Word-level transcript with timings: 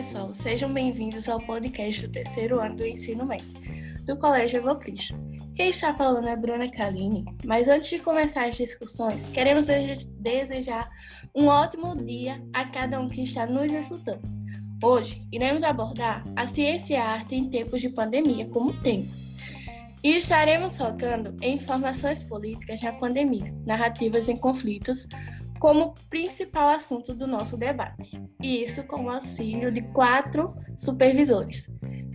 pessoal, 0.00 0.34
sejam 0.34 0.72
bem-vindos 0.72 1.28
ao 1.28 1.38
podcast 1.38 2.06
do 2.06 2.10
terceiro 2.10 2.58
ano 2.58 2.74
do 2.74 2.86
ensino 2.86 3.26
médio 3.26 3.46
do 4.06 4.18
Colégio 4.18 4.56
Evocristo. 4.56 5.14
Quem 5.54 5.68
está 5.68 5.92
falando 5.92 6.26
é 6.26 6.34
Bruna 6.34 6.66
Kaline, 6.70 7.22
mas 7.44 7.68
antes 7.68 7.90
de 7.90 7.98
começar 7.98 8.48
as 8.48 8.56
discussões, 8.56 9.28
queremos 9.28 9.66
desejar 9.66 10.88
um 11.34 11.48
ótimo 11.48 11.94
dia 12.02 12.42
a 12.54 12.64
cada 12.64 12.98
um 12.98 13.08
que 13.08 13.20
está 13.20 13.44
nos 13.44 13.70
escutando. 13.70 14.22
Hoje 14.82 15.20
iremos 15.30 15.62
abordar 15.62 16.24
a 16.34 16.46
ciência 16.46 16.94
e 16.94 16.96
a 16.96 17.04
arte 17.04 17.34
em 17.34 17.50
tempos 17.50 17.82
de 17.82 17.90
pandemia 17.90 18.48
como 18.48 18.72
tema. 18.80 19.04
E 20.02 20.16
estaremos 20.16 20.78
focando 20.78 21.36
em 21.42 21.56
informações 21.56 22.24
políticas 22.24 22.80
na 22.80 22.92
pandemia, 22.92 23.54
narrativas 23.66 24.30
em 24.30 24.36
conflitos, 24.38 25.06
como 25.60 25.94
principal 26.08 26.70
assunto 26.70 27.14
do 27.14 27.26
nosso 27.26 27.54
debate, 27.54 28.20
e 28.42 28.64
isso 28.64 28.82
com 28.84 29.04
o 29.04 29.10
auxílio 29.10 29.70
de 29.70 29.82
quatro 29.92 30.56
supervisores, 30.76 31.68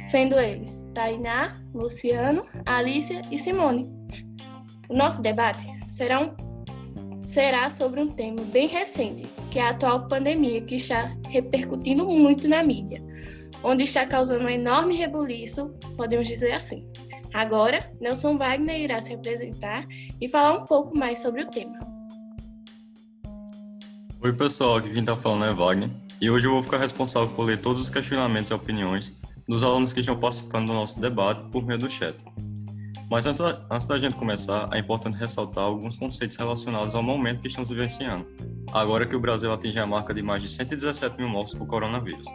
sendo 0.07 0.37
eles 0.39 0.85
Tainá, 0.95 1.53
Luciano, 1.71 2.43
Alicia 2.65 3.21
e 3.31 3.37
Simone. 3.37 3.93
O 4.89 4.95
nosso 4.95 5.21
debate 5.21 5.63
será, 5.87 6.21
um, 6.21 6.35
será 7.21 7.69
sobre 7.69 8.01
um 8.01 8.07
tema 8.07 8.41
bem 8.45 8.67
recente, 8.67 9.27
que 9.51 9.59
é 9.59 9.61
a 9.61 9.69
atual 9.69 10.07
pandemia 10.07 10.61
que 10.61 10.75
está 10.75 11.15
repercutindo 11.29 12.03
muito 12.03 12.47
na 12.47 12.63
mídia, 12.63 12.99
onde 13.63 13.83
está 13.83 14.07
causando 14.07 14.45
um 14.45 14.49
enorme 14.49 14.95
rebuliço, 14.95 15.69
podemos 15.95 16.27
dizer 16.27 16.51
assim. 16.51 16.89
Agora, 17.31 17.91
Nelson 18.01 18.37
Wagner 18.37 18.81
irá 18.81 19.01
se 19.01 19.13
apresentar 19.13 19.85
e 20.19 20.27
falar 20.27 20.57
um 20.57 20.65
pouco 20.65 20.97
mais 20.97 21.19
sobre 21.19 21.43
o 21.43 21.49
tema. 21.51 21.94
Oi 24.25 24.33
pessoal, 24.33 24.77
aqui 24.77 24.89
quem 24.89 25.01
está 25.01 25.15
falando 25.15 25.45
é 25.45 25.53
Wagner 25.53 25.87
e 26.19 26.31
hoje 26.31 26.47
eu 26.47 26.51
vou 26.51 26.63
ficar 26.63 26.79
responsável 26.79 27.29
por 27.29 27.43
ler 27.43 27.61
todos 27.61 27.79
os 27.79 27.89
questionamentos 27.91 28.49
e 28.49 28.55
opiniões 28.55 29.15
dos 29.47 29.63
alunos 29.63 29.93
que 29.93 29.99
estão 29.99 30.17
participando 30.17 30.65
do 30.65 30.73
nosso 30.73 30.99
debate 30.99 31.43
por 31.51 31.63
meio 31.63 31.77
do 31.77 31.87
chat. 31.87 32.15
Mas 33.07 33.27
antes, 33.27 33.43
antes 33.69 33.85
da 33.85 33.99
gente 33.99 34.15
começar, 34.15 34.67
é 34.73 34.79
importante 34.79 35.15
ressaltar 35.15 35.65
alguns 35.65 35.95
conceitos 35.95 36.37
relacionados 36.37 36.95
ao 36.95 37.03
momento 37.03 37.41
que 37.41 37.49
estamos 37.49 37.69
vivenciando, 37.69 38.25
agora 38.73 39.05
que 39.05 39.15
o 39.15 39.19
Brasil 39.19 39.53
atinge 39.53 39.77
a 39.77 39.85
marca 39.85 40.11
de 40.11 40.23
mais 40.23 40.41
de 40.41 40.49
117 40.49 41.19
mil 41.19 41.29
mortes 41.29 41.53
por 41.53 41.67
coronavírus. 41.67 42.27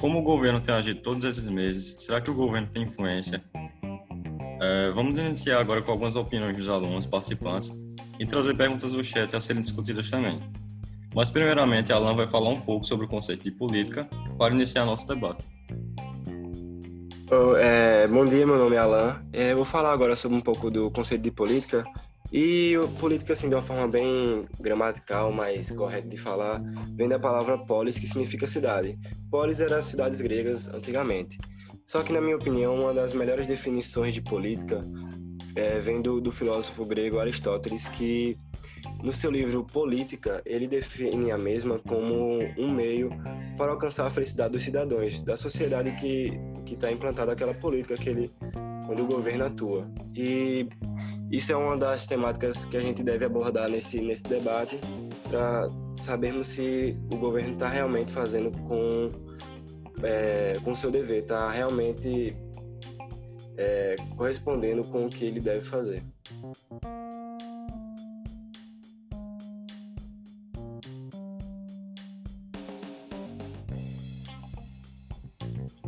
Como 0.00 0.18
o 0.18 0.22
governo 0.24 0.60
tem 0.60 0.74
agido 0.74 1.00
todos 1.00 1.22
esses 1.22 1.46
meses, 1.46 1.94
será 2.00 2.20
que 2.20 2.28
o 2.28 2.34
governo 2.34 2.66
tem 2.72 2.82
influência? 2.82 3.40
É, 4.60 4.90
vamos 4.90 5.16
iniciar 5.16 5.60
agora 5.60 5.80
com 5.80 5.92
algumas 5.92 6.16
opiniões 6.16 6.56
dos 6.56 6.68
alunos 6.68 7.06
participantes 7.06 7.70
e 8.18 8.26
trazer 8.26 8.56
perguntas 8.56 8.90
do 8.90 9.04
chat 9.04 9.36
a 9.36 9.38
serem 9.38 9.62
discutidas 9.62 10.10
também. 10.10 10.42
Mas, 11.14 11.30
primeiramente, 11.30 11.92
Alan 11.92 12.14
vai 12.14 12.26
falar 12.26 12.50
um 12.50 12.60
pouco 12.60 12.84
sobre 12.84 13.06
o 13.06 13.08
conceito 13.08 13.44
de 13.44 13.50
política 13.50 14.08
para 14.36 14.54
iniciar 14.54 14.84
nosso 14.84 15.06
debate. 15.06 15.46
Oh, 17.30 17.56
é, 17.56 18.08
bom 18.08 18.24
dia, 18.24 18.46
meu 18.46 18.56
nome 18.56 18.76
é 18.76 18.78
Alan. 18.78 19.22
É, 19.32 19.54
vou 19.54 19.64
falar 19.64 19.92
agora 19.92 20.16
sobre 20.16 20.38
um 20.38 20.40
pouco 20.40 20.70
do 20.70 20.90
conceito 20.90 21.22
de 21.22 21.30
política. 21.30 21.84
E 22.32 22.74
política, 22.98 23.32
assim, 23.32 23.48
de 23.48 23.54
uma 23.54 23.62
forma 23.62 23.88
bem 23.88 24.46
gramatical, 24.60 25.32
mais 25.32 25.70
correta 25.70 26.08
de 26.08 26.16
falar, 26.16 26.62
vem 26.94 27.08
da 27.08 27.18
palavra 27.18 27.56
polis, 27.58 27.98
que 27.98 28.06
significa 28.06 28.46
cidade. 28.46 28.98
Polis 29.30 29.60
era 29.60 29.80
cidades 29.82 30.20
gregas 30.20 30.68
antigamente. 30.68 31.38
Só 31.86 32.02
que, 32.02 32.12
na 32.12 32.20
minha 32.20 32.36
opinião, 32.36 32.76
uma 32.76 32.92
das 32.92 33.14
melhores 33.14 33.46
definições 33.46 34.12
de 34.12 34.20
política 34.20 34.82
é, 35.58 35.80
vem 35.80 36.00
do, 36.00 36.20
do 36.20 36.30
filósofo 36.30 36.84
grego 36.84 37.18
Aristóteles, 37.18 37.88
que 37.88 38.38
no 39.02 39.12
seu 39.12 39.30
livro 39.30 39.64
Política, 39.64 40.42
ele 40.44 40.66
define 40.66 41.30
a 41.30 41.38
mesma 41.38 41.78
como 41.78 42.40
um 42.56 42.70
meio 42.70 43.10
para 43.56 43.72
alcançar 43.72 44.06
a 44.06 44.10
felicidade 44.10 44.52
dos 44.52 44.62
cidadãos, 44.62 45.20
da 45.20 45.36
sociedade 45.36 45.92
que 45.92 46.38
está 46.72 46.90
implantada 46.90 47.32
aquela 47.32 47.54
política 47.54 47.96
que 47.96 48.08
ele, 48.08 48.30
onde 48.88 49.02
o 49.02 49.06
governo 49.06 49.44
atua. 49.44 49.88
E 50.14 50.68
isso 51.30 51.52
é 51.52 51.56
uma 51.56 51.76
das 51.76 52.06
temáticas 52.06 52.64
que 52.64 52.76
a 52.76 52.80
gente 52.80 53.02
deve 53.02 53.24
abordar 53.24 53.68
nesse, 53.68 54.00
nesse 54.00 54.24
debate 54.24 54.80
para 55.28 55.68
sabermos 56.00 56.48
se 56.48 56.96
o 57.12 57.16
governo 57.16 57.52
está 57.52 57.68
realmente 57.68 58.12
fazendo 58.12 58.50
com 58.66 59.08
é, 60.02 60.58
com 60.64 60.74
seu 60.74 60.90
dever, 60.90 61.22
está 61.22 61.50
realmente 61.50 62.34
é, 63.58 63.96
correspondendo 64.16 64.84
com 64.84 65.06
o 65.06 65.10
que 65.10 65.24
ele 65.24 65.40
deve 65.40 65.62
fazer. 65.62 66.02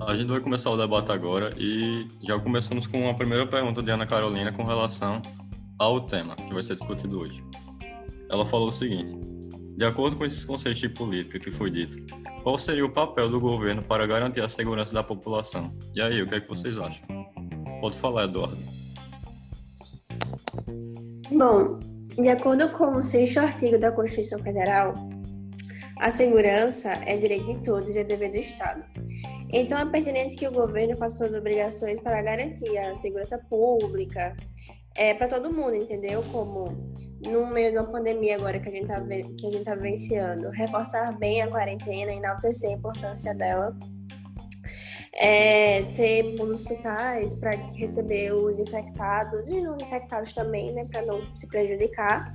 A 0.00 0.16
gente 0.16 0.28
vai 0.28 0.40
começar 0.40 0.70
o 0.70 0.76
debate 0.76 1.12
agora 1.12 1.54
e 1.56 2.08
já 2.22 2.38
começamos 2.40 2.86
com 2.86 3.08
a 3.08 3.14
primeira 3.14 3.46
pergunta 3.46 3.80
de 3.80 3.90
Ana 3.92 4.06
Carolina 4.06 4.50
com 4.50 4.64
relação 4.64 5.22
ao 5.78 6.00
tema 6.00 6.34
que 6.34 6.52
vai 6.52 6.62
ser 6.62 6.74
discutido 6.74 7.20
hoje. 7.20 7.44
Ela 8.28 8.44
falou 8.44 8.68
o 8.68 8.72
seguinte: 8.72 9.14
De 9.76 9.84
acordo 9.84 10.16
com 10.16 10.24
esses 10.24 10.44
conceitos 10.44 10.80
de 10.80 10.88
política 10.88 11.38
que 11.38 11.50
foi 11.52 11.70
dito, 11.70 11.98
qual 12.42 12.58
seria 12.58 12.84
o 12.84 12.90
papel 12.90 13.28
do 13.28 13.38
governo 13.38 13.82
para 13.82 14.06
garantir 14.06 14.42
a 14.42 14.48
segurança 14.48 14.94
da 14.94 15.02
população? 15.04 15.72
E 15.94 16.00
aí, 16.00 16.20
o 16.22 16.26
que 16.26 16.34
é 16.34 16.40
que 16.40 16.48
vocês 16.48 16.80
acham? 16.80 17.19
Pode 17.80 17.98
falar, 17.98 18.24
Eduardo. 18.24 18.58
Bom, 21.30 21.78
de 22.20 22.28
acordo 22.28 22.70
com 22.72 22.96
o 22.96 23.02
sexto 23.02 23.38
artigo 23.38 23.78
da 23.78 23.90
Constituição 23.90 24.42
Federal, 24.42 24.92
a 25.98 26.10
segurança 26.10 26.90
é 27.06 27.16
direito 27.16 27.46
de 27.46 27.62
todos 27.62 27.94
e 27.94 27.98
é 27.98 28.04
dever 28.04 28.30
do 28.30 28.36
Estado. 28.36 28.82
Então, 29.52 29.78
é 29.78 29.86
pertinente 29.86 30.36
que 30.36 30.46
o 30.46 30.52
governo 30.52 30.96
faça 30.96 31.18
suas 31.18 31.34
obrigações 31.34 32.00
para 32.00 32.22
garantir 32.22 32.76
a 32.78 32.94
segurança 32.96 33.38
pública 33.48 34.36
é, 34.96 35.14
para 35.14 35.28
todo 35.28 35.52
mundo, 35.52 35.74
entendeu? 35.74 36.22
Como 36.30 36.92
no 37.26 37.46
meio 37.46 37.72
de 37.72 37.78
uma 37.78 37.90
pandemia 37.90 38.36
agora 38.36 38.58
que 38.58 38.68
a 38.68 38.72
gente 38.72 38.82
está 38.82 39.00
que 39.00 39.46
a 39.46 39.50
gente 39.50 39.64
tá 39.64 40.50
reforçar 40.52 41.18
bem 41.18 41.42
a 41.42 41.48
quarentena, 41.48 42.12
enaltecer 42.12 42.70
a 42.70 42.74
importância 42.74 43.34
dela. 43.34 43.76
É, 45.22 45.82
ter 45.96 46.40
hospitais 46.40 47.34
para 47.34 47.50
receber 47.74 48.32
os 48.32 48.58
infectados 48.58 49.50
e 49.50 49.60
não 49.60 49.76
infectados 49.76 50.32
também, 50.32 50.72
né, 50.72 50.86
para 50.90 51.02
não 51.02 51.20
se 51.36 51.46
prejudicar 51.46 52.34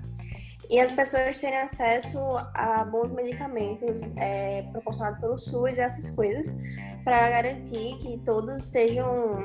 e 0.69 0.79
as 0.79 0.91
pessoas 0.91 1.37
terem 1.37 1.59
acesso 1.59 2.19
a 2.53 2.83
bons 2.83 3.11
medicamentos 3.11 4.01
é, 4.17 4.63
proporcionados 4.71 5.19
pelo 5.19 5.37
SUS 5.37 5.77
e 5.77 5.81
essas 5.81 6.09
coisas 6.09 6.55
para 7.03 7.29
garantir 7.29 7.97
que 7.99 8.17
todos 8.19 8.65
estejam 8.65 9.43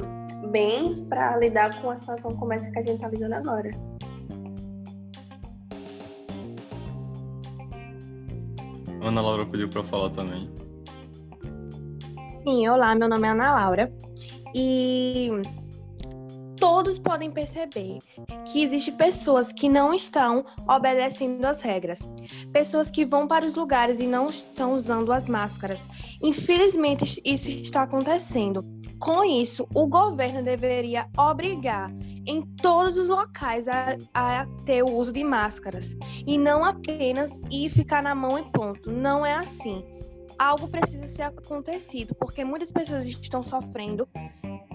bens 0.50 1.00
para 1.00 1.36
lidar 1.36 1.80
com 1.82 1.90
a 1.90 1.96
situação 1.96 2.34
como 2.36 2.52
essa 2.52 2.70
que 2.70 2.78
a 2.78 2.82
gente 2.82 2.94
está 2.94 3.08
vivendo 3.08 3.34
agora. 3.34 3.70
Ana 9.02 9.20
Laura 9.20 9.46
pediu 9.46 9.68
para 9.68 9.82
falar 9.82 10.10
também. 10.10 10.50
Sim, 12.42 12.66
olá, 12.68 12.94
meu 12.94 13.06
nome 13.06 13.28
é 13.28 13.32
Ana 13.32 13.52
Laura 13.52 13.92
e 14.54 15.30
todos 16.58 16.98
podem 16.98 17.30
perceber 17.30 17.98
que 18.46 18.62
existem 18.62 18.96
pessoas 18.96 19.52
que 19.52 19.68
não 19.68 19.92
estão 19.92 20.46
obedecendo 20.66 21.44
às 21.44 21.60
regras, 21.60 21.98
pessoas 22.50 22.90
que 22.90 23.04
vão 23.04 23.28
para 23.28 23.44
os 23.44 23.54
lugares 23.54 24.00
e 24.00 24.06
não 24.06 24.30
estão 24.30 24.72
usando 24.72 25.12
as 25.12 25.28
máscaras. 25.28 25.80
Infelizmente, 26.22 27.20
isso 27.24 27.48
está 27.48 27.82
acontecendo. 27.82 28.64
Com 28.98 29.22
isso, 29.22 29.66
o 29.74 29.86
governo 29.86 30.42
deveria 30.42 31.08
obrigar 31.18 31.92
em 32.26 32.40
todos 32.56 32.96
os 32.96 33.08
locais 33.10 33.66
a, 33.68 33.96
a, 34.14 34.46
ter 34.64 34.82
o 34.82 34.90
uso 34.90 35.12
de 35.12 35.22
máscaras 35.22 35.94
e 36.26 36.38
não 36.38 36.64
apenas 36.64 37.30
ir 37.50 37.68
ficar 37.68 38.02
na 38.02 38.14
mão 38.14 38.38
e 38.38 38.42
ponto. 38.44 38.90
Não 38.90 39.26
é 39.26 39.34
assim. 39.34 39.99
Algo 40.40 40.68
precisa 40.68 41.06
ser 41.06 41.22
acontecido 41.22 42.14
porque 42.14 42.44
muitas 42.44 42.72
pessoas 42.72 43.04
estão 43.06 43.42
sofrendo 43.42 44.08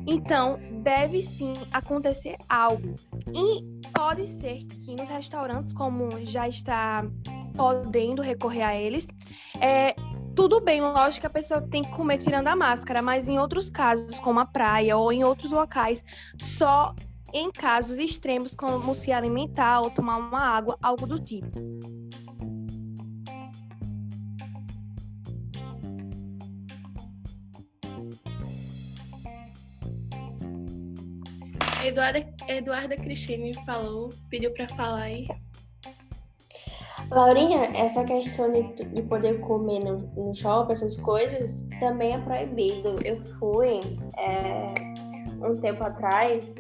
então, 0.08 0.60
deve 0.84 1.22
sim 1.24 1.56
acontecer 1.72 2.38
algo. 2.48 2.96
E 3.34 3.90
pode 3.92 4.28
ser 4.40 4.64
que 4.64 4.96
nos 4.96 5.10
restaurantes, 5.10 5.74
como 5.74 6.10
já 6.26 6.48
está 6.48 7.04
podendo 7.56 8.22
recorrer 8.22 8.62
a 8.62 8.76
eles, 8.76 9.08
é, 9.60 9.96
tudo 10.36 10.62
bem, 10.62 10.82
lógico 10.82 11.22
que 11.22 11.28
a 11.28 11.30
pessoa 11.30 11.62
tem 11.62 11.82
que 11.82 11.92
comer 11.92 12.20
tirando 12.20 12.48
a 12.48 12.56
máscara, 12.56 13.02
mas 13.02 13.28
em 13.28 13.40
outros 13.40 13.70
casos, 13.70 14.20
como 14.20 14.40
a 14.40 14.46
praia 14.46 14.96
ou 14.96 15.12
em 15.12 15.24
outros 15.24 15.52
locais, 15.52 16.04
só 16.38 16.94
em 17.34 17.52
casos 17.52 17.98
extremos, 17.98 18.54
como 18.54 18.94
se 18.94 19.12
alimentar 19.12 19.82
ou 19.82 19.90
tomar 19.90 20.18
uma 20.18 20.40
água, 20.40 20.78
algo 20.82 21.08
do 21.08 21.20
tipo. 21.20 21.50
Eduarda, 31.88 32.26
Eduarda 32.48 32.96
Cristine 32.96 33.54
falou, 33.66 34.10
pediu 34.30 34.52
para 34.54 34.68
falar 34.70 35.04
aí. 35.04 35.28
Laurinha, 37.12 37.62
essa 37.76 38.04
questão 38.04 38.52
de, 38.52 38.86
de 38.86 39.02
poder 39.04 39.40
comer 39.42 39.80
no, 39.80 39.98
no, 40.16 40.34
shopping, 40.34 40.74
essas 40.74 40.96
coisas, 40.96 41.68
também 41.80 42.14
é 42.14 42.18
proibido. 42.18 42.96
Eu 43.04 43.20
fui 43.20 43.80
é, 44.18 44.74
um 45.48 45.56
tempo 45.58 45.84
atrás 45.84 46.56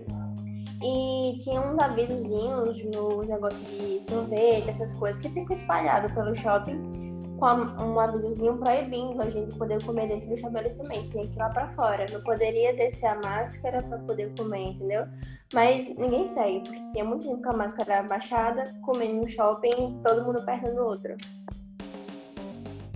e 0.83 1.39
tinha 1.39 1.59
uns 1.61 1.79
avisozinhos 1.79 2.83
no 2.85 3.23
negócio 3.23 3.65
de 3.65 3.99
sorvete, 4.01 4.69
essas 4.69 4.93
coisas 4.93 5.19
que 5.19 5.29
ficam 5.29 5.53
espalhados 5.53 6.11
pelo 6.11 6.35
shopping 6.35 7.14
com 7.37 7.83
um 7.83 7.99
avisozinho 7.99 8.57
proibindo 8.57 9.21
a 9.21 9.29
gente 9.29 9.55
poder 9.57 9.83
comer 9.83 10.07
dentro 10.07 10.27
do 10.27 10.33
estabelecimento. 10.33 11.09
Tinha 11.09 11.27
que 11.27 11.33
ir 11.33 11.37
lá 11.37 11.49
para 11.49 11.69
fora. 11.69 12.05
Não 12.11 12.21
poderia 12.21 12.73
descer 12.73 13.07
a 13.07 13.15
máscara 13.15 13.81
para 13.83 13.99
poder 13.99 14.33
comer, 14.37 14.71
entendeu? 14.71 15.05
Mas 15.53 15.87
ninguém 15.95 16.27
segue, 16.27 16.61
porque 16.61 16.81
tinha 16.91 17.05
muito 17.05 17.23
gente 17.23 17.41
com 17.41 17.49
a 17.49 17.57
máscara 17.57 18.03
baixada, 18.03 18.63
comendo 18.81 19.21
no 19.21 19.29
shopping, 19.29 20.01
todo 20.03 20.23
mundo 20.25 20.43
perto 20.43 20.73
do 20.73 20.81
outro. 20.81 21.15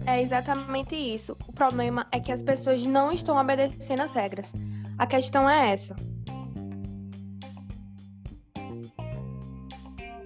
É 0.05 0.21
exatamente 0.21 0.95
isso. 0.95 1.37
O 1.47 1.53
problema 1.53 2.07
é 2.11 2.19
que 2.19 2.31
as 2.31 2.41
pessoas 2.41 2.85
não 2.85 3.11
estão 3.11 3.37
obedecendo 3.37 4.01
as 4.01 4.11
regras. 4.11 4.51
A 4.97 5.05
questão 5.05 5.47
é 5.49 5.73
essa. 5.73 5.95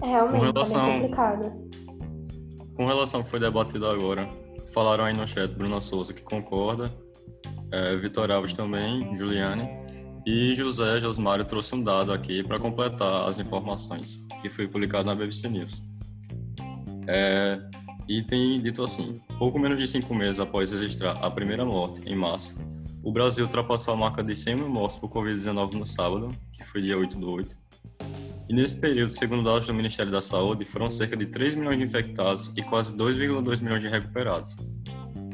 É 0.01 0.05
realmente 0.05 0.39
com 0.39 0.51
relação... 0.51 0.87
é 0.87 0.93
complicado. 0.93 1.72
Com 2.75 2.85
relação 2.85 3.19
ao 3.19 3.23
que 3.23 3.29
foi 3.29 3.39
debatido 3.39 3.87
agora, 3.87 4.27
falaram 4.73 5.03
aí 5.03 5.13
no 5.13 5.27
chat 5.27 5.51
Bruna 5.51 5.79
Souza 5.79 6.13
que 6.13 6.21
concorda, 6.21 6.91
é, 7.71 7.95
Vitor 7.97 8.31
Alves 8.31 8.53
também, 8.53 9.15
Juliane, 9.15 9.69
e 10.25 10.55
José 10.55 11.01
Josmário 11.01 11.45
trouxe 11.45 11.75
um 11.75 11.83
dado 11.83 12.13
aqui 12.13 12.43
para 12.43 12.57
completar 12.57 13.27
as 13.27 13.39
informações 13.39 14.25
que 14.41 14.49
foi 14.49 14.67
publicado 14.67 15.05
na 15.05 15.15
BBC 15.15 15.49
News. 15.49 15.83
É, 17.07 17.59
e 18.07 18.21
tem 18.21 18.61
dito 18.61 18.83
assim: 18.83 19.21
pouco 19.37 19.59
menos 19.59 19.77
de 19.77 19.87
cinco 19.87 20.13
meses 20.15 20.39
após 20.39 20.71
registrar 20.71 21.11
a 21.13 21.29
primeira 21.29 21.65
morte, 21.65 22.01
em 22.05 22.15
março, 22.15 22.57
o 23.03 23.11
Brasil 23.11 23.45
ultrapassou 23.45 23.93
a 23.93 23.97
marca 23.97 24.23
de 24.23 24.35
100 24.35 24.55
mil 24.55 24.69
mortes 24.69 24.97
por 24.97 25.09
Covid-19 25.09 25.73
no 25.73 25.85
sábado, 25.85 26.29
que 26.53 26.63
foi 26.63 26.81
dia 26.81 26.97
8 26.97 27.17
do 27.17 27.29
8, 27.29 27.57
nesse 28.53 28.79
período, 28.79 29.09
segundo 29.09 29.43
dados 29.43 29.67
do 29.67 29.73
Ministério 29.73 30.11
da 30.11 30.21
Saúde, 30.21 30.63
foram 30.63 30.89
cerca 30.89 31.17
de 31.17 31.25
3 31.25 31.55
milhões 31.55 31.77
de 31.79 31.83
infectados 31.83 32.53
e 32.55 32.61
quase 32.61 32.95
2,2 32.95 33.61
milhões 33.61 33.81
de 33.81 33.87
recuperados. 33.87 34.55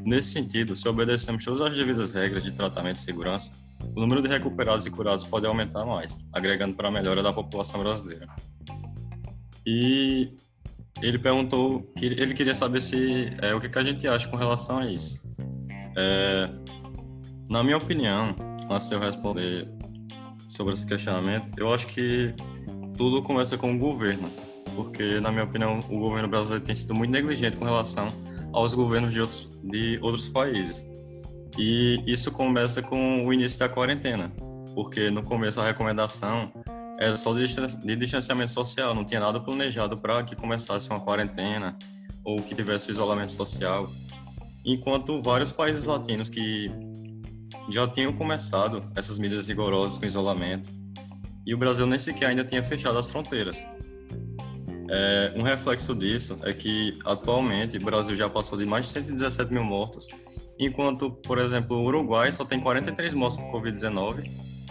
Nesse 0.05 0.31
sentido, 0.31 0.75
se 0.75 0.87
obedecemos 0.87 1.43
todas 1.43 1.61
as 1.61 1.75
devidas 1.75 2.13
regras 2.13 2.43
de 2.43 2.53
tratamento 2.53 2.97
e 2.97 3.01
segurança, 3.01 3.53
o 3.95 3.99
número 3.99 4.21
de 4.21 4.29
recuperados 4.29 4.85
e 4.85 4.91
curados 4.91 5.25
pode 5.25 5.45
aumentar 5.45 5.85
mais, 5.85 6.25
agregando 6.31 6.75
para 6.75 6.87
a 6.87 6.91
melhora 6.91 7.21
da 7.21 7.33
população 7.33 7.81
brasileira. 7.81 8.27
E 9.65 10.31
ele 11.01 11.19
perguntou 11.19 11.83
que 11.97 12.05
ele 12.05 12.33
queria 12.33 12.53
saber 12.53 12.81
se 12.81 13.31
é, 13.41 13.53
o 13.53 13.59
que, 13.59 13.69
que 13.69 13.77
a 13.79 13.83
gente 13.83 14.07
acha 14.07 14.27
com 14.27 14.37
relação 14.37 14.79
a 14.79 14.89
isso. 14.89 15.21
É, 15.97 16.49
na 17.49 17.63
minha 17.63 17.77
opinião, 17.77 18.35
antes 18.69 18.87
de 18.87 18.95
eu 18.95 18.99
responder 18.99 19.67
sobre 20.47 20.73
esse 20.73 20.85
questionamento, 20.85 21.51
eu 21.57 21.73
acho 21.73 21.87
que 21.87 22.33
tudo 22.99 23.21
começa 23.21 23.57
com 23.57 23.73
o 23.73 23.79
governo, 23.79 24.29
porque, 24.75 25.21
na 25.21 25.31
minha 25.31 25.45
opinião, 25.45 25.79
o 25.89 25.97
governo 25.97 26.27
brasileiro 26.27 26.65
tem 26.65 26.75
sido 26.75 26.93
muito 26.93 27.09
negligente 27.11 27.55
com 27.55 27.63
relação 27.63 28.09
aos 28.51 28.73
governos 28.73 29.13
de 29.13 29.21
outros, 29.21 29.49
de 29.63 29.97
outros 30.01 30.27
países. 30.27 30.85
E 31.57 32.03
isso 32.05 32.29
começa 32.29 32.81
com 32.81 33.25
o 33.25 33.31
início 33.31 33.57
da 33.57 33.69
quarentena, 33.69 34.29
porque 34.75 35.09
no 35.09 35.23
começo 35.23 35.61
a 35.61 35.65
recomendação 35.65 36.51
era 36.99 37.15
só 37.15 37.33
de 37.33 37.95
distanciamento 37.95 38.51
social, 38.51 38.93
não 38.93 39.05
tinha 39.05 39.21
nada 39.21 39.39
planejado 39.39 39.95
para 39.95 40.21
que 40.25 40.35
começasse 40.35 40.89
uma 40.89 40.99
quarentena 40.99 41.77
ou 42.25 42.41
que 42.41 42.53
tivesse 42.53 42.91
isolamento 42.91 43.31
social. 43.31 43.89
Enquanto 44.65 45.21
vários 45.21 45.53
países 45.53 45.85
latinos 45.85 46.29
que 46.29 46.69
já 47.71 47.87
tinham 47.87 48.11
começado 48.11 48.83
essas 48.93 49.17
medidas 49.17 49.47
rigorosas 49.47 49.97
com 49.97 50.05
isolamento, 50.05 50.78
e 51.49 51.53
o 51.55 51.57
Brasil 51.57 51.87
nem 51.87 51.97
sequer 51.97 52.27
ainda 52.27 52.43
tinha 52.43 52.61
fechado 52.61 52.99
as 52.99 53.09
fronteiras. 53.09 53.65
É, 54.87 55.33
um 55.35 55.41
reflexo 55.41 55.95
disso 55.95 56.37
é 56.43 56.53
que, 56.53 56.95
atualmente, 57.03 57.75
o 57.77 57.83
Brasil 57.83 58.15
já 58.15 58.29
passou 58.29 58.55
de 58.55 58.67
mais 58.67 58.85
de 58.85 58.91
117 58.91 59.51
mil 59.51 59.63
mortos, 59.63 60.07
enquanto, 60.59 61.09
por 61.09 61.39
exemplo, 61.39 61.75
o 61.75 61.85
Uruguai 61.85 62.31
só 62.31 62.45
tem 62.45 62.59
43 62.59 63.15
mortos 63.15 63.37
por 63.37 63.63
Covid-19 63.63 64.29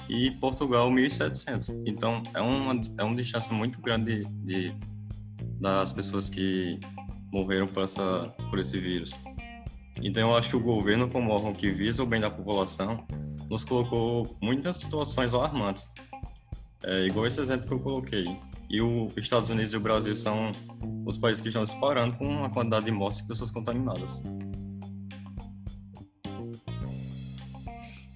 e 0.09 0.31
Portugal 0.31 0.89
1.700. 0.89 1.83
Então, 1.85 2.23
é 2.33 2.41
uma, 2.41 2.81
é 2.97 3.03
uma 3.03 3.17
distância 3.17 3.53
muito 3.53 3.81
grande 3.81 4.25
de, 4.45 4.71
de 4.71 4.75
das 5.61 5.93
pessoas 5.93 6.31
que 6.31 6.79
morreram 7.33 7.67
por, 7.67 7.83
essa, 7.83 8.33
por 8.49 8.61
esse 8.61 8.79
vírus. 8.79 9.17
Então, 10.01 10.31
eu 10.31 10.37
acho 10.37 10.49
que 10.51 10.57
o 10.57 10.61
governo, 10.61 11.11
como 11.11 11.33
órgão 11.33 11.53
que 11.53 11.73
visa 11.73 12.05
o 12.05 12.07
bem 12.07 12.21
da 12.21 12.31
população, 12.31 13.05
nos 13.51 13.65
colocou 13.65 14.39
muitas 14.41 14.77
situações 14.77 15.35
alarmantes 15.35 15.91
é 16.85 17.07
igual 17.07 17.27
esse 17.27 17.41
exemplo 17.41 17.67
que 17.67 17.73
eu 17.73 17.81
coloquei. 17.81 18.25
E 18.71 18.81
os 18.83 19.17
Estados 19.17 19.51
Unidos 19.51 19.73
e 19.73 19.77
o 19.77 19.81
Brasil 19.81 20.15
são 20.15 20.53
os 21.07 21.17
países 21.17 21.41
que 21.41 21.49
estão 21.49 21.63
disparando 21.63 22.17
com 22.17 22.45
a 22.45 22.51
quantidade 22.51 22.85
de 22.85 22.93
mortes 22.93 23.23
de 23.23 23.29
pessoas 23.29 23.51
contaminadas. 23.51 24.23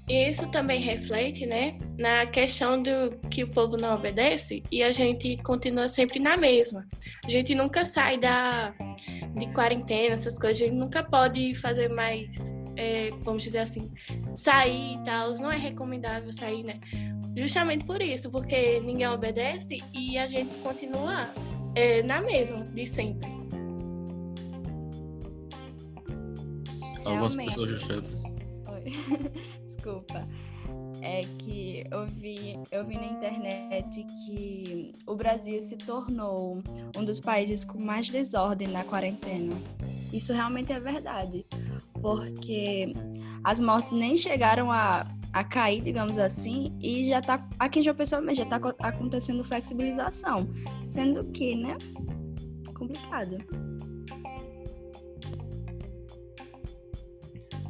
E 0.09 0.29
isso 0.29 0.47
também 0.51 0.81
reflete, 0.81 1.47
né, 1.47 1.79
na 1.99 2.27
questão 2.27 2.83
do 2.83 3.17
que 3.31 3.45
o 3.45 3.49
povo 3.49 3.79
não 3.79 3.95
obedece 3.95 4.63
e 4.71 4.83
a 4.83 4.93
gente 4.93 5.39
continua 5.39 5.89
sempre 5.89 6.19
na 6.19 6.37
mesma. 6.37 6.87
A 7.25 7.31
gente 7.31 7.55
nunca 7.55 7.87
sai 7.87 8.19
da 8.19 8.75
de 9.37 9.47
quarentena, 9.55 10.15
essas 10.15 10.39
coisas, 10.39 10.61
a 10.61 10.67
gente 10.67 10.77
nunca 10.77 11.03
pode 11.03 11.55
fazer 11.55 11.89
mais, 11.89 12.53
é, 12.77 13.11
vamos 13.23 13.43
dizer 13.43 13.61
assim, 13.61 13.91
sair 14.37 14.97
e 14.97 15.03
tal. 15.03 15.33
Não 15.35 15.51
é 15.51 15.57
recomendável 15.57 16.31
sair, 16.31 16.63
né? 16.63 16.79
Justamente 17.37 17.85
por 17.85 18.03
isso, 18.03 18.31
porque 18.31 18.81
ninguém 18.81 19.09
obedece 19.09 19.79
e 19.95 20.19
a 20.19 20.27
gente 20.27 20.55
continua 20.57 21.31
é, 21.75 22.03
na 22.03 22.21
mesma 22.21 22.65
de 22.65 22.87
sempre. 22.87 23.31
Algumas 27.05 27.35
pessoas 27.35 27.71
já 27.71 27.79
Desculpa. 29.65 30.29
É 31.05 31.25
que 31.39 31.85
eu 31.91 32.07
vi, 32.07 32.59
eu 32.71 32.85
vi 32.85 32.97
na 32.97 33.07
internet 33.07 34.07
que 34.25 34.93
o 35.05 35.17
Brasil 35.17 35.61
se 35.61 35.77
tornou 35.77 36.63
um 36.97 37.05
dos 37.05 37.19
países 37.19 37.65
com 37.65 37.81
mais 37.81 38.09
desordem 38.09 38.69
na 38.69 38.85
quarentena. 38.85 39.55
Isso 40.13 40.33
realmente 40.33 40.73
é 40.73 40.79
verdade, 40.79 41.45
porque 42.01 42.93
as 43.43 43.61
mortes 43.61 43.93
nem 43.93 44.17
chegaram 44.17 44.71
a 44.71 45.07
a 45.33 45.43
cair, 45.43 45.83
digamos 45.83 46.19
assim, 46.19 46.77
e 46.81 47.07
já 47.07 47.19
está 47.19 47.49
aqui 47.59 47.81
em 47.81 47.83
João 47.83 47.97
Pessoa 47.97 48.21
mesmo, 48.21 48.37
já 48.37 48.43
está 48.43 48.61
acontecendo 48.81 49.43
flexibilização, 49.43 50.47
sendo 50.87 51.25
que, 51.33 51.55
né, 51.55 51.77
complicado. 52.75 53.39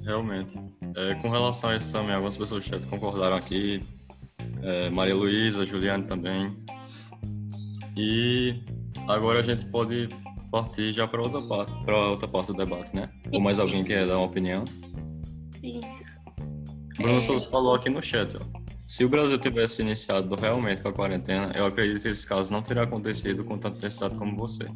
Realmente. 0.03 0.59
É, 0.97 1.15
com 1.17 1.31
relação 1.31 1.71
a 1.71 1.77
isso 1.77 1.93
também, 1.93 2.15
algumas 2.15 2.37
pessoas 2.37 2.65
do 2.65 2.69
chat 2.69 2.87
concordaram 2.87 3.37
aqui, 3.37 3.83
é, 4.63 4.91
Maria 4.91 5.15
Luísa, 5.15 5.65
Juliane 5.65 6.05
também. 6.05 6.57
E 7.97 8.61
agora 9.09 9.41
a 9.41 9.43
gente 9.43 9.65
pode 9.67 10.09
partir 10.51 10.93
já 10.93 11.07
para 11.07 11.23
outra 11.23 11.41
parte, 11.43 11.85
para 11.85 11.97
outra 12.09 12.29
parte 12.29 12.47
do 12.49 12.55
debate, 12.55 12.95
né? 12.95 13.09
Ou 13.33 13.41
mais 13.41 13.59
alguém 13.59 13.85
quer 13.85 14.07
dar 14.07 14.19
uma 14.19 14.27
opinião? 14.27 14.65
Sim. 15.61 15.81
Bruno 16.97 17.19
é... 17.19 17.21
Souza 17.21 17.49
falou 17.49 17.75
aqui 17.75 17.89
no 17.89 18.03
chat, 18.03 18.37
ó. 18.37 18.63
Se 18.87 19.05
o 19.05 19.09
Brasil 19.09 19.39
tivesse 19.39 19.81
iniciado 19.81 20.35
realmente 20.35 20.83
com 20.83 20.89
a 20.89 20.93
quarentena, 20.93 21.51
eu 21.55 21.65
acredito 21.65 22.03
que 22.03 22.09
esse 22.09 22.27
caso 22.27 22.53
não 22.53 22.61
teria 22.61 22.83
acontecido 22.83 23.43
com 23.43 23.57
tanta 23.57 23.77
intensidade 23.77 24.19
como 24.19 24.37
você. 24.37 24.67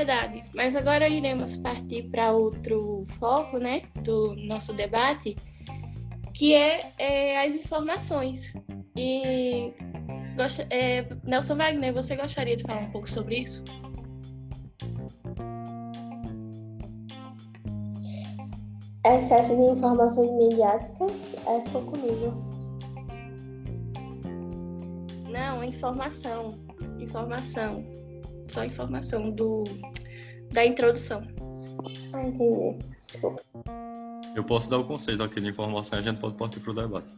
Verdade. 0.00 0.42
Mas 0.54 0.74
agora 0.74 1.06
iremos 1.06 1.58
partir 1.58 2.04
para 2.04 2.32
outro 2.32 3.04
foco, 3.18 3.58
né, 3.58 3.82
do 4.02 4.34
nosso 4.34 4.72
debate, 4.72 5.36
que 6.32 6.54
é, 6.54 6.90
é 6.98 7.46
as 7.46 7.54
informações. 7.54 8.54
E 8.96 9.74
é, 10.70 11.06
Nelson 11.22 11.54
Wagner, 11.54 11.92
você 11.92 12.16
gostaria 12.16 12.56
de 12.56 12.62
falar 12.62 12.80
um 12.80 12.88
pouco 12.88 13.10
sobre 13.10 13.40
isso? 13.40 13.62
Excesso 19.04 19.54
de 19.54 19.62
informações 19.62 20.30
mediáticas 20.30 21.34
é, 21.46 21.60
ficou 21.60 21.82
comigo. 21.82 22.32
Não, 25.28 25.62
informação. 25.62 26.58
Informação. 26.98 27.99
Só 28.50 28.64
informação 28.64 29.30
do 29.30 29.62
da 30.52 30.66
introdução. 30.66 31.22
Ah, 32.12 32.22
entendi. 32.22 32.84
Desculpa. 33.06 33.42
Eu 34.34 34.42
posso 34.42 34.68
dar 34.68 34.78
o 34.78 34.84
conceito 34.84 35.22
aqui 35.22 35.40
de 35.40 35.48
informação 35.50 35.98
e 35.98 36.00
a 36.00 36.02
gente 36.02 36.18
pode 36.18 36.36
partir 36.36 36.58
para 36.58 36.72
o 36.72 36.74
debate. 36.74 37.16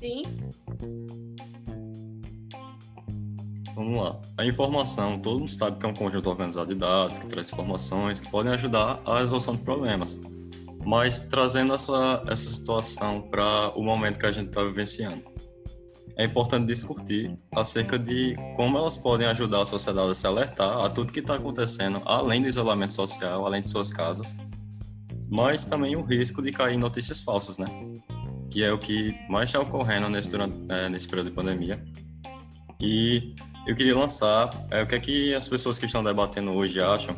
Sim. 0.00 0.22
Vamos 3.76 3.96
lá. 3.96 4.20
A 4.36 4.44
informação, 4.44 5.20
todo 5.20 5.38
mundo 5.38 5.50
sabe 5.50 5.78
que 5.78 5.86
é 5.86 5.88
um 5.88 5.94
conjunto 5.94 6.28
organizado 6.28 6.74
de 6.74 6.74
dados, 6.74 7.16
que 7.16 7.28
traz 7.28 7.52
informações 7.52 8.18
que 8.18 8.28
podem 8.28 8.52
ajudar 8.54 9.00
a 9.04 9.20
resolução 9.20 9.54
de 9.54 9.62
problemas. 9.62 10.18
Mas 10.84 11.28
trazendo 11.28 11.74
essa, 11.74 12.24
essa 12.26 12.50
situação 12.50 13.22
para 13.22 13.70
o 13.76 13.84
momento 13.84 14.18
que 14.18 14.26
a 14.26 14.32
gente 14.32 14.48
está 14.48 14.64
vivenciando. 14.64 15.29
É 16.16 16.24
importante 16.24 16.66
discutir 16.66 17.34
acerca 17.52 17.98
de 17.98 18.36
como 18.56 18.76
elas 18.76 18.96
podem 18.96 19.26
ajudar 19.28 19.62
a 19.62 19.64
sociedade 19.64 20.10
a 20.10 20.14
se 20.14 20.26
alertar 20.26 20.84
a 20.84 20.88
tudo 20.88 21.12
que 21.12 21.20
está 21.20 21.36
acontecendo, 21.36 22.02
além 22.04 22.42
do 22.42 22.48
isolamento 22.48 22.94
social, 22.94 23.46
além 23.46 23.60
de 23.60 23.70
suas 23.70 23.92
casas, 23.92 24.36
mas 25.30 25.64
também 25.64 25.96
o 25.96 26.02
risco 26.02 26.42
de 26.42 26.50
cair 26.50 26.74
em 26.74 26.78
notícias 26.78 27.22
falsas, 27.22 27.58
né? 27.58 27.66
Que 28.50 28.64
é 28.64 28.72
o 28.72 28.78
que 28.78 29.14
mais 29.28 29.48
está 29.48 29.60
ocorrendo 29.60 30.08
nesse, 30.08 30.30
durante, 30.30 30.58
é, 30.68 30.88
nesse 30.88 31.08
período 31.08 31.30
de 31.30 31.36
pandemia. 31.36 31.82
E 32.80 33.34
eu 33.66 33.74
queria 33.74 33.96
lançar 33.96 34.50
é, 34.70 34.82
o 34.82 34.86
que 34.86 34.94
é 34.94 34.98
que 34.98 35.34
as 35.34 35.48
pessoas 35.48 35.78
que 35.78 35.86
estão 35.86 36.02
debatendo 36.02 36.50
hoje 36.52 36.80
acham 36.80 37.16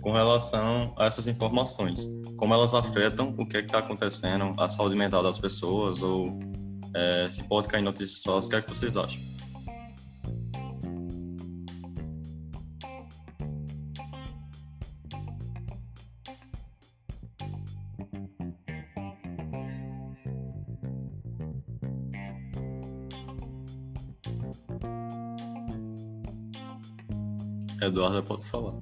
com 0.00 0.12
relação 0.12 0.94
a 0.98 1.04
essas 1.04 1.26
informações, 1.26 2.08
como 2.36 2.54
elas 2.54 2.74
afetam 2.74 3.34
o 3.36 3.46
que 3.46 3.58
é 3.58 3.60
está 3.60 3.78
acontecendo, 3.78 4.54
a 4.58 4.68
saúde 4.68 4.96
mental 4.96 5.22
das 5.22 5.38
pessoas, 5.38 6.02
ou 6.02 6.38
é, 6.94 7.28
se 7.28 7.44
pode 7.44 7.68
cair 7.68 7.82
notícias 7.82 8.22
falsas, 8.22 8.48
o 8.48 8.50
que 8.50 8.56
é 8.56 8.62
que 8.62 8.68
vocês 8.68 8.96
acham? 8.96 9.22
Eduardo 27.82 28.22
pode 28.22 28.46
falar. 28.46 28.74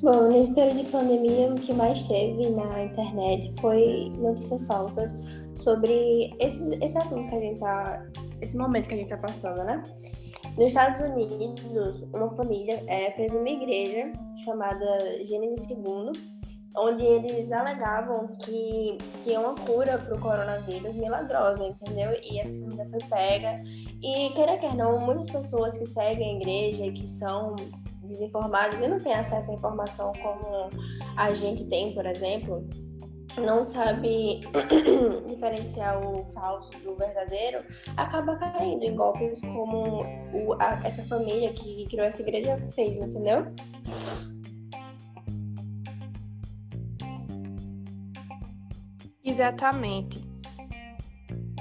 Bom, 0.00 0.28
nesse 0.28 0.54
período 0.54 0.84
de 0.84 0.90
pandemia, 0.92 1.50
o 1.50 1.54
que 1.56 1.72
mais 1.72 2.06
teve 2.06 2.52
na 2.52 2.84
internet 2.84 3.52
foi 3.60 4.10
notícias 4.10 4.64
falsas 4.66 5.16
sobre 5.58 6.34
esse, 6.38 6.78
esse 6.82 6.98
assunto 6.98 7.28
que 7.28 7.36
a 7.36 7.40
gente 7.40 7.60
tá. 7.60 8.06
esse 8.40 8.56
momento 8.56 8.88
que 8.88 8.94
a 8.94 8.96
gente 8.96 9.08
tá 9.08 9.16
passando, 9.16 9.64
né? 9.64 9.82
Nos 10.56 10.66
Estados 10.66 11.00
Unidos, 11.00 12.02
uma 12.14 12.30
família 12.30 12.82
é, 12.86 13.10
fez 13.12 13.32
uma 13.32 13.48
igreja 13.48 14.12
chamada 14.44 15.24
Gênesis 15.24 15.66
II, 15.68 16.12
onde 16.76 17.04
eles 17.04 17.50
alegavam 17.52 18.28
que 18.42 18.98
tinha 19.22 19.40
uma 19.40 19.54
cura 19.54 19.98
para 19.98 20.14
o 20.14 20.20
coronavírus 20.20 20.94
milagrosa, 20.94 21.64
entendeu? 21.64 22.10
E 22.22 22.40
essa 22.40 22.58
família 22.58 22.88
foi 22.88 22.98
pega. 23.08 23.62
E, 24.02 24.30
queira 24.30 24.58
quer 24.58 24.74
não, 24.74 24.98
muitas 25.00 25.30
pessoas 25.30 25.78
que 25.78 25.86
seguem 25.86 26.34
a 26.34 26.36
igreja 26.36 26.86
e 26.86 26.92
que 26.92 27.06
são 27.06 27.54
desinformados 28.02 28.80
e 28.80 28.88
não 28.88 28.98
têm 28.98 29.14
acesso 29.14 29.50
à 29.50 29.54
informação 29.54 30.12
como 30.22 30.70
a 31.16 31.34
gente 31.34 31.64
tem, 31.66 31.94
por 31.94 32.06
exemplo, 32.06 32.66
não 33.38 33.64
sabe 33.64 34.40
diferenciar 35.26 36.00
o 36.02 36.24
falso 36.26 36.70
do 36.80 36.94
verdadeiro, 36.94 37.64
acaba 37.96 38.36
caindo 38.36 38.84
em 38.84 38.94
golpes 38.94 39.40
como 39.40 40.02
o, 40.32 40.54
a, 40.60 40.80
essa 40.84 41.02
família 41.04 41.52
que 41.52 41.86
criou 41.86 42.06
essa 42.06 42.22
igreja 42.22 42.58
fez, 42.72 42.96
entendeu? 42.96 43.46
Exatamente. 49.24 50.26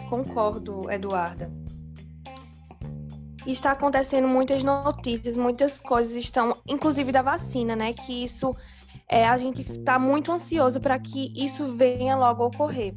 Concordo, 0.09 0.89
Eduarda 0.89 1.51
está 3.51 3.71
acontecendo 3.71 4.27
muitas 4.27 4.63
notícias, 4.63 5.37
muitas 5.37 5.77
coisas 5.77 6.15
estão, 6.15 6.55
inclusive 6.67 7.11
da 7.11 7.21
vacina, 7.21 7.75
né? 7.75 7.93
Que 7.93 8.25
isso 8.25 8.55
é, 9.09 9.27
a 9.27 9.37
gente 9.37 9.61
está 9.61 9.97
muito 9.97 10.31
ansioso 10.31 10.79
para 10.79 10.99
que 10.99 11.31
isso 11.35 11.65
venha 11.75 12.15
logo 12.15 12.45
ocorrer, 12.45 12.93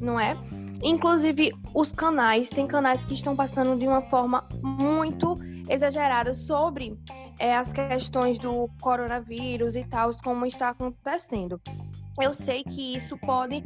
não 0.00 0.18
é? 0.18 0.36
Inclusive 0.82 1.52
os 1.72 1.92
canais, 1.92 2.48
tem 2.48 2.66
canais 2.66 3.04
que 3.04 3.14
estão 3.14 3.36
passando 3.36 3.78
de 3.78 3.86
uma 3.86 4.02
forma 4.02 4.46
muito 4.62 5.38
exagerada 5.68 6.34
sobre 6.34 6.98
é, 7.38 7.56
as 7.56 7.72
questões 7.72 8.38
do 8.38 8.68
coronavírus 8.80 9.76
e 9.76 9.84
tal, 9.84 10.10
como 10.22 10.44
está 10.44 10.70
acontecendo 10.70 11.60
eu 12.20 12.34
sei 12.34 12.62
que 12.62 12.96
isso 12.96 13.16
pode 13.16 13.62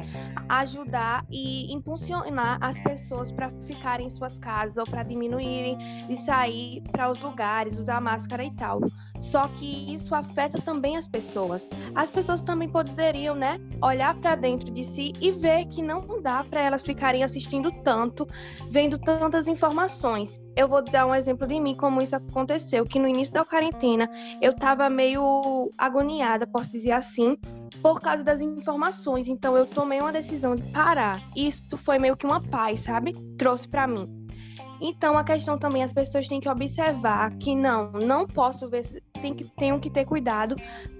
ajudar 0.47 1.25
e 1.29 1.73
impulsionar 1.73 2.57
as 2.61 2.79
pessoas 2.79 3.31
para 3.31 3.51
ficarem 3.65 4.07
em 4.07 4.09
suas 4.09 4.37
casas 4.37 4.77
ou 4.77 4.85
para 4.85 5.03
diminuírem 5.03 5.77
de 6.07 6.15
sair 6.25 6.81
para 6.91 7.09
os 7.11 7.19
lugares, 7.19 7.77
usar 7.77 7.99
máscara 7.99 8.45
e 8.45 8.51
tal. 8.51 8.79
Só 9.19 9.47
que 9.47 9.93
isso 9.93 10.13
afeta 10.13 10.61
também 10.61 10.97
as 10.97 11.07
pessoas. 11.07 11.67
As 11.95 12.09
pessoas 12.09 12.41
também 12.41 12.69
poderiam, 12.69 13.35
né, 13.35 13.59
olhar 13.81 14.15
para 14.15 14.35
dentro 14.35 14.71
de 14.71 14.83
si 14.83 15.13
e 15.19 15.31
ver 15.31 15.65
que 15.65 15.81
não 15.81 16.21
dá 16.21 16.43
para 16.43 16.61
elas 16.61 16.83
ficarem 16.83 17.23
assistindo 17.23 17.71
tanto, 17.83 18.25
vendo 18.69 18.97
tantas 18.97 19.47
informações. 19.47 20.39
Eu 20.55 20.67
vou 20.67 20.83
dar 20.83 21.05
um 21.05 21.13
exemplo 21.13 21.47
de 21.47 21.59
mim 21.59 21.75
como 21.75 22.01
isso 22.01 22.15
aconteceu, 22.15 22.83
que 22.83 22.97
no 22.97 23.07
início 23.07 23.33
da 23.33 23.45
quarentena 23.45 24.09
eu 24.41 24.51
estava 24.51 24.89
meio 24.89 25.69
agoniada, 25.77 26.47
posso 26.47 26.71
dizer 26.71 26.93
assim, 26.93 27.37
por 27.81 28.01
causa 28.01 28.23
das 28.23 28.41
informações. 28.41 29.27
Então 29.27 29.55
eu 29.55 29.67
tomei 29.67 29.99
uma 29.99 30.11
decisão 30.11 30.55
de 30.55 30.63
parar. 30.71 31.21
Isso 31.35 31.77
foi 31.77 31.99
meio 31.99 32.17
que 32.17 32.25
uma 32.25 32.41
paz, 32.41 32.81
sabe? 32.81 33.13
Trouxe 33.37 33.67
para 33.67 33.85
mim. 33.85 34.16
Então 34.79 35.17
a 35.17 35.23
questão 35.23 35.57
também 35.57 35.83
as 35.83 35.93
pessoas 35.93 36.27
têm 36.27 36.39
que 36.39 36.49
observar 36.49 37.31
que 37.37 37.55
não, 37.55 37.91
não 37.91 38.27
posso 38.27 38.69
ver, 38.69 38.85
tem 39.21 39.33
que 39.33 39.43
tenho 39.43 39.79
que 39.79 39.89
ter 39.89 40.05
cuidado 40.05 40.55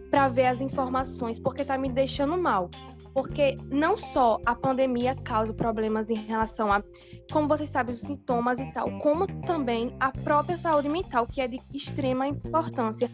para 0.10 0.28
ver 0.30 0.48
as 0.48 0.62
informações 0.62 1.40
porque 1.40 1.64
tá 1.64 1.78
me 1.78 1.90
deixando 1.90 2.38
mal. 2.38 2.70
Porque 3.14 3.56
não 3.72 3.98
só 3.98 4.40
a 4.46 4.54
pandemia 4.54 5.16
causa 5.16 5.54
problemas 5.54 6.10
em 6.10 6.16
relação 6.16 6.72
a, 6.72 6.84
como 7.32 7.48
vocês 7.48 7.70
sabem, 7.70 7.96
os 7.96 8.02
sintomas 8.02 8.60
e 8.60 8.72
tal, 8.72 8.92
como 9.00 9.26
também 9.44 9.96
a 10.00 10.12
própria 10.12 10.58
saúde 10.58 10.88
mental, 10.88 11.26
que 11.26 11.42
é 11.42 11.48
de 11.48 11.60
extrema 11.74 12.28
importância 12.28 13.10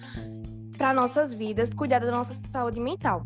para 0.78 0.94
nossas 0.94 1.34
vidas, 1.34 1.74
cuidar 1.74 2.00
da 2.00 2.12
nossa 2.12 2.34
saúde 2.52 2.82
mental. 2.82 3.24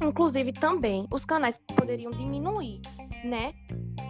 Inclusive, 0.00 0.52
também 0.52 1.06
os 1.10 1.24
canais 1.24 1.58
poderiam 1.74 2.12
diminuir, 2.12 2.80
né? 3.24 3.54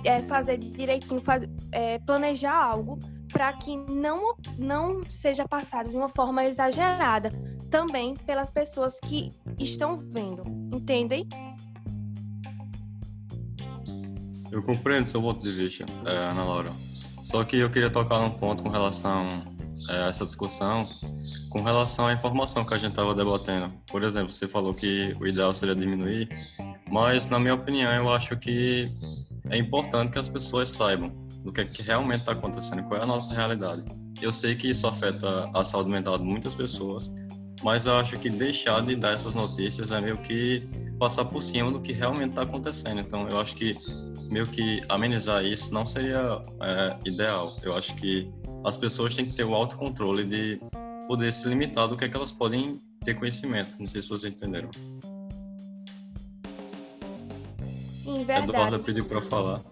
É, 0.05 0.23
fazer 0.23 0.59
direitinho, 0.59 1.21
fazer, 1.21 1.49
é, 1.73 1.99
planejar 1.99 2.55
algo 2.55 2.99
para 3.33 3.53
que 3.55 3.77
não, 3.77 4.37
não 4.59 5.03
seja 5.09 5.47
passado 5.49 5.91
de 5.91 5.97
uma 5.97 6.09
forma 6.09 6.45
exagerada 6.45 7.31
também 7.71 8.15
pelas 8.15 8.51
pessoas 8.51 8.95
que 9.01 9.33
estão 9.59 9.99
vendo, 9.99 10.45
entendem? 10.73 11.27
Eu 14.53 14.63
compreendo 14.63 15.09
seu 15.09 15.21
ponto 15.21 15.43
de 15.43 15.51
vista, 15.51 15.85
é, 16.07 16.17
Ana 16.31 16.45
Laura. 16.45 16.73
Só 17.25 17.43
que 17.43 17.57
eu 17.57 17.69
queria 17.69 17.91
tocar 17.91 18.21
num 18.21 18.31
ponto 18.31 18.63
com 18.63 18.69
relação 18.69 19.29
é, 19.89 20.05
a 20.05 20.07
essa 20.09 20.25
discussão, 20.25 20.87
com 21.51 21.63
relação 21.63 22.07
à 22.07 22.13
informação 22.13 22.65
que 22.65 22.73
a 22.73 22.79
gente 22.79 22.91
estava 22.91 23.15
debatendo. 23.15 23.73
Por 23.87 24.05
exemplo, 24.05 24.31
você 24.33 24.47
falou 24.47 24.73
que 24.73 25.17
o 25.19 25.27
ideal 25.27 25.53
seria 25.53 25.75
diminuir, 25.75 26.29
mas, 26.95 27.29
na 27.29 27.41
minha 27.41 27.55
opinião, 27.55 27.93
eu 27.93 28.09
acho 28.09 28.37
que 28.37 28.89
é 29.51 29.59
importante 29.59 30.13
que 30.13 30.19
as 30.21 30.29
pessoas 30.29 30.69
saibam 30.69 31.09
do 31.43 31.53
que, 31.53 31.63
é 31.63 31.65
que 31.65 31.83
realmente 31.83 32.21
está 32.21 32.31
acontecendo, 32.31 32.85
qual 32.85 33.01
é 33.01 33.03
a 33.03 33.07
nossa 33.07 33.35
realidade. 33.35 33.85
Eu 34.23 34.33
sei 34.33 34.55
que 34.55 34.71
isso 34.71 34.87
afeta 34.87 35.51
a 35.53 35.65
saúde 35.65 35.91
mental 35.91 36.17
de 36.17 36.23
muitas 36.23 36.55
pessoas, 36.55 37.13
mas 37.65 37.87
eu 37.87 37.95
acho 37.95 38.17
que 38.21 38.31
deixar 38.31 38.81
de 38.83 38.95
dar 38.95 39.13
essas 39.13 39.35
notícias 39.35 39.91
é 39.91 40.01
meio 40.01 40.23
que 40.23 40.63
passar 40.97 41.25
por 41.25 41.43
cima 41.43 41.73
do 41.73 41.81
que 41.81 41.93
realmente 41.93 42.31
está 42.31 42.43
acontecendo. 42.43 43.01
Então, 43.01 43.29
eu 43.29 43.41
acho 43.41 43.57
que 43.57 43.75
meio 44.31 44.47
que 44.47 44.81
amenizar 44.89 45.45
isso 45.45 45.75
não 45.75 45.85
seria 45.85 46.41
é, 46.63 46.99
ideal. 47.05 47.57
Eu 47.65 47.77
acho 47.77 47.93
que 47.97 48.31
as 48.65 48.77
pessoas 48.77 49.17
têm 49.17 49.27
que 49.27 49.33
ter 49.33 49.43
o 49.43 49.53
autocontrole 49.53 50.23
de 50.23 50.61
poder 51.09 51.33
se 51.33 51.49
limitar 51.49 51.89
do 51.89 51.97
que, 51.97 52.05
é 52.05 52.09
que 52.09 52.17
elas 52.17 52.31
podem 52.31 52.81
ter 53.03 53.15
conhecimento. 53.15 53.75
Não 53.81 53.87
sei 53.89 54.01
se 54.01 54.09
vocês 54.09 54.33
entenderam. 54.33 54.71
Sim, 58.05 58.25
verdade. 58.25 58.51
Eduarda 58.51 58.79
pediu 58.79 59.05
para 59.07 59.21
falar. 59.21 59.63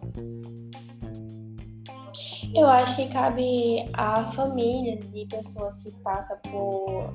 Eu 2.54 2.66
acho 2.66 2.96
que 2.96 3.08
cabe 3.08 3.86
à 3.92 4.24
família 4.32 4.96
de 4.98 5.26
pessoas 5.26 5.82
que 5.82 5.92
passam 6.02 6.38
por 6.50 7.12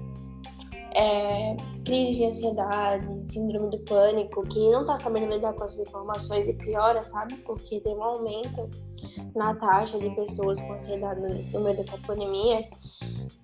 é, 0.95 1.55
crise 1.85 2.19
de 2.19 2.25
ansiedade, 2.25 3.21
síndrome 3.31 3.71
do 3.71 3.79
pânico, 3.79 4.41
que 4.47 4.69
não 4.69 4.81
está 4.81 4.97
sabendo 4.97 5.27
lidar 5.27 5.53
com 5.53 5.65
essas 5.65 5.87
informações 5.87 6.47
e 6.47 6.53
piora, 6.53 7.01
sabe? 7.03 7.35
Porque 7.37 7.79
tem 7.81 7.95
um 7.95 8.03
aumento 8.03 8.69
na 9.35 9.53
taxa 9.55 9.99
de 9.99 10.09
pessoas 10.11 10.59
com 10.61 10.73
ansiedade 10.73 11.19
no, 11.19 11.29
no 11.29 11.59
meio 11.61 11.77
dessa 11.77 11.97
pandemia. 11.99 12.67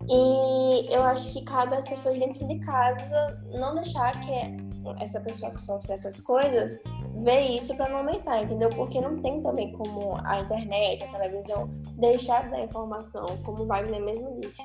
E 0.09 0.93
eu 0.93 1.01
acho 1.03 1.31
que 1.31 1.43
cabe 1.43 1.75
às 1.75 1.87
pessoas 1.87 2.17
dentro 2.19 2.47
de 2.47 2.59
casa 2.59 3.41
não 3.51 3.75
deixar 3.75 4.19
que 4.21 4.72
essa 4.99 5.19
pessoa 5.21 5.51
que 5.51 5.61
sofre 5.61 5.93
essas 5.93 6.19
coisas 6.19 6.79
vê 7.23 7.41
isso 7.41 7.75
para 7.75 7.89
não 7.89 7.97
aumentar, 7.97 8.41
entendeu? 8.43 8.69
Porque 8.69 8.99
não 8.99 9.21
tem 9.21 9.41
também 9.41 9.71
como 9.73 10.17
a 10.25 10.39
internet, 10.39 11.03
a 11.03 11.07
televisão 11.07 11.69
deixar 11.93 12.43
de 12.43 12.49
dar 12.51 12.61
informação, 12.61 13.25
como 13.43 13.63
o 13.63 13.65
Wagner 13.65 14.01
mesmo 14.01 14.39
disse. 14.39 14.63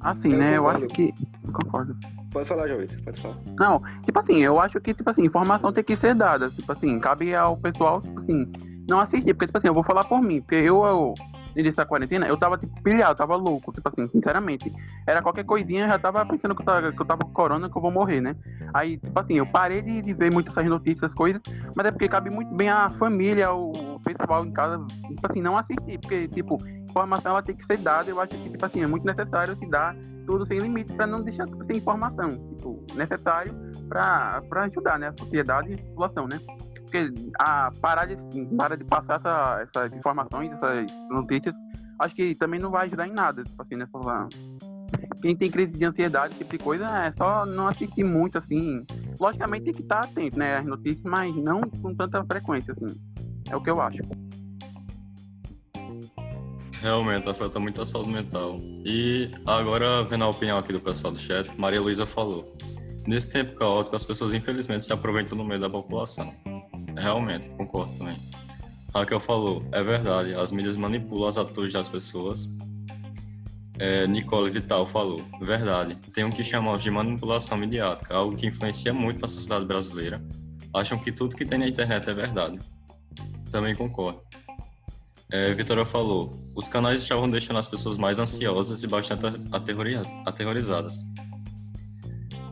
Assim, 0.00 0.32
Eu 0.32 0.38
né? 0.38 0.56
Eu 0.56 0.62
concordo. 0.62 0.84
acho 0.84 0.94
que. 0.94 1.14
Concordo. 1.52 1.96
Pode 2.30 2.48
falar, 2.48 2.68
João 2.68 2.80
Vitor, 2.80 3.02
pode 3.02 3.20
falar. 3.20 3.38
Não, 3.58 3.82
tipo 4.04 4.18
assim, 4.20 4.38
eu 4.38 4.60
acho 4.60 4.80
que, 4.80 4.94
tipo 4.94 5.10
assim, 5.10 5.24
informação 5.24 5.72
tem 5.72 5.82
que 5.82 5.96
ser 5.96 6.14
dada. 6.14 6.50
Tipo 6.50 6.72
assim, 6.72 7.00
cabe 7.00 7.34
ao 7.34 7.56
pessoal, 7.56 8.00
tipo 8.00 8.20
assim, 8.20 8.52
não 8.88 9.00
assistir. 9.00 9.34
Porque, 9.34 9.46
tipo 9.46 9.58
assim, 9.58 9.68
eu 9.68 9.74
vou 9.74 9.82
falar 9.82 10.04
por 10.04 10.20
mim. 10.22 10.40
Porque 10.40 10.54
eu, 10.56 10.84
eu 10.84 11.14
início 11.60 11.76
da 11.76 11.86
quarentena, 11.86 12.26
eu 12.26 12.36
tava, 12.36 12.56
tipo, 12.56 12.82
pilhado, 12.82 13.16
tava 13.16 13.36
louco. 13.36 13.72
Tipo 13.72 13.88
assim, 13.88 14.08
sinceramente. 14.08 14.72
Era 15.06 15.22
qualquer 15.22 15.44
coisinha, 15.44 15.84
eu 15.84 15.88
já 15.88 15.98
tava 15.98 16.24
pensando 16.26 16.54
que 16.54 16.62
eu 16.62 16.66
tava, 16.66 16.92
que 16.92 17.00
eu 17.00 17.06
tava 17.06 17.22
com 17.22 17.32
corona, 17.32 17.68
que 17.68 17.76
eu 17.76 17.82
vou 17.82 17.90
morrer, 17.90 18.20
né? 18.20 18.36
Aí, 18.72 18.96
tipo 18.96 19.18
assim, 19.18 19.38
eu 19.38 19.46
parei 19.46 19.82
de, 19.82 20.02
de 20.02 20.14
ver 20.14 20.32
muito 20.32 20.50
essas 20.50 20.64
notícias, 20.66 21.12
coisas. 21.14 21.40
Mas 21.74 21.86
é 21.86 21.90
porque 21.90 22.08
cabe 22.08 22.30
muito 22.30 22.54
bem 22.54 22.68
a 22.68 22.90
família, 22.90 23.52
o 23.52 24.00
pessoal 24.00 24.44
em 24.44 24.52
casa, 24.52 24.84
tipo 25.08 25.30
assim, 25.30 25.42
não 25.42 25.56
assistir. 25.56 25.98
Porque, 25.98 26.28
tipo, 26.28 26.58
informação 26.88 27.32
ela 27.32 27.42
tem 27.42 27.54
que 27.54 27.64
ser 27.66 27.78
dada. 27.78 28.10
Eu 28.10 28.20
acho 28.20 28.30
que, 28.30 28.50
tipo 28.50 28.64
assim, 28.64 28.82
é 28.82 28.86
muito 28.86 29.04
necessário 29.04 29.56
se 29.56 29.66
dar 29.66 29.96
tudo 30.26 30.46
sem 30.46 30.58
limite 30.58 30.92
para 30.92 31.06
não 31.06 31.22
deixar 31.22 31.46
tipo, 31.46 31.64
sem 31.64 31.76
informação. 31.78 32.30
Tipo, 32.30 32.84
necessário 32.94 33.54
para 33.88 34.42
ajudar, 34.64 34.98
né? 34.98 35.08
A 35.08 35.14
sociedade 35.18 35.70
e 35.70 35.74
a 35.74 35.78
população, 35.78 36.28
né? 36.28 36.40
Porque 36.88 37.12
a 37.38 37.70
parar 37.80 38.06
de, 38.06 38.16
parar 38.56 38.76
de 38.76 38.84
passar 38.84 39.16
essa, 39.16 39.68
essas 39.68 39.92
informações, 39.92 40.50
essas 40.52 40.86
notícias, 41.10 41.54
acho 41.98 42.14
que 42.14 42.34
também 42.34 42.58
não 42.58 42.70
vai 42.70 42.86
ajudar 42.86 43.06
em 43.06 43.12
nada. 43.12 43.44
Tipo 43.44 43.62
assim, 43.62 43.76
nessa, 43.76 44.28
quem 45.20 45.36
tem 45.36 45.50
crise 45.50 45.72
de 45.72 45.84
ansiedade, 45.84 46.32
esse 46.32 46.38
tipo 46.38 46.56
de 46.56 46.64
coisa, 46.64 46.86
é 47.04 47.12
só 47.16 47.44
não 47.44 47.68
assistir 47.68 48.04
muito, 48.04 48.38
assim. 48.38 48.84
Logicamente 49.20 49.64
tem 49.64 49.74
que 49.74 49.82
estar 49.82 50.00
atento, 50.00 50.38
né, 50.38 50.56
às 50.56 50.64
notícias, 50.64 51.04
mas 51.04 51.34
não 51.36 51.60
com 51.60 51.94
tanta 51.94 52.24
frequência, 52.24 52.72
assim. 52.72 52.98
É 53.50 53.56
o 53.56 53.62
que 53.62 53.70
eu 53.70 53.80
acho. 53.80 54.02
Realmente 56.80 57.28
afeta 57.28 57.58
muito 57.58 57.82
a 57.82 57.86
saúde 57.86 58.12
mental. 58.12 58.56
E 58.84 59.30
agora, 59.44 60.04
vendo 60.04 60.24
a 60.24 60.28
opinião 60.28 60.58
aqui 60.58 60.72
do 60.72 60.80
pessoal 60.80 61.12
do 61.12 61.18
chat, 61.18 61.50
Maria 61.58 61.80
Luísa 61.80 62.06
falou. 62.06 62.44
Nesse 63.06 63.32
tempo 63.32 63.54
caótico, 63.54 63.96
as 63.96 64.04
pessoas 64.04 64.34
infelizmente 64.34 64.84
se 64.84 64.92
aproveitam 64.92 65.36
no 65.36 65.42
meio 65.42 65.60
da 65.60 65.68
população. 65.68 66.30
Realmente, 66.98 67.48
concordo 67.50 67.96
também. 67.96 68.16
Raquel 68.94 69.20
falou, 69.20 69.64
é 69.72 69.82
verdade, 69.82 70.34
as 70.34 70.50
mídias 70.50 70.76
manipulam 70.76 71.28
as 71.28 71.36
atitudes 71.38 71.72
das 71.72 71.88
pessoas. 71.88 72.58
É, 73.78 74.06
Nicole 74.08 74.50
Vital 74.50 74.84
falou, 74.84 75.20
verdade, 75.40 75.94
tem 76.12 76.24
o 76.24 76.32
que 76.32 76.42
chamamos 76.42 76.82
de 76.82 76.90
manipulação 76.90 77.56
midiática, 77.56 78.14
algo 78.16 78.34
que 78.34 78.46
influencia 78.46 78.92
muito 78.92 79.20
na 79.22 79.28
sociedade 79.28 79.64
brasileira. 79.66 80.20
Acham 80.74 80.98
que 80.98 81.12
tudo 81.12 81.36
que 81.36 81.44
tem 81.44 81.58
na 81.58 81.68
internet 81.68 82.10
é 82.10 82.14
verdade. 82.14 82.58
Também 83.50 83.74
concordo. 83.76 84.20
É, 85.30 85.52
Vitória 85.52 85.84
falou, 85.84 86.36
os 86.56 86.68
canais 86.68 87.02
estavam 87.02 87.30
deixando 87.30 87.58
as 87.58 87.68
pessoas 87.68 87.98
mais 87.98 88.18
ansiosas 88.18 88.82
e 88.82 88.86
bastante 88.86 89.26
aterroriza- 89.52 90.10
aterrorizadas. 90.26 91.04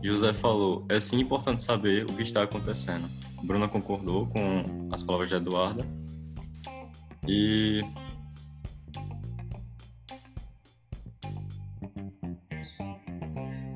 José 0.02 0.32
falou, 0.32 0.84
é 0.88 1.00
sim 1.00 1.20
importante 1.20 1.62
saber 1.62 2.04
o 2.04 2.14
que 2.14 2.22
está 2.22 2.42
acontecendo. 2.42 3.08
Bruna 3.42 3.68
concordou 3.68 4.26
com 4.26 4.88
as 4.92 5.02
palavras 5.02 5.28
de 5.28 5.36
Eduarda. 5.36 5.86
E 7.28 7.82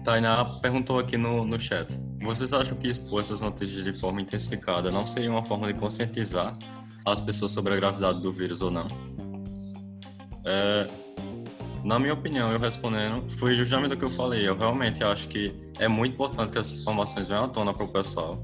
Tainá 0.04 0.44
perguntou 0.60 0.98
aqui 0.98 1.16
no, 1.16 1.44
no 1.44 1.58
chat: 1.58 1.86
Vocês 2.22 2.52
acham 2.52 2.76
que 2.76 2.88
expor 2.88 3.20
essas 3.20 3.40
notícias 3.40 3.84
de 3.84 3.92
forma 3.92 4.20
intensificada 4.20 4.90
não 4.90 5.06
seria 5.06 5.30
uma 5.30 5.42
forma 5.42 5.72
de 5.72 5.78
conscientizar 5.78 6.56
as 7.04 7.20
pessoas 7.20 7.50
sobre 7.52 7.74
a 7.74 7.76
gravidade 7.76 8.20
do 8.20 8.32
vírus 8.32 8.62
ou 8.62 8.70
não? 8.70 8.88
É, 10.44 10.88
na 11.84 11.98
minha 11.98 12.12
opinião, 12.12 12.52
eu 12.52 12.58
respondendo, 12.58 13.28
foi 13.30 13.54
justamente 13.54 13.94
o 13.94 13.96
que 13.96 14.04
eu 14.04 14.10
falei. 14.10 14.48
Eu 14.48 14.56
realmente 14.56 15.02
acho 15.02 15.28
que 15.28 15.54
é 15.78 15.88
muito 15.88 16.14
importante 16.14 16.52
que 16.52 16.58
essas 16.58 16.80
informações 16.80 17.28
venham 17.28 17.44
à 17.44 17.48
tona 17.48 17.72
para 17.72 17.84
o 17.84 17.88
pessoal, 17.88 18.38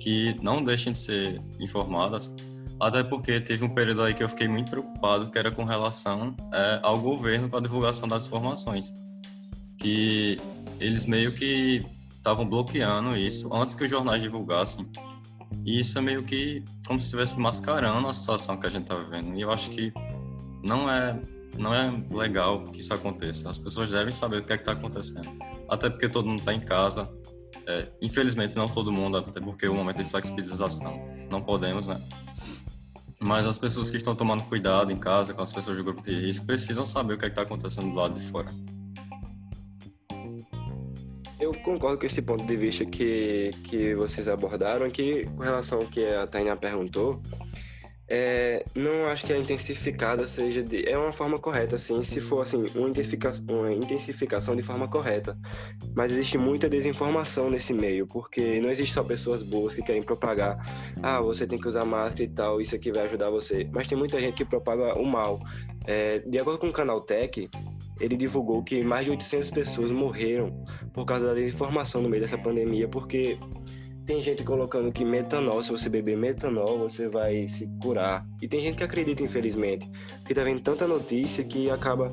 que 0.00 0.36
não 0.42 0.62
deixem 0.62 0.92
de 0.92 0.98
ser 0.98 1.42
informadas, 1.60 2.34
até 2.80 3.02
porque 3.02 3.40
teve 3.40 3.64
um 3.64 3.68
período 3.68 4.02
aí 4.02 4.14
que 4.14 4.22
eu 4.22 4.28
fiquei 4.28 4.48
muito 4.48 4.70
preocupado, 4.70 5.30
que 5.30 5.38
era 5.38 5.50
com 5.50 5.64
relação 5.64 6.34
é, 6.52 6.80
ao 6.82 6.98
governo 6.98 7.48
com 7.48 7.56
a 7.56 7.60
divulgação 7.60 8.08
das 8.08 8.26
informações. 8.26 8.92
Que 9.78 10.38
eles 10.80 11.06
meio 11.06 11.32
que 11.32 11.84
estavam 12.16 12.48
bloqueando 12.48 13.16
isso 13.16 13.52
antes 13.54 13.74
que 13.74 13.84
os 13.84 13.90
jornais 13.90 14.22
divulgassem. 14.22 14.86
E 15.64 15.78
isso 15.78 15.98
é 15.98 16.00
meio 16.00 16.22
que 16.24 16.64
como 16.86 16.98
se 16.98 17.06
estivesse 17.06 17.38
mascarando 17.38 18.08
a 18.08 18.12
situação 18.12 18.56
que 18.56 18.66
a 18.66 18.70
gente 18.70 18.82
está 18.82 18.96
vivendo. 18.96 19.36
E 19.36 19.42
eu 19.42 19.52
acho 19.52 19.70
que 19.70 19.92
não 20.64 20.90
é 20.90 21.20
não 21.58 21.74
é 21.74 22.02
legal 22.10 22.64
que 22.66 22.80
isso 22.80 22.92
aconteça. 22.94 23.48
As 23.48 23.58
pessoas 23.58 23.90
devem 23.90 24.12
saber 24.12 24.38
o 24.38 24.44
que 24.44 24.52
é 24.52 24.56
que 24.56 24.62
está 24.62 24.72
acontecendo. 24.72 25.28
Até 25.68 25.90
porque 25.90 26.08
todo 26.08 26.28
mundo 26.28 26.40
está 26.40 26.52
em 26.52 26.60
casa. 26.60 27.10
É, 27.66 27.88
infelizmente 28.00 28.56
não 28.56 28.68
todo 28.68 28.90
mundo, 28.90 29.18
até 29.18 29.40
porque 29.40 29.68
o 29.68 29.74
momento 29.74 30.02
de 30.02 30.10
flexibilização 30.10 31.08
não 31.30 31.42
podemos, 31.42 31.86
né? 31.86 32.00
Mas 33.20 33.46
as 33.46 33.56
pessoas 33.56 33.88
que 33.88 33.96
estão 33.96 34.16
tomando 34.16 34.42
cuidado 34.44 34.90
em 34.90 34.98
casa 34.98 35.32
com 35.32 35.40
as 35.40 35.52
pessoas 35.52 35.76
do 35.76 35.84
grupo 35.84 36.02
de 36.02 36.12
risco 36.12 36.44
precisam 36.44 36.84
saber 36.84 37.14
o 37.14 37.18
que 37.18 37.24
é 37.24 37.28
está 37.28 37.42
acontecendo 37.42 37.92
do 37.92 37.96
lado 37.96 38.18
de 38.18 38.26
fora. 38.26 38.52
Eu 41.38 41.52
concordo 41.62 41.98
com 41.98 42.06
esse 42.06 42.22
ponto 42.22 42.44
de 42.44 42.56
vista 42.56 42.84
que, 42.84 43.50
que 43.64 43.94
vocês 43.94 44.26
abordaram, 44.26 44.90
que 44.90 45.26
com 45.36 45.42
relação 45.42 45.78
ao 45.80 45.86
que 45.86 46.04
a 46.04 46.26
Tainá 46.26 46.56
perguntou, 46.56 47.22
é, 48.08 48.64
não 48.74 49.06
acho 49.06 49.24
que 49.24 49.32
a 49.32 49.38
intensificada 49.38 50.26
seja 50.26 50.62
de, 50.62 50.88
é 50.88 50.98
uma 50.98 51.12
forma 51.12 51.38
correta, 51.38 51.76
assim, 51.76 52.02
se 52.02 52.20
for 52.20 52.42
assim 52.42 52.66
uma 52.74 52.88
intensificação, 52.88 53.44
uma 53.48 53.72
intensificação 53.72 54.56
de 54.56 54.62
forma 54.62 54.88
correta. 54.88 55.38
Mas 55.94 56.12
existe 56.12 56.36
muita 56.36 56.68
desinformação 56.68 57.50
nesse 57.50 57.72
meio, 57.72 58.06
porque 58.06 58.60
não 58.60 58.70
existe 58.70 58.94
só 58.94 59.02
pessoas 59.02 59.42
boas 59.42 59.74
que 59.74 59.82
querem 59.82 60.02
propagar, 60.02 60.58
ah, 61.02 61.20
você 61.20 61.46
tem 61.46 61.58
que 61.58 61.68
usar 61.68 61.84
máscara 61.84 62.22
e 62.22 62.28
tal, 62.28 62.60
isso 62.60 62.74
aqui 62.74 62.92
vai 62.92 63.04
ajudar 63.04 63.30
você. 63.30 63.68
Mas 63.72 63.86
tem 63.86 63.96
muita 63.96 64.20
gente 64.20 64.34
que 64.34 64.44
propaga 64.44 64.94
o 64.98 65.04
mal. 65.04 65.40
É, 65.86 66.18
de 66.20 66.38
acordo 66.38 66.58
com 66.58 66.68
o 66.68 66.72
canal 66.72 67.00
Tech, 67.00 67.48
ele 68.00 68.16
divulgou 68.16 68.62
que 68.62 68.82
mais 68.82 69.04
de 69.04 69.10
800 69.10 69.50
pessoas 69.50 69.90
morreram 69.90 70.64
por 70.92 71.06
causa 71.06 71.28
da 71.28 71.34
desinformação 71.34 72.02
no 72.02 72.08
meio 72.08 72.20
dessa 72.20 72.36
pandemia, 72.36 72.88
porque 72.88 73.38
tem 74.04 74.20
gente 74.22 74.42
colocando 74.44 74.90
que 74.92 75.04
metanol, 75.04 75.62
se 75.62 75.70
você 75.70 75.88
beber 75.88 76.16
metanol, 76.16 76.78
você 76.78 77.08
vai 77.08 77.46
se 77.48 77.68
curar. 77.80 78.26
E 78.40 78.48
tem 78.48 78.60
gente 78.60 78.76
que 78.76 78.84
acredita, 78.84 79.22
infelizmente, 79.22 79.88
porque 80.18 80.34
tá 80.34 80.42
vendo 80.42 80.60
tanta 80.60 80.86
notícia 80.86 81.44
que 81.44 81.70
acaba 81.70 82.08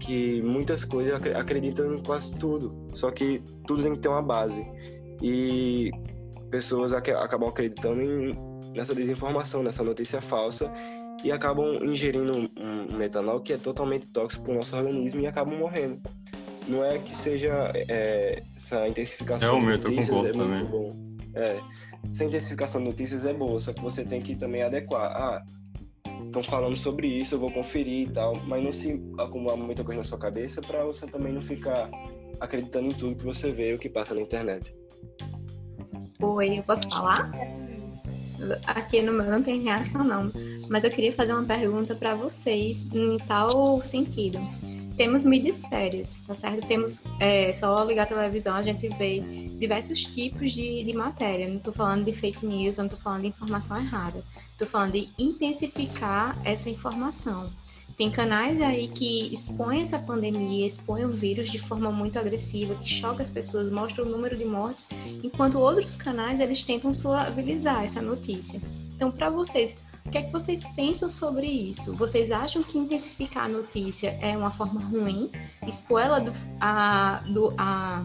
que 0.00 0.40
muitas 0.42 0.84
coisas 0.84 1.12
acre- 1.14 1.34
acreditam 1.34 1.94
em 1.94 1.98
quase 2.02 2.34
tudo. 2.38 2.86
Só 2.94 3.10
que 3.10 3.42
tudo 3.66 3.82
tem 3.82 3.92
que 3.92 3.98
ter 4.00 4.08
uma 4.08 4.22
base. 4.22 4.66
E 5.22 5.90
pessoas 6.50 6.92
ac- 6.92 7.10
acabam 7.10 7.48
acreditando 7.48 8.00
em, 8.02 8.34
nessa 8.74 8.94
desinformação, 8.94 9.62
nessa 9.62 9.82
notícia 9.84 10.20
falsa 10.20 10.72
e 11.22 11.30
acabam 11.30 11.74
ingerindo 11.84 12.32
um, 12.34 12.96
metanol 12.96 13.40
que 13.40 13.52
é 13.52 13.56
totalmente 13.58 14.06
tóxico 14.06 14.44
para 14.44 14.52
o 14.54 14.56
nosso 14.56 14.74
organismo 14.76 15.20
e 15.20 15.26
acabam 15.26 15.58
morrendo. 15.58 16.00
Não 16.66 16.84
é 16.84 16.98
que 16.98 17.14
seja 17.16 17.70
é, 17.74 18.42
essa 18.56 18.86
intensificação 18.88 19.58
Realmente, 19.60 19.80
de 19.80 19.86
eu 19.86 19.90
notícias 19.92 20.16
concordo 20.16 20.28
é 20.28 20.44
muito 20.44 20.70
também. 20.70 20.70
bom. 20.70 21.09
É, 21.34 21.60
essa 22.10 22.24
intensificação 22.24 22.80
de 22.80 22.88
notícias 22.88 23.24
é 23.24 23.32
boa, 23.32 23.60
só 23.60 23.72
que 23.72 23.80
você 23.80 24.04
tem 24.04 24.20
que 24.20 24.34
também 24.34 24.62
adequar. 24.62 25.10
Ah, 25.10 25.44
estão 26.26 26.42
falando 26.42 26.76
sobre 26.76 27.06
isso, 27.08 27.34
eu 27.34 27.40
vou 27.40 27.50
conferir 27.50 28.08
e 28.08 28.10
tal, 28.10 28.34
mas 28.46 28.62
não 28.62 28.72
se 28.72 29.02
acumular 29.18 29.56
muita 29.56 29.84
coisa 29.84 30.00
na 30.00 30.04
sua 30.04 30.18
cabeça 30.18 30.60
para 30.60 30.84
você 30.84 31.06
também 31.06 31.32
não 31.32 31.42
ficar 31.42 31.90
acreditando 32.38 32.88
em 32.88 32.92
tudo 32.92 33.16
que 33.16 33.24
você 33.24 33.52
vê, 33.52 33.74
o 33.74 33.78
que 33.78 33.88
passa 33.88 34.14
na 34.14 34.20
internet. 34.20 34.74
Oi, 36.20 36.58
eu 36.58 36.62
posso 36.62 36.88
falar? 36.88 37.30
Aqui 38.66 39.02
no 39.02 39.12
meu 39.12 39.26
não 39.26 39.42
tem 39.42 39.60
reação, 39.62 40.04
não. 40.04 40.32
Mas 40.68 40.84
eu 40.84 40.90
queria 40.90 41.12
fazer 41.12 41.32
uma 41.32 41.44
pergunta 41.44 41.94
para 41.94 42.14
vocês 42.14 42.86
em 42.94 43.16
tal 43.18 43.82
sentido. 43.82 44.38
Temos 45.00 45.24
mídias 45.24 45.56
sérias, 45.56 46.22
tá 46.26 46.34
certo? 46.34 46.66
Temos 46.66 47.02
é, 47.18 47.54
só 47.54 47.82
ligar 47.84 48.02
a 48.02 48.06
televisão, 48.06 48.54
a 48.54 48.62
gente 48.62 48.86
vê 48.86 49.20
diversos 49.58 50.04
tipos 50.04 50.52
de, 50.52 50.84
de 50.84 50.92
matéria. 50.92 51.48
Não 51.48 51.56
estou 51.56 51.72
falando 51.72 52.04
de 52.04 52.12
fake 52.12 52.44
news, 52.44 52.76
não 52.76 52.84
estou 52.84 53.00
falando 53.00 53.22
de 53.22 53.28
informação 53.28 53.78
errada. 53.78 54.22
Estou 54.52 54.68
falando 54.68 54.92
de 54.92 55.08
intensificar 55.18 56.36
essa 56.44 56.68
informação. 56.68 57.50
Tem 57.96 58.10
canais 58.10 58.60
aí 58.60 58.88
que 58.88 59.32
expõem 59.32 59.80
essa 59.80 59.98
pandemia, 59.98 60.66
expõem 60.66 61.06
o 61.06 61.10
vírus 61.10 61.50
de 61.50 61.58
forma 61.58 61.90
muito 61.90 62.18
agressiva, 62.18 62.74
que 62.74 62.86
choca 62.86 63.22
as 63.22 63.30
pessoas, 63.30 63.72
mostra 63.72 64.04
o 64.04 64.06
número 64.06 64.36
de 64.36 64.44
mortes, 64.44 64.90
enquanto 65.24 65.58
outros 65.58 65.94
canais 65.94 66.40
eles 66.40 66.62
tentam 66.62 66.92
suavizar 66.92 67.84
essa 67.84 68.02
notícia. 68.02 68.60
Então, 68.94 69.10
para 69.10 69.30
vocês, 69.30 69.78
O 70.10 70.12
que 70.12 70.18
é 70.18 70.22
que 70.22 70.32
vocês 70.32 70.66
pensam 70.66 71.08
sobre 71.08 71.46
isso? 71.46 71.94
Vocês 71.94 72.32
acham 72.32 72.64
que 72.64 72.76
intensificar 72.76 73.44
a 73.44 73.48
notícia 73.48 74.18
é 74.20 74.36
uma 74.36 74.50
forma 74.50 74.80
ruim? 74.80 75.30
Expor 75.64 76.00
ela 76.00 76.18
do, 76.18 76.32
a, 76.60 77.22
do, 77.32 77.54
a 77.56 78.04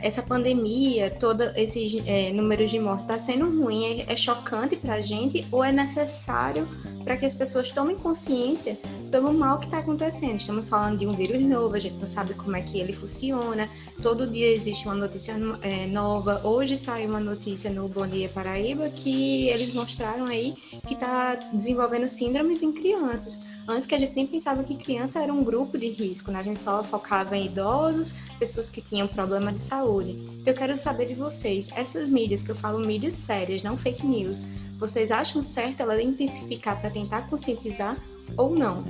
essa 0.00 0.22
pandemia, 0.22 1.10
todo 1.10 1.42
esse 1.56 2.04
é, 2.06 2.32
número 2.32 2.68
de 2.68 2.78
mortes 2.78 3.02
está 3.02 3.18
sendo 3.18 3.46
ruim, 3.46 3.84
é, 3.84 4.12
é 4.12 4.16
chocante 4.16 4.76
para 4.76 4.94
a 4.94 5.00
gente 5.00 5.44
ou 5.50 5.64
é 5.64 5.72
necessário 5.72 6.68
para 7.02 7.16
que 7.16 7.26
as 7.26 7.34
pessoas 7.34 7.72
tomem 7.72 7.96
consciência 7.96 8.78
pelo 9.10 9.32
mal 9.32 9.58
que 9.58 9.66
está 9.66 9.78
acontecendo? 9.78 10.36
Estamos 10.36 10.68
falando 10.68 10.98
de 10.98 11.06
um 11.06 11.12
vírus 11.12 11.42
novo, 11.42 11.74
a 11.74 11.78
gente 11.78 11.96
não 11.96 12.06
sabe 12.06 12.34
como 12.34 12.56
é 12.56 12.62
que 12.62 12.78
ele 12.78 12.92
funciona, 12.92 13.68
todo 14.02 14.26
dia 14.26 14.46
existe 14.52 14.86
uma 14.86 14.94
notícia 14.94 15.34
é, 15.62 15.86
nova. 15.86 16.40
Hoje 16.44 16.78
saiu 16.78 17.08
uma 17.08 17.20
notícia 17.20 17.70
no 17.70 17.88
Bom 17.88 18.06
Dia 18.06 18.28
Paraíba 18.28 18.88
que 18.90 19.48
eles 19.48 19.72
mostraram 19.72 20.26
aí 20.26 20.54
que 20.86 20.94
está 20.94 21.34
desenvolvendo 21.52 22.08
síndromes 22.08 22.62
em 22.62 22.72
crianças. 22.72 23.38
Antes 23.66 23.86
que 23.86 23.94
a 23.94 23.98
gente 23.98 24.14
nem 24.14 24.26
pensava 24.26 24.64
que 24.64 24.74
criança 24.76 25.20
era 25.20 25.32
um 25.32 25.44
grupo 25.44 25.76
de 25.76 25.88
risco, 25.88 26.30
né? 26.30 26.38
A 26.38 26.42
gente 26.42 26.62
só 26.62 26.82
focava 26.82 27.36
em 27.36 27.46
idosos, 27.46 28.14
pessoas 28.38 28.70
que 28.70 28.80
tinham 28.80 29.06
problema 29.06 29.52
de 29.52 29.60
saúde. 29.60 30.16
Eu 30.46 30.54
quero 30.54 30.74
saber 30.76 31.06
de 31.06 31.14
vocês, 31.14 31.68
essas 31.76 32.08
mídias, 32.08 32.42
que 32.42 32.50
eu 32.50 32.54
falo 32.54 32.80
mídias 32.80 33.14
sérias, 33.14 33.62
não 33.62 33.76
fake 33.76 34.06
news, 34.06 34.46
vocês 34.78 35.10
acham 35.10 35.42
certo 35.42 35.80
ela 35.80 36.00
intensificar 36.00 36.80
para 36.80 36.88
tentar 36.88 37.28
conscientizar 37.28 37.98
ou 38.36 38.54
não? 38.54 38.84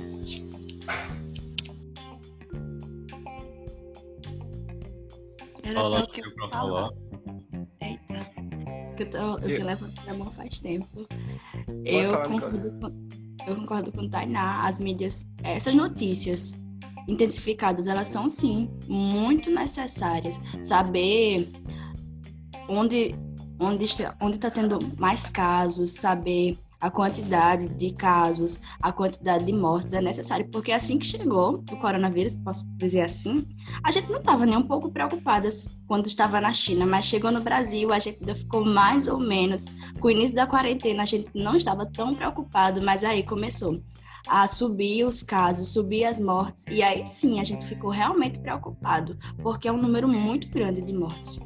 Era 5.63 5.79
Fala 5.79 6.07
que 6.07 6.21
eu 6.21 6.33
pra 6.35 6.49
falar. 6.49 6.89
Eita. 7.81 8.31
Eu, 8.97 9.09
tô, 9.09 9.17
eu 9.17 9.49
Eu- 9.49 9.55
te 9.55 9.63
levantando 9.63 10.09
a 10.09 10.13
mão 10.13 10.31
faz 10.31 10.59
tempo. 10.59 11.07
Eu 11.85 12.21
concordo, 12.23 12.71
com, 12.79 13.07
eu 13.47 13.55
concordo 13.55 13.91
com 13.91 14.01
o 14.01 14.09
Tainá. 14.09 14.67
As 14.67 14.79
mídias, 14.79 15.25
essas 15.43 15.75
notícias 15.75 16.59
intensificadas, 17.07 17.87
elas 17.87 18.07
são 18.07 18.29
sim 18.29 18.69
muito 18.87 19.49
necessárias. 19.51 20.39
Saber 20.63 21.51
onde 22.67 23.15
onde 23.61 23.83
está, 23.83 24.15
onde 24.21 24.35
está 24.37 24.49
tendo 24.49 24.79
mais 24.97 25.29
casos, 25.29 25.91
saber 25.91 26.57
a 26.79 26.89
quantidade 26.89 27.67
de 27.67 27.91
casos, 27.93 28.61
a 28.81 28.91
quantidade 28.91 29.45
de 29.45 29.53
mortes 29.53 29.93
é 29.93 30.01
necessário, 30.01 30.49
porque 30.49 30.71
assim 30.71 30.97
que 30.97 31.05
chegou 31.05 31.63
o 31.71 31.77
coronavírus, 31.77 32.35
posso 32.35 32.65
dizer 32.77 33.01
assim, 33.01 33.45
a 33.83 33.91
gente 33.91 34.09
não 34.09 34.19
estava 34.19 34.45
nem 34.45 34.57
um 34.57 34.67
pouco 34.67 34.89
preocupadas 34.89 35.67
quando 35.87 36.07
estava 36.07 36.39
na 36.39 36.53
China, 36.53 36.85
mas 36.85 37.05
chegou 37.05 37.31
no 37.31 37.41
Brasil, 37.41 37.91
a 37.91 37.99
gente 37.99 38.19
ainda 38.21 38.35
ficou 38.35 38.65
mais 38.65 39.07
ou 39.07 39.19
menos. 39.19 39.65
Com 39.99 40.07
o 40.07 40.11
início 40.11 40.35
da 40.35 40.47
quarentena, 40.47 41.03
a 41.03 41.05
gente 41.05 41.29
não 41.33 41.55
estava 41.55 41.85
tão 41.85 42.15
preocupado, 42.15 42.81
mas 42.81 43.03
aí 43.03 43.23
começou 43.23 43.81
a 44.27 44.47
subir 44.47 45.05
os 45.05 45.23
casos, 45.23 45.69
subir 45.69 46.05
as 46.05 46.19
mortes, 46.19 46.65
e 46.69 46.83
aí 46.83 47.05
sim 47.05 47.39
a 47.39 47.43
gente 47.43 47.65
ficou 47.65 47.89
realmente 47.89 48.39
preocupado, 48.39 49.17
porque 49.41 49.67
é 49.67 49.71
um 49.71 49.81
número 49.81 50.07
muito 50.07 50.47
grande 50.49 50.81
de 50.81 50.93
mortes. 50.93 51.39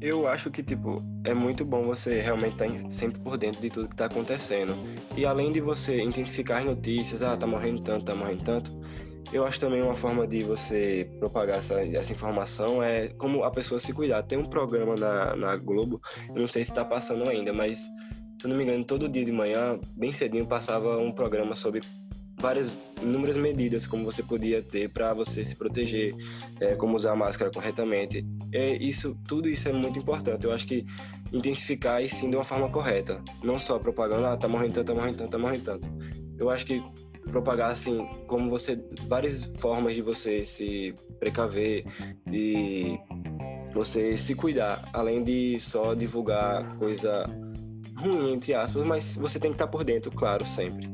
Eu 0.00 0.28
acho 0.28 0.50
que, 0.50 0.62
tipo, 0.62 1.02
é 1.24 1.34
muito 1.34 1.64
bom 1.64 1.82
você 1.82 2.20
realmente 2.20 2.52
estar 2.52 2.90
sempre 2.90 3.20
por 3.20 3.36
dentro 3.36 3.60
de 3.60 3.68
tudo 3.68 3.88
que 3.88 3.94
está 3.94 4.04
acontecendo. 4.04 4.76
E 5.16 5.26
além 5.26 5.50
de 5.50 5.60
você 5.60 6.00
identificar 6.02 6.58
as 6.58 6.64
notícias, 6.64 7.22
ah, 7.22 7.36
tá 7.36 7.46
morrendo 7.46 7.82
tanto, 7.82 8.04
tá 8.04 8.14
morrendo 8.14 8.44
tanto, 8.44 8.78
eu 9.32 9.44
acho 9.44 9.60
também 9.60 9.82
uma 9.82 9.94
forma 9.94 10.26
de 10.26 10.42
você 10.42 11.10
propagar 11.18 11.58
essa, 11.58 11.84
essa 11.84 12.12
informação 12.12 12.82
é 12.82 13.08
como 13.08 13.44
a 13.44 13.50
pessoa 13.50 13.78
se 13.78 13.92
cuidar. 13.92 14.22
Tem 14.22 14.38
um 14.38 14.46
programa 14.46 14.96
na, 14.96 15.36
na 15.36 15.56
Globo, 15.56 16.00
eu 16.28 16.40
não 16.40 16.48
sei 16.48 16.64
se 16.64 16.70
está 16.70 16.84
passando 16.84 17.28
ainda, 17.28 17.52
mas 17.52 17.80
se 17.80 18.44
eu 18.44 18.50
não 18.50 18.56
me 18.56 18.62
engano, 18.62 18.84
todo 18.84 19.08
dia 19.08 19.24
de 19.24 19.32
manhã, 19.32 19.78
bem 19.96 20.12
cedinho, 20.12 20.46
passava 20.46 20.96
um 20.98 21.12
programa 21.12 21.56
sobre 21.56 21.82
várias 22.40 22.74
inúmeras 23.02 23.36
medidas 23.36 23.86
como 23.86 24.04
você 24.04 24.22
podia 24.22 24.62
ter 24.62 24.88
para 24.88 25.12
você 25.12 25.44
se 25.44 25.56
proteger, 25.56 26.14
é, 26.60 26.74
como 26.76 26.96
usar 26.96 27.12
a 27.12 27.16
máscara 27.16 27.50
corretamente. 27.50 28.24
É, 28.52 28.76
isso, 28.76 29.16
tudo 29.26 29.48
isso 29.48 29.68
é 29.68 29.72
muito 29.72 29.98
importante. 29.98 30.44
Eu 30.44 30.52
acho 30.52 30.66
que 30.66 30.86
intensificar 31.32 32.02
e 32.02 32.08
sim 32.08 32.30
de 32.30 32.36
uma 32.36 32.44
forma 32.44 32.68
correta, 32.70 33.22
não 33.42 33.58
só 33.58 33.78
propaganda, 33.78 34.32
ah, 34.32 34.36
tá 34.36 34.48
morrendo 34.48 34.74
tanto, 34.74 34.86
tá 34.86 34.94
morrendo 34.94 35.18
tanto, 35.18 35.30
tá 35.30 35.38
morrendo 35.38 35.64
tanto. 35.64 35.88
Eu 36.38 36.48
acho 36.50 36.64
que 36.64 36.82
propagar 37.30 37.72
assim, 37.72 38.06
como 38.26 38.48
você, 38.48 38.82
várias 39.06 39.44
formas 39.56 39.94
de 39.94 40.02
você 40.02 40.44
se 40.44 40.94
precaver, 41.18 41.84
de 42.26 42.98
você 43.74 44.16
se 44.16 44.34
cuidar, 44.34 44.88
além 44.92 45.22
de 45.22 45.60
só 45.60 45.94
divulgar 45.94 46.76
coisa 46.76 47.26
ruim 47.98 48.32
entre 48.32 48.54
aspas, 48.54 48.86
mas 48.86 49.16
você 49.16 49.38
tem 49.38 49.50
que 49.50 49.56
estar 49.56 49.66
por 49.66 49.84
dentro, 49.84 50.10
claro, 50.10 50.46
sempre. 50.46 50.88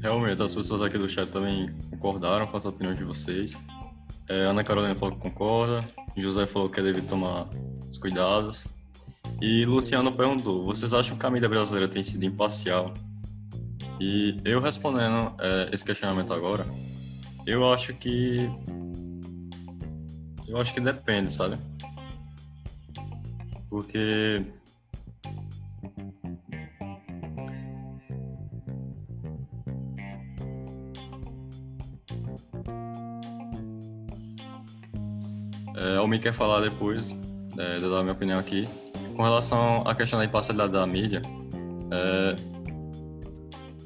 Realmente, 0.00 0.42
as 0.42 0.54
pessoas 0.54 0.80
aqui 0.80 0.96
do 0.96 1.08
chat 1.08 1.28
também 1.28 1.68
concordaram 1.90 2.46
com 2.46 2.56
as 2.56 2.64
opiniões 2.64 2.98
de 2.98 3.04
vocês. 3.04 3.60
É, 4.28 4.44
Ana 4.44 4.64
Carolina 4.64 4.94
falou 4.94 5.14
que 5.14 5.20
concorda, 5.20 5.80
José 6.16 6.46
falou 6.46 6.68
que 6.68 6.80
é 6.80 7.00
tomar 7.02 7.48
os 7.88 7.98
cuidados. 7.98 8.66
E 9.42 9.64
Luciano 9.64 10.12
perguntou: 10.12 10.64
vocês 10.64 10.94
acham 10.94 11.16
que 11.16 11.26
a 11.26 11.30
mídia 11.30 11.48
brasileira 11.48 11.88
tem 11.88 12.02
sido 12.02 12.24
imparcial? 12.24 12.94
E 14.00 14.40
eu 14.44 14.60
respondendo 14.60 15.34
é, 15.38 15.68
esse 15.72 15.84
questionamento 15.84 16.32
agora, 16.32 16.66
eu 17.46 17.70
acho 17.70 17.92
que. 17.92 18.50
Eu 20.48 20.58
acho 20.58 20.72
que 20.72 20.80
depende, 20.80 21.32
sabe? 21.32 21.58
Porque 23.68 24.44
É, 35.80 36.06
Mi 36.06 36.18
quer 36.18 36.34
falar 36.34 36.60
depois, 36.60 37.18
é, 37.56 37.78
de 37.78 37.88
dar 37.88 38.00
a 38.00 38.02
minha 38.02 38.12
opinião 38.12 38.38
aqui. 38.38 38.68
Com 39.16 39.22
relação 39.22 39.82
à 39.86 39.94
questão 39.94 40.18
da 40.18 40.26
imparcialidade 40.26 40.72
da 40.72 40.86
mídia, 40.86 41.22
é, 41.90 42.36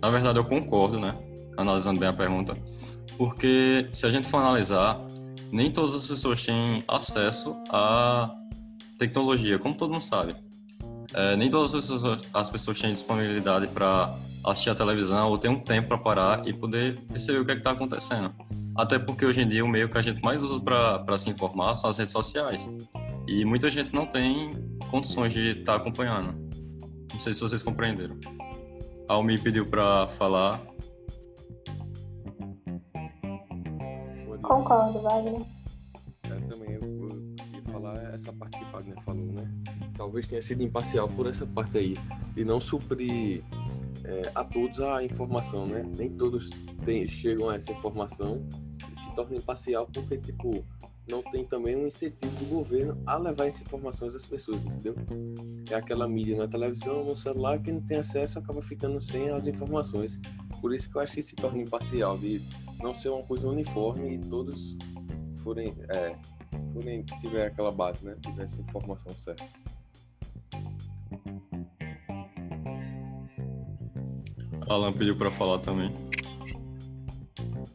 na 0.02 0.10
verdade 0.10 0.38
eu 0.38 0.44
concordo, 0.44 0.98
né? 0.98 1.16
Analisando 1.56 2.00
bem 2.00 2.08
a 2.08 2.12
pergunta, 2.12 2.56
porque 3.16 3.88
se 3.92 4.06
a 4.06 4.10
gente 4.10 4.26
for 4.26 4.38
analisar, 4.38 5.00
nem 5.52 5.70
todas 5.70 5.94
as 5.94 6.04
pessoas 6.04 6.44
têm 6.44 6.82
acesso 6.88 7.56
à 7.70 8.28
tecnologia, 8.98 9.56
como 9.56 9.76
todo 9.76 9.92
mundo 9.92 10.02
sabe. 10.02 10.34
É, 11.12 11.36
nem 11.36 11.48
todas 11.48 11.72
as 11.72 11.88
pessoas, 11.88 12.22
as 12.34 12.50
pessoas 12.50 12.80
têm 12.80 12.92
disponibilidade 12.92 13.68
para 13.68 14.12
assistir 14.44 14.70
a 14.70 14.74
televisão 14.74 15.30
ou 15.30 15.38
ter 15.38 15.48
um 15.48 15.60
tempo 15.60 15.88
para 15.88 15.98
parar 15.98 16.48
e 16.48 16.52
poder 16.52 17.00
perceber 17.02 17.38
o 17.38 17.44
que 17.44 17.52
é 17.52 17.54
está 17.54 17.70
acontecendo. 17.70 18.34
Até 18.76 18.98
porque 18.98 19.24
hoje 19.24 19.40
em 19.40 19.48
dia 19.48 19.64
o 19.64 19.68
meio 19.68 19.88
que 19.88 19.96
a 19.96 20.02
gente 20.02 20.20
mais 20.22 20.42
usa 20.42 20.60
para 20.60 21.16
se 21.16 21.30
informar 21.30 21.76
são 21.76 21.88
as 21.88 21.98
redes 21.98 22.12
sociais. 22.12 22.68
E 23.26 23.44
muita 23.44 23.70
gente 23.70 23.94
não 23.94 24.04
tem 24.04 24.50
condições 24.90 25.32
de 25.32 25.60
estar 25.60 25.74
tá 25.74 25.78
acompanhando. 25.78 26.34
Não 27.12 27.20
sei 27.20 27.32
se 27.32 27.40
vocês 27.40 27.62
compreenderam. 27.62 28.18
A 29.08 29.14
Almi 29.14 29.38
pediu 29.38 29.64
para 29.66 30.08
falar. 30.08 30.60
Concordo, 34.42 35.00
Wagner. 35.00 35.40
É, 36.24 36.40
também 36.48 36.72
eu, 36.72 36.82
eu 36.82 37.34
ia 37.54 37.62
falar 37.70 38.14
essa 38.14 38.32
parte 38.32 38.58
que 38.58 38.64
o 38.64 38.72
Wagner 38.72 39.00
falou, 39.02 39.26
né? 39.26 39.48
Talvez 39.96 40.26
tenha 40.26 40.42
sido 40.42 40.62
imparcial 40.64 41.08
por 41.08 41.28
essa 41.28 41.46
parte 41.46 41.78
aí, 41.78 41.94
de 42.34 42.44
não 42.44 42.60
suprir 42.60 43.44
é, 44.04 44.32
a 44.34 44.42
todos 44.42 44.80
a 44.80 45.02
informação, 45.04 45.64
né? 45.64 45.84
Nem 45.96 46.10
todos 46.10 46.50
tem, 46.84 47.08
chegam 47.08 47.48
a 47.48 47.56
essa 47.56 47.70
informação 47.70 48.44
se 48.96 49.14
torna 49.14 49.36
imparcial 49.36 49.86
porque, 49.92 50.18
tipo, 50.18 50.64
não 51.08 51.22
tem 51.22 51.44
também 51.44 51.76
um 51.76 51.86
incentivo 51.86 52.34
do 52.36 52.46
governo 52.46 53.00
a 53.06 53.16
levar 53.16 53.46
essas 53.46 53.62
informações 53.62 54.14
às 54.14 54.24
pessoas, 54.24 54.64
entendeu? 54.64 54.94
É 55.70 55.74
aquela 55.74 56.08
mídia 56.08 56.36
na 56.36 56.48
televisão, 56.48 57.04
no 57.04 57.16
celular, 57.16 57.60
que 57.60 57.70
não 57.70 57.80
tem 57.80 57.98
acesso 57.98 58.38
acaba 58.38 58.62
ficando 58.62 59.00
sem 59.02 59.30
as 59.30 59.46
informações. 59.46 60.18
Por 60.60 60.74
isso 60.74 60.90
que 60.90 60.96
eu 60.96 61.02
acho 61.02 61.14
que 61.14 61.22
se 61.22 61.36
torna 61.36 61.60
imparcial, 61.60 62.16
de 62.16 62.40
não 62.80 62.94
ser 62.94 63.10
uma 63.10 63.22
coisa 63.22 63.46
uniforme 63.48 64.14
e 64.14 64.18
todos 64.18 64.76
forem, 65.42 65.74
é, 65.90 66.16
forem 66.72 67.04
tiver 67.20 67.46
aquela 67.46 67.70
base, 67.70 68.04
né? 68.04 68.16
Tiver 68.22 68.44
essa 68.44 68.60
informação 68.60 69.12
certa. 69.14 69.44
Alan 74.66 74.92
pediu 74.94 75.16
para 75.16 75.30
falar 75.30 75.58
também. 75.58 75.92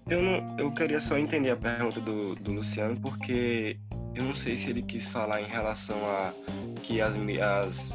Eu, 0.09 0.23
não, 0.23 0.57
eu 0.57 0.71
queria 0.71 0.99
só 0.99 1.17
entender 1.17 1.51
a 1.51 1.55
pergunta 1.55 2.01
do, 2.01 2.35
do 2.35 2.51
Luciano, 2.51 2.99
porque 2.99 3.77
eu 4.15 4.23
não 4.23 4.35
sei 4.35 4.57
se 4.57 4.71
ele 4.71 4.81
quis 4.81 5.07
falar 5.07 5.41
em 5.41 5.45
relação 5.45 5.97
a 6.05 6.33
que 6.81 6.99
as, 6.99 7.15
as 7.15 7.91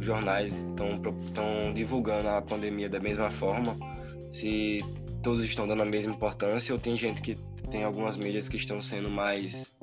jornais 0.00 0.62
estão 0.64 1.72
divulgando 1.72 2.28
a 2.28 2.42
pandemia 2.42 2.88
da 2.88 2.98
mesma 2.98 3.30
forma, 3.30 3.76
se 4.30 4.80
todos 5.22 5.44
estão 5.44 5.66
dando 5.68 5.82
a 5.82 5.86
mesma 5.86 6.12
importância, 6.12 6.74
ou 6.74 6.80
tem 6.80 6.96
gente 6.96 7.22
que 7.22 7.36
tem 7.70 7.84
algumas 7.84 8.16
mídias 8.16 8.48
que 8.48 8.56
estão 8.56 8.82
sendo 8.82 9.08
mais. 9.08 9.74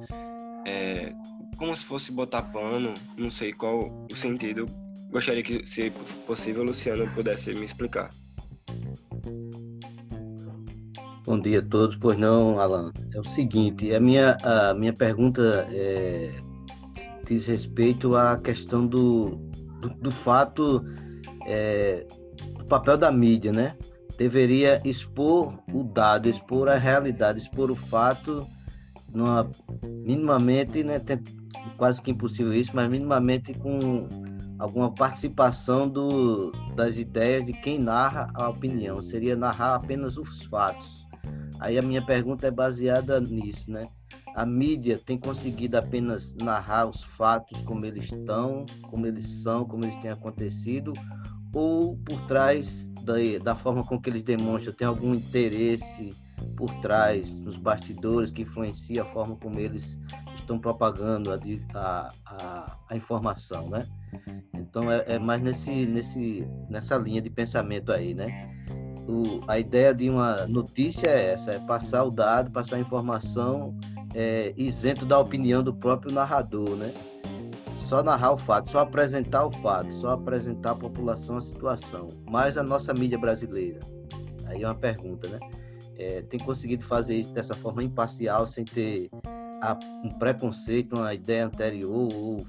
é, 0.65 1.13
como 1.57 1.75
se 1.75 1.85
fosse 1.85 2.11
botar 2.11 2.41
pano, 2.43 2.93
não 3.17 3.31
sei 3.31 3.53
qual 3.53 4.07
o 4.11 4.15
sentido. 4.15 4.65
Gostaria 5.09 5.43
que, 5.43 5.65
se 5.65 5.89
possível, 6.25 6.63
Luciano 6.63 7.07
pudesse 7.13 7.53
me 7.53 7.65
explicar. 7.65 8.09
Bom 11.23 11.39
dia 11.39 11.59
a 11.59 11.61
todos. 11.61 11.95
Pois 11.95 12.17
não, 12.17 12.59
Alan. 12.59 12.91
É 13.13 13.19
o 13.19 13.23
seguinte, 13.23 13.93
a 13.93 13.99
minha, 13.99 14.37
a 14.43 14.73
minha 14.73 14.91
pergunta 14.91 15.67
é, 15.71 16.31
diz 17.27 17.45
respeito 17.45 18.15
à 18.15 18.37
questão 18.37 18.87
do, 18.87 19.39
do, 19.79 19.89
do 19.89 20.11
fato 20.11 20.83
é, 21.45 22.07
do 22.57 22.65
papel 22.65 22.97
da 22.97 23.11
mídia, 23.11 23.51
né? 23.51 23.77
Deveria 24.17 24.81
expor 24.83 25.53
o 25.71 25.83
dado, 25.83 26.27
expor 26.27 26.67
a 26.67 26.75
realidade, 26.75 27.39
expor 27.39 27.69
o 27.69 27.75
fato, 27.75 28.47
numa, 29.13 29.49
minimamente, 29.83 30.83
né, 30.83 31.01
quase 31.77 32.01
que 32.01 32.11
impossível 32.11 32.53
isso, 32.53 32.71
mas 32.73 32.89
minimamente 32.89 33.53
com 33.53 34.07
alguma 34.59 34.91
participação 34.93 35.89
do, 35.89 36.51
das 36.75 36.97
ideias 36.97 37.45
de 37.45 37.53
quem 37.53 37.79
narra 37.79 38.27
a 38.33 38.49
opinião. 38.49 39.01
Seria 39.01 39.35
narrar 39.35 39.75
apenas 39.75 40.17
os 40.17 40.43
fatos. 40.43 41.00
Aí 41.61 41.77
a 41.77 41.81
minha 41.81 42.01
pergunta 42.01 42.47
é 42.47 42.51
baseada 42.51 43.21
nisso, 43.21 43.69
né? 43.71 43.87
A 44.35 44.45
mídia 44.45 44.97
tem 44.97 45.17
conseguido 45.17 45.77
apenas 45.77 46.33
narrar 46.33 46.87
os 46.87 47.03
fatos 47.03 47.61
como 47.61 47.85
eles 47.85 48.05
estão, 48.11 48.65
como 48.89 49.05
eles 49.05 49.27
são, 49.27 49.63
como 49.63 49.85
eles 49.85 49.95
têm 49.97 50.09
acontecido, 50.09 50.91
ou 51.53 51.95
por 51.97 52.19
trás 52.25 52.87
da, 53.03 53.13
da 53.43 53.53
forma 53.53 53.83
com 53.83 54.01
que 54.01 54.09
eles 54.09 54.23
demonstram, 54.23 54.73
tem 54.73 54.87
algum 54.87 55.13
interesse 55.13 56.09
por 56.57 56.73
trás, 56.81 57.29
nos 57.29 57.57
bastidores, 57.57 58.31
que 58.31 58.41
influencia 58.41 59.03
a 59.03 59.05
forma 59.05 59.35
como 59.35 59.59
eles 59.59 59.99
estão 60.35 60.57
propagando 60.57 61.31
a, 61.31 62.09
a, 62.25 62.77
a 62.89 62.95
informação, 62.95 63.69
né? 63.69 63.85
Então 64.53 64.91
é, 64.91 65.03
é, 65.07 65.19
mais 65.19 65.41
nesse, 65.41 65.85
nesse, 65.85 66.47
nessa 66.69 66.97
linha 66.97 67.21
de 67.21 67.29
pensamento 67.29 67.91
aí, 67.91 68.15
né? 68.15 68.49
O, 69.07 69.41
a 69.47 69.57
ideia 69.59 69.93
de 69.93 70.09
uma 70.09 70.47
notícia 70.47 71.07
é 71.07 71.33
essa, 71.33 71.51
é 71.51 71.59
passar 71.59 72.03
o 72.03 72.11
dado, 72.11 72.51
passar 72.51 72.77
a 72.77 72.79
informação 72.79 73.75
é, 74.13 74.53
isento 74.57 75.05
da 75.05 75.19
opinião 75.19 75.63
do 75.63 75.73
próprio 75.73 76.13
narrador, 76.13 76.75
né? 76.75 76.93
Só 77.79 78.01
narrar 78.01 78.31
o 78.31 78.37
fato, 78.37 78.69
só 78.69 78.79
apresentar 78.79 79.45
o 79.45 79.51
fato, 79.51 79.93
só 79.93 80.11
apresentar 80.11 80.71
à 80.71 80.75
população 80.75 81.37
a 81.37 81.41
situação. 81.41 82.07
Mas 82.29 82.57
a 82.57 82.63
nossa 82.63 82.93
mídia 82.93 83.17
brasileira, 83.17 83.79
aí 84.45 84.63
é 84.63 84.67
uma 84.67 84.75
pergunta, 84.75 85.27
né? 85.27 85.39
É, 85.97 86.21
tem 86.21 86.39
conseguido 86.39 86.83
fazer 86.83 87.15
isso 87.15 87.31
dessa 87.33 87.53
forma 87.53 87.83
imparcial, 87.83 88.47
sem 88.47 88.63
ter 88.63 89.09
a, 89.61 89.77
um 90.03 90.09
preconceito, 90.09 90.95
uma 90.95 91.13
ideia 91.13 91.45
anterior 91.45 92.11
ou 92.13 92.45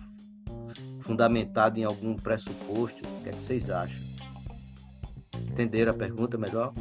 fundamentado 1.00 1.78
em 1.78 1.84
algum 1.84 2.14
pressuposto? 2.14 3.00
O 3.06 3.22
que, 3.22 3.28
é 3.28 3.32
que 3.32 3.42
vocês 3.42 3.68
acham? 3.68 4.01
Entenderam 5.36 5.92
a 5.92 5.94
pergunta 5.94 6.38
melhor? 6.38 6.72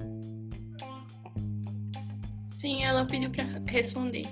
Sim, 2.52 2.84
ela 2.84 3.06
pediu 3.06 3.32
para 3.32 3.44
responder. 3.66 4.28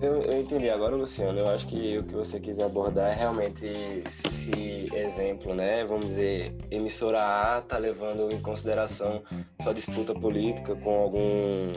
Eu, 0.00 0.22
eu, 0.22 0.40
entendi 0.40 0.70
agora, 0.70 0.96
Luciano. 0.96 1.38
Eu 1.38 1.48
acho 1.50 1.66
que 1.66 1.98
o 1.98 2.04
que 2.04 2.14
você 2.14 2.40
quis 2.40 2.58
abordar 2.58 3.12
é 3.12 3.14
realmente 3.14 3.66
esse 3.66 4.86
exemplo, 4.94 5.54
né? 5.54 5.84
Vamos 5.84 6.06
dizer, 6.06 6.56
emissora 6.70 7.20
A 7.20 7.58
está 7.58 7.76
levando 7.76 8.32
em 8.34 8.40
consideração 8.40 9.22
sua 9.62 9.74
disputa 9.74 10.14
política 10.14 10.74
com 10.74 11.00
algum 11.00 11.72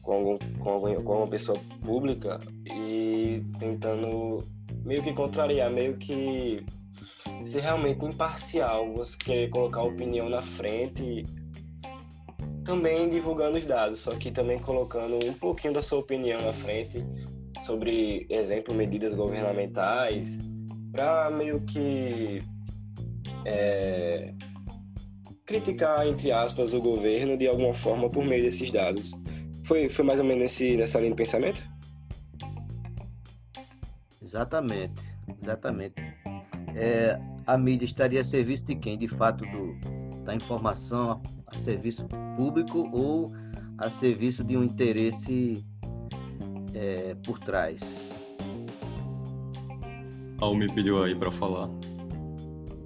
com, 0.00 0.12
algum, 0.12 0.38
com, 0.58 0.70
algum, 0.70 1.02
com 1.02 1.16
uma 1.18 1.28
pessoa 1.28 1.58
pública 1.82 2.40
e 2.66 3.44
tentando 3.58 4.42
meio 4.84 5.02
que 5.02 5.12
contrariar, 5.12 5.70
meio 5.70 5.96
que 5.98 6.64
ser 7.50 7.60
realmente 7.60 8.04
imparcial, 8.04 8.92
você 8.94 9.16
querer 9.16 9.50
colocar 9.50 9.80
a 9.80 9.84
opinião 9.84 10.28
na 10.28 10.42
frente, 10.42 11.24
também 12.64 13.08
divulgando 13.08 13.58
os 13.58 13.64
dados, 13.64 14.00
só 14.00 14.14
que 14.16 14.30
também 14.30 14.58
colocando 14.58 15.18
um 15.26 15.34
pouquinho 15.34 15.74
da 15.74 15.82
sua 15.82 15.98
opinião 15.98 16.40
na 16.42 16.52
frente 16.52 17.04
sobre, 17.60 18.26
exemplo, 18.30 18.74
medidas 18.74 19.14
governamentais, 19.14 20.38
para 20.92 21.30
meio 21.30 21.60
que 21.66 22.42
é, 23.44 24.32
criticar, 25.44 26.06
entre 26.06 26.30
aspas, 26.30 26.72
o 26.72 26.80
governo 26.80 27.36
de 27.36 27.46
alguma 27.46 27.74
forma 27.74 28.08
por 28.08 28.24
meio 28.24 28.42
desses 28.42 28.70
dados. 28.70 29.10
Foi, 29.64 29.88
foi 29.88 30.04
mais 30.04 30.18
ou 30.18 30.24
menos 30.24 30.42
nesse, 30.42 30.76
nessa 30.76 30.98
linha 30.98 31.10
de 31.10 31.16
pensamento? 31.16 31.62
Exatamente, 34.22 35.02
exatamente. 35.42 35.94
É, 36.74 37.18
a 37.46 37.58
mídia 37.58 37.84
estaria 37.84 38.20
a 38.20 38.24
serviço 38.24 38.64
de 38.64 38.76
quem? 38.76 38.98
De 38.98 39.08
fato, 39.08 39.44
do, 39.44 39.76
da 40.24 40.34
informação 40.34 41.12
a, 41.12 41.20
a 41.46 41.58
serviço 41.60 42.06
público 42.36 42.88
ou 42.92 43.32
a 43.78 43.90
serviço 43.90 44.44
de 44.44 44.56
um 44.56 44.62
interesse 44.62 45.64
é, 46.74 47.16
por 47.24 47.38
trás? 47.38 47.80
Al 50.40 50.54
me 50.54 50.72
pediu 50.72 51.02
aí 51.02 51.14
para 51.14 51.30
falar. 51.30 51.68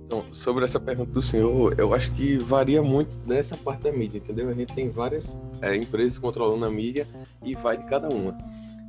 Então, 0.06 0.24
sobre 0.32 0.64
essa 0.64 0.78
pergunta 0.78 1.10
do 1.10 1.20
senhor, 1.20 1.74
eu 1.78 1.92
acho 1.92 2.12
que 2.12 2.38
varia 2.38 2.80
muito 2.80 3.16
dessa 3.26 3.56
parte 3.56 3.82
da 3.82 3.92
mídia, 3.92 4.18
entendeu? 4.18 4.48
A 4.48 4.54
gente 4.54 4.72
tem 4.72 4.88
várias 4.88 5.36
é, 5.60 5.74
empresas 5.74 6.16
controlando 6.16 6.64
a 6.64 6.70
mídia 6.70 7.08
e 7.44 7.56
vai 7.56 7.76
de 7.76 7.84
cada 7.86 8.08
uma. 8.08 8.36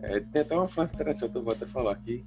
É, 0.08 0.22
tem 0.22 0.42
até 0.42 0.56
uma 0.56 0.70
frase 0.70 0.94
interessante, 0.94 1.36
eu 1.36 1.44
vou 1.44 1.52
até 1.52 1.66
falar 1.66 1.92
aqui, 1.92 2.24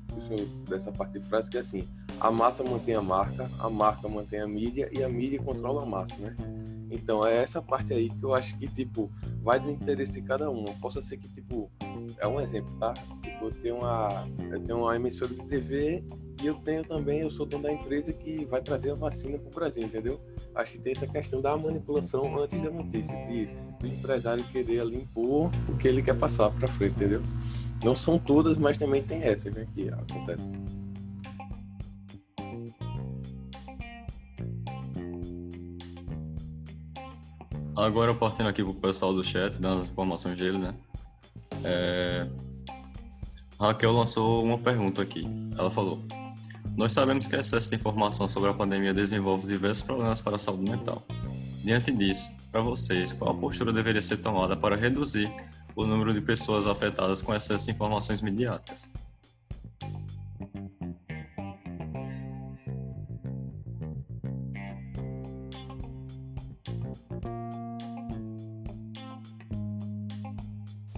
dessa 0.68 0.92
parte 0.92 1.18
de 1.18 1.20
frase, 1.20 1.50
que 1.50 1.56
é 1.56 1.60
assim: 1.60 1.88
a 2.20 2.30
massa 2.30 2.62
mantém 2.62 2.94
a 2.94 3.00
marca, 3.00 3.50
a 3.58 3.70
marca 3.70 4.06
mantém 4.06 4.38
a 4.38 4.46
mídia 4.46 4.90
e 4.92 5.02
a 5.02 5.08
mídia 5.08 5.42
controla 5.42 5.82
a 5.82 5.86
massa, 5.86 6.14
né? 6.18 6.36
Então 6.90 7.26
é 7.26 7.36
essa 7.36 7.62
parte 7.62 7.94
aí 7.94 8.10
que 8.10 8.22
eu 8.22 8.34
acho 8.34 8.58
que, 8.58 8.68
tipo, 8.68 9.10
vai 9.42 9.58
do 9.58 9.70
interesse 9.70 10.12
de 10.12 10.22
cada 10.22 10.50
um. 10.50 10.64
Possa 10.80 11.00
ser 11.00 11.16
que, 11.16 11.28
tipo, 11.28 11.70
é 12.18 12.26
um 12.26 12.38
exemplo, 12.38 12.70
tá? 12.78 12.92
Tipo, 13.22 13.46
eu 13.46 13.50
tenho 13.50 13.76
uma, 13.76 14.28
eu 14.50 14.60
tenho 14.60 14.78
uma 14.80 14.94
emissora 14.94 15.32
de 15.32 15.42
TV 15.44 16.04
e 16.42 16.46
eu 16.46 16.56
tenho 16.56 16.84
também, 16.84 17.20
eu 17.20 17.30
sou 17.30 17.46
dono 17.46 17.62
da 17.62 17.72
empresa 17.72 18.12
que 18.12 18.44
vai 18.44 18.60
trazer 18.60 18.90
a 18.90 18.94
vacina 18.94 19.38
para 19.38 19.48
o 19.48 19.54
Brasil, 19.54 19.82
entendeu? 19.82 20.20
Acho 20.54 20.72
que 20.72 20.78
tem 20.78 20.92
essa 20.92 21.06
questão 21.06 21.40
da 21.40 21.56
manipulação 21.56 22.38
antes 22.38 22.62
da 22.62 22.70
notícia, 22.70 23.16
de 23.26 23.48
do 23.80 23.86
empresário 23.86 24.44
querer 24.44 24.80
ali 24.80 24.96
impor 24.96 25.50
o 25.68 25.76
que 25.76 25.88
ele 25.88 26.02
quer 26.02 26.14
passar 26.14 26.50
para 26.50 26.68
frente, 26.68 26.96
entendeu? 26.96 27.22
Não 27.82 27.96
são 27.96 28.18
todas, 28.18 28.58
mas 28.58 28.76
também 28.76 29.02
tem 29.02 29.22
essa 29.22 29.50
né, 29.50 29.66
que 29.74 29.88
acontece. 29.88 30.46
Agora 37.76 38.12
partindo 38.12 38.48
aqui 38.48 38.62
pro 38.62 38.74
pessoal 38.74 39.14
do 39.14 39.24
chat, 39.24 39.58
dando 39.58 39.80
as 39.80 39.88
informações 39.88 40.38
dele, 40.38 40.58
né? 40.58 40.74
É... 41.64 42.28
Raquel 43.58 43.92
lançou 43.92 44.44
uma 44.44 44.58
pergunta 44.58 45.00
aqui. 45.00 45.26
Ela 45.56 45.70
falou: 45.70 46.02
Nós 46.76 46.92
sabemos 46.92 47.26
que 47.26 47.36
excesso 47.36 47.70
de 47.70 47.76
informação 47.76 48.28
sobre 48.28 48.50
a 48.50 48.54
pandemia 48.54 48.92
desenvolve 48.92 49.46
diversos 49.46 49.82
problemas 49.82 50.20
para 50.20 50.36
a 50.36 50.38
saúde 50.38 50.70
mental. 50.70 51.02
Diante 51.64 51.90
disso, 51.92 52.30
para 52.50 52.60
vocês, 52.60 53.12
qual 53.12 53.30
a 53.30 53.34
postura 53.34 53.72
deveria 53.72 54.00
ser 54.02 54.18
tomada 54.18 54.56
para 54.56 54.76
reduzir 54.76 55.30
o 55.76 55.86
número 55.86 56.12
de 56.12 56.20
pessoas 56.20 56.66
afetadas 56.66 57.22
com 57.22 57.32
de 57.34 57.68
informações 57.68 58.20
midiáticas? 58.20 58.90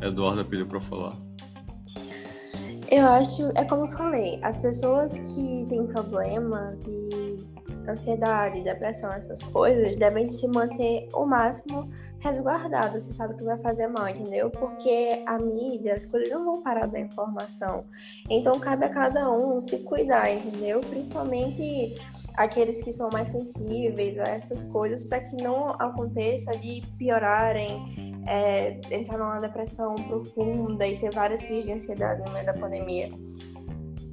Eduarda 0.00 0.44
pediu 0.44 0.66
para 0.66 0.80
falar. 0.80 1.16
Eu 2.90 3.06
acho, 3.06 3.50
é 3.54 3.64
como 3.64 3.87
eu 3.87 3.90
falei, 3.90 4.38
as 4.42 4.58
pessoas 4.58 5.16
que 5.16 5.64
têm 5.68 5.87
problema 5.87 6.76
ansiedade, 7.88 8.62
depressão, 8.62 9.12
essas 9.12 9.42
coisas, 9.42 9.97
devem 9.97 10.31
se 10.31 10.47
manter 10.49 11.09
o 11.12 11.25
máximo 11.25 11.90
resguardadas, 12.18 13.03
se 13.03 13.14
sabe 13.14 13.35
que 13.35 13.45
vai 13.45 13.59
fazer 13.59 13.88
mal, 13.88 14.09
entendeu? 14.09 14.51
Porque 14.51 15.23
a 15.27 15.38
mídia, 15.38 15.95
as 15.95 16.07
coisas 16.07 16.31
não 16.31 16.45
vão 16.45 16.62
parar 16.62 16.87
da 16.87 17.01
informação. 17.01 17.81
Então 18.31 18.59
cabe 18.59 18.85
a 18.85 18.88
cada 18.88 19.31
um 19.31 19.61
se 19.61 19.81
cuidar, 19.81 20.33
entendeu? 20.33 20.81
Principalmente 20.81 21.95
aqueles 22.37 22.83
que 22.83 22.92
são 22.92 23.11
mais 23.11 23.29
sensíveis 23.29 24.18
a 24.18 24.25
essas 24.25 24.64
coisas, 24.64 25.05
para 25.05 25.21
que 25.21 25.42
não 25.42 25.66
aconteça 25.79 26.57
de 26.57 26.83
piorarem, 26.97 28.23
é, 28.27 28.81
entrar 28.90 29.18
numa 29.18 29.40
depressão 29.40 29.97
profunda 29.97 30.87
e 30.87 30.97
ter 30.97 31.12
várias 31.12 31.42
crises 31.42 31.64
de 31.64 31.73
ansiedade 31.73 32.23
no 32.25 32.33
meio 32.33 32.47
da 32.47 32.55
pandemia. 32.55 33.09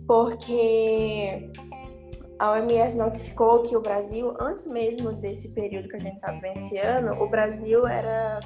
Porque 0.07 1.51
a 2.39 2.51
OMS 2.51 2.97
notificou 2.97 3.63
que 3.63 3.75
o 3.75 3.81
Brasil, 3.81 4.33
antes 4.39 4.65
mesmo 4.65 5.11
desse 5.11 5.49
período 5.49 5.89
que 5.89 5.97
a 5.97 5.99
gente 5.99 6.15
está 6.15 6.31
vivenciando, 6.31 7.11
o 7.21 7.29
Brasil 7.29 7.85
era 7.85 8.39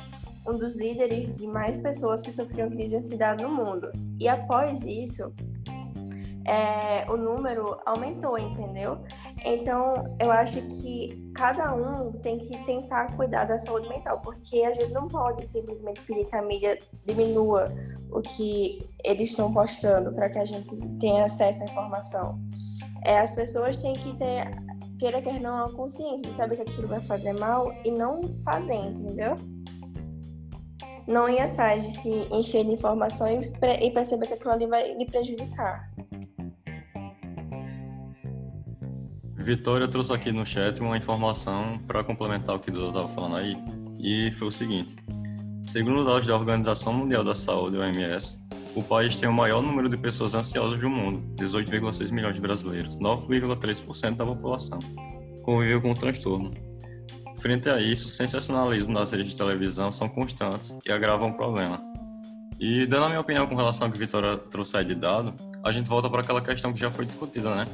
um 0.47 0.57
dos 0.57 0.75
líderes 0.75 1.33
de 1.35 1.45
mais 1.45 1.77
pessoas 1.77 2.23
que 2.23 2.31
sofriam 2.31 2.71
crise 2.71 2.89
de 2.89 2.95
ansiedade 2.95 3.43
no 3.43 3.49
mundo. 3.49 3.91
E 4.19 4.27
após 4.27 4.83
isso, 4.83 5.31
é, 6.45 7.09
o 7.09 7.15
número 7.15 7.79
aumentou, 7.85 8.37
entendeu? 8.37 8.97
Então, 9.45 10.15
eu 10.19 10.31
acho 10.31 10.59
que 10.61 11.31
cada 11.35 11.75
um 11.75 12.13
tem 12.13 12.39
que 12.39 12.57
tentar 12.65 13.15
cuidar 13.15 13.45
da 13.45 13.59
saúde 13.59 13.87
mental, 13.89 14.19
porque 14.21 14.63
a 14.63 14.73
gente 14.73 14.91
não 14.91 15.07
pode 15.07 15.47
simplesmente 15.47 16.01
pedir 16.01 16.25
que 16.25 16.35
a 16.35 16.41
mídia 16.41 16.79
diminua 17.05 17.71
o 18.11 18.21
que 18.21 18.87
eles 19.03 19.29
estão 19.29 19.53
postando 19.53 20.13
para 20.13 20.29
que 20.29 20.39
a 20.39 20.45
gente 20.45 20.75
tenha 20.99 21.25
acesso 21.25 21.63
à 21.63 21.65
informação. 21.65 22.39
É, 23.05 23.19
as 23.19 23.31
pessoas 23.31 23.81
têm 23.81 23.93
que 23.93 24.15
ter, 24.17 24.45
queira 24.97 25.21
quer 25.21 25.39
não, 25.39 25.65
a 25.65 25.73
consciência 25.73 26.29
de 26.29 26.35
saber 26.35 26.55
que 26.55 26.61
aquilo 26.61 26.87
vai 26.87 27.01
fazer 27.01 27.33
mal 27.33 27.73
e 27.83 27.91
não 27.91 28.39
fazer, 28.43 28.75
entendeu? 28.75 29.35
Não 31.05 31.27
ir 31.27 31.39
atrás 31.39 31.83
de 31.83 31.91
se 31.91 32.09
encher 32.31 32.63
de 32.63 32.71
informação 32.71 33.27
e, 33.29 33.91
perceber 33.91 34.27
que 34.27 34.33
aquilo 34.33 34.51
ali 34.51 34.67
vai 34.67 34.93
lhe 34.95 35.05
prejudicar. 35.05 35.91
Vitória 39.35 39.85
trouxe 39.89 40.13
aqui 40.13 40.31
no 40.31 40.45
chat 40.45 40.79
uma 40.79 40.95
informação 40.95 41.77
para 41.85 42.01
complementar 42.01 42.55
o 42.55 42.59
que 42.59 42.69
o 42.69 42.73
Dudu 42.73 42.87
estava 42.87 43.09
falando 43.09 43.35
aí, 43.35 43.57
e 43.99 44.31
foi 44.31 44.47
o 44.47 44.51
seguinte: 44.51 44.95
segundo 45.65 46.05
dados 46.05 46.25
da 46.25 46.33
Organização 46.33 46.93
Mundial 46.93 47.25
da 47.25 47.35
Saúde, 47.35 47.75
OMS, 47.75 48.41
o 48.75 48.83
país 48.83 49.15
tem 49.15 49.29
o 49.29 49.33
maior 49.33 49.61
número 49.61 49.87
de 49.87 49.97
pessoas 49.97 50.33
ansiosas 50.33 50.79
do 50.79 50.89
mundo, 50.89 51.23
18,6 51.35 52.11
milhões 52.11 52.35
de 52.35 52.41
brasileiros, 52.41 52.99
9,3% 52.99 54.15
da 54.15 54.25
população, 54.25 54.79
conviveu 55.43 55.81
com 55.81 55.91
o 55.91 55.95
transtorno. 55.95 56.51
Frente 57.37 57.69
a 57.69 57.79
isso, 57.79 58.07
o 58.07 58.09
sensacionalismo 58.09 58.93
nas 58.93 59.11
redes 59.11 59.31
de 59.31 59.37
televisão 59.37 59.91
são 59.91 60.07
constantes 60.07 60.75
e 60.85 60.91
agravam 60.91 61.29
o 61.29 61.33
problema. 61.33 61.81
E 62.59 62.85
dando 62.85 63.05
a 63.05 63.09
minha 63.09 63.19
opinião 63.19 63.45
com 63.47 63.55
relação 63.55 63.87
ao 63.87 63.91
que 63.91 63.97
a 63.97 63.99
Vitória 63.99 64.37
trouxe 64.37 64.77
aí 64.77 64.85
de 64.85 64.95
dado, 64.95 65.33
a 65.63 65.71
gente 65.71 65.89
volta 65.89 66.09
para 66.09 66.21
aquela 66.21 66.41
questão 66.41 66.71
que 66.71 66.79
já 66.79 66.89
foi 66.89 67.05
discutida, 67.05 67.53
né? 67.55 67.67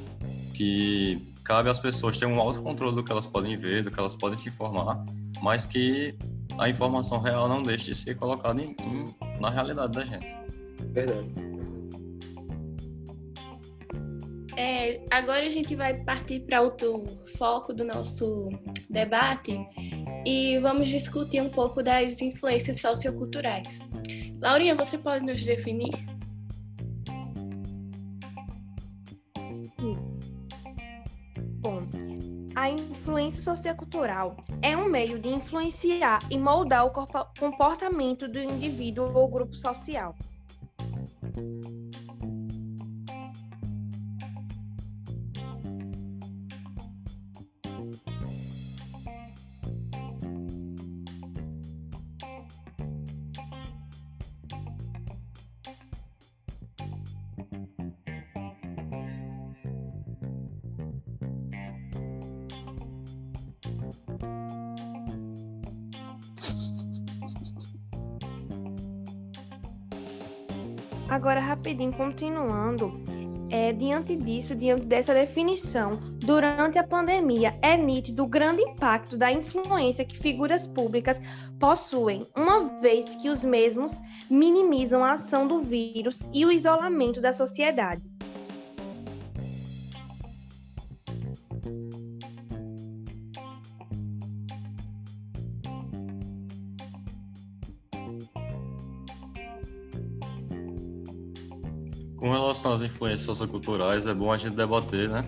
Que 0.53 1.33
cabe 1.43 1.69
às 1.69 1.79
pessoas 1.79 2.17
ter 2.17 2.25
um 2.25 2.39
autocontrole 2.39 2.95
do 2.95 3.03
que 3.03 3.11
elas 3.11 3.25
podem 3.25 3.55
ver, 3.55 3.83
do 3.83 3.91
que 3.91 3.99
elas 3.99 4.15
podem 4.15 4.37
se 4.37 4.49
informar, 4.49 5.03
mas 5.41 5.65
que 5.65 6.15
a 6.57 6.69
informação 6.69 7.19
real 7.19 7.47
não 7.47 7.61
deixe 7.63 7.85
de 7.85 7.93
ser 7.95 8.15
colocada 8.15 8.61
em, 8.61 8.75
em, 8.81 9.15
na 9.39 9.49
realidade 9.49 9.93
da 9.93 10.05
gente. 10.05 10.35
Verdade. 10.87 11.29
É, 14.57 14.99
agora 15.09 15.45
a 15.45 15.49
gente 15.49 15.73
vai 15.73 16.03
partir 16.03 16.41
para 16.41 16.61
outro 16.61 17.05
foco 17.37 17.73
do 17.73 17.85
nosso 17.85 18.49
debate 18.89 19.57
e 20.25 20.59
vamos 20.59 20.89
discutir 20.89 21.41
um 21.41 21.49
pouco 21.49 21.81
das 21.81 22.21
influências 22.21 22.81
socioculturais. 22.81 23.79
Laurinha, 24.41 24.75
você 24.75 24.97
pode 24.97 25.25
nos 25.25 25.43
definir? 25.45 25.91
A 32.55 32.69
influência 32.69 33.41
sociocultural 33.41 34.35
é 34.61 34.75
um 34.75 34.89
meio 34.89 35.17
de 35.17 35.29
influenciar 35.29 36.19
e 36.29 36.37
moldar 36.37 36.85
o 36.85 36.91
comportamento 37.39 38.27
do 38.27 38.37
indivíduo 38.37 39.15
ou 39.15 39.29
grupo 39.29 39.55
social. 39.55 40.13
Agora, 41.35 41.98
rapidinho, 71.59 71.91
continuando, 71.91 73.01
é, 73.49 73.73
diante 73.73 74.15
disso, 74.15 74.55
diante 74.55 74.85
dessa 74.85 75.13
definição, 75.13 75.91
durante 76.19 76.77
a 76.77 76.87
pandemia, 76.87 77.57
é 77.61 77.75
nítido 77.75 78.23
o 78.23 78.27
grande 78.27 78.61
impacto 78.61 79.17
da 79.17 79.31
influência 79.31 80.05
que 80.05 80.17
figuras 80.17 80.65
públicas 80.67 81.21
possuem, 81.59 82.25
uma 82.35 82.79
vez 82.79 83.05
que 83.15 83.29
os 83.29 83.43
mesmos 83.43 84.01
minimizam 84.29 85.03
a 85.03 85.13
ação 85.13 85.47
do 85.47 85.59
vírus 85.59 86.17
e 86.33 86.45
o 86.45 86.51
isolamento 86.51 87.19
da 87.19 87.33
sociedade. 87.33 88.01
Com 102.29 102.35
relação 102.35 102.71
às 102.71 102.83
influências 102.83 103.21
socioculturais, 103.21 104.05
é 104.05 104.13
bom 104.13 104.31
a 104.31 104.37
gente 104.37 104.55
debater, 104.55 105.09
né? 105.09 105.25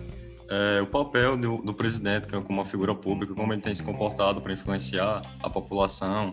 É, 0.48 0.80
o 0.80 0.86
papel 0.86 1.36
do, 1.36 1.56
do, 1.60 1.74
presidente 1.74 2.28
como 2.28 2.60
uma 2.60 2.64
figura 2.64 2.94
pública, 2.94 3.34
como 3.34 3.52
ele 3.52 3.60
tem 3.60 3.74
se 3.74 3.82
comportado 3.82 4.40
para 4.40 4.52
influenciar 4.52 5.20
a 5.40 5.50
população, 5.50 6.32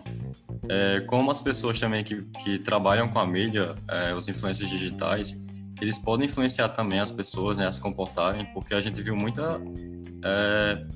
é, 0.68 1.00
como 1.00 1.28
as 1.28 1.42
pessoas 1.42 1.80
também 1.80 2.04
que, 2.04 2.22
que 2.44 2.60
trabalham 2.60 3.08
com 3.08 3.18
a 3.18 3.26
mídia, 3.26 3.74
é, 3.88 4.14
os 4.14 4.28
influências 4.28 4.70
digitais, 4.70 5.44
eles 5.80 5.98
podem 5.98 6.26
influenciar 6.26 6.68
também 6.68 7.00
as 7.00 7.10
pessoas 7.10 7.58
né, 7.58 7.66
a 7.66 7.72
se 7.72 7.80
comportarem, 7.80 8.44
porque 8.54 8.72
a 8.72 8.80
gente 8.80 9.02
viu 9.02 9.16
muita, 9.16 9.60
é, 10.24 10.86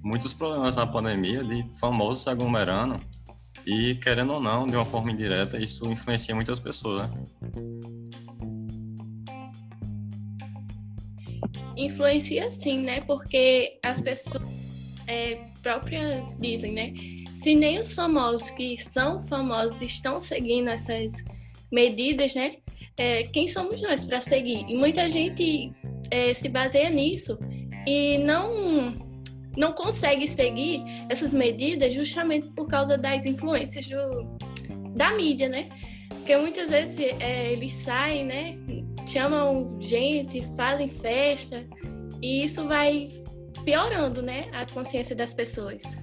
muitos 0.00 0.32
problemas 0.32 0.76
na 0.76 0.86
pandemia 0.86 1.42
de 1.42 1.66
famosos 1.80 2.22
se 2.22 2.30
aglomerando 2.30 3.00
e, 3.66 3.96
querendo 3.96 4.34
ou 4.34 4.40
não, 4.40 4.68
de 4.68 4.76
uma 4.76 4.84
forma 4.84 5.10
indireta, 5.10 5.58
isso 5.58 5.90
influencia 5.90 6.36
muitas 6.36 6.60
pessoas. 6.60 7.10
Né? 7.10 7.10
Influencia 11.84 12.50
sim, 12.50 12.80
né? 12.80 13.00
Porque 13.02 13.78
as 13.82 14.00
pessoas 14.00 14.42
é, 15.06 15.38
próprias 15.62 16.34
dizem, 16.38 16.72
né? 16.72 16.92
Se 17.34 17.54
nem 17.54 17.80
os 17.80 17.94
famosos 17.94 18.50
que 18.50 18.76
são 18.82 19.22
famosos 19.24 19.82
estão 19.82 20.20
seguindo 20.20 20.68
essas 20.68 21.12
medidas, 21.70 22.34
né? 22.34 22.56
É, 22.96 23.24
quem 23.24 23.48
somos 23.48 23.82
nós 23.82 24.04
para 24.04 24.20
seguir? 24.20 24.64
E 24.68 24.76
muita 24.76 25.08
gente 25.08 25.72
é, 26.10 26.32
se 26.32 26.48
baseia 26.48 26.90
nisso 26.90 27.38
e 27.86 28.18
não 28.18 29.02
não 29.56 29.72
consegue 29.72 30.26
seguir 30.26 30.82
essas 31.08 31.32
medidas 31.32 31.94
justamente 31.94 32.48
por 32.50 32.66
causa 32.66 32.98
das 32.98 33.24
influências 33.24 33.86
do, 33.86 34.26
da 34.96 35.12
mídia, 35.12 35.48
né? 35.48 35.68
Porque 36.08 36.36
muitas 36.36 36.70
vezes 36.70 36.98
é, 37.20 37.52
eles 37.52 37.72
saem, 37.72 38.24
né? 38.24 38.56
Chamam 39.06 39.76
gente, 39.80 40.42
fazem 40.56 40.88
festa, 40.88 41.66
e 42.22 42.44
isso 42.44 42.66
vai 42.66 43.08
piorando, 43.64 44.22
né, 44.22 44.48
a 44.52 44.66
consciência 44.66 45.14
das 45.14 45.32
pessoas. 45.32 45.96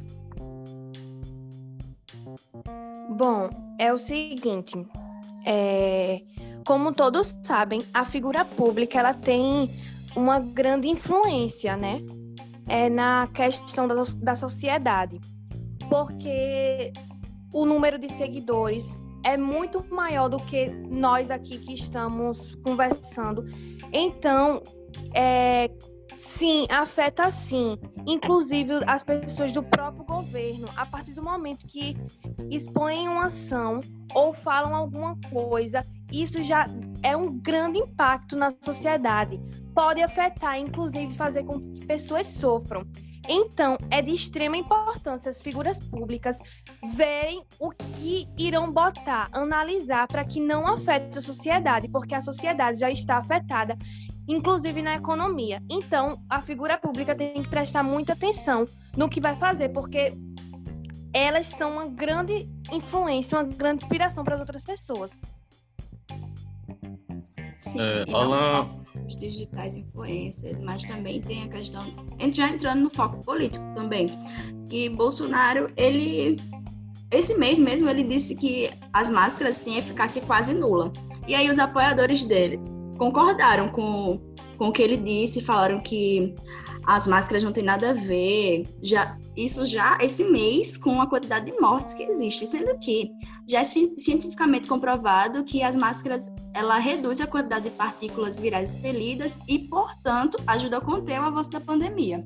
Bom, 3.18 3.50
é 3.78 3.94
o 3.94 3.98
seguinte, 3.98 4.74
é, 5.46 6.22
como 6.66 6.94
todos 6.94 7.36
sabem, 7.44 7.84
a 7.94 8.06
figura 8.06 8.46
pública 8.46 9.00
ela 9.00 9.14
tem 9.14 9.70
uma 10.16 10.40
grande 10.40 10.88
influência, 10.88 11.76
né, 11.76 12.02
é, 12.68 12.90
na 12.90 13.28
questão 13.34 13.88
da, 13.88 13.96
da 14.18 14.36
sociedade, 14.36 15.20
porque 15.90 16.94
o 17.54 17.66
número 17.66 18.00
de 18.00 18.10
seguidores 18.18 18.86
é 19.24 19.38
muito 19.38 19.86
maior 19.94 20.30
do 20.30 20.38
que 20.38 20.70
nós 20.70 21.30
aqui 21.30 21.58
que 21.60 21.74
estamos 21.74 22.56
conversando. 22.64 23.46
Então, 23.92 24.62
é, 25.14 25.70
sim, 26.18 26.66
afeta 26.70 27.30
sim, 27.30 27.78
inclusive 28.06 28.74
as 28.88 29.04
pessoas 29.04 29.52
do 29.52 29.64
próprio 29.64 30.04
governo, 30.06 30.68
a 30.76 30.86
partir 30.86 31.14
do 31.14 31.24
momento 31.24 31.68
que 31.68 31.96
expõem 32.50 33.08
uma 33.08 33.26
ação 33.26 33.80
ou 34.14 34.34
falam 34.34 34.76
alguma 34.76 35.18
coisa, 35.30 35.82
isso 36.12 36.42
já 36.44 36.66
é 37.04 37.16
um 37.16 37.38
grande 37.38 37.80
impacto 37.80 38.36
na 38.36 38.52
sociedade. 38.62 39.40
Pode 39.74 40.02
afetar, 40.02 40.60
inclusive, 40.60 41.14
fazer 41.14 41.44
com 41.44 41.60
que 41.72 41.86
pessoas 41.86 42.28
sofram. 42.28 42.84
Então, 43.28 43.78
é 43.90 44.02
de 44.02 44.12
extrema 44.12 44.58
importância 44.58 45.30
as 45.30 45.42
figuras 45.42 45.78
públicas 45.78 46.38
verem 46.96 47.44
o 47.60 47.70
que 47.70 48.28
irão 48.38 48.72
botar, 48.72 49.30
analisar 49.32 50.08
para 50.08 50.26
que 50.26 50.40
não 50.40 50.66
afete 50.66 51.18
a 51.18 51.22
sociedade, 51.22 51.88
porque 51.88 52.16
a 52.16 52.22
sociedade 52.22 52.80
já 52.80 52.90
está 52.90 53.18
afetada, 53.18 53.78
inclusive 54.28 54.82
na 54.82 54.96
economia. 54.96 55.62
Então, 55.70 56.22
a 56.30 56.42
figura 56.42 56.78
pública 56.78 57.16
tem 57.16 57.44
que 57.44 57.50
prestar 57.50 57.84
muita 57.84 58.14
atenção 58.14 58.66
no 58.98 59.10
que 59.10 59.22
vai 59.22 59.36
fazer, 59.36 59.70
porque 59.70 60.14
elas 61.14 61.48
são 61.48 61.74
uma 61.74 61.88
grande 61.88 62.50
influência, 62.72 63.38
uma 63.38 63.44
grande 63.44 63.84
inspiração 63.84 64.24
para 64.24 64.36
as 64.36 64.40
outras 64.40 64.64
pessoas. 64.64 65.12
Sim, 67.62 67.80
É, 67.80 67.98
sim, 67.98 68.14
Alan- 68.14 68.68
os 69.08 69.18
digitais 69.20 69.78
influencers, 69.78 70.58
mas 70.62 70.84
também 70.84 71.22
tem 71.22 71.44
a 71.44 71.48
questão, 71.48 71.86
já 72.34 72.50
entrando 72.50 72.82
no 72.82 72.90
foco 72.90 73.24
político 73.24 73.64
também, 73.76 74.10
que 74.68 74.90
Bolsonaro, 74.90 75.72
ele, 75.78 76.38
esse 77.12 77.38
mês 77.38 77.58
mesmo, 77.60 77.90
ele 77.90 78.04
disse 78.04 78.36
que 78.36 78.70
as 78.92 79.10
máscaras 79.10 79.60
têm 79.60 79.78
eficácia 79.78 80.22
quase 80.24 80.54
nula. 80.54 80.92
E 81.28 81.36
aí 81.36 81.50
os 81.50 81.60
apoiadores 81.60 82.24
dele 82.24 82.60
concordaram 82.98 83.70
com, 83.70 84.20
com 84.58 84.68
o 84.70 84.72
que 84.72 84.82
ele 84.82 84.98
disse, 84.98 85.40
falaram 85.40 85.80
que 85.80 86.34
as 86.86 87.08
máscaras 87.08 87.44
não 87.44 87.52
têm 87.52 87.64
nada 87.64 87.92
a 87.92 87.94
ver, 87.94 88.68
já, 88.82 89.18
isso 89.36 89.66
já 89.66 89.98
esse 90.02 90.24
mês 90.24 90.78
com 90.78 91.02
a 91.02 91.08
quantidade 91.08 91.52
de 91.52 91.60
mortes 91.60 91.94
que 91.94 92.04
existe, 92.04 92.48
sendo 92.48 92.78
que 92.80 93.12
já 93.48 93.60
é 93.60 93.64
ci- 93.64 93.96
cientificamente 93.98 94.68
comprovado 94.68 95.44
que 95.44 95.62
as 95.62 95.76
máscaras 95.76 96.32
ela 96.54 96.78
reduz 96.78 97.22
a 97.22 97.28
quantidade 97.28 97.66
de 97.66 97.72
partículas 97.72 98.40
virais 98.40 98.72
expelidas 98.72 99.40
e, 99.48 99.60
portanto, 99.60 100.38
ajuda 100.48 100.78
a 100.78 100.82
conter 100.82 101.20
o 101.20 101.24
avanço 101.24 101.52
da 101.52 101.62
pandemia. 101.62 102.26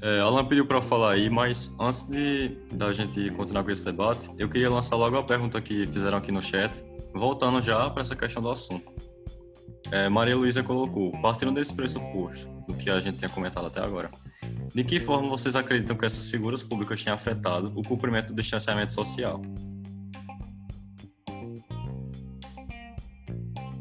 É, 0.00 0.20
Alan 0.20 0.44
pediu 0.44 0.64
para 0.64 0.80
falar 0.80 1.12
aí, 1.12 1.28
mas 1.28 1.76
antes 1.80 2.04
de 2.04 2.56
da 2.72 2.92
gente 2.92 3.30
continuar 3.30 3.64
com 3.64 3.70
esse 3.70 3.84
debate, 3.84 4.30
eu 4.38 4.48
queria 4.48 4.70
lançar 4.70 4.94
logo 4.94 5.16
a 5.16 5.24
pergunta 5.24 5.60
que 5.60 5.88
fizeram 5.88 6.18
aqui 6.18 6.30
no 6.30 6.40
chat, 6.40 6.84
voltando 7.12 7.60
já 7.60 7.90
para 7.90 8.02
essa 8.02 8.14
questão 8.14 8.40
do 8.40 8.48
assunto. 8.48 9.07
É, 9.90 10.08
Maria 10.08 10.36
Luísa 10.36 10.62
colocou, 10.62 11.12
partindo 11.22 11.52
desse 11.52 11.74
pressuposto, 11.74 12.46
do 12.66 12.74
que 12.74 12.90
a 12.90 13.00
gente 13.00 13.16
tinha 13.16 13.28
comentado 13.28 13.66
até 13.66 13.80
agora, 13.80 14.10
de 14.74 14.84
que 14.84 15.00
forma 15.00 15.28
vocês 15.28 15.56
acreditam 15.56 15.96
que 15.96 16.04
essas 16.04 16.28
figuras 16.28 16.62
públicas 16.62 17.02
têm 17.02 17.12
afetado 17.12 17.72
o 17.74 17.82
cumprimento 17.82 18.32
do 18.32 18.42
distanciamento 18.42 18.92
social? 18.92 19.40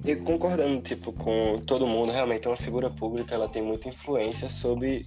E 0.05 0.15
concordando, 0.15 0.81
tipo, 0.81 1.11
com 1.11 1.57
todo 1.67 1.85
mundo, 1.85 2.13
realmente 2.13 2.47
uma 2.47 2.55
figura 2.55 2.89
pública, 2.89 3.35
ela 3.35 3.49
tem 3.49 3.61
muita 3.61 3.89
influência 3.89 4.49
sobre 4.49 5.05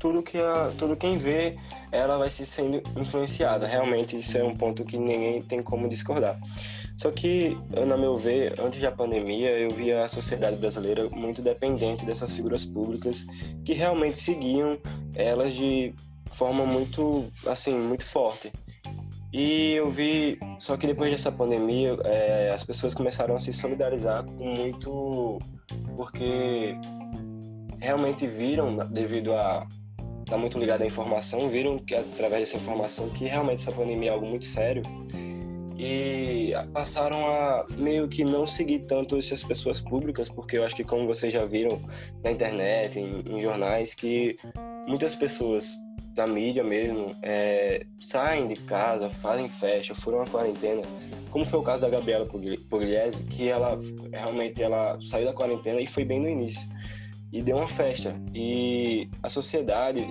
tudo 0.00 0.20
que 0.20 0.36
a, 0.36 0.72
tudo 0.76 0.96
quem 0.96 1.16
vê, 1.16 1.56
ela 1.92 2.18
vai 2.18 2.28
se 2.28 2.44
sendo 2.44 2.82
influenciada. 3.00 3.68
Realmente 3.68 4.18
isso 4.18 4.36
é 4.36 4.42
um 4.42 4.56
ponto 4.56 4.84
que 4.84 4.98
ninguém 4.98 5.40
tem 5.42 5.62
como 5.62 5.88
discordar. 5.88 6.36
Só 7.02 7.10
que, 7.10 7.58
na 7.84 7.96
meu 7.96 8.16
ver, 8.16 8.54
antes 8.60 8.80
da 8.80 8.92
pandemia, 8.92 9.50
eu 9.58 9.72
via 9.72 10.04
a 10.04 10.08
sociedade 10.08 10.54
brasileira 10.54 11.10
muito 11.10 11.42
dependente 11.42 12.06
dessas 12.06 12.30
figuras 12.30 12.64
públicas 12.64 13.24
que 13.64 13.72
realmente 13.72 14.16
seguiam 14.16 14.78
elas 15.16 15.52
de 15.52 15.92
forma 16.26 16.64
muito, 16.64 17.26
assim, 17.44 17.76
muito 17.76 18.04
forte. 18.04 18.52
E 19.32 19.72
eu 19.72 19.90
vi, 19.90 20.38
só 20.60 20.76
que 20.76 20.86
depois 20.86 21.10
dessa 21.10 21.32
pandemia, 21.32 21.98
é, 22.04 22.52
as 22.54 22.62
pessoas 22.62 22.94
começaram 22.94 23.34
a 23.34 23.40
se 23.40 23.52
solidarizar 23.52 24.22
com 24.22 24.44
muito, 24.44 25.40
porque 25.96 26.76
realmente 27.80 28.28
viram, 28.28 28.76
devido 28.88 29.32
a 29.32 29.66
estar 30.20 30.38
muito 30.38 30.56
ligado 30.56 30.82
à 30.82 30.86
informação, 30.86 31.48
viram 31.48 31.80
que 31.80 31.96
através 31.96 32.42
dessa 32.42 32.58
informação 32.58 33.08
que 33.08 33.24
realmente 33.24 33.62
essa 33.62 33.72
pandemia 33.72 34.10
é 34.10 34.12
algo 34.12 34.24
muito 34.24 34.44
sério 34.44 34.84
e 35.84 36.52
passaram 36.72 37.26
a 37.26 37.66
meio 37.76 38.06
que 38.06 38.24
não 38.24 38.46
seguir 38.46 38.80
tanto 38.80 39.16
essas 39.16 39.42
pessoas 39.42 39.80
públicas, 39.80 40.28
porque 40.28 40.56
eu 40.56 40.64
acho 40.64 40.76
que 40.76 40.84
como 40.84 41.08
vocês 41.08 41.32
já 41.32 41.44
viram 41.44 41.82
na 42.22 42.30
internet, 42.30 43.00
em, 43.00 43.20
em 43.26 43.40
jornais, 43.40 43.92
que 43.92 44.38
muitas 44.86 45.16
pessoas 45.16 45.76
da 46.14 46.24
mídia 46.24 46.62
mesmo 46.62 47.12
é, 47.22 47.84
saem 47.98 48.46
de 48.46 48.54
casa, 48.54 49.10
fazem 49.10 49.48
festa, 49.48 49.92
foram 49.92 50.22
à 50.22 50.26
quarentena, 50.26 50.82
como 51.32 51.44
foi 51.44 51.58
o 51.58 51.62
caso 51.62 51.80
da 51.80 51.88
Gabriela 51.88 52.26
Pugliese, 52.26 53.24
que 53.24 53.48
ela 53.48 53.76
realmente 54.12 54.62
ela 54.62 54.96
saiu 55.00 55.26
da 55.26 55.32
quarentena 55.32 55.80
e 55.80 55.86
foi 55.86 56.04
bem 56.04 56.20
no 56.20 56.28
início 56.28 56.68
e 57.32 57.42
deu 57.42 57.56
uma 57.56 57.66
festa. 57.66 58.14
E 58.34 59.08
a 59.22 59.28
sociedade 59.28 60.06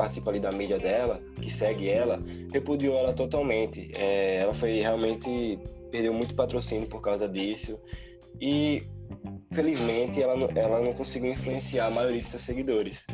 participa 0.00 0.30
ali 0.30 0.40
da 0.40 0.50
mídia 0.50 0.78
dela, 0.78 1.20
que 1.42 1.50
segue 1.50 1.90
ela, 1.90 2.18
repudiou 2.50 2.96
ela 2.96 3.12
totalmente. 3.12 3.92
É, 3.94 4.36
ela 4.36 4.54
foi 4.54 4.80
realmente 4.80 5.58
perdeu 5.90 6.14
muito 6.14 6.34
patrocínio 6.34 6.88
por 6.88 7.02
causa 7.02 7.28
disso. 7.28 7.78
E 8.40 8.82
felizmente 9.52 10.22
ela 10.22 10.36
não, 10.36 10.48
ela 10.54 10.80
não 10.80 10.94
conseguiu 10.94 11.30
influenciar 11.30 11.86
a 11.86 11.90
maioria 11.90 12.22
de 12.22 12.28
seus 12.28 12.40
seguidores. 12.40 13.04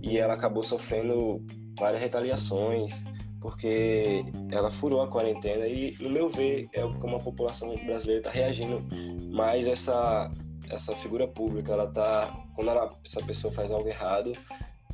E 0.00 0.16
ela 0.16 0.32
acabou 0.32 0.64
sofrendo 0.64 1.44
várias 1.78 2.00
retaliações 2.00 3.04
porque 3.38 4.24
ela 4.50 4.70
furou 4.70 5.02
a 5.02 5.08
quarentena. 5.08 5.66
E 5.66 5.94
no 6.00 6.08
meu 6.08 6.30
ver 6.30 6.70
é 6.72 6.80
como 7.00 7.16
a 7.16 7.20
população 7.20 7.68
brasileira 7.84 8.20
está 8.20 8.30
reagindo 8.30 8.82
mais 9.30 9.66
essa 9.66 10.30
essa 10.70 10.96
figura 10.96 11.28
pública. 11.28 11.74
Ela 11.74 11.88
tá 11.88 12.34
quando 12.54 12.70
ela, 12.70 12.90
essa 13.04 13.22
pessoa 13.22 13.52
faz 13.52 13.70
algo 13.70 13.88
errado 13.88 14.32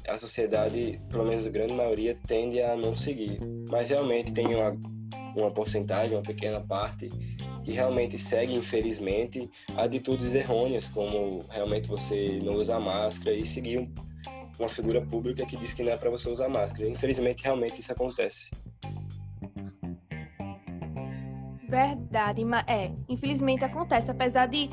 a 0.09 0.19
sociedade 0.19 1.01
pelo 1.09 1.25
menos 1.25 1.47
a 1.47 1.51
grande 1.51 1.73
maioria 1.73 2.19
tende 2.27 2.61
a 2.63 2.77
não 2.77 2.95
seguir 2.95 3.39
mas 3.69 3.91
realmente 3.91 4.33
tem 4.33 4.47
uma 4.55 4.77
uma 5.37 5.51
porcentagem 5.51 6.17
uma 6.17 6.23
pequena 6.23 6.61
parte 6.61 7.11
que 7.67 7.73
realmente 7.73 8.17
segue, 8.17 8.55
infelizmente, 8.55 9.51
atitudes 9.77 10.37
errôneas, 10.37 10.87
como 10.87 11.41
realmente 11.51 11.89
você 11.89 12.39
não 12.41 12.55
usar 12.55 12.79
máscara 12.79 13.35
e 13.35 13.45
seguir 13.45 13.91
uma 14.57 14.69
figura 14.69 15.05
pública 15.05 15.45
que 15.45 15.57
diz 15.57 15.73
que 15.73 15.83
não 15.83 15.91
é 15.91 15.97
para 15.97 16.09
você 16.09 16.31
usar 16.31 16.49
máscara. 16.49 16.89
Infelizmente, 16.89 17.43
realmente 17.43 17.81
isso 17.81 17.91
acontece. 17.91 18.51
Verdade, 21.69 22.43
é. 22.69 22.93
Infelizmente 23.09 23.65
acontece, 23.65 24.13
apesar 24.13 24.47
de, 24.47 24.71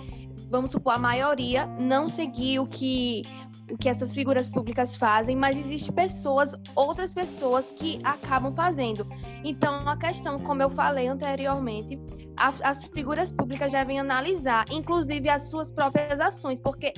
vamos 0.51 0.69
supor, 0.69 0.93
a 0.93 0.99
maioria 0.99 1.65
não 1.65 2.07
seguir 2.07 2.59
o 2.59 2.67
que 2.67 3.23
o 3.69 3.77
que 3.77 3.89
essas 3.89 4.13
figuras 4.13 4.49
públicas 4.49 4.95
fazem, 4.95 5.35
mas 5.35 5.57
existem 5.57 5.93
pessoas, 5.93 6.55
outras 6.75 7.13
pessoas 7.13 7.71
que 7.71 7.99
acabam 8.03 8.53
fazendo. 8.53 9.07
Então, 9.43 9.87
a 9.87 9.97
questão, 9.97 10.37
como 10.39 10.61
eu 10.61 10.69
falei 10.69 11.07
anteriormente, 11.07 11.99
a, 12.37 12.53
as 12.63 12.83
figuras 12.85 13.31
públicas 13.31 13.71
devem 13.71 13.99
analisar, 13.99 14.65
inclusive 14.69 15.29
as 15.29 15.43
suas 15.49 15.71
próprias 15.71 16.19
ações, 16.19 16.59
porque, 16.59 16.93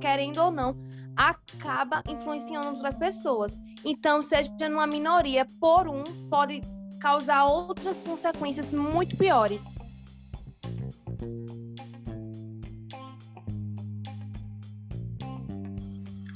querendo 0.00 0.38
ou 0.38 0.50
não, 0.50 0.76
acaba 1.16 2.02
influenciando 2.08 2.68
outras 2.68 2.96
pessoas. 2.96 3.58
Então, 3.84 4.22
seja 4.22 4.50
numa 4.68 4.86
minoria, 4.86 5.46
por 5.60 5.88
um, 5.88 6.04
pode 6.30 6.60
causar 7.00 7.44
outras 7.44 8.00
consequências 8.02 8.72
muito 8.72 9.16
piores. 9.16 9.60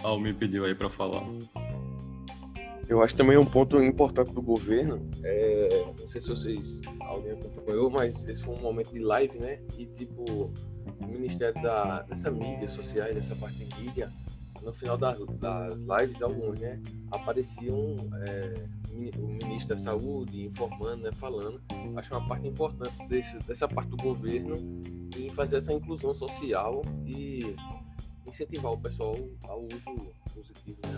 Al 0.02 0.18
me 0.18 0.32
pediu 0.32 0.64
aí 0.64 0.74
para 0.74 0.88
falar. 0.88 1.24
Eu 2.88 3.02
acho 3.02 3.16
também 3.16 3.38
um 3.38 3.44
ponto 3.44 3.82
importante 3.82 4.34
do 4.34 4.42
governo, 4.42 5.08
é, 5.22 5.86
não 5.98 6.08
sei 6.10 6.20
se 6.20 6.28
vocês, 6.28 6.80
alguém 7.00 7.32
acompanhou, 7.32 7.88
mas 7.88 8.22
esse 8.28 8.42
foi 8.42 8.54
um 8.54 8.60
momento 8.60 8.92
de 8.92 8.98
live, 8.98 9.38
né? 9.38 9.60
E 9.78 9.86
tipo, 9.86 10.52
o 11.00 11.06
Ministério 11.06 11.62
da, 11.62 12.02
dessa 12.02 12.30
mídia 12.30 12.68
sociais, 12.68 13.14
dessa 13.14 13.34
parte 13.36 13.64
de 13.64 13.80
mídia, 13.80 14.12
no 14.62 14.74
final 14.74 14.96
das, 14.96 15.18
das 15.38 15.78
lives, 15.80 16.20
alguns, 16.22 16.60
né? 16.60 16.80
Apareciam 17.10 17.96
é, 18.26 18.54
o 19.16 19.26
ministro 19.26 19.70
da 19.70 19.78
Saúde 19.78 20.44
informando, 20.44 21.02
né? 21.04 21.12
Falando. 21.12 21.60
Acho 21.96 22.14
uma 22.14 22.28
parte 22.28 22.46
importante 22.46 23.08
desse, 23.08 23.38
dessa 23.40 23.66
parte 23.66 23.88
do 23.88 23.96
governo 23.96 24.56
em 25.16 25.30
fazer 25.32 25.56
essa 25.56 25.72
inclusão 25.72 26.12
social 26.12 26.82
e 27.06 27.56
incentivar 28.26 28.72
o 28.72 28.78
pessoal 28.78 29.16
ao 29.44 29.64
uso 29.64 30.12
positivo, 30.34 30.78
né? 30.84 30.96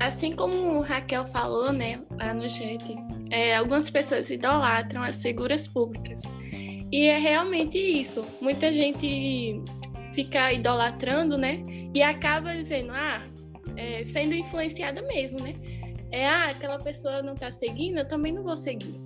A 0.00 0.06
Assim 0.10 0.34
como 0.34 0.80
Raquel 0.80 1.26
falou, 1.26 1.72
né, 1.72 2.02
lá 2.18 2.34
no 2.34 2.50
chat, 2.50 2.96
é, 3.30 3.56
algumas 3.56 3.88
pessoas 3.88 4.30
idolatram 4.30 5.02
as 5.02 5.22
figuras 5.22 5.66
públicas. 5.66 6.22
E 6.92 7.06
é 7.06 7.16
realmente 7.16 7.78
isso. 7.78 8.26
Muita 8.40 8.72
gente 8.72 9.62
fica 10.12 10.52
idolatrando, 10.52 11.38
né? 11.38 11.62
E 11.94 12.02
acaba 12.02 12.54
dizendo, 12.54 12.92
ah, 12.92 13.24
é, 13.76 14.04
sendo 14.04 14.34
influenciada 14.34 15.02
mesmo, 15.02 15.40
né? 15.40 15.54
É, 16.10 16.26
ah, 16.26 16.46
aquela 16.46 16.78
pessoa 16.78 17.22
não 17.22 17.34
tá 17.36 17.52
seguindo, 17.52 17.98
eu 17.98 18.08
também 18.08 18.32
não 18.32 18.42
vou 18.42 18.56
seguir. 18.56 19.00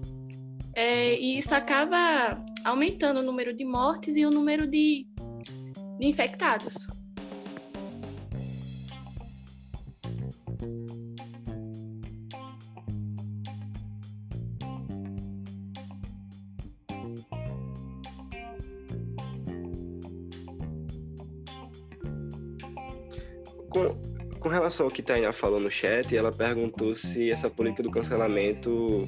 É, 0.75 1.15
e 1.21 1.39
isso 1.39 1.55
acaba 1.55 2.43
aumentando 2.65 3.21
o 3.21 3.23
número 3.23 3.55
de 3.55 3.65
mortes 3.65 4.17
e 4.17 4.25
o 4.25 4.31
número 4.31 4.67
de, 4.67 5.07
de 6.01 6.07
infectados. 6.07 6.87
Relação 24.55 24.87
ao 24.87 24.93
que 24.93 25.03
Tainá 25.03 25.33
falou 25.33 25.61
no 25.61 25.71
chat, 25.71 26.17
ela 26.17 26.33
perguntou 26.33 26.95
se 26.95 27.31
essa 27.31 27.51
política 27.51 27.83
do 27.83 27.91
cancelamento 27.91 29.07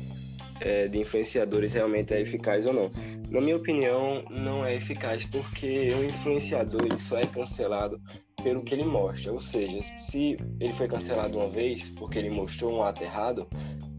é, 0.61 0.89
de 0.89 0.99
influenciadores 0.99 1.75
realmente 1.75 2.13
é 2.13 2.21
eficaz 2.21 2.67
ou 2.67 2.73
não. 2.73 2.91
Na 3.31 3.41
minha 3.41 3.57
opinião, 3.57 4.25
não 4.31 4.65
é 4.65 4.75
eficaz 4.75 5.25
porque 5.25 5.89
o 5.95 6.05
influenciador 6.05 6.83
ele 6.85 6.99
só 6.99 7.19
é 7.19 7.27
cancelado 7.27 8.01
pelo 8.43 8.63
que 8.63 8.75
ele 8.75 8.85
mostra. 8.85 9.33
Ou 9.33 9.41
seja, 9.41 9.81
se 9.99 10.37
ele 10.61 10.73
foi 10.73 10.89
cancelado 10.89 11.39
uma 11.39 11.49
vez 11.49 11.91
porque 11.91 12.19
ele 12.19 12.31
mostrou 12.31 12.73
um 12.73 12.83
ato 12.83 13.05
errado, 13.05 13.49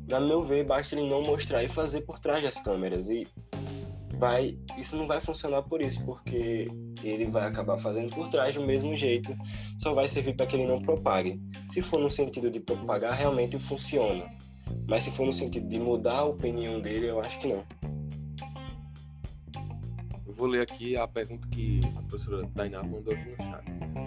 na 0.10 0.20
meu 0.20 0.42
ver, 0.42 0.66
basta 0.66 0.96
ele 0.96 1.10
não 1.10 1.22
mostrar 1.22 1.64
e 1.64 1.68
fazer 1.68 2.02
por 2.02 2.20
trás 2.20 2.44
das 2.44 2.62
câmeras. 2.62 3.10
E 3.10 3.26
vai, 4.18 4.58
isso 4.78 4.96
não 4.96 5.08
vai 5.08 5.22
funcionar 5.22 5.64
por 5.64 5.82
isso, 5.82 6.04
porque 6.06 6.68
ele 7.04 7.26
vai 7.26 7.48
acabar 7.48 7.78
fazendo 7.78 8.14
por 8.14 8.28
trás 8.28 8.56
do 8.56 8.62
mesmo 8.62 8.96
jeito, 8.96 9.36
só 9.80 9.94
vai 9.94 10.08
servir 10.08 10.36
para 10.36 10.46
que 10.46 10.56
ele 10.56 10.66
não 10.66 10.82
propague. 10.82 11.42
Se 11.70 11.82
for 11.82 12.00
no 12.00 12.10
sentido 12.10 12.50
de 12.50 12.60
propagar, 12.60 13.14
realmente 13.16 13.58
funciona. 13.60 14.26
Mas 14.88 15.04
se 15.04 15.12
for 15.12 15.26
no 15.26 15.34
sentido 15.34 15.68
de 15.68 15.80
mudar 15.80 16.20
a 16.20 16.26
opinião 16.26 16.80
dele, 16.80 17.10
eu 17.10 17.20
acho 17.20 17.40
que 17.40 17.48
não. 17.48 17.64
Eu 20.26 20.34
vou 20.34 20.48
ler 20.48 20.62
aqui 20.62 20.96
a 20.96 21.08
pergunta 21.08 21.48
que 21.50 21.82
a 21.96 22.02
professora 22.04 22.48
Tainá 22.56 22.84
mandou 22.84 23.14
aqui 23.14 23.30
no 23.30 23.38
chat. 23.38 23.66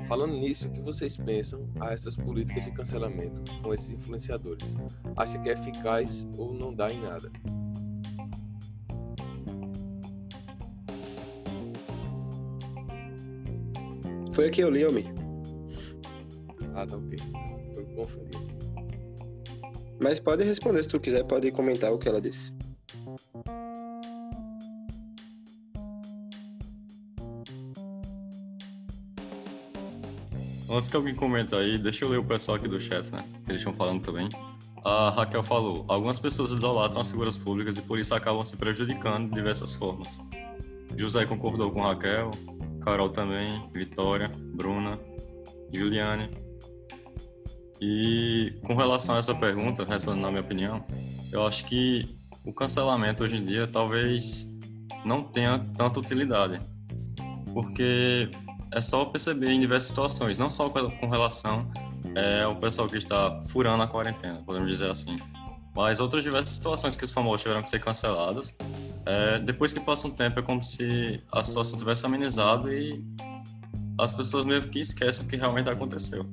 Falando 0.09 0.35
nisso, 0.35 0.69
o 0.69 0.71
que 0.73 0.81
vocês 0.81 1.17
pensam 1.17 1.69
a 1.81 1.93
essas 1.93 2.17
políticas 2.17 2.65
de 2.65 2.73
cancelamento 2.73 3.43
com 3.63 3.73
esses 3.73 3.91
influenciadores? 3.91 4.77
Acha 5.17 5.39
que 5.39 5.49
é 5.49 5.53
eficaz 5.53 6.27
ou 6.37 6.53
não 6.53 6.75
dá 6.75 6.91
em 6.91 7.01
nada? 7.01 7.31
Foi 14.41 14.49
aqui 14.49 14.63
eu 14.63 14.71
li, 14.71 14.83
homem. 14.87 15.05
Ah, 16.75 16.87
tá 16.87 16.97
ok. 16.97 17.19
Eu 17.77 17.85
confundi. 17.89 18.39
Mas 20.01 20.19
pode 20.19 20.45
responder 20.45 20.83
se 20.83 20.89
tu 20.89 20.99
quiser, 20.99 21.25
pode 21.25 21.51
comentar 21.51 21.93
o 21.93 21.99
que 21.99 22.09
ela 22.09 22.23
disse. 22.23 22.51
Antes 30.71 30.89
que 30.89 30.97
alguém 30.97 31.15
comenta 31.15 31.59
aí, 31.59 31.77
deixa 31.77 32.07
eu 32.07 32.09
ler 32.09 32.17
o 32.17 32.25
pessoal 32.25 32.57
aqui 32.57 32.67
do 32.67 32.81
chat, 32.81 33.13
né? 33.13 33.23
Que 33.45 33.51
eles 33.51 33.61
estão 33.61 33.75
falando 33.75 34.01
também. 34.01 34.31
A 34.83 35.11
Raquel 35.11 35.43
falou: 35.43 35.85
algumas 35.87 36.19
pessoas 36.19 36.53
idolatram 36.53 37.03
as 37.03 37.11
figuras 37.11 37.37
públicas 37.37 37.77
e 37.77 37.83
por 37.83 37.99
isso 37.99 38.15
acabam 38.15 38.43
se 38.43 38.57
prejudicando 38.57 39.29
de 39.29 39.35
diversas 39.35 39.75
formas. 39.75 40.19
José 40.97 41.27
concordou 41.27 41.71
com 41.71 41.83
Raquel, 41.83 42.31
Carol 42.81 43.09
também, 43.09 43.69
Vitória, 43.73 44.31
Bruna, 44.55 44.99
Juliane. 45.73 46.31
E 47.81 48.59
com 48.65 48.75
relação 48.75 49.17
a 49.17 49.19
essa 49.19 49.35
pergunta, 49.35 49.85
respondendo 49.85 50.23
na 50.23 50.31
minha 50.31 50.43
opinião, 50.43 50.85
eu 51.33 51.47
acho 51.47 51.65
que 51.65 52.19
o 52.45 52.53
cancelamento 52.53 53.25
hoje 53.25 53.37
em 53.37 53.45
dia 53.45 53.67
talvez 53.67 54.59
não 55.05 55.23
tenha 55.23 55.59
tanta 55.77 56.01
utilidade. 56.01 56.61
Porque 57.53 58.31
é 58.73 58.81
só 58.81 59.05
perceber 59.05 59.51
em 59.51 59.61
diversas 59.61 59.89
situações, 59.89 60.39
não 60.39 60.51
só 60.51 60.69
com 60.69 61.09
relação 61.09 61.71
é, 62.15 62.43
ao 62.43 62.57
pessoal 62.57 62.89
que 62.89 62.97
está 62.97 63.41
furando 63.49 63.83
a 63.83 63.87
quarentena, 63.87 64.43
podemos 64.45 64.71
dizer 64.71 64.91
assim, 64.91 65.17
mas 65.75 66.01
outras 66.01 66.23
diversas 66.23 66.51
situações 66.51 66.97
que 66.97 67.05
os 67.05 67.13
famosos 67.13 67.43
tiveram 67.43 67.63
que 67.63 67.69
ser 67.69 67.81
cancelados. 67.81 68.53
É, 69.07 69.39
depois 69.41 69.73
que 69.73 69.81
passa 69.81 70.07
um 70.07 70.11
tempo, 70.11 70.39
é 70.39 70.43
como 70.43 70.63
se 70.63 71.23
a 71.33 71.43
situação 71.43 71.79
tivesse 71.79 72.05
amenizado 72.05 72.73
e 72.73 73.05
as 73.99 74.13
pessoas 74.13 74.45
meio 74.45 74.69
que 74.69 74.81
esquecem 74.81 75.27
o 75.27 75.29
que 75.29 75.37
realmente 75.37 75.69
aconteceu. 75.69 76.29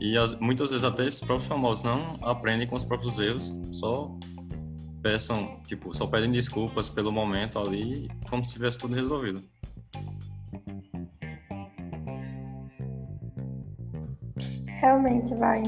E 0.00 0.18
as, 0.18 0.38
muitas 0.40 0.70
vezes 0.70 0.84
até 0.84 1.06
esses 1.06 1.20
próprios 1.20 1.46
famosos 1.46 1.84
não 1.84 2.18
aprendem 2.22 2.66
com 2.66 2.76
os 2.76 2.84
próprios 2.84 3.18
erros, 3.18 3.56
só 3.70 4.10
peçam, 5.02 5.60
tipo, 5.66 5.94
só 5.94 6.06
pedem 6.06 6.30
desculpas 6.30 6.88
pelo 6.88 7.12
momento 7.12 7.58
ali, 7.58 8.10
como 8.28 8.42
se 8.42 8.54
tivesse 8.54 8.78
tudo 8.78 8.94
resolvido. 8.94 9.42
Realmente 14.66 15.34
vai, 15.34 15.62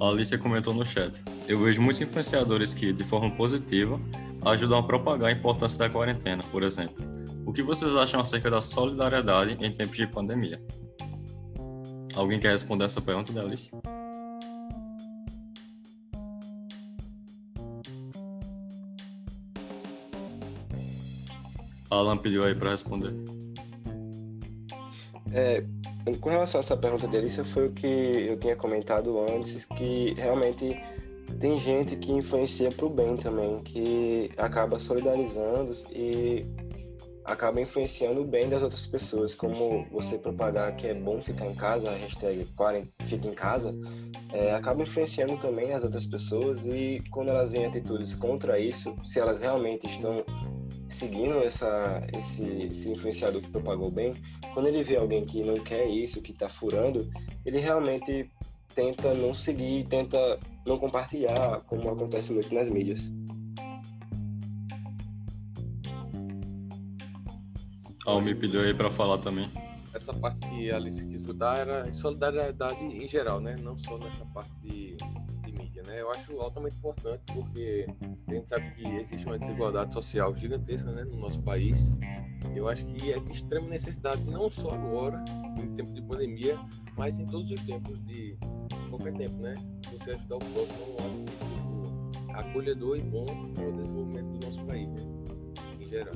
A 0.00 0.08
Alicia 0.08 0.36
comentou 0.38 0.74
no 0.74 0.84
chat. 0.84 1.22
Eu 1.46 1.60
vejo 1.60 1.80
muitos 1.80 2.00
influenciadores 2.00 2.74
que, 2.74 2.92
de 2.92 3.04
forma 3.04 3.30
positiva, 3.36 4.00
ajudam 4.44 4.78
a 4.78 4.82
propagar 4.82 5.30
a 5.30 5.32
importância 5.32 5.78
da 5.78 5.90
quarentena, 5.90 6.42
por 6.50 6.62
exemplo. 6.62 7.04
O 7.46 7.52
que 7.52 7.62
vocês 7.62 7.94
acham 7.94 8.20
acerca 8.20 8.50
da 8.50 8.60
solidariedade 8.60 9.56
em 9.60 9.72
tempos 9.72 9.96
de 9.96 10.06
pandemia? 10.06 10.60
Alguém 12.14 12.40
quer 12.40 12.52
responder 12.52 12.84
essa 12.84 13.00
pergunta 13.00 13.32
da 13.32 13.42
Alice? 13.42 13.70
Alan 21.90 22.16
pediu 22.16 22.44
aí 22.44 22.54
para 22.54 22.70
responder. 22.70 23.14
É, 25.32 25.64
com 26.20 26.28
relação 26.28 26.58
a 26.58 26.60
essa 26.60 26.76
pergunta 26.76 27.08
da 27.08 27.18
Alice, 27.18 27.42
foi 27.44 27.68
o 27.68 27.72
que 27.72 27.86
eu 27.86 28.38
tinha 28.38 28.54
comentado 28.54 29.18
antes, 29.20 29.64
que 29.64 30.14
realmente 30.14 30.80
tem 31.40 31.58
gente 31.58 31.96
que 31.96 32.12
influencia 32.12 32.70
para 32.70 32.86
o 32.86 32.90
bem 32.90 33.16
também, 33.16 33.58
que 33.62 34.30
acaba 34.36 34.78
solidarizando 34.78 35.74
e 35.90 36.44
acaba 37.24 37.60
influenciando 37.60 38.20
o 38.20 38.26
bem 38.26 38.48
das 38.48 38.62
outras 38.62 38.86
pessoas. 38.86 39.34
Como 39.34 39.86
você 39.90 40.18
propagar 40.18 40.76
que 40.76 40.86
é 40.86 40.94
bom 40.94 41.22
ficar 41.22 41.46
em 41.46 41.54
casa, 41.54 41.90
a 41.90 41.96
hashtag 41.96 42.46
fica 43.00 43.26
em 43.26 43.34
casa, 43.34 43.74
é, 44.32 44.52
acaba 44.52 44.82
influenciando 44.82 45.36
também 45.38 45.72
as 45.72 45.84
outras 45.84 46.06
pessoas 46.06 46.66
e 46.66 47.02
quando 47.10 47.30
elas 47.30 47.52
veem 47.52 47.66
atitudes 47.66 48.14
contra 48.14 48.58
isso, 48.58 48.94
se 49.04 49.18
elas 49.18 49.40
realmente 49.40 49.86
estão 49.86 50.24
seguindo 50.94 51.42
essa, 51.42 52.06
esse, 52.16 52.44
esse 52.70 52.90
influenciador 52.90 53.42
que 53.42 53.50
propagou 53.50 53.90
bem, 53.90 54.14
quando 54.52 54.68
ele 54.68 54.82
vê 54.82 54.96
alguém 54.96 55.24
que 55.24 55.42
não 55.42 55.54
quer 55.54 55.86
isso, 55.86 56.22
que 56.22 56.30
está 56.30 56.48
furando, 56.48 57.10
ele 57.44 57.58
realmente 57.58 58.30
tenta 58.74 59.12
não 59.14 59.34
seguir, 59.34 59.84
tenta 59.84 60.38
não 60.66 60.78
compartilhar, 60.78 61.60
como 61.66 61.90
acontece 61.90 62.32
muito 62.32 62.54
nas 62.54 62.68
mídias. 62.68 63.12
Me 68.22 68.34
pediu 68.34 68.60
aí 68.60 68.72
para 68.72 68.88
falar 68.88 69.18
também. 69.18 69.50
Essa 69.92 70.12
parte 70.12 70.38
que 70.48 70.70
a 70.70 70.76
Alice 70.76 71.04
quis 71.06 71.20
mudar 71.22 71.58
era 71.58 71.92
solidariedade 71.92 72.82
em 72.82 73.08
geral, 73.08 73.40
né? 73.40 73.54
Não 73.62 73.78
só 73.78 73.98
nessa 73.98 74.24
parte 74.26 74.50
de, 74.62 74.96
né? 75.86 76.00
Eu 76.00 76.10
acho 76.10 76.40
altamente 76.40 76.76
importante 76.76 77.22
porque 77.32 77.86
a 78.28 78.34
gente 78.34 78.48
sabe 78.48 78.70
que 78.72 78.86
existe 78.86 79.26
uma 79.26 79.38
desigualdade 79.38 79.92
social 79.92 80.34
gigantesca 80.36 80.90
né, 80.90 81.04
no 81.04 81.16
nosso 81.18 81.40
país. 81.42 81.90
Eu 82.54 82.68
acho 82.68 82.84
que 82.86 83.12
é 83.12 83.18
de 83.18 83.32
extrema 83.32 83.68
necessidade, 83.68 84.22
não 84.24 84.50
só 84.50 84.70
agora, 84.70 85.24
em 85.58 85.74
tempo 85.74 85.92
de 85.92 86.02
pandemia, 86.02 86.58
mas 86.96 87.18
em 87.18 87.26
todos 87.26 87.50
os 87.50 87.60
tempos 87.60 87.98
de 88.04 88.36
qualquer 88.90 89.14
tempo, 89.14 89.36
né? 89.38 89.54
Você 89.92 90.12
ajudar 90.12 90.36
o 90.36 90.38
próximo 90.38 90.96
é 90.98 91.02
um 91.02 91.24
tipo, 91.24 92.32
acolhedor 92.34 92.98
e 92.98 93.02
bom 93.02 93.24
para 93.54 93.68
o 93.68 93.72
desenvolvimento 93.72 94.38
do 94.38 94.46
nosso 94.46 94.64
país, 94.66 94.88
né? 94.88 95.02
Em 95.80 95.84
geral. 95.88 96.14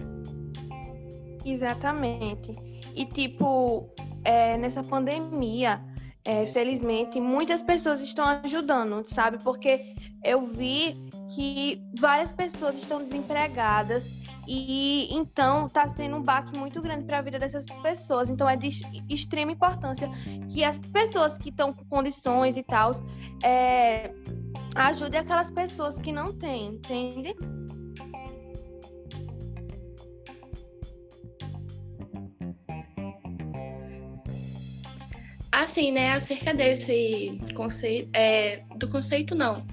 Exatamente. 1.44 2.52
E, 2.94 3.06
tipo, 3.06 3.88
é, 4.24 4.58
nessa 4.58 4.82
pandemia, 4.82 5.80
é, 6.24 6.46
felizmente, 6.46 7.20
muitas 7.20 7.62
pessoas 7.62 8.00
estão 8.00 8.24
ajudando, 8.44 9.04
sabe? 9.10 9.42
Porque 9.42 9.94
eu 10.22 10.46
vi 10.46 10.96
que 11.34 11.82
várias 11.98 12.32
pessoas 12.32 12.76
estão 12.76 13.02
desempregadas 13.02 14.04
e 14.46 15.14
então 15.14 15.66
está 15.66 15.86
sendo 15.88 16.16
um 16.16 16.22
baque 16.22 16.58
muito 16.58 16.80
grande 16.80 17.04
para 17.04 17.18
a 17.18 17.22
vida 17.22 17.38
dessas 17.38 17.64
pessoas. 17.82 18.30
Então 18.30 18.48
é 18.48 18.56
de 18.56 18.68
extrema 19.08 19.52
importância 19.52 20.08
que 20.48 20.64
as 20.64 20.78
pessoas 20.78 21.36
que 21.38 21.50
estão 21.50 21.72
com 21.72 21.84
condições 21.84 22.56
e 22.56 22.62
tal 22.62 22.92
é, 23.42 24.10
ajudem 24.74 25.20
aquelas 25.20 25.50
pessoas 25.50 25.98
que 25.98 26.12
não 26.12 26.32
têm, 26.32 26.74
entende? 26.74 27.34
Assim, 35.59 35.90
né, 35.90 36.12
acerca 36.12 36.54
desse 36.54 37.36
conceito, 37.52 38.09
é, 38.14 38.62
do 38.76 38.86
conceito 38.86 39.34
não, 39.34 39.66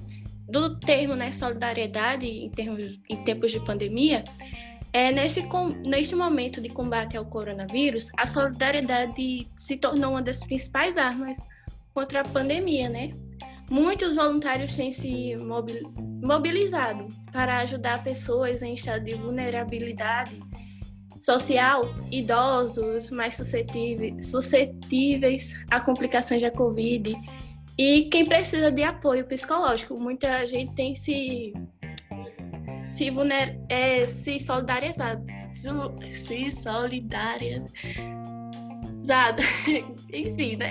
do 0.48 0.80
termo, 0.80 1.14
né, 1.14 1.30
solidariedade 1.30 2.26
em, 2.26 2.50
termos, 2.50 2.98
em 3.08 3.22
tempos 3.22 3.52
de 3.52 3.64
pandemia, 3.64 4.24
é, 4.92 5.12
neste, 5.12 5.42
com, 5.42 5.68
neste 5.68 6.16
momento 6.16 6.60
de 6.60 6.68
combate 6.70 7.16
ao 7.16 7.24
coronavírus, 7.24 8.08
a 8.16 8.26
solidariedade 8.26 9.46
se 9.54 9.76
tornou 9.76 10.10
uma 10.10 10.22
das 10.22 10.42
principais 10.42 10.98
armas 10.98 11.38
contra 11.94 12.22
a 12.22 12.24
pandemia, 12.24 12.88
né? 12.88 13.10
Muitos 13.70 14.16
voluntários 14.16 14.74
têm 14.74 14.90
se 14.90 15.36
mobilizado 16.20 17.06
para 17.30 17.58
ajudar 17.58 18.02
pessoas 18.02 18.60
em 18.60 18.74
estado 18.74 19.04
de 19.04 19.14
vulnerabilidade 19.14 20.36
social, 21.26 21.92
idosos 22.12 23.10
mais 23.10 23.34
suscetíveis, 23.34 24.30
suscetíveis 24.30 25.58
a 25.68 25.80
complicações 25.80 26.40
da 26.40 26.52
Covid 26.52 27.16
e 27.76 28.04
quem 28.04 28.24
precisa 28.24 28.70
de 28.70 28.84
apoio 28.84 29.26
psicológico. 29.26 29.98
Muita 29.98 30.46
gente 30.46 30.72
tem 30.74 30.94
se 30.94 31.52
se, 32.88 33.10
vulner, 33.10 33.60
é, 33.68 34.06
se 34.06 34.38
solidarizado, 34.38 35.26
se 35.52 36.52
solidarizado, 36.52 37.72
enfim, 40.14 40.54
né? 40.56 40.70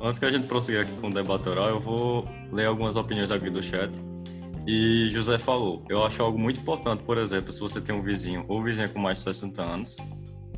Antes 0.00 0.18
que 0.18 0.24
a 0.24 0.30
gente 0.30 0.46
prosseguir 0.46 0.80
aqui 0.80 0.96
com 0.96 1.08
o 1.08 1.12
debate 1.12 1.50
oral, 1.50 1.68
eu 1.68 1.78
vou 1.78 2.26
ler 2.50 2.64
algumas 2.64 2.96
opiniões 2.96 3.30
aqui 3.30 3.50
do 3.50 3.62
chat. 3.62 3.92
E 4.66 5.08
José 5.10 5.38
falou, 5.38 5.84
eu 5.90 6.04
acho 6.04 6.22
algo 6.22 6.38
muito 6.38 6.60
importante, 6.60 7.02
por 7.02 7.18
exemplo, 7.18 7.52
se 7.52 7.60
você 7.60 7.80
tem 7.80 7.94
um 7.94 8.02
vizinho 8.02 8.44
ou 8.48 8.62
vizinha 8.62 8.88
com 8.88 8.98
mais 8.98 9.18
de 9.18 9.24
60 9.24 9.62
anos, 9.62 9.96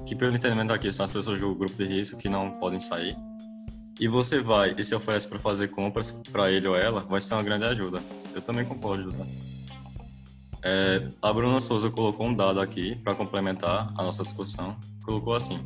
que 0.06 0.14
pelo 0.14 0.34
entendimento 0.34 0.72
aqui 0.72 0.92
são 0.92 1.04
as 1.04 1.12
pessoas 1.12 1.40
do 1.40 1.54
grupo 1.54 1.76
de 1.76 1.84
risco 1.84 2.16
que 2.16 2.28
não 2.28 2.52
podem 2.52 2.78
sair, 2.78 3.16
e 3.98 4.06
você 4.06 4.40
vai 4.40 4.74
e 4.76 4.84
se 4.84 4.94
oferece 4.94 5.26
para 5.26 5.38
fazer 5.38 5.68
compras 5.68 6.10
para 6.30 6.50
ele 6.50 6.68
ou 6.68 6.76
ela, 6.76 7.00
vai 7.00 7.20
ser 7.20 7.34
uma 7.34 7.42
grande 7.42 7.64
ajuda. 7.64 8.00
Eu 8.34 8.42
também 8.42 8.64
concordo, 8.64 9.02
José. 9.02 9.26
É, 10.62 11.08
a 11.22 11.32
Bruna 11.32 11.60
Souza 11.60 11.90
colocou 11.90 12.26
um 12.26 12.34
dado 12.34 12.60
aqui 12.60 12.96
para 12.96 13.14
complementar 13.14 13.92
a 13.96 14.02
nossa 14.02 14.22
discussão. 14.22 14.76
Colocou 15.02 15.34
assim: 15.34 15.58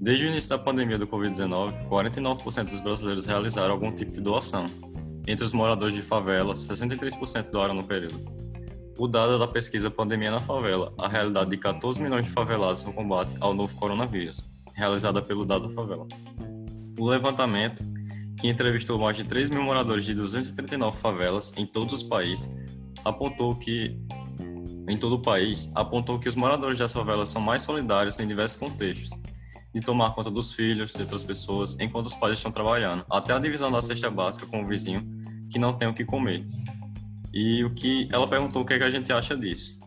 Desde 0.00 0.24
o 0.24 0.28
início 0.28 0.50
da 0.50 0.58
pandemia 0.58 0.98
do 0.98 1.06
Covid-19, 1.06 1.88
49% 1.88 2.64
dos 2.64 2.80
brasileiros 2.80 3.26
realizaram 3.26 3.72
algum 3.72 3.92
tipo 3.92 4.12
de 4.12 4.20
doação. 4.20 4.66
Entre 5.26 5.44
os 5.44 5.52
moradores 5.52 5.94
de 5.94 6.02
favela, 6.02 6.54
63% 6.54 7.50
doaram 7.50 7.74
no 7.74 7.84
período. 7.84 8.20
O 8.98 9.06
dado 9.08 9.38
da 9.38 9.46
pesquisa 9.46 9.90
Pandemia 9.90 10.30
na 10.30 10.40
Favela, 10.40 10.92
a 10.98 11.08
realidade 11.08 11.50
de 11.50 11.56
14 11.56 12.00
milhões 12.00 12.26
de 12.26 12.32
favelados 12.32 12.84
no 12.84 12.92
combate 12.92 13.36
ao 13.40 13.54
novo 13.54 13.74
coronavírus, 13.76 14.44
realizada 14.74 15.22
pelo 15.22 15.46
Data 15.46 15.68
Favela. 15.70 16.06
O 16.98 17.08
levantamento, 17.08 17.82
que 18.38 18.48
entrevistou 18.48 18.98
mais 18.98 19.16
de 19.16 19.24
3 19.24 19.50
mil 19.50 19.62
moradores 19.62 20.04
de 20.04 20.14
239 20.14 20.96
favelas 20.98 21.52
em 21.56 21.64
todos 21.64 21.94
os 21.94 22.02
países, 22.02 22.50
apontou 23.04 23.54
que 23.54 23.96
em 24.88 24.96
todo 24.96 25.14
o 25.14 25.22
país, 25.22 25.70
apontou 25.74 26.18
que 26.18 26.28
os 26.28 26.34
moradores 26.34 26.78
dessas 26.78 26.94
favelas 26.94 27.28
são 27.28 27.40
mais 27.40 27.62
solidários 27.62 28.18
em 28.20 28.26
diversos 28.26 28.56
contextos, 28.56 29.10
de 29.72 29.80
tomar 29.80 30.14
conta 30.14 30.30
dos 30.30 30.52
filhos 30.52 30.92
de 30.92 31.00
outras 31.02 31.24
pessoas 31.24 31.78
enquanto 31.80 32.06
os 32.06 32.16
pais 32.16 32.36
estão 32.36 32.50
trabalhando, 32.50 33.04
até 33.10 33.32
a 33.32 33.38
divisão 33.38 33.70
da 33.70 33.80
cesta 33.80 34.10
básica 34.10 34.46
com 34.46 34.62
o 34.62 34.66
vizinho 34.66 35.11
que 35.52 35.58
não 35.58 35.74
tem 35.74 35.86
o 35.86 35.94
que 35.94 36.04
comer. 36.04 36.46
E 37.32 37.64
o 37.64 37.70
que 37.70 38.08
ela 38.10 38.26
perguntou 38.26 38.62
o 38.62 38.64
que, 38.64 38.74
é 38.74 38.78
que 38.78 38.84
a 38.84 38.90
gente 38.90 39.12
acha 39.12 39.36
disso. 39.36 39.78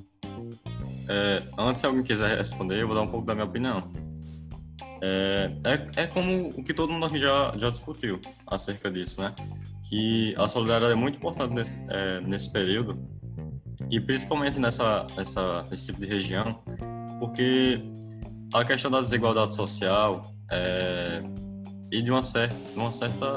É, 1.07 1.43
antes, 1.57 1.81
se 1.81 1.87
alguém 1.87 2.03
quiser 2.03 2.37
responder, 2.37 2.81
eu 2.81 2.87
vou 2.87 2.95
dar 2.95 3.01
um 3.01 3.07
pouco 3.07 3.25
da 3.25 3.33
minha 3.33 3.45
opinião. 3.45 3.91
É, 5.01 5.51
é, 5.63 6.03
é, 6.03 6.07
como 6.07 6.49
o 6.49 6.63
que 6.63 6.73
todo 6.73 6.91
mundo 6.91 7.05
aqui 7.05 7.19
já, 7.19 7.53
já 7.57 7.69
discutiu 7.69 8.19
acerca 8.47 8.89
disso, 8.89 9.21
né? 9.21 9.33
Que 9.89 10.33
a 10.37 10.47
solidariedade 10.47 10.93
é 10.93 10.95
muito 10.95 11.17
importante 11.17 11.53
nesse, 11.53 11.85
é, 11.89 12.21
nesse 12.21 12.51
período, 12.51 12.97
e 13.91 13.99
principalmente 13.99 14.59
nessa, 14.59 15.05
nessa, 15.15 15.63
nesse 15.69 15.87
tipo 15.87 15.99
de 15.99 16.07
região, 16.07 16.63
porque 17.19 17.81
a 18.53 18.63
questão 18.63 18.89
da 18.89 18.99
desigualdade 18.99 19.53
social 19.53 20.33
é, 20.51 21.21
e 21.91 22.01
de 22.01 22.09
uma 22.09 22.23
certa, 22.23 22.55
uma 22.75 22.91
certa 22.91 23.27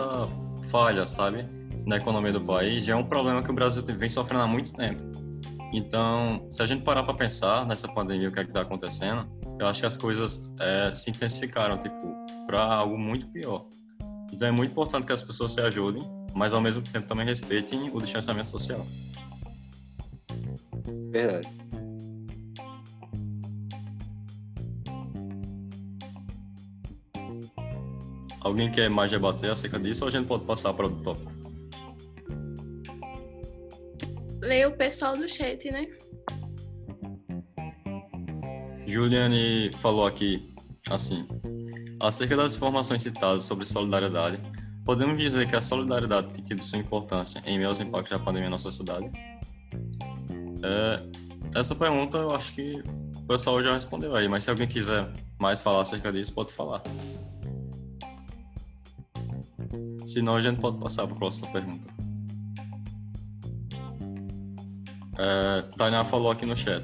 falha, 0.71 1.07
sabe, 1.07 1.45
na 1.89 1.97
economia 1.97 2.31
do 2.31 2.43
país, 2.43 2.85
já 2.85 2.93
é 2.93 2.97
um 2.97 3.03
problema 3.03 3.43
que 3.43 3.51
o 3.51 3.55
Brasil 3.55 3.83
vem 3.97 4.11
sofrendo 4.11 4.45
há 4.45 4.47
muito 4.47 4.75
tempo. 4.75 5.03
Então, 5.73 6.47
se 6.51 6.63
a 6.63 6.67
gente 6.67 6.83
parar 6.83 7.03
para 7.03 7.15
pensar 7.15 7.67
nessa 7.67 7.89
pandemia, 7.89 8.29
o 8.29 8.33
que 8.33 8.39
é 8.39 8.43
está 8.43 8.61
acontecendo, 8.61 9.27
eu 9.59 9.67
acho 9.67 9.81
que 9.81 9.87
as 9.87 9.97
coisas 9.97 10.53
é, 10.61 10.95
se 10.95 11.11
intensificaram, 11.11 11.79
tipo, 11.79 12.15
para 12.47 12.63
algo 12.63 12.99
muito 12.99 13.27
pior. 13.29 13.67
Então 14.31 14.47
é 14.47 14.51
muito 14.51 14.71
importante 14.71 15.07
que 15.07 15.13
as 15.13 15.23
pessoas 15.23 15.55
se 15.55 15.63
ajudem, 15.63 16.03
mas 16.35 16.53
ao 16.53 16.61
mesmo 16.61 16.83
tempo 16.83 17.07
também 17.07 17.25
respeitem 17.25 17.91
o 17.93 17.99
distanciamento 18.01 18.49
social. 18.49 18.87
Verdade. 21.11 21.49
Alguém 28.41 28.71
quer 28.71 28.91
mais 28.91 29.11
debater 29.11 29.51
acerca 29.51 29.79
disso 29.79 30.05
ou 30.05 30.09
a 30.09 30.11
gente 30.11 30.27
pode 30.27 30.45
passar 30.45 30.73
para 30.75 30.87
o 30.87 30.91
tópico? 30.91 31.48
Leia 34.49 34.67
o 34.67 34.73
pessoal 34.73 35.15
do 35.15 35.29
chat, 35.29 35.71
né? 35.71 35.87
Juliane 38.87 39.71
falou 39.77 40.07
aqui 40.07 40.55
assim: 40.91 41.29
acerca 42.01 42.35
das 42.35 42.57
informações 42.57 43.03
citadas 43.03 43.45
sobre 43.45 43.67
solidariedade, 43.67 44.39
podemos 44.87 45.21
dizer 45.21 45.47
que 45.47 45.55
a 45.55 45.61
solidariedade 45.61 46.33
tem 46.33 46.43
tido 46.43 46.63
sua 46.63 46.79
importância 46.79 47.43
em 47.45 47.59
meio 47.59 47.69
aos 47.69 47.83
impactos 47.83 48.11
da 48.11 48.19
pandemia 48.19 48.49
na 48.49 48.57
sociedade? 48.57 49.13
É, 50.65 51.03
essa 51.55 51.75
pergunta 51.75 52.17
eu 52.17 52.35
acho 52.35 52.55
que 52.55 52.83
o 53.17 53.27
pessoal 53.27 53.63
já 53.63 53.75
respondeu 53.75 54.17
aí, 54.17 54.29
mas 54.29 54.45
se 54.45 54.51
alguém 54.51 54.67
quiser 54.67 55.13
mais 55.39 55.61
falar 55.61 55.83
acerca 55.83 56.11
disso, 56.11 56.33
pode 56.33 56.55
falar. 56.55 56.83
Senão 60.07 60.37
a 60.37 60.41
gente 60.41 60.59
pode 60.59 60.79
passar 60.79 61.07
para 61.07 61.15
a 61.15 61.19
próxima 61.19 61.49
pergunta. 61.49 61.87
É, 65.19 65.63
Tainá 65.77 66.05
falou 66.05 66.31
aqui 66.31 66.47
no 66.47 66.57
chat. 66.57 66.83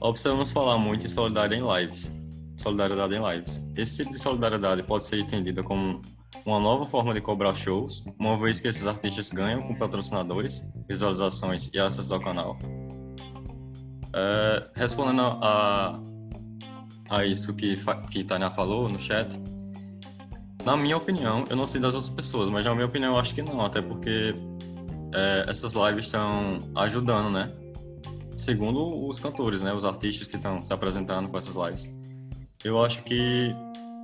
Observamos 0.00 0.50
falar 0.50 0.78
muito 0.78 1.04
em 1.04 1.08
solidariedade 1.08 1.62
em 1.62 1.84
lives. 1.84 2.20
Solidariedade 2.56 3.14
em 3.14 3.22
lives. 3.22 3.66
Esse 3.76 3.98
tipo 3.98 4.12
de 4.12 4.18
solidariedade 4.18 4.82
pode 4.82 5.04
ser 5.06 5.18
entendida 5.18 5.62
como 5.62 6.00
uma 6.46 6.60
nova 6.60 6.86
forma 6.86 7.12
de 7.12 7.20
cobrar 7.20 7.54
shows, 7.54 8.04
uma 8.18 8.38
vez 8.38 8.60
que 8.60 8.68
esses 8.68 8.86
artistas 8.86 9.30
ganham 9.30 9.62
com 9.62 9.74
patrocinadores, 9.74 10.72
visualizações 10.88 11.72
e 11.74 11.78
acesso 11.78 12.14
ao 12.14 12.20
canal. 12.20 12.58
É, 14.14 14.70
respondendo 14.74 15.20
a, 15.20 16.00
a 17.10 17.24
isso 17.26 17.54
que, 17.54 17.76
que 18.10 18.24
Tânia 18.24 18.50
falou 18.50 18.88
no 18.88 18.98
chat, 18.98 19.40
na 20.64 20.76
minha 20.76 20.96
opinião, 20.96 21.44
eu 21.48 21.56
não 21.56 21.66
sei 21.66 21.80
das 21.80 21.94
outras 21.94 22.10
pessoas, 22.10 22.50
mas 22.50 22.64
na 22.64 22.74
minha 22.74 22.86
opinião 22.86 23.14
eu 23.14 23.18
acho 23.18 23.34
que 23.34 23.42
não, 23.42 23.64
até 23.64 23.80
porque 23.80 24.34
é, 25.12 25.44
essas 25.48 25.74
lives 25.74 26.06
estão 26.06 26.58
ajudando, 26.74 27.30
né? 27.30 27.52
segundo 28.40 29.06
os 29.06 29.18
cantores, 29.18 29.60
né, 29.60 29.72
os 29.72 29.84
artistas 29.84 30.26
que 30.26 30.36
estão 30.36 30.64
se 30.64 30.72
apresentando 30.72 31.28
com 31.28 31.36
essas 31.36 31.54
lives. 31.54 31.88
Eu 32.64 32.82
acho 32.82 33.02
que 33.02 33.54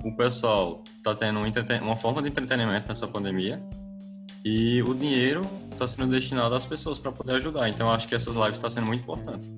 o 0.03 0.15
pessoal 0.15 0.83
está 0.97 1.15
tendo 1.15 1.39
um 1.39 1.45
uma 1.83 1.95
forma 1.95 2.21
de 2.21 2.29
entretenimento 2.29 2.87
nessa 2.87 3.07
pandemia 3.07 3.61
e 4.45 4.81
o 4.83 4.93
dinheiro 4.93 5.41
está 5.71 5.87
sendo 5.87 6.11
destinado 6.11 6.53
às 6.53 6.65
pessoas 6.65 6.99
para 6.99 7.11
poder 7.11 7.33
ajudar. 7.33 7.67
Então, 7.69 7.87
eu 7.87 7.93
acho 7.93 8.07
que 8.07 8.15
essas 8.15 8.35
lives 8.35 8.55
estão 8.55 8.69
tá 8.69 8.73
sendo 8.73 8.87
muito 8.87 9.01
importantes. 9.01 9.49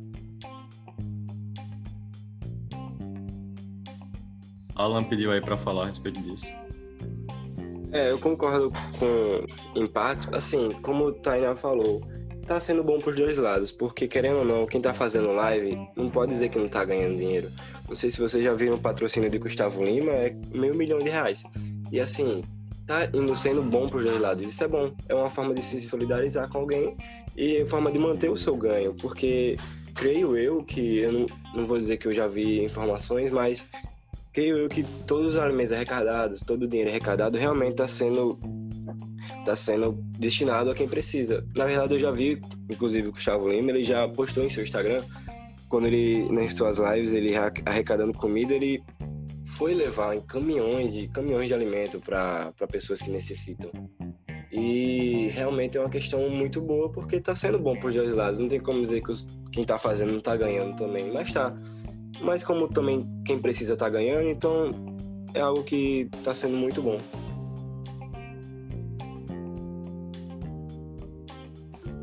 Alan 4.76 5.04
pediu 5.04 5.32
aí 5.32 5.42
para 5.42 5.58
falar 5.58 5.84
a 5.84 5.86
respeito 5.88 6.22
disso. 6.22 6.54
É, 7.92 8.12
eu 8.12 8.20
concordo 8.20 8.72
com, 9.00 9.46
em 9.76 9.88
partes, 9.88 10.28
assim, 10.32 10.70
como 10.82 11.06
o 11.06 11.12
Tainá 11.12 11.56
falou, 11.56 12.02
tá 12.46 12.60
sendo 12.60 12.84
bom 12.84 13.00
pros 13.00 13.16
dois 13.16 13.38
lados, 13.38 13.72
porque 13.72 14.08
querendo 14.08 14.40
ou 14.40 14.46
não, 14.46 14.66
quem 14.66 14.82
tá 14.82 14.94
fazendo 14.94 15.32
live 15.34 15.78
não 15.96 16.10
pode 16.10 16.32
dizer 16.32 16.50
que 16.50 16.60
não 16.60 16.68
tá 16.68 16.84
ganhando 16.84 17.18
dinheiro. 17.18 17.52
Não 17.88 17.96
sei 17.96 18.10
se 18.10 18.20
vocês 18.20 18.44
já 18.44 18.54
viram 18.54 18.76
o 18.76 18.80
patrocínio 18.80 19.30
de 19.30 19.40
Gustavo 19.40 19.84
Lima, 19.84 20.12
é 20.12 20.36
meio 20.52 20.76
milhão 20.76 21.00
de 21.00 21.10
reais. 21.10 21.44
E 21.92 22.00
assim, 22.00 22.44
tá 22.86 23.08
indo 23.14 23.36
sendo 23.36 23.62
bom 23.64 23.88
pros 23.88 24.04
dois 24.04 24.20
lados. 24.20 24.44
Isso 24.44 24.64
é 24.64 24.68
bom. 24.68 24.92
É 25.08 25.14
uma 25.14 25.30
forma 25.30 25.54
de 25.54 25.62
se 25.62 25.82
solidarizar 25.82 26.50
com 26.50 26.60
alguém 26.60 26.96
e 27.36 27.66
forma 27.68 27.92
de 27.92 28.00
manter 28.00 28.30
o 28.30 28.38
seu 28.38 28.56
ganho, 28.56 28.96
porque 28.96 29.56
creio 29.94 30.36
eu 30.36 30.64
que, 30.64 31.00
eu 31.00 31.12
não, 31.12 31.26
não 31.54 31.66
vou 31.68 31.78
dizer 31.78 31.98
que 31.98 32.08
eu 32.08 32.14
já 32.14 32.28
vi 32.28 32.64
informações, 32.64 33.32
mas 33.32 33.68
creio 34.32 34.58
eu 34.58 34.70
que 34.70 34.84
todos 35.06 35.36
os 35.36 35.38
alimentos 35.38 35.72
arrecadados, 35.72 36.42
todo 36.42 36.64
o 36.64 36.68
dinheiro 36.68 36.90
arrecadado 36.90 37.38
realmente 37.38 37.72
está 37.72 37.88
sendo 37.88 38.40
está 39.40 39.56
sendo 39.56 39.94
destinado 40.18 40.72
a 40.72 40.76
quem 40.76 40.88
precisa. 40.88 41.46
Na 41.56 41.66
verdade, 41.66 41.96
eu 41.96 42.00
já 42.00 42.12
vi, 42.12 42.42
inclusive, 42.70 43.08
o 43.08 43.12
Gustavo 43.12 43.48
Lima, 43.48 43.72
ele 43.72 43.84
já 43.84 44.08
postou 44.08 44.44
em 44.44 44.50
seu 44.50 44.64
Instagram, 44.64 45.04
quando 45.68 45.88
ele, 45.88 46.28
nas 46.32 46.54
suas 46.54 46.80
lives, 46.80 47.14
ele 47.14 47.34
arrecadando 47.66 48.14
comida, 48.14 48.54
ele 48.54 48.84
foi 49.46 49.74
levar 49.74 50.16
em 50.16 50.22
caminhões 50.22 50.94
de 50.94 51.08
caminhões 51.08 51.48
de 51.48 51.54
alimento 51.54 52.00
para 52.00 52.52
pessoas 52.72 53.02
que 53.02 53.12
necessitam. 53.12 53.70
E 54.52 55.28
realmente 55.32 55.78
é 55.78 55.82
uma 55.82 55.90
questão 55.90 56.28
muito 56.30 56.60
boa, 56.60 56.92
porque 56.92 57.18
está 57.18 57.36
sendo 57.36 57.60
bom 57.60 57.76
para 57.76 57.90
os 57.90 57.96
dois 57.96 58.16
lados. 58.16 58.40
Não 58.40 58.50
tem 58.50 58.60
como 58.60 58.82
dizer 58.82 59.02
que 59.02 59.12
os, 59.12 59.28
quem 59.52 59.62
está 59.62 59.78
fazendo 59.78 60.12
não 60.12 60.20
está 60.20 60.36
ganhando 60.36 60.76
também, 60.76 61.12
mas 61.12 61.28
está. 61.28 61.56
Mas 62.22 62.44
como 62.44 62.68
também 62.68 63.08
quem 63.26 63.40
precisa 63.40 63.74
está 63.74 63.90
ganhando, 63.90 64.30
então 64.30 64.72
é 65.34 65.42
algo 65.42 65.64
que 65.64 66.10
está 66.18 66.34
sendo 66.36 66.58
muito 66.58 66.82
bom. 66.82 66.98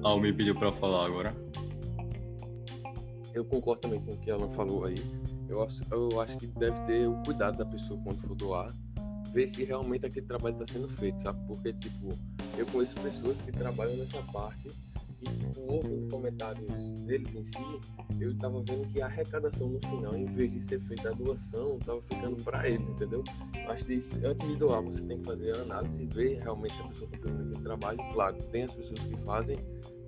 Al 0.03 0.21
me 0.21 0.33
pediu 0.33 0.55
para 0.55 0.71
falar 0.71 1.07
agora. 1.07 1.35
eu 3.35 3.45
concordo 3.45 3.83
também 3.83 4.01
com 4.01 4.13
o 4.13 4.17
que 4.17 4.31
ela 4.31 4.49
falou 4.49 4.85
aí. 4.85 4.97
Eu 5.49 5.63
acho, 5.63 5.83
eu 5.91 6.21
acho 6.21 6.37
que 6.39 6.47
deve 6.47 6.81
ter 6.87 7.07
o 7.07 7.23
cuidado 7.23 7.59
da 7.59 7.67
pessoa 7.67 8.01
quando 8.03 8.21
for 8.21 8.35
doar, 8.35 8.73
ver 9.33 9.49
se 9.49 9.65
realmente 9.65 10.07
aquele 10.07 10.27
trabalho 10.27 10.55
está 10.61 10.73
sendo 10.73 10.89
feito, 10.89 11.21
sabe? 11.23 11.39
Porque, 11.47 11.73
tipo, 11.75 12.09
eu 12.57 12.65
conheço 12.67 12.95
pessoas 12.97 13.37
que 13.43 13.53
trabalham 13.53 13.97
nessa 13.97 14.23
parte 14.33 14.69
e, 15.23 15.25
tipo, 15.25 15.73
ouvindo 15.73 16.09
comentários 16.09 16.67
deles 17.03 17.35
em 17.35 17.45
si, 17.45 17.81
eu 18.21 18.33
estava 18.33 18.63
vendo 18.63 18.87
que 18.89 19.01
a 19.01 19.07
arrecadação 19.07 19.69
no 19.69 19.81
final, 19.81 20.15
em 20.15 20.27
vez 20.27 20.53
de 20.53 20.61
ser 20.61 20.81
feita 20.81 21.11
a 21.11 21.13
doação, 21.13 21.79
estava 21.79 22.03
ficando 22.03 22.43
para 22.43 22.69
eles, 22.69 22.89
entendeu? 22.89 23.23
Eu 23.55 23.71
acho 23.71 23.85
que 23.85 23.95
antes 24.25 24.49
de 24.49 24.57
doar, 24.57 24.83
você 24.83 25.03
tem 25.03 25.19
que 25.19 25.25
fazer 25.27 25.57
a 25.57 25.63
análise 25.63 26.03
e 26.03 26.07
ver 26.07 26.39
realmente 26.43 26.75
se 26.75 26.83
a 26.83 26.87
pessoa 26.87 27.11
está 27.13 27.29
fazendo 27.29 27.49
aquele 27.49 27.63
trabalho. 27.63 27.99
Claro, 28.13 28.37
tem 28.51 28.65
as 28.65 28.73
pessoas 28.73 29.01
que 29.01 29.17
fazem 29.25 29.59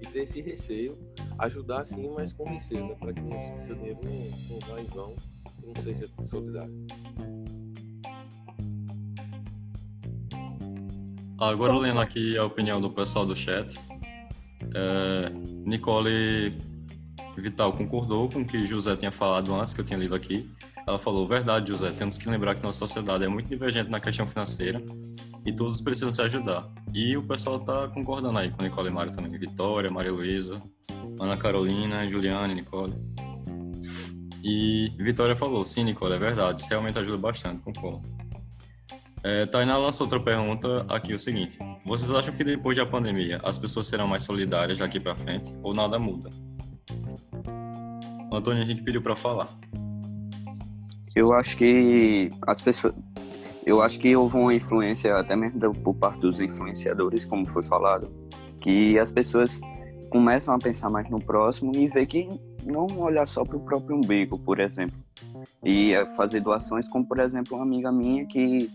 e 0.00 0.06
ter 0.06 0.22
esse 0.22 0.40
receio, 0.40 0.98
ajudar 1.38 1.84
sim, 1.84 2.08
mas 2.14 2.32
com 2.32 2.44
receio, 2.44 2.86
né? 2.86 2.94
Para 2.94 3.12
que 3.12 3.20
não, 3.20 3.56
seu 3.56 3.74
dinheiro 3.74 4.00
não, 4.02 4.10
não 4.50 4.68
vá 4.68 4.80
em 4.80 4.84
vão 4.86 5.16
e 5.62 5.66
não 5.66 5.82
seja 5.82 6.08
solidário. 6.20 6.86
Agora 11.40 11.72
lendo 11.78 12.00
aqui 12.00 12.36
a 12.36 12.44
opinião 12.44 12.80
do 12.80 12.90
pessoal 12.90 13.24
do 13.24 13.34
chat, 13.34 13.78
é, 14.74 15.30
Nicole 15.66 16.58
Vital 17.36 17.72
concordou 17.72 18.28
com 18.28 18.40
o 18.40 18.44
que 18.44 18.64
José 18.64 18.96
tinha 18.96 19.12
falado 19.12 19.54
antes, 19.54 19.72
que 19.72 19.80
eu 19.80 19.84
tinha 19.84 19.98
lido 19.98 20.14
aqui. 20.14 20.50
Ela 20.86 20.98
falou, 20.98 21.26
verdade, 21.26 21.68
José, 21.68 21.90
temos 21.90 22.18
que 22.18 22.28
lembrar 22.28 22.54
que 22.54 22.62
nossa 22.62 22.78
sociedade 22.78 23.24
é 23.24 23.28
muito 23.28 23.48
divergente 23.48 23.90
na 23.90 24.00
questão 24.00 24.26
financeira 24.26 24.82
e 25.44 25.52
todos 25.52 25.80
precisam 25.80 26.10
se 26.10 26.22
ajudar. 26.22 26.68
E 26.94 27.16
o 27.16 27.22
pessoal 27.22 27.58
está 27.58 27.88
concordando 27.88 28.38
aí 28.38 28.50
com 28.50 28.62
Nicole 28.62 28.88
e 28.88 28.90
Mário 28.90 29.12
também. 29.12 29.30
Vitória, 29.38 29.90
Maria 29.90 30.12
Luísa, 30.12 30.60
Ana 31.20 31.36
Carolina, 31.36 32.08
Juliane, 32.08 32.54
Nicole. 32.54 32.94
E 34.42 34.92
Vitória 34.98 35.36
falou, 35.36 35.64
sim, 35.64 35.84
Nicole, 35.84 36.14
é 36.14 36.18
verdade, 36.18 36.60
isso 36.60 36.70
realmente 36.70 36.98
ajuda 36.98 37.18
bastante, 37.18 37.60
concordo. 37.62 38.08
É, 39.28 39.44
Tainá 39.44 39.76
lançou 39.76 40.06
outra 40.06 40.18
pergunta 40.18 40.86
aqui, 40.88 41.12
o 41.12 41.18
seguinte. 41.18 41.58
Vocês 41.84 42.10
acham 42.14 42.34
que 42.34 42.42
depois 42.42 42.78
da 42.78 42.86
pandemia 42.86 43.38
as 43.44 43.58
pessoas 43.58 43.86
serão 43.86 44.08
mais 44.08 44.22
solidárias 44.22 44.78
daqui 44.78 44.98
para 44.98 45.14
frente 45.14 45.52
ou 45.62 45.74
nada 45.74 45.98
muda? 45.98 46.30
O 48.32 48.34
Antônio 48.34 48.62
Henrique 48.62 48.82
pediu 48.82 49.02
para 49.02 49.14
falar. 49.14 49.46
Eu 51.14 51.34
acho 51.34 51.58
que 51.58 52.30
as 52.46 52.62
pessoas... 52.62 52.94
Eu 53.66 53.82
acho 53.82 54.00
que 54.00 54.16
houve 54.16 54.34
uma 54.34 54.54
influência, 54.54 55.14
até 55.18 55.36
mesmo 55.36 55.74
por 55.74 55.92
parte 55.94 56.20
dos 56.20 56.40
influenciadores, 56.40 57.26
como 57.26 57.46
foi 57.46 57.62
falado, 57.62 58.10
que 58.62 58.98
as 58.98 59.12
pessoas 59.12 59.60
começam 60.08 60.54
a 60.54 60.58
pensar 60.58 60.88
mais 60.88 61.06
no 61.10 61.20
próximo 61.20 61.76
e 61.76 61.86
ver 61.86 62.06
que 62.06 62.26
não 62.64 62.86
olhar 62.98 63.26
só 63.26 63.44
para 63.44 63.58
o 63.58 63.60
próprio 63.60 63.94
umbigo, 63.94 64.38
por 64.38 64.58
exemplo. 64.58 64.96
E 65.62 65.92
fazer 66.16 66.40
doações, 66.40 66.88
como 66.88 67.06
por 67.06 67.18
exemplo 67.18 67.58
uma 67.58 67.64
amiga 67.66 67.92
minha 67.92 68.24
que 68.24 68.70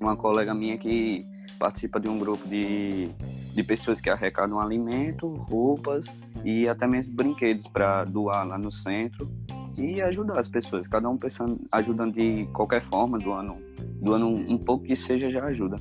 uma 0.00 0.16
colega 0.16 0.54
minha 0.54 0.76
que 0.78 1.26
participa 1.58 1.98
de 1.98 2.08
um 2.08 2.18
grupo 2.18 2.46
de, 2.46 3.08
de 3.54 3.62
pessoas 3.62 4.00
que 4.00 4.08
arrecadam 4.08 4.60
alimento, 4.60 5.28
roupas 5.28 6.14
e 6.44 6.68
até 6.68 6.86
mesmo 6.86 7.14
brinquedos 7.14 7.66
para 7.66 8.04
doar 8.04 8.46
lá 8.46 8.56
no 8.56 8.70
centro 8.70 9.28
e 9.76 10.00
ajudar 10.02 10.38
as 10.38 10.48
pessoas. 10.48 10.88
Cada 10.88 11.08
um 11.08 11.16
pensando, 11.16 11.60
ajudando 11.70 12.12
de 12.12 12.46
qualquer 12.52 12.80
forma, 12.80 13.18
doando, 13.18 13.56
doando 14.00 14.26
um, 14.26 14.58
pouco 14.58 14.84
que 14.84 14.96
seja 14.96 15.30
já 15.30 15.44
ajuda. 15.44 15.76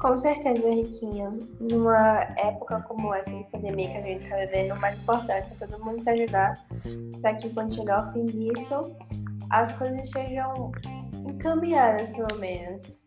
Com 0.00 0.16
certeza, 0.16 0.68
Riquinha. 0.68 1.32
Numa 1.58 2.20
época 2.36 2.80
como 2.82 3.14
essa 3.14 3.30
de 3.30 3.44
pandemia 3.44 3.90
que 3.90 3.96
a 3.96 4.02
gente 4.02 4.24
está 4.24 4.36
vivendo, 4.36 4.72
o 4.72 4.80
mais 4.80 4.98
importante 4.98 5.48
é 5.50 5.66
todo 5.66 5.82
mundo 5.82 6.02
se 6.02 6.10
ajudar 6.10 6.66
para 7.20 7.34
que 7.34 7.48
quando 7.50 7.74
chegar 7.74 8.04
ao 8.04 8.12
fim 8.12 8.26
disso, 8.26 8.94
as 9.50 9.72
coisas 9.72 10.10
sejam 10.10 10.72
encaminhadas, 11.28 12.10
pelo 12.10 12.38
menos. 12.38 13.04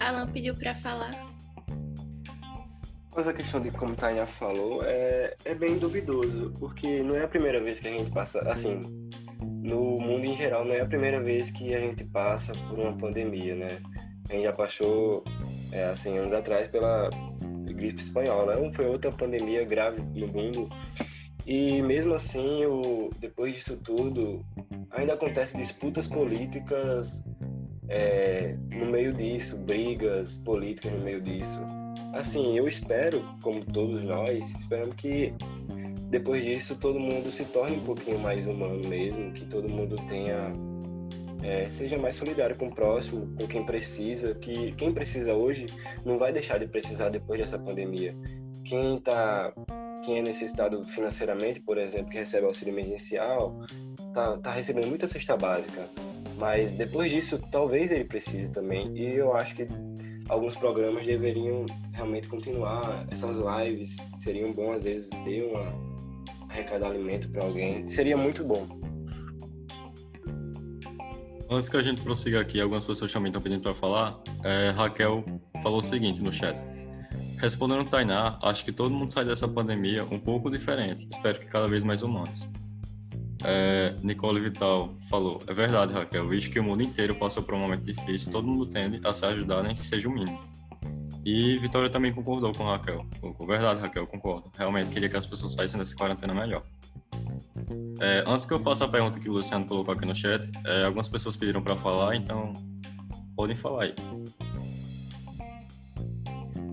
Alan 0.00 0.26
pediu 0.28 0.54
para 0.54 0.74
falar. 0.74 1.10
Mas 3.14 3.26
a 3.26 3.32
questão 3.32 3.60
de 3.60 3.70
como 3.72 3.96
Tainá 3.96 4.26
falou 4.26 4.82
é, 4.84 5.34
é 5.44 5.54
bem 5.54 5.76
duvidoso, 5.76 6.54
porque 6.58 7.02
não 7.02 7.16
é 7.16 7.24
a 7.24 7.28
primeira 7.28 7.60
vez 7.60 7.80
que 7.80 7.88
a 7.88 7.90
gente 7.90 8.10
passa, 8.12 8.40
assim, 8.48 8.78
no 9.40 9.98
mundo 9.98 10.24
em 10.24 10.36
geral, 10.36 10.64
não 10.64 10.72
é 10.72 10.80
a 10.80 10.86
primeira 10.86 11.20
vez 11.20 11.50
que 11.50 11.74
a 11.74 11.80
gente 11.80 12.04
passa 12.04 12.52
por 12.68 12.78
uma 12.78 12.96
pandemia, 12.96 13.56
né? 13.56 13.68
A 14.30 14.34
gente 14.34 14.44
já 14.44 14.52
passou, 14.52 15.24
é, 15.72 15.86
assim, 15.86 16.16
anos 16.16 16.32
atrás 16.32 16.68
pela 16.68 17.10
gripe 17.78 18.00
espanhola, 18.00 18.56
né? 18.56 18.72
foi 18.72 18.86
outra 18.86 19.10
pandemia 19.10 19.64
grave 19.64 20.00
no 20.00 20.26
mundo 20.28 20.68
e 21.48 21.80
mesmo 21.80 22.12
assim, 22.12 22.66
o, 22.66 23.08
depois 23.18 23.54
disso 23.54 23.78
tudo, 23.78 24.44
ainda 24.90 25.14
acontece 25.14 25.56
disputas 25.56 26.06
políticas 26.06 27.24
é, 27.88 28.54
no 28.70 28.84
meio 28.84 29.14
disso, 29.14 29.56
brigas 29.56 30.34
políticas 30.34 30.92
no 30.92 30.98
meio 30.98 31.22
disso. 31.22 31.58
Assim, 32.12 32.54
eu 32.58 32.68
espero, 32.68 33.24
como 33.42 33.64
todos 33.64 34.04
nós, 34.04 34.50
esperamos 34.50 34.94
que 34.96 35.32
depois 36.10 36.44
disso 36.44 36.76
todo 36.76 37.00
mundo 37.00 37.32
se 37.32 37.46
torne 37.46 37.78
um 37.78 37.84
pouquinho 37.84 38.18
mais 38.18 38.46
humano 38.46 38.86
mesmo, 38.86 39.32
que 39.32 39.46
todo 39.46 39.66
mundo 39.70 39.96
tenha 40.06 40.52
é, 41.42 41.66
seja 41.66 41.96
mais 41.96 42.16
solidário 42.16 42.56
com 42.56 42.66
o 42.66 42.74
próximo, 42.74 43.26
com 43.38 43.46
quem 43.46 43.64
precisa, 43.64 44.34
que 44.34 44.72
quem 44.72 44.92
precisa 44.92 45.32
hoje 45.32 45.64
não 46.04 46.18
vai 46.18 46.30
deixar 46.30 46.58
de 46.58 46.66
precisar 46.66 47.08
depois 47.08 47.40
dessa 47.40 47.58
pandemia. 47.58 48.14
Quem 48.66 48.96
está 48.96 49.50
quem 50.08 50.20
é 50.20 50.22
necessitado 50.22 50.82
financeiramente, 50.84 51.60
por 51.60 51.76
exemplo, 51.76 52.08
que 52.08 52.16
recebe 52.16 52.46
auxílio 52.46 52.72
emergencial, 52.72 53.60
tá, 54.14 54.38
tá 54.38 54.50
recebendo 54.50 54.86
muita 54.86 55.06
cesta 55.06 55.36
básica. 55.36 55.86
Mas 56.38 56.76
depois 56.76 57.10
disso, 57.12 57.38
talvez 57.52 57.90
ele 57.90 58.04
precise 58.04 58.50
também. 58.50 58.96
E 58.96 59.16
eu 59.16 59.36
acho 59.36 59.54
que 59.54 59.66
alguns 60.30 60.56
programas 60.56 61.04
deveriam 61.04 61.66
realmente 61.92 62.26
continuar. 62.26 63.06
Essas 63.10 63.36
lives 63.36 63.98
seriam 64.16 64.50
bom, 64.54 64.72
às 64.72 64.84
vezes, 64.84 65.10
ter 65.24 65.42
uma 65.42 65.66
arrecadar 66.48 66.86
alimento 66.86 67.28
para 67.28 67.44
alguém. 67.44 67.86
Seria 67.86 68.16
muito 68.16 68.42
bom. 68.42 68.66
Antes 71.50 71.68
que 71.68 71.76
a 71.76 71.82
gente 71.82 72.00
prossiga 72.00 72.40
aqui, 72.40 72.62
algumas 72.62 72.86
pessoas 72.86 73.12
também 73.12 73.28
estão 73.28 73.42
pedindo 73.42 73.60
para 73.60 73.74
falar. 73.74 74.18
É, 74.42 74.70
Raquel 74.70 75.22
falou 75.62 75.80
o 75.80 75.82
seguinte 75.82 76.22
no 76.22 76.32
chat. 76.32 76.58
Respondendo 77.38 77.84
Tainá, 77.88 78.38
acho 78.42 78.64
que 78.64 78.72
todo 78.72 78.90
mundo 78.90 79.12
sai 79.12 79.24
dessa 79.24 79.46
pandemia 79.46 80.04
um 80.04 80.18
pouco 80.18 80.50
diferente. 80.50 81.06
Espero 81.10 81.38
que 81.38 81.46
cada 81.46 81.68
vez 81.68 81.84
mais 81.84 82.02
humanos. 82.02 82.48
É, 83.44 83.94
Nicole 84.02 84.40
Vital 84.40 84.94
falou: 85.08 85.40
É 85.46 85.54
verdade, 85.54 85.92
Raquel. 85.92 86.28
Visto 86.28 86.50
que 86.50 86.58
o 86.58 86.64
mundo 86.64 86.82
inteiro 86.82 87.14
passou 87.14 87.42
por 87.42 87.54
um 87.54 87.60
momento 87.60 87.84
difícil, 87.84 88.32
todo 88.32 88.46
mundo 88.46 88.66
tende 88.66 89.00
a 89.04 89.12
se 89.12 89.24
ajudar, 89.24 89.62
nem 89.62 89.72
que 89.72 89.80
seja 89.80 90.08
o 90.08 90.12
mínimo. 90.12 90.40
E 91.24 91.58
Vitória 91.58 91.88
também 91.90 92.12
concordou 92.12 92.52
com 92.52 92.64
Raquel. 92.64 93.06
Com 93.20 93.46
verdade, 93.46 93.80
Raquel, 93.80 94.06
concordo. 94.06 94.50
Realmente 94.56 94.90
queria 94.90 95.08
que 95.08 95.16
as 95.16 95.26
pessoas 95.26 95.52
saíssem 95.52 95.78
dessa 95.78 95.94
quarentena 95.94 96.34
melhor. 96.34 96.64
É, 98.00 98.24
antes 98.26 98.46
que 98.46 98.52
eu 98.52 98.58
faça 98.58 98.84
a 98.84 98.88
pergunta 98.88 99.18
que 99.20 99.28
o 99.28 99.32
Luciano 99.32 99.66
colocou 99.66 99.92
aqui 99.92 100.06
no 100.06 100.14
chat, 100.14 100.50
é, 100.64 100.84
algumas 100.84 101.08
pessoas 101.08 101.36
pediram 101.36 101.62
para 101.62 101.76
falar, 101.76 102.16
então 102.16 102.54
podem 103.36 103.54
falar 103.54 103.84
aí. 103.84 103.94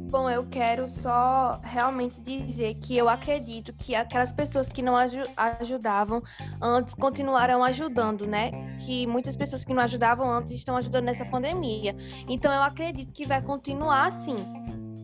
Bom, 0.10 0.30
eu 0.30 0.46
quero 0.48 0.88
só 0.88 1.60
realmente 1.64 2.22
dizer 2.22 2.76
que 2.76 2.96
eu 2.96 3.10
acredito 3.10 3.74
que 3.74 3.96
aquelas 3.96 4.32
pessoas 4.32 4.70
que 4.70 4.82
não 4.82 4.96
ajudavam 4.96 6.22
antes 6.62 6.94
continuarão 6.94 7.64
ajudando, 7.64 8.26
né? 8.26 8.52
Que 8.86 9.08
muitas 9.08 9.36
pessoas 9.36 9.66
que 9.66 9.74
não 9.74 9.82
ajudavam 9.82 10.30
antes 10.30 10.60
estão 10.60 10.78
ajudando 10.78 11.06
nessa 11.06 11.26
pandemia. 11.26 11.96
Então 12.30 12.52
eu 12.54 12.62
acredito 12.62 13.12
que 13.12 13.26
vai 13.26 13.42
continuar 13.42 14.08
assim. 14.08 14.36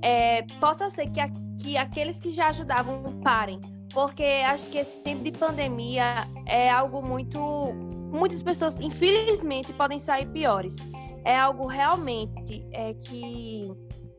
É, 0.04 0.44
possa 0.60 0.90
ser 0.90 1.10
que, 1.10 1.20
a, 1.20 1.30
que 1.60 1.78
aqueles 1.78 2.18
que 2.18 2.32
já 2.32 2.48
ajudavam 2.50 3.04
parem, 3.24 3.60
porque 3.94 4.24
acho 4.24 4.68
que 4.68 4.78
esse 4.78 5.00
tempo 5.00 5.24
de 5.24 5.32
pandemia 5.32 6.28
é 6.46 6.70
algo 6.70 7.02
muito. 7.02 7.40
Muitas 8.14 8.44
pessoas, 8.44 8.80
infelizmente, 8.80 9.74
podem 9.74 10.00
sair 10.00 10.28
piores. 10.28 10.76
É 11.24 11.38
algo 11.38 11.68
realmente 11.68 12.66
é, 12.72 12.94
que 12.94 13.72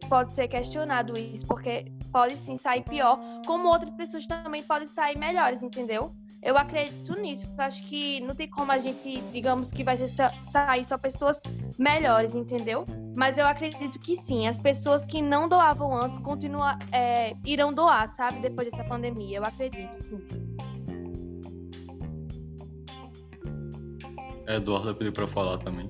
pode 0.05 0.33
ser 0.33 0.49
questionado 0.49 1.19
isso, 1.19 1.47
porque 1.47 1.91
pode 2.13 2.37
sim 2.39 2.57
sair 2.57 2.83
pior, 2.83 3.19
como 3.47 3.69
outras 3.69 3.91
pessoas 3.95 4.27
também 4.27 4.63
podem 4.63 4.89
sair 4.89 5.17
melhores, 5.17 5.63
entendeu? 5.63 6.15
Eu 6.43 6.59
acredito 6.59 7.13
nisso. 7.21 7.49
Acho 7.57 7.83
que 7.85 8.21
não 8.21 8.35
tem 8.35 8.51
como 8.51 8.73
a 8.73 8.79
gente, 8.79 9.21
digamos 9.33 9.71
que 9.71 9.85
vai 9.85 9.97
sair 9.97 10.85
só 10.85 10.99
pessoas 10.99 11.41
melhores, 11.79 12.35
entendeu? 12.35 12.85
Mas 13.17 13.39
eu 13.39 13.47
acredito 13.47 13.99
que 14.01 14.17
sim. 14.23 14.49
As 14.49 14.59
pessoas 14.59 15.05
que 15.05 15.23
não 15.23 15.49
doavam 15.49 15.97
antes 15.97 16.19
continuam, 16.19 16.77
é, 16.91 17.35
irão 17.47 17.73
doar, 17.73 18.13
sabe? 18.17 18.41
Depois 18.41 18.69
dessa 18.69 18.83
pandemia. 18.85 19.39
Eu 19.39 19.45
acredito 19.45 19.93
nisso. 20.11 20.53
Eduardo 24.49 24.95
pediu 24.97 25.13
para 25.13 25.29
falar 25.29 25.59
também. 25.59 25.89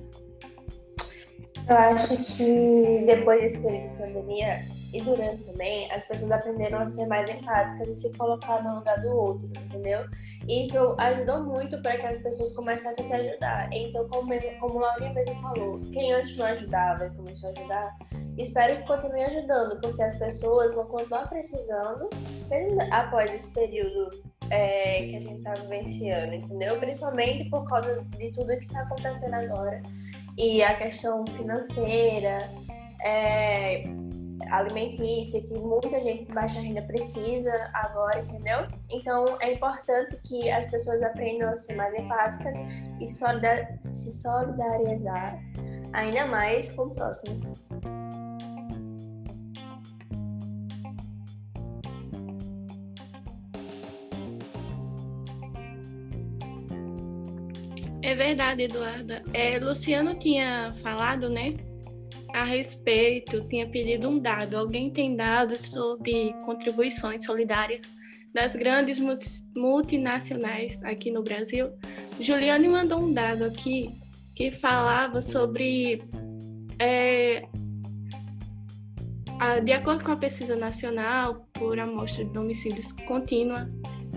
Eu 1.67 1.77
acho 1.77 2.17
que 2.17 3.03
depois 3.05 3.41
desse 3.41 3.63
período 3.63 3.89
de 3.91 3.97
pandemia, 3.97 4.59
e 4.93 5.01
durante 5.01 5.43
também, 5.43 5.91
as 5.91 6.07
pessoas 6.07 6.31
aprenderam 6.31 6.79
a 6.79 6.85
ser 6.85 7.07
mais 7.07 7.27
empáticas 7.27 7.89
e 7.89 7.95
se 7.95 8.13
colocar 8.15 8.63
no 8.63 8.75
lugar 8.75 9.01
do 9.01 9.09
outro, 9.09 9.49
entendeu? 9.65 10.05
Isso 10.47 10.95
ajudou 10.99 11.43
muito 11.45 11.81
para 11.81 11.97
que 11.97 12.05
as 12.05 12.19
pessoas 12.19 12.51
começassem 12.55 13.03
a 13.03 13.07
se 13.07 13.13
ajudar. 13.13 13.69
Então, 13.73 14.07
como, 14.07 14.27
mesmo, 14.27 14.55
como 14.59 14.77
Laurinha 14.77 15.11
mesmo 15.13 15.41
falou, 15.41 15.79
quem 15.91 16.13
antes 16.13 16.37
não 16.37 16.45
ajudava 16.45 17.07
e 17.07 17.09
começou 17.11 17.49
a 17.49 17.53
ajudar, 17.57 17.97
espero 18.37 18.77
que 18.77 18.83
continue 18.83 19.23
ajudando, 19.23 19.81
porque 19.81 20.03
as 20.03 20.19
pessoas 20.19 20.75
vão 20.75 20.85
continuar 20.85 21.27
precisando, 21.27 22.09
mesmo 22.47 22.79
após 22.91 23.33
esse 23.33 23.51
período 23.51 24.11
é, 24.51 25.07
que 25.07 25.15
a 25.15 25.19
gente 25.21 25.37
está 25.37 25.53
vivenciando, 25.53 26.35
entendeu? 26.35 26.77
Principalmente 26.77 27.49
por 27.49 27.67
causa 27.67 28.05
de 28.15 28.29
tudo 28.31 28.57
que 28.59 28.65
está 28.65 28.81
acontecendo 28.81 29.33
agora. 29.33 29.81
E 30.37 30.63
a 30.63 30.75
questão 30.75 31.25
financeira, 31.27 32.49
é, 33.03 33.83
alimentícia, 34.51 35.41
que 35.41 35.53
muita 35.53 35.99
gente 36.01 36.25
de 36.25 36.33
baixa 36.33 36.59
renda 36.59 36.81
precisa 36.81 37.51
agora, 37.73 38.19
entendeu? 38.19 38.67
Então 38.89 39.25
é 39.41 39.53
importante 39.53 40.17
que 40.23 40.49
as 40.49 40.69
pessoas 40.69 41.01
aprendam 41.01 41.49
a 41.49 41.55
ser 41.55 41.75
mais 41.75 41.93
empáticas 41.93 42.57
e 42.99 43.07
se 43.07 44.21
solidarizar 44.21 45.39
ainda 45.93 46.25
mais 46.25 46.71
com 46.71 46.83
o 46.83 46.95
próximo. 46.95 47.53
É 58.13 58.15
verdade, 58.15 58.61
Eduarda. 58.61 59.23
É, 59.33 59.57
Luciano 59.57 60.13
tinha 60.13 60.71
falado, 60.83 61.27
né, 61.27 61.55
a 62.31 62.43
respeito, 62.43 63.41
tinha 63.47 63.67
pedido 63.67 64.07
um 64.07 64.19
dado. 64.19 64.55
Alguém 64.55 64.91
tem 64.91 65.15
dados 65.15 65.61
sobre 65.61 66.31
contribuições 66.45 67.25
solidárias 67.25 67.91
das 68.31 68.55
grandes 68.55 69.01
multinacionais 69.55 70.79
aqui 70.83 71.09
no 71.09 71.23
Brasil? 71.23 71.71
Juliane 72.19 72.67
mandou 72.67 72.99
um 72.99 73.11
dado 73.11 73.45
aqui 73.45 73.89
que 74.35 74.51
falava 74.51 75.19
sobre. 75.19 76.03
É, 76.77 77.47
de 79.63 79.71
acordo 79.71 80.03
com 80.03 80.11
a 80.11 80.17
pesquisa 80.17 80.55
nacional 80.55 81.47
por 81.51 81.79
amostra 81.79 82.23
de 82.23 82.31
domicílios 82.31 82.91
contínua, 83.07 83.67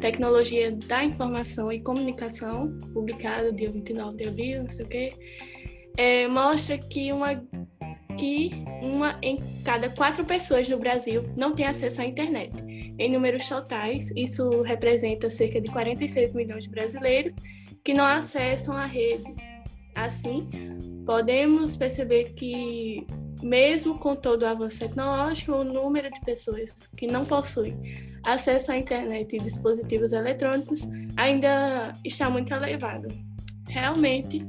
tecnologia 0.00 0.72
da 0.72 1.04
informação 1.04 1.72
e 1.72 1.80
comunicação, 1.80 2.78
publicada 2.92 3.52
dia 3.52 3.70
29 3.70 4.16
de 4.16 4.28
abril, 4.28 4.62
não 4.62 4.70
sei 4.70 4.84
o 4.84 4.88
quê, 4.88 5.12
é, 5.96 6.28
mostra 6.28 6.78
que 6.78 7.12
uma 7.12 7.42
que 8.18 8.50
uma 8.80 9.18
em 9.22 9.38
cada 9.62 9.90
quatro 9.90 10.24
pessoas 10.24 10.66
no 10.68 10.78
Brasil 10.78 11.24
não 11.36 11.54
tem 11.54 11.66
acesso 11.66 12.00
à 12.00 12.04
internet. 12.06 12.50
Em 12.98 13.12
números 13.12 13.46
totais, 13.46 14.10
isso 14.16 14.62
representa 14.62 15.28
cerca 15.28 15.60
de 15.60 15.70
46 15.70 16.32
milhões 16.32 16.64
de 16.64 16.70
brasileiros 16.70 17.34
que 17.84 17.92
não 17.92 18.04
acessam 18.04 18.74
a 18.74 18.86
rede. 18.86 19.22
Assim, 19.94 20.48
podemos 21.04 21.76
perceber 21.76 22.32
que, 22.32 23.06
mesmo 23.42 23.98
com 23.98 24.16
todo 24.16 24.42
o 24.42 24.46
avanço 24.46 24.78
tecnológico, 24.78 25.52
o 25.52 25.64
número 25.64 26.10
de 26.10 26.20
pessoas 26.20 26.88
que 26.96 27.06
não 27.06 27.26
possuem 27.26 28.15
acesso 28.26 28.72
à 28.72 28.76
internet 28.76 29.36
e 29.36 29.38
dispositivos 29.38 30.12
eletrônicos 30.12 30.86
ainda 31.16 31.92
está 32.04 32.28
muito 32.28 32.52
elevado. 32.52 33.08
Realmente, 33.68 34.44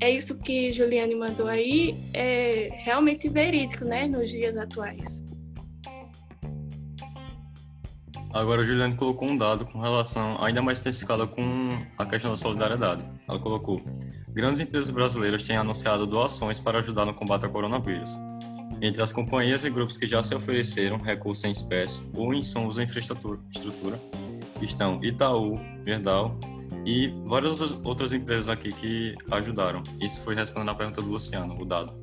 é 0.00 0.10
isso 0.10 0.38
que 0.38 0.72
Juliane 0.72 1.14
mandou 1.14 1.46
aí, 1.46 1.96
é 2.12 2.70
realmente 2.82 3.28
verídico, 3.28 3.84
né, 3.84 4.06
nos 4.06 4.30
dias 4.30 4.56
atuais. 4.56 5.22
Agora, 8.32 8.60
a 8.60 8.64
Juliane 8.64 8.94
colocou 8.94 9.28
um 9.28 9.36
dado 9.36 9.64
com 9.64 9.80
relação, 9.80 10.42
ainda 10.42 10.62
mais 10.62 10.80
intensificada 10.80 11.26
com 11.26 11.84
a 11.98 12.06
questão 12.06 12.30
da 12.30 12.36
solidariedade. 12.36 13.04
Ela 13.28 13.40
colocou: 13.40 13.80
grandes 14.28 14.60
empresas 14.60 14.90
brasileiras 14.90 15.42
têm 15.42 15.56
anunciado 15.56 16.06
doações 16.06 16.60
para 16.60 16.78
ajudar 16.78 17.04
no 17.04 17.12
combate 17.12 17.44
ao 17.44 17.50
coronavírus. 17.50 18.16
Entre 18.82 19.02
as 19.02 19.12
companhias 19.12 19.64
e 19.64 19.70
grupos 19.70 19.98
que 19.98 20.06
já 20.06 20.24
se 20.24 20.34
ofereceram 20.34 20.96
recursos 20.96 21.44
em 21.44 21.50
espécie 21.50 22.08
ou 22.14 22.32
insumos 22.32 22.78
em 22.78 22.84
infraestrutura 22.84 23.38
estão 24.62 24.98
Itaú, 25.02 25.60
Verdal, 25.84 26.38
e 26.86 27.08
várias 27.26 27.60
outras 27.84 28.14
empresas 28.14 28.48
aqui 28.48 28.72
que 28.72 29.14
ajudaram. 29.30 29.82
Isso 30.00 30.22
foi 30.22 30.34
respondendo 30.34 30.70
a 30.70 30.74
pergunta 30.74 31.02
do 31.02 31.10
Luciano, 31.10 31.60
o 31.60 31.64
dado. 31.64 31.94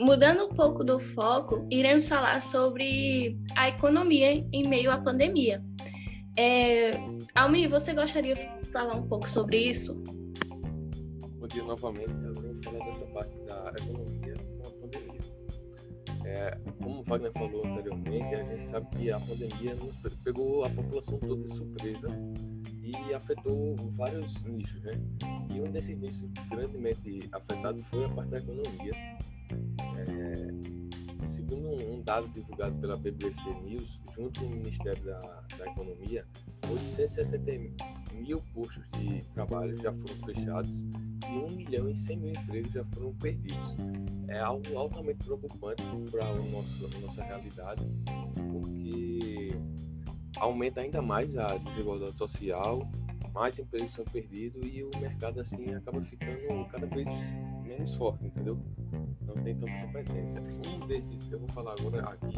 Mudando 0.00 0.46
um 0.46 0.54
pouco 0.54 0.84
do 0.84 1.00
foco, 1.00 1.66
iremos 1.70 2.08
falar 2.08 2.42
sobre 2.42 3.38
a 3.56 3.68
economia 3.68 4.46
em 4.52 4.68
meio 4.68 4.90
à 4.90 4.98
pandemia. 4.98 5.64
É, 6.36 6.92
Almi, 7.34 7.66
você 7.66 7.94
gostaria 7.94 8.34
de 8.34 8.70
falar 8.70 8.94
um 8.94 9.08
pouco 9.08 9.28
sobre 9.28 9.58
isso? 9.58 10.02
bom 11.46 11.54
dia 11.54 11.62
novamente. 11.62 12.10
Eu 12.24 12.34
vou 12.34 12.62
falar 12.62 12.84
dessa 12.86 13.06
parte 13.06 13.36
da 13.46 13.72
economia 13.78 14.34
com 14.34 14.68
a 14.68 14.72
pandemia. 14.72 15.20
É, 16.24 16.58
como 16.82 17.00
o 17.00 17.04
Wagner 17.04 17.32
falou 17.32 17.64
anteriormente, 17.64 18.34
a 18.34 18.42
gente 18.42 18.66
sabe 18.66 18.96
que 18.96 19.10
a 19.10 19.20
pandemia 19.20 19.74
nos 19.76 19.96
pegou 20.24 20.64
a 20.64 20.70
população 20.70 21.18
toda 21.18 21.42
de 21.44 21.54
surpresa 21.54 22.08
e 22.90 23.14
afetou 23.14 23.74
vários 23.92 24.42
nichos, 24.44 24.82
né? 24.82 24.92
E 25.54 25.60
um 25.60 25.70
desses 25.70 25.98
nichos 25.98 26.30
grandemente 26.48 27.28
afetado 27.32 27.80
foi 27.84 28.04
a 28.04 28.08
parte 28.08 28.30
da 28.30 28.38
economia. 28.38 28.92
É, 30.08 31.24
segundo 31.24 31.68
um 31.92 32.02
dado 32.02 32.28
divulgado 32.28 32.76
pela 32.80 32.96
BBC 32.96 33.42
News, 33.62 34.00
junto 34.14 34.40
com 34.40 34.46
o 34.46 34.50
Ministério 34.50 35.02
da, 35.04 35.18
da 35.58 35.66
Economia, 35.70 36.26
860 36.70 37.52
mil 38.14 38.42
postos 38.54 38.82
de 38.92 39.22
trabalho 39.34 39.76
já 39.76 39.92
foram 39.92 40.16
fechados 40.24 40.80
e 40.80 41.52
1 41.52 41.56
milhão 41.56 41.88
e 41.88 41.96
100 41.96 42.16
mil 42.16 42.30
empregos 42.30 42.72
já 42.72 42.84
foram 42.84 43.14
perdidos. 43.14 43.76
É 44.28 44.40
algo 44.40 44.76
altamente 44.76 45.24
preocupante 45.24 45.82
para 46.10 46.26
a 46.26 47.00
nossa 47.00 47.22
realidade, 47.22 47.86
porque 48.50 49.50
aumenta 50.38 50.80
ainda 50.80 51.02
mais 51.02 51.36
a 51.36 51.56
desigualdade 51.58 52.16
social, 52.16 52.88
mais 53.32 53.58
empregos 53.58 53.94
são 53.94 54.04
perdidos 54.04 54.62
e 54.64 54.82
o 54.82 54.90
mercado 54.98 55.40
assim 55.40 55.74
acaba 55.74 56.00
ficando 56.02 56.66
cada 56.70 56.86
vez 56.86 57.06
menos 57.62 57.94
forte, 57.94 58.26
entendeu? 58.26 58.58
Não 59.22 59.34
tem 59.42 59.54
tanta 59.54 59.86
competência. 59.86 60.42
Um 60.66 60.86
desses, 60.86 61.30
eu 61.30 61.38
vou 61.38 61.48
falar 61.48 61.74
agora 61.78 62.02
aqui, 62.02 62.36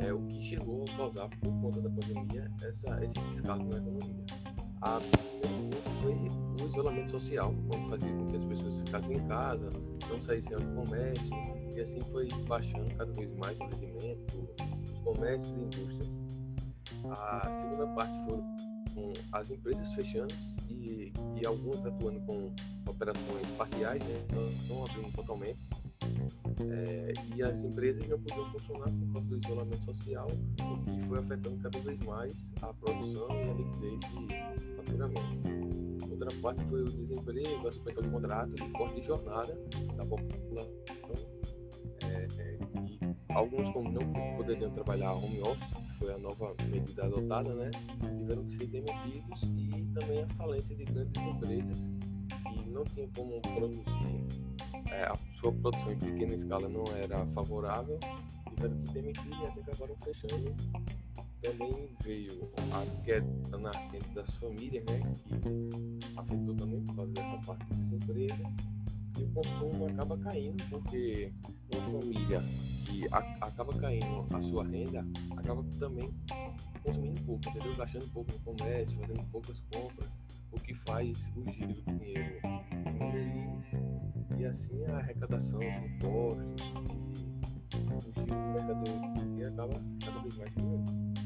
é 0.00 0.12
o 0.12 0.22
que 0.26 0.42
chegou 0.42 0.84
a 0.88 0.96
causar 0.96 1.28
por 1.28 1.52
conta 1.60 1.80
da 1.80 1.90
pandemia 1.90 2.50
essa, 2.62 3.04
esse 3.04 3.18
descaso 3.28 3.62
na 3.64 3.76
economia 3.76 4.26
a 4.82 5.00
foi 6.00 6.14
o 6.62 6.68
isolamento 6.68 7.10
social, 7.12 7.54
como 7.68 7.88
fazia 7.88 8.12
com 8.12 8.26
que 8.28 8.36
as 8.36 8.44
pessoas 8.44 8.76
ficassem 8.78 9.16
em 9.16 9.26
casa, 9.26 9.68
não 10.08 10.20
saíssem 10.20 10.54
ao 10.54 10.60
comércio, 10.74 11.30
e 11.74 11.80
assim 11.80 12.00
foi 12.00 12.28
baixando 12.46 12.94
cada 12.94 13.12
vez 13.12 13.34
mais 13.36 13.58
o 13.58 13.64
rendimento 13.64 14.48
dos 14.80 14.92
comércios 15.02 15.50
e 15.50 15.60
indústrias. 15.60 16.15
A 17.12 17.52
segunda 17.52 17.86
parte 17.88 18.18
foi 18.24 18.42
com 18.94 19.12
as 19.32 19.50
empresas 19.50 19.92
fechando 19.92 20.34
e, 20.70 21.12
e 21.40 21.46
algumas 21.46 21.84
atuando 21.84 22.18
com 22.20 22.52
operações 22.88 23.50
parciais, 23.58 24.02
né, 24.02 24.26
não, 24.68 24.84
abrindo 24.84 25.12
totalmente. 25.14 25.58
É, 26.70 27.12
e 27.34 27.42
as 27.42 27.62
empresas 27.62 28.08
não 28.08 28.18
podiam 28.18 28.50
funcionar 28.52 28.90
por 28.90 29.12
causa 29.12 29.28
do 29.28 29.36
isolamento 29.36 29.84
social, 29.84 30.26
o 30.28 30.84
que 30.84 31.06
foi 31.06 31.18
afetando 31.18 31.56
cada 31.58 31.78
vez 31.80 31.98
mais 32.06 32.52
a 32.62 32.72
produção 32.72 33.28
e 33.30 33.50
a 33.50 33.52
liquidez 33.52 34.00
de 34.00 34.76
faturamento. 34.76 35.66
Outra 36.10 36.30
parte 36.40 36.64
foi 36.64 36.82
o 36.82 36.90
desemprego, 36.90 37.68
a 37.68 37.72
suspensão 37.72 38.02
de 38.02 38.08
contrato 38.08 38.54
e 38.56 38.70
corte 38.70 39.00
de 39.00 39.06
jornada 39.06 39.54
da 39.96 40.06
população. 40.06 40.72
É, 42.02 42.26
é, 42.38 42.58
e 42.80 42.98
alguns, 43.34 43.68
como 43.70 43.90
não 43.90 44.36
poderiam 44.36 44.70
trabalhar 44.70 45.12
home 45.12 45.40
office, 45.42 45.85
foi 45.98 46.14
a 46.14 46.18
nova 46.18 46.54
medida 46.68 47.04
adotada, 47.04 47.54
né, 47.54 47.70
tiveram 48.18 48.44
que 48.44 48.56
ser 48.56 48.66
demitidos 48.66 49.42
e 49.42 49.86
também 49.98 50.22
a 50.22 50.28
falência 50.30 50.74
de 50.74 50.84
grandes 50.84 51.22
empresas 51.22 51.78
que 52.62 52.68
não 52.70 52.84
tinham 52.84 53.08
como 53.14 53.40
produzir 53.40 54.26
é, 54.90 55.04
a 55.04 55.16
sua 55.32 55.52
produção 55.52 55.92
em 55.92 55.98
pequena 55.98 56.34
escala 56.34 56.68
não 56.68 56.84
era 56.96 57.26
favorável, 57.26 57.98
tiveram 58.48 58.76
que 58.82 58.92
demitir 58.92 59.28
e 59.28 59.46
assim 59.46 59.60
acabaram 59.60 59.96
fechando. 60.02 60.54
Também 61.42 61.88
veio 62.02 62.50
a 62.72 63.04
queda 63.04 63.58
na 63.58 63.70
renda 63.70 64.08
das 64.14 64.30
famílias, 64.34 64.84
né, 64.86 65.00
que 65.26 66.18
afetou 66.18 66.54
também 66.54 66.80
por 66.82 66.96
causa 66.96 67.12
dessa 67.12 67.38
parte 67.46 67.64
do 67.66 67.84
desemprego. 67.84 68.75
E 69.18 69.22
o 69.22 69.28
consumo 69.32 69.86
acaba 69.86 70.18
caindo, 70.18 70.62
porque 70.68 71.32
uma 71.74 72.00
família 72.00 72.40
que 72.84 73.06
a, 73.10 73.18
acaba 73.46 73.72
caindo 73.74 74.26
a 74.34 74.42
sua 74.42 74.64
renda, 74.64 75.06
acaba 75.36 75.64
também 75.78 76.14
consumindo 76.82 77.20
pouco, 77.22 77.48
entendeu? 77.48 77.74
Gastando 77.76 78.10
pouco 78.12 78.32
no 78.32 78.38
comércio, 78.40 78.98
fazendo 79.00 79.24
poucas 79.30 79.60
compras, 79.72 80.10
o 80.52 80.60
que 80.60 80.74
faz 80.74 81.32
o 81.36 81.50
giro 81.50 81.74
do 81.74 81.82
dinheiro 81.82 82.40
diminuir 82.98 83.86
e 84.38 84.44
assim 84.44 84.84
a 84.86 84.98
arrecadação 84.98 85.58
de 85.58 85.66
impostos 85.66 86.62
e 87.74 87.78
o 87.78 88.00
giro 88.00 88.26
do 88.26 88.52
mercado 88.52 89.16
acaba 89.46 89.82
cada 90.04 90.20
vez 90.20 90.36
mais 90.36 90.54
diminuindo. 90.54 91.25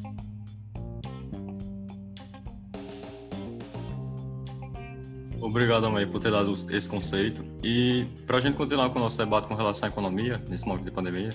Obrigado, 5.40 5.86
Amei, 5.86 6.04
por 6.06 6.20
ter 6.20 6.30
dado 6.30 6.52
esse 6.52 6.88
conceito. 6.88 7.42
E 7.62 8.06
para 8.26 8.36
a 8.36 8.40
gente 8.40 8.56
continuar 8.56 8.90
com 8.90 8.98
o 8.98 9.02
nosso 9.02 9.16
debate 9.16 9.48
com 9.48 9.54
relação 9.54 9.88
à 9.88 9.90
economia, 9.90 10.42
nesse 10.48 10.66
momento 10.66 10.84
de 10.84 10.90
pandemia, 10.90 11.30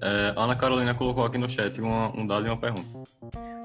é, 0.00 0.34
Ana 0.36 0.54
Carolina 0.54 0.94
colocou 0.94 1.24
aqui 1.24 1.38
no 1.38 1.48
chat 1.48 1.80
uma, 1.80 2.16
um 2.16 2.26
dado 2.26 2.46
e 2.46 2.48
uma 2.50 2.56
pergunta. 2.56 2.96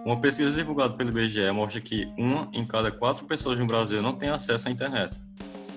Uma 0.04 0.20
pesquisa 0.20 0.56
divulgada 0.56 0.94
pelo 0.94 1.10
IBGE 1.10 1.52
mostra 1.52 1.80
que 1.80 2.08
uma 2.18 2.50
em 2.54 2.66
cada 2.66 2.92
quatro 2.92 3.26
pessoas 3.26 3.60
no 3.60 3.68
Brasil 3.68 4.02
não 4.02 4.14
tem 4.14 4.30
acesso 4.30 4.68
à 4.68 4.72
internet. 4.72 5.22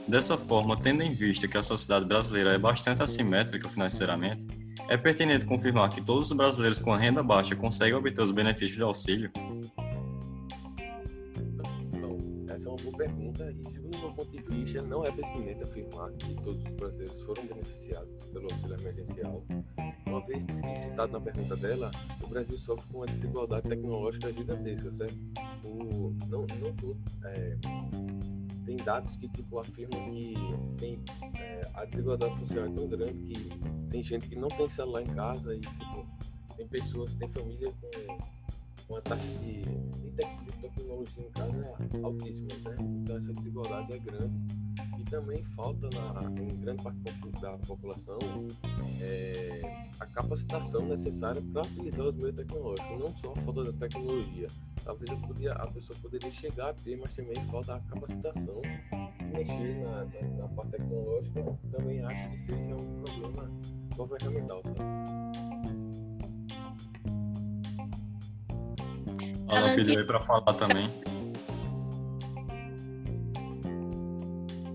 Dessa 0.09 0.37
forma, 0.37 0.77
tendo 0.77 1.03
em 1.03 1.13
vista 1.13 1.47
que 1.47 1.59
a 1.59 1.63
sociedade 1.63 2.05
brasileira 2.05 2.53
é 2.53 2.59
bastante 2.59 3.03
assimétrica 3.03 3.69
financeiramente, 3.69 4.47
é 4.89 4.97
pertinente 4.97 5.47
confirmar 5.47 5.91
que 5.91 6.01
todos 6.01 6.31
os 6.31 6.33
brasileiros 6.33 6.81
com 6.81 6.95
renda 6.95 7.23
baixa 7.23 7.55
conseguem 7.55 7.95
obter 7.95 8.23
os 8.23 8.31
benefícios 8.31 8.77
de 8.77 8.83
auxílio? 8.83 9.31
Pergunta 12.77 13.51
e, 13.51 13.65
segundo 13.69 13.97
o 13.97 14.01
meu 14.01 14.13
ponto 14.13 14.31
de 14.31 14.43
vista, 14.43 14.83
não 14.83 15.05
é 15.05 15.13
pertinente 15.13 15.63
afirmar 15.63 16.11
que 16.13 16.35
todos 16.43 16.65
os 16.65 16.71
brasileiros 16.73 17.21
foram 17.23 17.47
beneficiados 17.47 18.27
pelo 18.27 18.53
auxílio 18.53 18.77
emergencial. 18.81 19.45
Uma 20.07 20.27
vez 20.27 20.43
que, 20.45 20.53
citado 20.77 21.13
na 21.13 21.21
pergunta 21.21 21.57
dela, 21.57 21.91
o 22.23 22.27
Brasil 22.27 22.59
sofre 22.59 22.87
com 22.89 22.99
uma 22.99 23.07
desigualdade 23.07 23.69
tecnológica 23.69 24.33
gigantesca, 24.33 24.91
certo? 24.91 25.19
O, 25.65 26.15
não, 26.29 26.47
não 26.61 26.75
tudo. 26.75 27.01
É, 27.25 27.57
tem 28.65 28.77
dados 28.77 29.17
que 29.17 29.29
tipo, 29.29 29.59
afirmam 29.59 30.11
que 30.11 30.35
tem, 30.79 31.03
é, 31.39 31.69
a 31.75 31.85
desigualdade 31.85 32.39
social 32.39 32.67
é 32.67 32.71
tão 32.71 32.89
grande 32.89 33.25
que 33.25 33.51
tem 33.91 34.03
gente 34.03 34.29
que 34.29 34.37
não 34.37 34.49
tem 34.49 34.69
celular 34.69 35.03
em 35.03 35.07
casa 35.07 35.55
e 35.55 35.61
tipo, 35.61 36.07
tem 36.57 36.69
pessoas, 36.69 37.15
tem 37.15 37.29
família 37.29 37.73
com 37.81 38.19
uma 38.91 39.01
taxa 39.03 39.23
de, 39.39 39.63
de 39.63 40.11
tecnologia 40.61 41.25
em 41.25 41.31
casa 41.31 41.77
é 41.95 42.03
altíssima, 42.03 42.49
né? 42.65 42.77
Então 43.03 43.17
essa 43.17 43.33
desigualdade 43.33 43.93
é 43.93 43.99
grande 43.99 44.61
e 44.99 45.05
também 45.05 45.43
falta 45.55 45.89
na, 45.95 46.43
em 46.43 46.57
grande 46.59 46.83
parte 46.83 46.99
da 47.41 47.57
população 47.59 48.19
é, 49.01 49.61
a 49.99 50.07
capacitação 50.07 50.87
necessária 50.87 51.41
para 51.53 51.63
utilizar 51.63 52.07
os 52.07 52.17
meios 52.17 52.37
tecnológicos, 52.37 52.99
não 52.99 53.17
só 53.17 53.33
a 53.33 53.37
falta 53.37 53.65
da 53.65 53.73
tecnologia. 53.73 54.49
Talvez 54.85 55.11
podia, 55.21 55.53
a 55.53 55.67
pessoa 55.69 55.99
poderia 56.03 56.31
chegar 56.31 56.71
a 56.71 56.75
ter, 56.75 56.97
mas 56.97 57.13
também 57.15 57.37
falta 57.47 57.77
a 57.77 57.81
capacitação 57.81 58.61
mexer 59.33 59.79
na, 59.85 60.05
na, 60.05 60.37
na 60.39 60.49
parte 60.49 60.73
tecnológica. 60.73 61.59
Também 61.71 62.03
acho 62.03 62.31
que 62.31 62.39
seja 62.39 62.75
um 62.75 63.03
problema 63.03 63.51
governamental. 63.97 64.63
Sabe? 64.63 65.60
Ela 69.51 69.75
pediu 69.75 69.99
aí 69.99 70.07
pra 70.07 70.21
falar 70.21 70.53
também. 70.55 70.91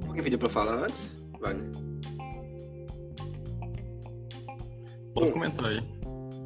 Alguém 0.07 0.23
pediu 0.23 0.39
pra 0.39 0.49
falar 0.49 0.85
antes? 0.85 1.15
Wagner? 1.39 1.71
Pode 5.13 5.31
comentar 5.31 5.65
aí. 5.65 5.81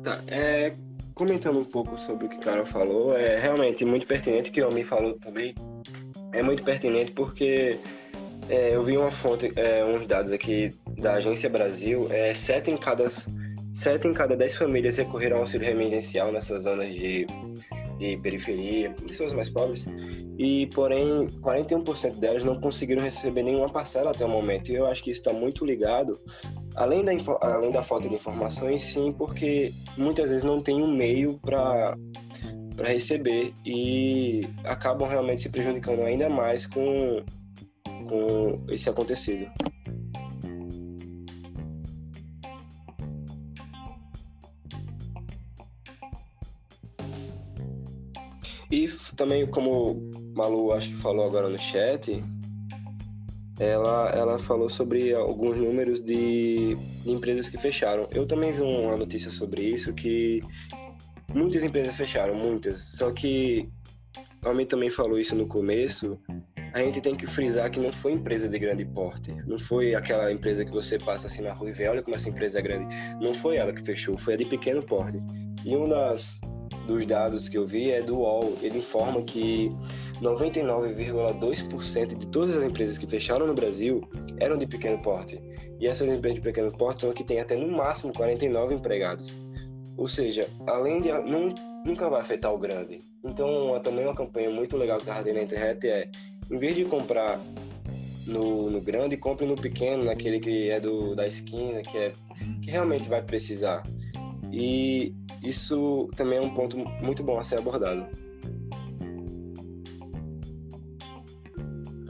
Tá, 0.03 0.21
é, 0.27 0.75
comentando 1.15 1.59
um 1.59 1.65
pouco 1.65 1.97
sobre 1.97 2.27
o 2.27 2.29
que 2.29 2.37
o 2.37 2.39
cara 2.39 2.65
falou, 2.65 3.17
é 3.17 3.37
realmente 3.37 3.83
muito 3.83 4.05
pertinente, 4.05 4.51
que 4.51 4.61
o 4.61 4.69
homem 4.69 4.83
falou 4.83 5.13
também. 5.19 5.53
É 6.31 6.43
muito 6.43 6.63
pertinente 6.63 7.11
porque 7.11 7.79
é, 8.47 8.75
eu 8.75 8.83
vi 8.83 8.97
uma 8.97 9.11
fonte, 9.11 9.51
é, 9.55 9.83
uns 9.83 10.05
dados 10.07 10.31
aqui 10.31 10.73
da 10.97 11.15
Agência 11.15 11.49
Brasil, 11.49 12.07
é, 12.11 12.33
sete 12.33 12.69
em 12.71 12.77
cada 12.77 13.09
sete 13.73 14.07
em 14.07 14.13
cada 14.13 14.35
dez 14.35 14.55
famílias 14.55 14.97
recorreram 14.97 15.37
ao 15.37 15.41
auxílio 15.43 15.67
emergencial 15.69 16.31
nessas 16.31 16.63
zonas 16.63 16.93
de 16.93 17.25
de 17.99 18.17
periferia, 18.17 18.95
pessoas 19.05 19.33
mais 19.33 19.49
pobres, 19.49 19.85
e 20.37 20.67
porém 20.67 21.27
41% 21.41 22.15
delas 22.15 22.43
não 22.43 22.59
conseguiram 22.59 23.03
receber 23.03 23.43
nenhuma 23.43 23.67
parcela 23.67 24.11
até 24.11 24.25
o 24.25 24.29
momento. 24.29 24.71
E 24.71 24.75
eu 24.75 24.87
acho 24.87 25.03
que 25.03 25.11
isso 25.11 25.19
está 25.19 25.33
muito 25.33 25.65
ligado, 25.65 26.19
além 26.75 27.03
da, 27.03 27.11
além 27.41 27.71
da 27.71 27.83
falta 27.83 28.07
de 28.07 28.15
informações, 28.15 28.83
sim, 28.83 29.11
porque 29.11 29.73
muitas 29.97 30.29
vezes 30.29 30.43
não 30.43 30.61
tem 30.61 30.81
um 30.81 30.91
meio 30.91 31.37
para 31.39 31.95
para 32.75 32.93
receber 32.93 33.53
e 33.65 34.39
acabam 34.63 35.05
realmente 35.05 35.41
se 35.41 35.49
prejudicando 35.49 36.01
ainda 36.01 36.29
mais 36.29 36.65
com, 36.65 37.21
com 38.07 38.63
esse 38.69 38.89
acontecido. 38.89 39.51
E 48.71 48.87
também, 49.15 49.47
como 49.47 50.11
Malu 50.35 50.71
acho 50.71 50.89
que 50.89 50.95
falou 50.95 51.25
agora 51.25 51.49
no 51.49 51.57
chat, 51.57 52.21
ela, 53.59 54.09
ela 54.11 54.39
falou 54.39 54.69
sobre 54.69 55.13
alguns 55.13 55.57
números 55.57 56.01
de, 56.01 56.75
de 56.75 57.11
empresas 57.11 57.49
que 57.49 57.57
fecharam. 57.57 58.07
Eu 58.11 58.25
também 58.25 58.53
vi 58.53 58.61
uma 58.61 58.95
notícia 58.95 59.31
sobre 59.31 59.61
isso, 59.61 59.93
que 59.93 60.41
muitas 61.33 61.63
empresas 61.63 61.95
fecharam, 61.95 62.35
muitas. 62.35 62.95
Só 62.95 63.11
que, 63.11 63.67
a 64.43 64.53
mim 64.53 64.65
também 64.65 64.89
falou 64.89 65.19
isso 65.19 65.35
no 65.35 65.47
começo, 65.47 66.17
a 66.73 66.79
gente 66.79 67.01
tem 67.01 67.15
que 67.15 67.27
frisar 67.27 67.69
que 67.69 67.79
não 67.79 67.91
foi 67.91 68.13
empresa 68.13 68.47
de 68.47 68.57
grande 68.57 68.85
porte. 68.85 69.33
Não 69.45 69.59
foi 69.59 69.95
aquela 69.95 70.31
empresa 70.31 70.63
que 70.63 70.71
você 70.71 70.97
passa 70.97 71.27
assim 71.27 71.41
na 71.41 71.53
rua 71.53 71.69
e 71.69 71.73
vê, 71.73 71.87
olha 71.87 72.01
como 72.01 72.15
essa 72.15 72.29
empresa 72.29 72.59
é 72.59 72.61
grande. 72.61 72.95
Não 73.19 73.33
foi 73.33 73.57
ela 73.57 73.73
que 73.73 73.83
fechou, 73.83 74.17
foi 74.17 74.35
a 74.35 74.37
de 74.37 74.45
pequeno 74.45 74.81
porte. 74.81 75.17
E 75.65 75.75
uma 75.75 75.87
das, 75.89 76.39
dos 76.89 77.05
dados 77.05 77.47
que 77.47 77.57
eu 77.57 77.67
vi 77.67 77.91
é 77.91 78.01
do 78.01 78.17
UOL. 78.17 78.57
Ele 78.61 78.79
informa 78.79 79.21
que 79.21 79.71
99,2% 80.21 82.17
de 82.17 82.27
todas 82.27 82.57
as 82.57 82.63
empresas 82.63 82.97
que 82.97 83.05
fecharam 83.05 83.45
no 83.45 83.53
Brasil 83.53 84.01
eram 84.39 84.57
de 84.57 84.65
pequeno 84.65 84.99
porte. 85.01 85.39
E 85.79 85.87
essas 85.87 86.07
empresas 86.07 86.35
de 86.35 86.41
pequeno 86.41 86.71
porte 86.75 87.01
são 87.01 87.13
que 87.13 87.23
têm 87.23 87.39
até 87.39 87.55
no 87.55 87.71
máximo 87.71 88.11
49 88.11 88.73
empregados. 88.73 89.37
Ou 89.95 90.07
seja, 90.07 90.47
além 90.65 91.01
de 91.01 91.09
não, 91.09 91.53
nunca 91.85 92.09
vai 92.09 92.21
afetar 92.21 92.53
o 92.53 92.57
grande. 92.57 92.99
Então, 93.23 93.79
também 93.83 94.05
uma 94.05 94.15
campanha 94.15 94.49
muito 94.49 94.75
legal 94.75 94.97
que 94.97 95.09
está 95.09 95.21
na 95.21 95.41
internet 95.41 95.87
é, 95.87 96.09
em 96.49 96.57
vez 96.57 96.75
de 96.75 96.85
comprar 96.85 97.39
no, 98.25 98.69
no, 98.69 98.81
grande, 98.81 99.17
compre 99.17 99.45
no 99.45 99.55
pequeno, 99.55 100.05
naquele 100.05 100.39
que 100.39 100.69
é 100.69 100.79
do, 100.79 101.15
da 101.15 101.27
esquina, 101.27 101.81
que 101.81 101.97
é 101.97 102.13
que 102.61 102.71
realmente 102.71 103.09
vai 103.09 103.21
precisar. 103.21 103.83
E 104.51 105.13
isso 105.43 106.09
também 106.15 106.39
é 106.39 106.41
um 106.41 106.53
ponto 106.53 106.77
muito 107.01 107.23
bom 107.23 107.39
a 107.39 107.43
ser 107.43 107.59
abordado. 107.59 108.05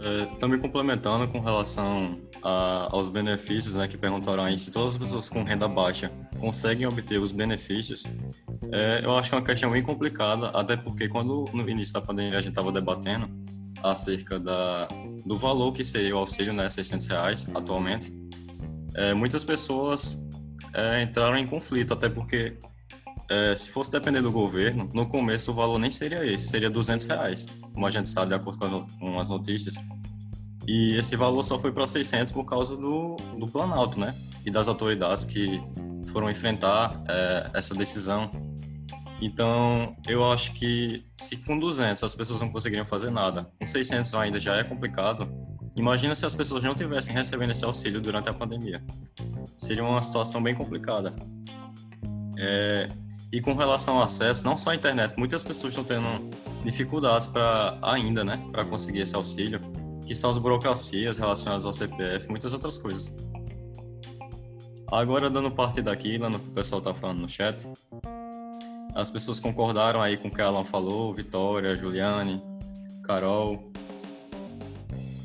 É, 0.02 0.26
também 0.38 0.60
complementando 0.60 1.28
com 1.28 1.40
relação 1.40 2.18
a, 2.42 2.88
aos 2.92 3.10
benefícios, 3.10 3.76
né, 3.76 3.88
que 3.88 3.98
perguntaram 3.98 4.44
aí 4.44 4.58
se 4.58 4.72
todas 4.72 4.92
as 4.92 4.98
pessoas 4.98 5.30
com 5.30 5.44
renda 5.44 5.68
baixa 5.68 6.10
conseguem 6.40 6.88
obter 6.88 7.20
os 7.20 7.34
benefícios, 7.34 8.06
é, 8.72 9.02
eu 9.04 9.18
acho 9.18 9.30
que 9.30 9.36
é 9.36 9.38
uma 9.38 9.44
questão 9.44 9.70
bem 9.72 9.84
complicada, 9.84 10.50
até 10.50 10.78
porque 10.78 11.10
quando 11.10 11.46
no 11.54 11.70
início 11.70 11.94
da 11.94 12.02
pandemia 12.02 12.38
a 12.38 12.42
gente 12.42 12.52
estava 12.52 12.72
debatendo 12.72 13.30
acerca 13.84 14.40
da, 14.40 14.88
do 15.26 15.38
valor 15.38 15.74
que 15.74 15.84
seria 15.84 16.16
o 16.16 16.20
auxílio, 16.20 16.54
né, 16.54 16.70
600 16.70 17.08
reais 17.08 17.52
atualmente, 17.54 18.14
é, 18.96 19.14
muitas 19.14 19.44
pessoas 19.44 20.29
é, 20.74 21.04
entraram 21.04 21.38
em 21.38 21.48
conflito, 21.48 21.94
até 21.94 22.10
porque 22.10 22.58
é, 23.30 23.56
se 23.56 23.70
fosse 23.70 23.92
depender 23.92 24.22
do 24.22 24.32
governo, 24.32 24.90
no 24.94 25.06
começo 25.06 25.52
o 25.52 25.54
valor 25.54 25.78
nem 25.78 25.92
seria 25.92 26.26
esse, 26.26 26.48
seria 26.48 26.70
200 26.70 27.06
reais, 27.06 27.46
como 27.74 27.86
a 27.86 27.90
gente 27.90 28.10
sabe 28.10 28.30
de 28.30 28.36
acordo 28.36 28.88
com 29.00 29.20
as 29.20 29.30
notícias. 29.30 29.76
E 30.68 30.96
esse 30.98 31.16
valor 31.16 31.44
só 31.44 31.58
foi 31.58 31.72
para 31.72 31.88
600 31.88 32.32
por 32.32 32.44
causa 32.46 32.78
do, 32.78 33.16
do 33.38 33.48
Planalto, 33.48 34.00
né? 34.00 34.16
E 34.46 34.52
das 34.52 34.68
autoridades 34.68 35.26
que 35.26 35.62
foram 36.12 36.30
enfrentar 36.30 37.04
é, 37.08 37.50
essa 37.54 37.74
decisão. 37.74 38.30
Então, 39.22 39.96
eu 40.08 40.24
acho 40.32 40.54
que 40.54 41.06
se 41.18 41.38
com 41.38 41.60
200 41.60 42.04
as 42.04 42.16
pessoas 42.16 42.40
não 42.40 42.50
conseguiriam 42.50 42.86
fazer 42.86 43.10
nada, 43.10 43.50
com 43.60 43.66
600 43.66 44.14
ainda 44.16 44.40
já 44.40 44.56
é 44.56 44.64
complicado. 44.64 45.28
Imagina 45.76 46.14
se 46.16 46.26
as 46.26 46.36
pessoas 46.36 46.64
não 46.64 46.76
tivessem 46.76 47.16
recebendo 47.16 47.52
esse 47.52 47.64
auxílio 47.64 48.02
durante 48.02 48.30
a 48.30 48.34
pandemia. 48.34 48.84
Seria 49.58 49.84
uma 49.84 50.02
situação 50.02 50.42
bem 50.42 50.56
complicada. 50.56 51.16
É, 52.38 52.90
e 53.32 53.40
com 53.40 53.54
relação 53.54 53.98
ao 53.98 54.04
acesso, 54.04 54.44
não 54.46 54.58
só 54.58 54.72
à 54.72 54.76
internet, 54.76 55.14
muitas 55.18 55.44
pessoas 55.44 55.78
estão 55.78 55.84
tendo 55.84 56.30
dificuldades 56.64 57.28
para 57.28 57.78
ainda, 57.82 58.24
né, 58.24 58.44
para 58.52 58.66
conseguir 58.66 59.02
esse 59.02 59.16
auxílio, 59.16 59.62
que 60.06 60.16
são 60.16 60.30
as 60.30 60.38
burocracias 60.38 61.18
relacionadas 61.18 61.66
ao 61.66 61.74
CPF, 61.74 62.28
muitas 62.30 62.54
outras 62.54 62.78
coisas. 62.78 63.14
Agora, 64.92 65.30
dando 65.30 65.52
parte 65.52 65.82
daquilo 65.82 66.30
no 66.30 66.40
que 66.40 66.48
o 66.48 66.52
pessoal 66.52 66.80
está 66.80 66.94
falando 66.94 67.20
no 67.20 67.30
chat, 67.30 67.70
as 68.96 69.12
pessoas 69.12 69.40
concordaram 69.40 70.02
aí 70.02 70.18
com 70.18 70.30
o 70.30 70.32
que 70.32 70.42
a 70.42 70.48
Alan 70.48 70.64
falou, 70.64 71.14
Vitória, 71.14 71.76
Juliane, 71.76 72.42
Carol. 73.04 73.72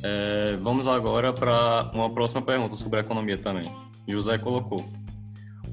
É, 0.06 0.58
vamos 0.60 0.86
agora 0.86 1.32
para 1.32 1.90
uma 1.94 2.12
próxima 2.12 2.42
pergunta 2.42 2.76
sobre 2.76 2.98
a 2.98 3.00
economia 3.00 3.38
também. 3.38 3.74
José 4.06 4.36
colocou: 4.36 4.84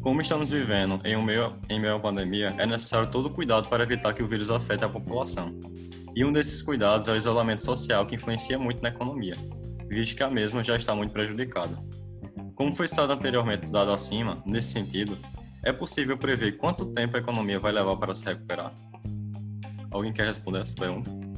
Como 0.02 0.22
estamos 0.22 0.50
vivendo 0.50 1.02
em, 1.04 1.22
meio, 1.22 1.58
em 1.70 1.82
meio 1.82 1.96
à 1.96 2.00
pandemia, 2.00 2.56
é 2.58 2.66
necessário 2.66 3.12
todo 3.12 3.30
cuidado 3.30 3.68
para 3.68 3.84
evitar 3.84 4.14
que 4.14 4.24
o 4.24 4.28
vírus 4.28 4.50
afete 4.50 4.86
a 4.86 4.90
população. 4.90 5.54
E 6.16 6.24
um 6.24 6.32
desses 6.32 6.62
cuidados 6.62 7.10
é 7.10 7.12
o 7.12 7.16
isolamento 7.18 7.64
social, 7.64 8.06
que 8.06 8.16
influencia 8.16 8.58
muito 8.58 8.82
na 8.82 8.88
economia, 8.88 9.36
visto 9.90 10.16
que 10.16 10.24
a 10.24 10.30
mesma 10.30 10.64
já 10.64 10.78
está 10.78 10.96
muito 10.96 11.12
prejudicada. 11.12 11.78
Como 12.56 12.74
foi 12.74 12.88
citado 12.88 13.12
anteriormente 13.12 13.70
dado 13.70 13.92
acima, 13.92 14.42
nesse 14.46 14.72
sentido, 14.72 15.18
é 15.62 15.74
possível 15.74 16.18
prever 16.18 16.54
quanto 16.54 16.86
tempo 16.86 17.18
a 17.18 17.20
economia 17.20 17.60
vai 17.60 17.74
levar 17.74 17.98
para 17.98 18.14
se 18.14 18.24
recuperar? 18.24 18.74
Alguém 19.92 20.14
quer 20.14 20.26
responder 20.26 20.62
essa 20.62 20.76
pergunta? 20.76 21.31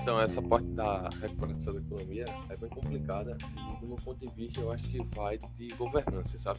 Então, 0.00 0.20
essa 0.20 0.42
parte 0.42 0.66
da 0.70 1.08
recuperação 1.20 1.72
da 1.72 1.80
economia 1.80 2.24
é 2.48 2.56
bem 2.56 2.68
complicada 2.68 3.38
e, 3.40 3.80
do 3.80 3.86
meu 3.86 3.96
ponto 3.96 4.18
de 4.18 4.34
vista, 4.34 4.60
eu 4.60 4.72
acho 4.72 4.82
que 4.90 5.00
vai 5.14 5.38
de 5.38 5.68
governança, 5.76 6.36
sabe? 6.36 6.58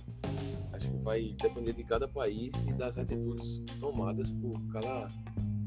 Acho 0.71 0.89
que 0.89 0.97
vai 0.99 1.35
depender 1.41 1.73
de 1.73 1.83
cada 1.83 2.07
país 2.07 2.53
e 2.65 2.71
das 2.71 2.97
atitudes 2.97 3.61
tomadas 3.79 4.31
por 4.31 4.53
cada, 4.71 5.09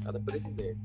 cada 0.03 0.19
presidente. 0.19 0.81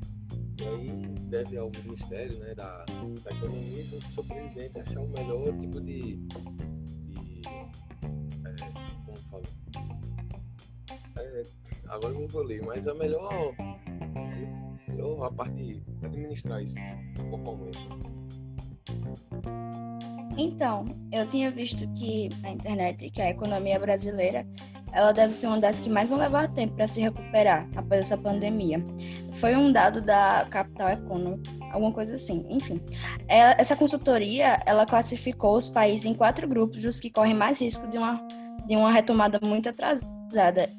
E 0.61 0.65
aí 0.65 1.15
deve 1.31 1.57
ao 1.57 1.71
Ministério 1.85 2.39
né, 2.39 2.55
da, 2.55 2.85
da 2.85 3.31
Economia, 3.31 3.85
junto 3.85 4.07
o 4.07 4.13
seu 4.13 4.25
presidente, 4.25 4.79
achar 4.79 5.01
o 5.01 5.09
melhor 5.09 5.59
tipo 5.59 5.81
de. 5.81 6.17
de 6.17 7.43
é, 8.45 8.55
como 9.07 9.17
falo? 9.31 9.45
É, 11.17 11.43
agora 11.89 12.13
eu 12.13 12.19
me 12.19 12.25
enrolei, 12.25 12.61
mas 12.61 12.87
a 12.87 12.95
melhor 12.95 13.55
melhor 14.95 15.25
a 15.25 15.31
parte 15.31 15.83
administrar 16.03 16.63
isso 16.63 16.75
formalmente. 17.31 17.79
Então, 20.37 20.87
eu 21.13 21.27
tinha 21.27 21.51
visto 21.51 21.87
que 21.95 22.29
na 22.43 22.51
internet 22.51 23.11
que 23.11 23.21
a 23.21 23.31
economia 23.31 23.79
brasileira 23.79 24.47
ela 24.93 25.13
deve 25.13 25.33
ser 25.33 25.49
uma 25.49 25.59
das 25.59 25.81
que 25.81 25.91
mais 25.91 26.11
vão 26.11 26.19
levar 26.19 26.47
tempo 26.49 26.75
para 26.75 26.87
se 26.87 27.01
recuperar 27.01 27.69
após 27.75 28.01
essa 28.01 28.17
pandemia. 28.17 28.81
Foi 29.35 29.57
um 29.57 29.73
dado 29.73 30.01
da 30.01 30.47
Capital 30.49 30.91
Economics, 30.91 31.59
alguma 31.73 31.93
coisa 31.93 32.15
assim. 32.15 32.47
Enfim, 32.49 32.81
é, 33.27 33.61
essa 33.61 33.77
consultoria 33.77 34.61
ela 34.65 34.87
classificou 34.87 35.57
os 35.57 35.69
países 35.69 36.07
em 36.07 36.15
quatro 36.15 36.49
grupos 36.49 36.83
dos 36.83 37.01
que 37.01 37.11
correm 37.11 37.35
mais 37.35 37.61
risco 37.61 37.89
de 37.91 37.99
uma 37.99 38.25
de 38.67 38.77
uma 38.77 38.91
retomada 38.91 39.39
muito 39.43 39.69
atrasada 39.69 40.15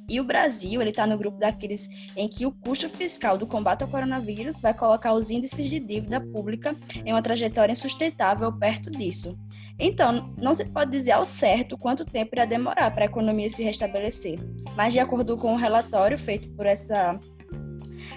e 0.10 0.20
o 0.20 0.24
Brasil, 0.24 0.82
ele 0.82 0.90
está 0.90 1.08
no 1.08 1.18
grupo 1.18 1.38
daqueles 1.38 1.88
em 2.16 2.28
que 2.28 2.46
o 2.46 2.52
custo 2.52 2.90
fiscal 2.90 3.38
do 3.38 3.48
combate 3.48 3.84
ao 3.84 3.88
coronavírus 3.88 4.60
vai 4.60 4.74
colocar 4.74 5.14
os 5.14 5.32
índices 5.32 5.70
de 5.70 5.80
dívida 5.80 6.20
pública 6.20 6.76
em 7.06 7.14
uma 7.14 7.22
trajetória 7.22 7.72
insustentável 7.72 8.52
perto 8.52 8.92
disso. 8.92 9.38
Então, 9.80 10.34
não 10.38 10.54
se 10.54 10.66
pode 10.66 10.92
dizer 10.92 11.12
ao 11.12 11.26
certo 11.26 11.78
quanto 11.78 12.04
tempo 12.04 12.32
irá 12.34 12.46
demorar 12.46 12.92
para 12.92 13.04
a 13.04 13.08
economia 13.08 13.50
se 13.50 13.64
restabelecer, 13.64 14.40
mas 14.76 14.94
de 14.94 15.00
acordo 15.00 15.38
com 15.38 15.50
o 15.50 15.54
um 15.54 15.58
relatório 15.58 16.18
feito 16.18 16.52
por 16.54 16.66
essa, 16.66 17.18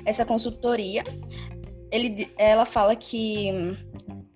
essa 0.05 0.25
consultoria, 0.25 1.05
ele, 1.93 2.29
ela 2.37 2.65
fala 2.65 2.97
que 2.97 3.77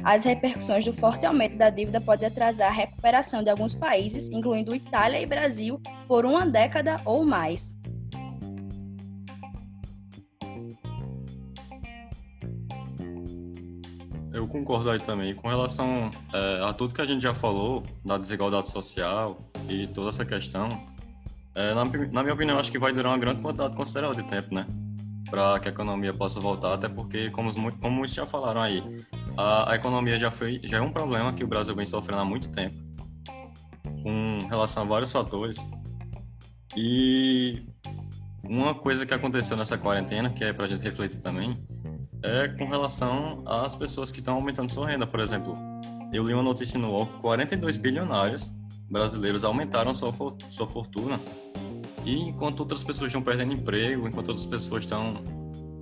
as 0.05 0.25
repercussões 0.25 0.85
do 0.85 0.93
forte 0.93 1.25
aumento 1.27 1.57
da 1.57 1.71
dívida 1.71 2.01
podem 2.01 2.29
atrasar 2.29 2.69
a 2.69 2.75
recuperação 2.75 3.43
de 3.43 3.51
alguns 3.51 3.75
países, 3.75 4.29
incluindo 4.31 4.75
Itália 4.75 5.21
e 5.21 5.27
Brasil, 5.27 5.81
por 6.09 6.25
uma 6.25 6.45
década 6.47 7.01
ou 7.05 7.25
mais. 7.25 7.77
Eu 14.33 14.49
concordo 14.49 14.91
aí 14.91 14.99
também. 14.99 15.35
Com 15.35 15.47
relação 15.49 16.11
é, 16.33 16.65
a 16.65 16.73
tudo 16.73 16.95
que 16.95 17.01
a 17.01 17.05
gente 17.05 17.23
já 17.23 17.35
falou, 17.35 17.85
da 18.05 18.17
desigualdade 18.17 18.71
social 18.71 19.39
e 19.69 19.87
toda 19.87 20.09
essa 20.09 20.25
questão, 20.25 20.69
é, 21.55 21.75
na, 21.75 21.85
na 21.85 22.23
minha 22.23 22.35
opinião, 22.35 22.59
acho 22.59 22.73
que 22.73 22.79
vai 22.79 22.93
durar 22.93 23.13
uma 23.13 23.19
grande 23.19 23.43
quantidade 23.43 23.77
considerável 23.77 24.17
de 24.17 24.25
tempo, 24.25 24.55
né? 24.55 24.67
Para 25.29 25.61
que 25.61 25.69
a 25.69 25.71
economia 25.71 26.13
possa 26.13 26.41
voltar, 26.41 26.73
até 26.73 26.89
porque, 26.89 27.31
como, 27.31 27.51
como 27.79 28.07
já 28.07 28.27
falaram 28.27 28.63
aí, 28.63 28.83
a, 29.37 29.73
a 29.73 29.77
economia 29.77 30.19
já, 30.19 30.31
foi, 30.31 30.61
já 30.65 30.79
é 30.79 30.81
um 30.81 30.93
problema 30.93 31.33
que 31.33 31.45
o 31.45 31.47
Brasil 31.47 31.75
vem 31.75 31.87
sofrendo 31.87 32.23
há 32.23 32.25
muito 32.25 32.49
tempo, 32.49 32.77
com 34.03 34.47
relação 34.49 34.83
a 34.83 34.87
vários 34.87 35.13
fatores. 35.13 35.67
E 36.77 37.63
uma 38.43 38.75
coisa 38.75 39.05
que 39.07 39.15
aconteceu 39.15 39.57
nessa 39.57 39.79
quarentena, 39.79 40.31
que 40.31 40.45
é 40.45 40.53
para 40.53 40.65
a 40.65 40.69
gente 40.69 40.83
refletir 40.83 41.21
também, 41.21 41.59
é 42.23 42.49
com 42.49 42.67
relação 42.67 43.43
às 43.47 43.75
pessoas 43.75 44.13
que 44.13 44.21
estão 44.21 44.37
aumentando 44.37 44.71
sua 44.71 44.89
renda. 44.89 45.07
Por 45.07 45.21
exemplo, 45.21 45.55
eu 46.13 46.27
li 46.27 46.35
uma 46.35 46.43
notícia 46.43 46.79
no 46.79 46.91
UOL 46.91 47.07
que 47.07 47.19
42 47.19 47.77
bilionários 47.77 48.51
brasileiros 48.91 49.45
aumentaram 49.45 49.95
sua, 49.95 50.13
sua 50.51 50.67
fortuna, 50.67 51.19
e 52.05 52.19
enquanto 52.29 52.61
outras 52.61 52.83
pessoas 52.83 53.09
estão 53.09 53.23
perdendo 53.23 53.53
emprego, 53.53 54.07
enquanto 54.07 54.29
outras 54.29 54.45
pessoas 54.45 54.85
estão 54.85 55.23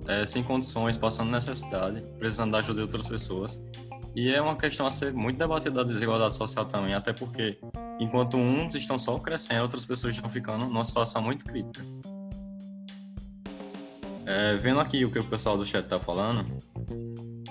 é, 0.07 0.25
sem 0.25 0.43
condições, 0.43 0.97
passando 0.97 1.31
necessidade, 1.31 2.01
precisando 2.17 2.51
da 2.51 2.59
ajuda 2.59 2.75
de 2.75 2.81
outras 2.81 3.07
pessoas. 3.07 3.63
E 4.15 4.33
é 4.33 4.41
uma 4.41 4.55
questão 4.55 4.85
a 4.85 4.91
ser 4.91 5.13
muito 5.13 5.37
debatida 5.37 5.71
da 5.71 5.83
desigualdade 5.83 6.35
social 6.35 6.65
também, 6.65 6.93
até 6.93 7.13
porque 7.13 7.57
enquanto 7.99 8.35
uns 8.35 8.75
estão 8.75 8.97
só 8.97 9.17
crescendo, 9.19 9.61
outras 9.61 9.85
pessoas 9.85 10.15
estão 10.15 10.29
ficando 10.29 10.65
numa 10.65 10.83
situação 10.83 11.21
muito 11.21 11.45
crítica. 11.45 11.85
É, 14.25 14.55
vendo 14.55 14.79
aqui 14.79 15.03
o 15.05 15.11
que 15.11 15.19
o 15.19 15.23
pessoal 15.23 15.57
do 15.57 15.65
chat 15.65 15.83
está 15.83 15.99
falando, 15.99 16.45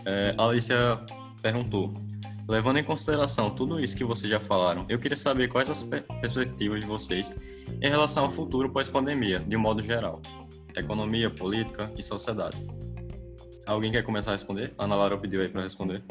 é, 0.04 0.34
a 0.36 0.44
Alicia 0.44 1.00
perguntou: 1.40 1.94
levando 2.48 2.78
em 2.78 2.84
consideração 2.84 3.50
tudo 3.50 3.80
isso 3.80 3.96
que 3.96 4.04
vocês 4.04 4.30
já 4.30 4.38
falaram, 4.38 4.84
eu 4.88 4.98
queria 4.98 5.16
saber 5.16 5.48
quais 5.48 5.70
as 5.70 5.82
perspectivas 5.82 6.80
de 6.80 6.86
vocês 6.86 7.34
em 7.80 7.88
relação 7.88 8.24
ao 8.24 8.30
futuro 8.30 8.70
pós-pandemia, 8.70 9.40
de 9.40 9.56
um 9.56 9.60
modo 9.60 9.82
geral 9.82 10.20
economia, 10.76 11.30
política 11.30 11.90
e 11.96 12.02
sociedade. 12.02 12.56
Alguém 13.66 13.92
quer 13.92 14.02
começar 14.02 14.32
a 14.32 14.34
responder? 14.34 14.74
Ana 14.78 14.96
Laura 14.96 15.16
pediu 15.16 15.40
aí 15.40 15.48
para 15.48 15.62
responder. 15.62 16.02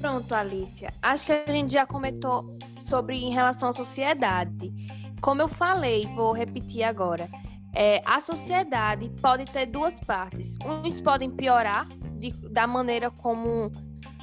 Pronto, 0.00 0.34
Alicia. 0.34 0.92
Acho 1.02 1.26
que 1.26 1.32
a 1.32 1.52
gente 1.52 1.72
já 1.72 1.86
comentou 1.86 2.56
sobre 2.80 3.16
em 3.16 3.32
relação 3.32 3.70
à 3.70 3.74
sociedade. 3.74 4.72
Como 5.20 5.42
eu 5.42 5.48
falei, 5.48 6.06
vou 6.14 6.32
repetir 6.32 6.82
agora. 6.82 7.28
É, 7.74 8.00
a 8.04 8.20
sociedade 8.20 9.10
pode 9.20 9.44
ter 9.44 9.66
duas 9.66 9.98
partes. 10.00 10.56
Uns 10.64 11.00
podem 11.00 11.30
piorar 11.30 11.86
de, 12.18 12.30
da 12.50 12.66
maneira 12.66 13.10
como 13.10 13.70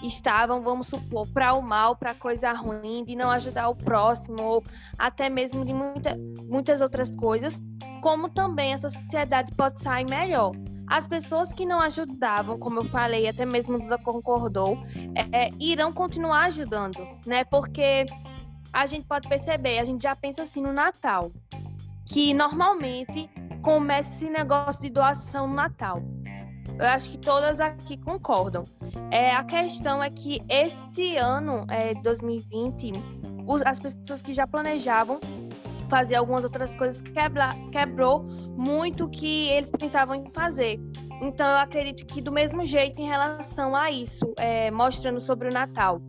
estavam, 0.04 0.62
vamos 0.62 0.88
supor, 0.88 1.28
para 1.28 1.54
o 1.54 1.62
mal, 1.62 1.96
para 1.96 2.14
coisa 2.14 2.52
ruim, 2.54 3.04
de 3.04 3.16
não 3.16 3.32
ajudar 3.32 3.70
o 3.70 3.76
próximo, 3.76 4.42
ou 4.42 4.64
até 4.98 5.30
mesmo 5.30 5.66
de 5.66 5.74
muita, 5.74 6.18
muitas 6.48 6.82
outras 6.82 7.16
coisas, 7.16 7.60
como 8.06 8.30
também 8.30 8.72
a 8.72 8.78
sociedade 8.78 9.52
pode 9.56 9.82
sair 9.82 10.08
melhor. 10.08 10.52
As 10.88 11.08
pessoas 11.08 11.52
que 11.52 11.66
não 11.66 11.82
ajudavam, 11.82 12.56
como 12.60 12.82
eu 12.82 12.86
falei, 12.90 13.28
até 13.28 13.48
mesmo 13.48 13.80
Duda 13.80 13.98
concordou, 13.98 14.78
é, 15.32 15.50
irão 15.60 15.92
continuar 15.92 16.44
ajudando, 16.44 17.00
né? 17.26 17.44
Porque 17.46 18.06
a 18.72 18.86
gente 18.86 19.08
pode 19.08 19.28
perceber, 19.28 19.80
a 19.80 19.86
gente 19.86 20.04
já 20.04 20.16
pensa 20.16 20.44
assim 20.44 20.62
no 20.62 20.72
Natal, 20.72 21.32
que 22.06 22.32
normalmente 22.32 23.28
começa 23.64 24.14
esse 24.14 24.30
negócio 24.30 24.80
de 24.84 24.92
doação 24.92 25.48
no 25.48 25.56
Natal. 25.56 26.00
Eu 26.78 26.86
acho 26.86 27.10
que 27.10 27.18
todas 27.18 27.60
aqui 27.60 27.98
concordam. 27.98 28.62
É, 29.10 29.34
a 29.34 29.44
questão 29.44 30.04
é 30.04 30.12
que 30.12 30.44
este 30.48 31.18
ano, 31.18 31.66
é, 31.72 31.96
2020, 31.96 32.92
os, 33.48 33.64
as 33.64 33.80
pessoas 33.80 34.22
que 34.22 34.32
já 34.32 34.46
planejavam 34.46 35.20
fazer 35.90 36.16
algumas 36.16 36.44
outras 36.44 36.76
coisas 36.76 37.02
quebra, 37.02 37.50
quebrou 37.72 38.24
muito 38.58 39.06
o 39.06 39.10
que 39.10 39.50
eles 39.50 39.70
pensavam 39.70 40.16
em 40.16 40.30
fazer. 40.32 40.80
Então, 41.22 41.48
eu 41.48 41.58
acredito 41.58 42.06
que, 42.06 42.22
do 42.22 42.32
mesmo 42.32 42.66
jeito, 42.66 43.00
em 43.00 43.08
relação 43.08 43.76
a 43.76 43.90
isso, 43.90 44.34
é, 44.38 44.70
mostrando 44.72 45.22
sobre 45.22 45.50
o 45.50 45.54
Natal, 45.54 46.02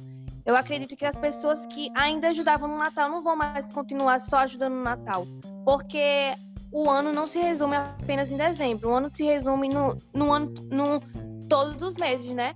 eu 0.45 0.57
acredito 0.57 0.97
que 0.97 1.05
as 1.05 1.17
pessoas 1.17 1.67
que 1.67 1.91
ainda 1.95 2.29
ajudavam 2.29 2.69
no 2.69 2.79
Natal 2.79 3.09
não 3.11 3.23
vão 3.23 3.37
mais 3.37 3.67
continuar 3.73 4.21
só 4.21 4.39
ajudando 4.39 4.75
no 4.75 4.83
Natal, 4.83 5.27
porque 5.65 6.35
o 6.73 6.89
ano 6.89 7.13
não 7.13 7.27
se 7.27 7.39
resume 7.39 7.77
apenas 7.77 8.31
em 8.31 8.37
dezembro, 8.37 8.91
o 8.91 8.95
ano 8.95 9.11
se 9.13 9.25
resume 9.25 9.69
no, 9.69 9.97
no 10.15 10.33
ano, 10.33 10.55
no, 10.71 11.01
todos 11.49 11.83
os 11.83 11.95
meses, 11.97 12.33
né? 12.33 12.53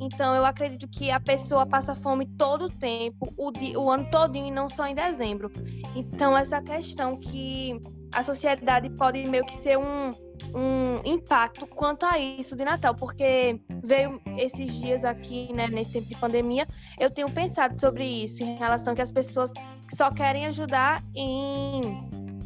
Então 0.00 0.34
eu 0.34 0.44
acredito 0.44 0.88
que 0.88 1.10
a 1.10 1.20
pessoa 1.20 1.66
passa 1.66 1.94
fome 1.94 2.26
todo 2.26 2.66
o 2.66 2.68
tempo, 2.68 3.32
o, 3.36 3.50
di, 3.50 3.76
o 3.76 3.90
ano 3.90 4.08
todinho 4.10 4.48
e 4.48 4.50
não 4.50 4.68
só 4.68 4.86
em 4.86 4.94
dezembro. 4.94 5.50
Então 5.94 6.36
essa 6.36 6.60
questão 6.60 7.16
que 7.16 7.80
a 8.12 8.22
sociedade 8.22 8.88
pode 8.90 9.28
meio 9.28 9.44
que 9.44 9.56
ser 9.58 9.76
um, 9.76 10.10
um 10.54 11.00
impacto 11.04 11.66
quanto 11.66 12.06
a 12.06 12.18
isso 12.18 12.56
de 12.56 12.64
Natal, 12.64 12.94
porque 12.94 13.60
veio 13.82 14.20
esses 14.38 14.72
dias 14.74 15.04
aqui, 15.04 15.52
né, 15.52 15.66
nesse 15.68 15.92
tempo 15.92 16.06
de 16.06 16.16
pandemia, 16.16 16.66
eu 16.98 17.10
tenho 17.10 17.30
pensado 17.30 17.78
sobre 17.78 18.04
isso, 18.04 18.42
em 18.42 18.56
relação 18.56 18.94
que 18.94 19.02
as 19.02 19.12
pessoas 19.12 19.52
só 19.94 20.10
querem 20.10 20.46
ajudar 20.46 21.02
em, 21.14 21.80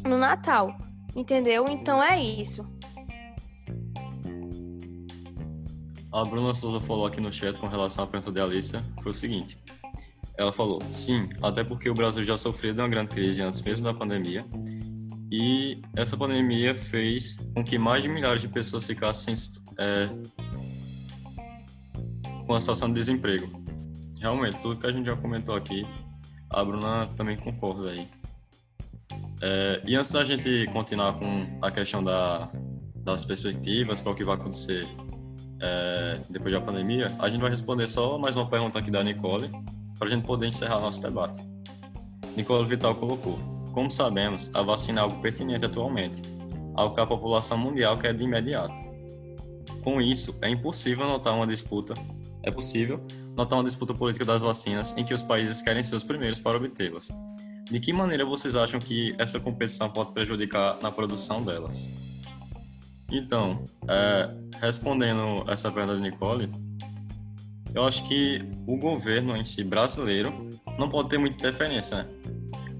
no 0.03 0.17
Natal, 0.17 0.75
entendeu? 1.15 1.65
Então 1.69 2.01
é 2.01 2.19
isso. 2.19 2.65
A 6.11 6.25
Bruna 6.25 6.53
Souza 6.55 6.81
falou 6.81 7.05
aqui 7.05 7.21
no 7.21 7.31
chat 7.31 7.59
com 7.59 7.67
relação 7.67 8.03
à 8.03 8.07
pergunta 8.07 8.31
de 8.31 8.41
Alicia, 8.41 8.83
foi 9.01 9.11
o 9.11 9.15
seguinte. 9.15 9.59
Ela 10.37 10.51
falou, 10.51 10.81
sim, 10.89 11.29
até 11.41 11.63
porque 11.63 11.89
o 11.89 11.93
Brasil 11.93 12.23
já 12.23 12.37
sofreu 12.37 12.73
de 12.73 12.79
uma 12.79 12.87
grande 12.87 13.11
crise 13.11 13.41
antes 13.41 13.61
mesmo 13.61 13.83
da 13.83 13.93
pandemia, 13.93 14.45
e 15.31 15.79
essa 15.95 16.17
pandemia 16.17 16.73
fez 16.73 17.37
com 17.53 17.63
que 17.63 17.77
mais 17.77 18.01
de 18.01 18.09
milhares 18.09 18.41
de 18.41 18.47
pessoas 18.47 18.85
ficassem 18.85 19.35
é, 19.77 20.09
com 22.47 22.55
a 22.55 22.59
situação 22.59 22.87
de 22.87 22.95
desemprego. 22.95 23.47
Realmente, 24.19 24.59
tudo 24.61 24.79
que 24.79 24.87
a 24.87 24.91
gente 24.91 25.05
já 25.05 25.15
comentou 25.15 25.55
aqui, 25.55 25.85
a 26.49 26.63
Bruna 26.63 27.05
também 27.15 27.37
concorda 27.37 27.91
aí. 27.91 28.09
É, 29.41 29.83
e 29.85 29.95
antes 29.95 30.11
da 30.11 30.23
gente 30.23 30.65
continuar 30.73 31.13
com 31.13 31.59
a 31.61 31.69
questão 31.69 32.03
da, 32.03 32.49
das 32.95 33.23
perspectivas 33.23 34.01
para 34.01 34.11
o 34.11 34.15
que 34.15 34.23
vai 34.23 34.35
acontecer 34.35 34.87
é, 35.61 36.19
depois 36.29 36.53
da 36.53 36.61
pandemia, 36.61 37.15
a 37.19 37.29
gente 37.29 37.41
vai 37.41 37.49
responder 37.49 37.87
só 37.87 38.17
mais 38.17 38.35
uma 38.35 38.47
pergunta 38.47 38.79
aqui 38.79 38.89
da 38.89 39.03
Nicole, 39.03 39.49
para 39.97 40.07
a 40.07 40.11
gente 40.11 40.25
poder 40.25 40.47
encerrar 40.47 40.79
nosso 40.79 41.01
debate. 41.01 41.41
Nicole 42.35 42.65
Vital 42.65 42.95
colocou: 42.95 43.37
Como 43.73 43.91
sabemos, 43.91 44.49
a 44.53 44.61
vacina 44.61 45.01
é 45.01 45.03
algo 45.03 45.21
pertinente 45.21 45.65
atualmente, 45.65 46.21
algo 46.75 46.95
que 46.95 47.01
a 47.01 47.05
população 47.05 47.57
mundial 47.57 47.97
quer 47.97 48.13
de 48.13 48.23
imediato. 48.23 48.89
Com 49.83 50.01
isso, 50.01 50.37
é 50.41 50.49
impossível 50.49 51.05
notar 51.05 51.35
uma 51.35 51.47
disputa, 51.47 51.93
é 52.43 52.51
possível 52.51 53.01
notar 53.35 53.57
uma 53.57 53.65
disputa 53.65 53.93
política 53.93 54.25
das 54.25 54.41
vacinas 54.41 54.93
em 54.97 55.03
que 55.03 55.13
os 55.13 55.23
países 55.23 55.61
querem 55.61 55.83
ser 55.83 55.95
os 55.95 56.03
primeiros 56.03 56.39
para 56.39 56.57
obtê-las. 56.57 57.09
De 57.69 57.79
que 57.79 57.93
maneira 57.93 58.25
vocês 58.25 58.55
acham 58.55 58.79
que 58.79 59.13
essa 59.17 59.39
competição 59.39 59.89
pode 59.89 60.11
prejudicar 60.11 60.77
na 60.81 60.91
produção 60.91 61.43
delas? 61.43 61.89
Então, 63.11 63.63
é, 63.87 64.29
respondendo 64.61 65.43
essa 65.47 65.71
pergunta 65.71 65.95
de 65.97 66.01
Nicole, 66.01 66.49
eu 67.73 67.85
acho 67.85 68.03
que 68.07 68.39
o 68.67 68.77
governo 68.77 69.35
em 69.35 69.45
si 69.45 69.63
brasileiro 69.63 70.49
não 70.77 70.89
pode 70.89 71.09
ter 71.09 71.17
muita 71.17 71.35
interferência, 71.35 71.97
né? 71.97 72.07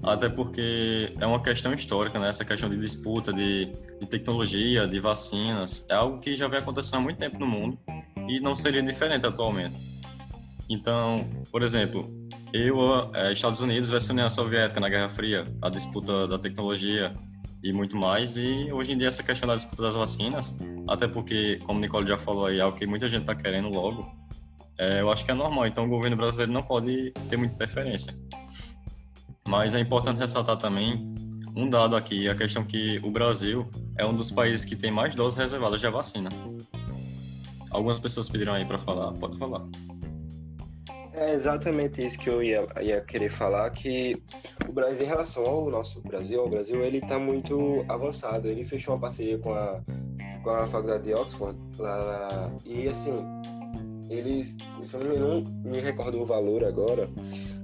Até 0.02 0.28
porque 0.28 1.14
é 1.20 1.26
uma 1.26 1.42
questão 1.42 1.74
histórica, 1.74 2.18
né? 2.18 2.30
Essa 2.30 2.44
questão 2.44 2.70
de 2.70 2.76
disputa 2.78 3.32
de, 3.32 3.66
de 4.00 4.06
tecnologia, 4.06 4.86
de 4.86 4.98
vacinas, 4.98 5.86
é 5.90 5.94
algo 5.94 6.18
que 6.18 6.34
já 6.34 6.48
vem 6.48 6.58
acontecendo 6.58 6.96
há 6.96 7.00
muito 7.00 7.18
tempo 7.18 7.38
no 7.38 7.46
mundo 7.46 7.78
e 8.28 8.40
não 8.40 8.54
seria 8.54 8.82
diferente 8.82 9.26
atualmente. 9.26 9.84
Então, 10.70 11.16
por 11.50 11.62
exemplo, 11.62 12.10
eu, 12.52 12.78
é, 13.14 13.32
Estados 13.32 13.60
Unidos 13.60 13.90
versus 13.90 14.08
União 14.08 14.30
Soviética 14.30 14.80
na 14.80 14.88
Guerra 14.88 15.08
Fria, 15.08 15.46
a 15.60 15.68
disputa 15.68 16.26
da 16.26 16.38
tecnologia 16.38 17.14
e 17.62 17.72
muito 17.72 17.96
mais. 17.96 18.36
E 18.36 18.72
hoje 18.72 18.92
em 18.92 18.98
dia 18.98 19.08
essa 19.08 19.22
questão 19.22 19.48
da 19.48 19.56
disputa 19.56 19.82
das 19.82 19.94
vacinas, 19.94 20.58
até 20.88 21.06
porque, 21.06 21.58
como 21.64 21.78
o 21.78 21.82
Nicole 21.82 22.06
já 22.06 22.18
falou 22.18 22.46
aí, 22.46 22.58
é 22.58 22.62
algo 22.62 22.76
que 22.76 22.86
muita 22.86 23.08
gente 23.08 23.22
está 23.22 23.34
querendo 23.34 23.68
logo, 23.68 24.10
é, 24.78 25.00
eu 25.00 25.10
acho 25.10 25.24
que 25.24 25.30
é 25.30 25.34
normal. 25.34 25.66
Então 25.66 25.84
o 25.84 25.88
governo 25.88 26.16
brasileiro 26.16 26.52
não 26.52 26.62
pode 26.62 27.12
ter 27.28 27.36
muita 27.36 27.54
interferência. 27.54 28.14
Mas 29.46 29.74
é 29.74 29.80
importante 29.80 30.18
ressaltar 30.18 30.56
também 30.56 31.14
um 31.56 31.68
dado 31.68 31.96
aqui, 31.96 32.28
a 32.28 32.34
questão 32.34 32.64
que 32.64 33.00
o 33.02 33.10
Brasil 33.10 33.68
é 33.98 34.06
um 34.06 34.14
dos 34.14 34.30
países 34.30 34.64
que 34.64 34.76
tem 34.76 34.90
mais 34.90 35.14
doses 35.14 35.38
reservadas 35.38 35.80
de 35.80 35.88
vacina. 35.88 36.30
Algumas 37.70 38.00
pessoas 38.00 38.28
pediram 38.28 38.54
aí 38.54 38.64
para 38.64 38.78
falar, 38.78 39.12
pode 39.12 39.36
falar. 39.36 39.62
É 41.20 41.34
exatamente 41.34 42.04
isso 42.04 42.18
que 42.18 42.30
eu 42.30 42.42
ia, 42.42 42.66
ia 42.80 42.98
querer 43.02 43.28
falar, 43.28 43.68
que 43.72 44.16
o 44.66 44.72
Brasil, 44.72 45.04
em 45.04 45.06
relação 45.06 45.44
ao 45.44 45.70
nosso 45.70 46.00
Brasil, 46.00 46.40
ao 46.40 46.48
Brasil, 46.48 46.82
ele 46.82 46.96
está 46.96 47.18
muito 47.18 47.84
avançado. 47.90 48.48
Ele 48.48 48.64
fechou 48.64 48.94
uma 48.94 49.00
parceria 49.02 49.36
com 49.36 49.52
a, 49.52 49.82
com 50.42 50.48
a 50.48 50.66
faculdade 50.66 51.04
de 51.04 51.12
Oxford, 51.12 51.58
lá, 51.78 52.50
e 52.64 52.88
assim, 52.88 53.22
eles, 54.08 54.56
eu 54.94 55.18
não 55.18 55.44
me 55.62 55.78
recordo 55.80 56.18
o 56.18 56.24
valor 56.24 56.64
agora, 56.64 57.10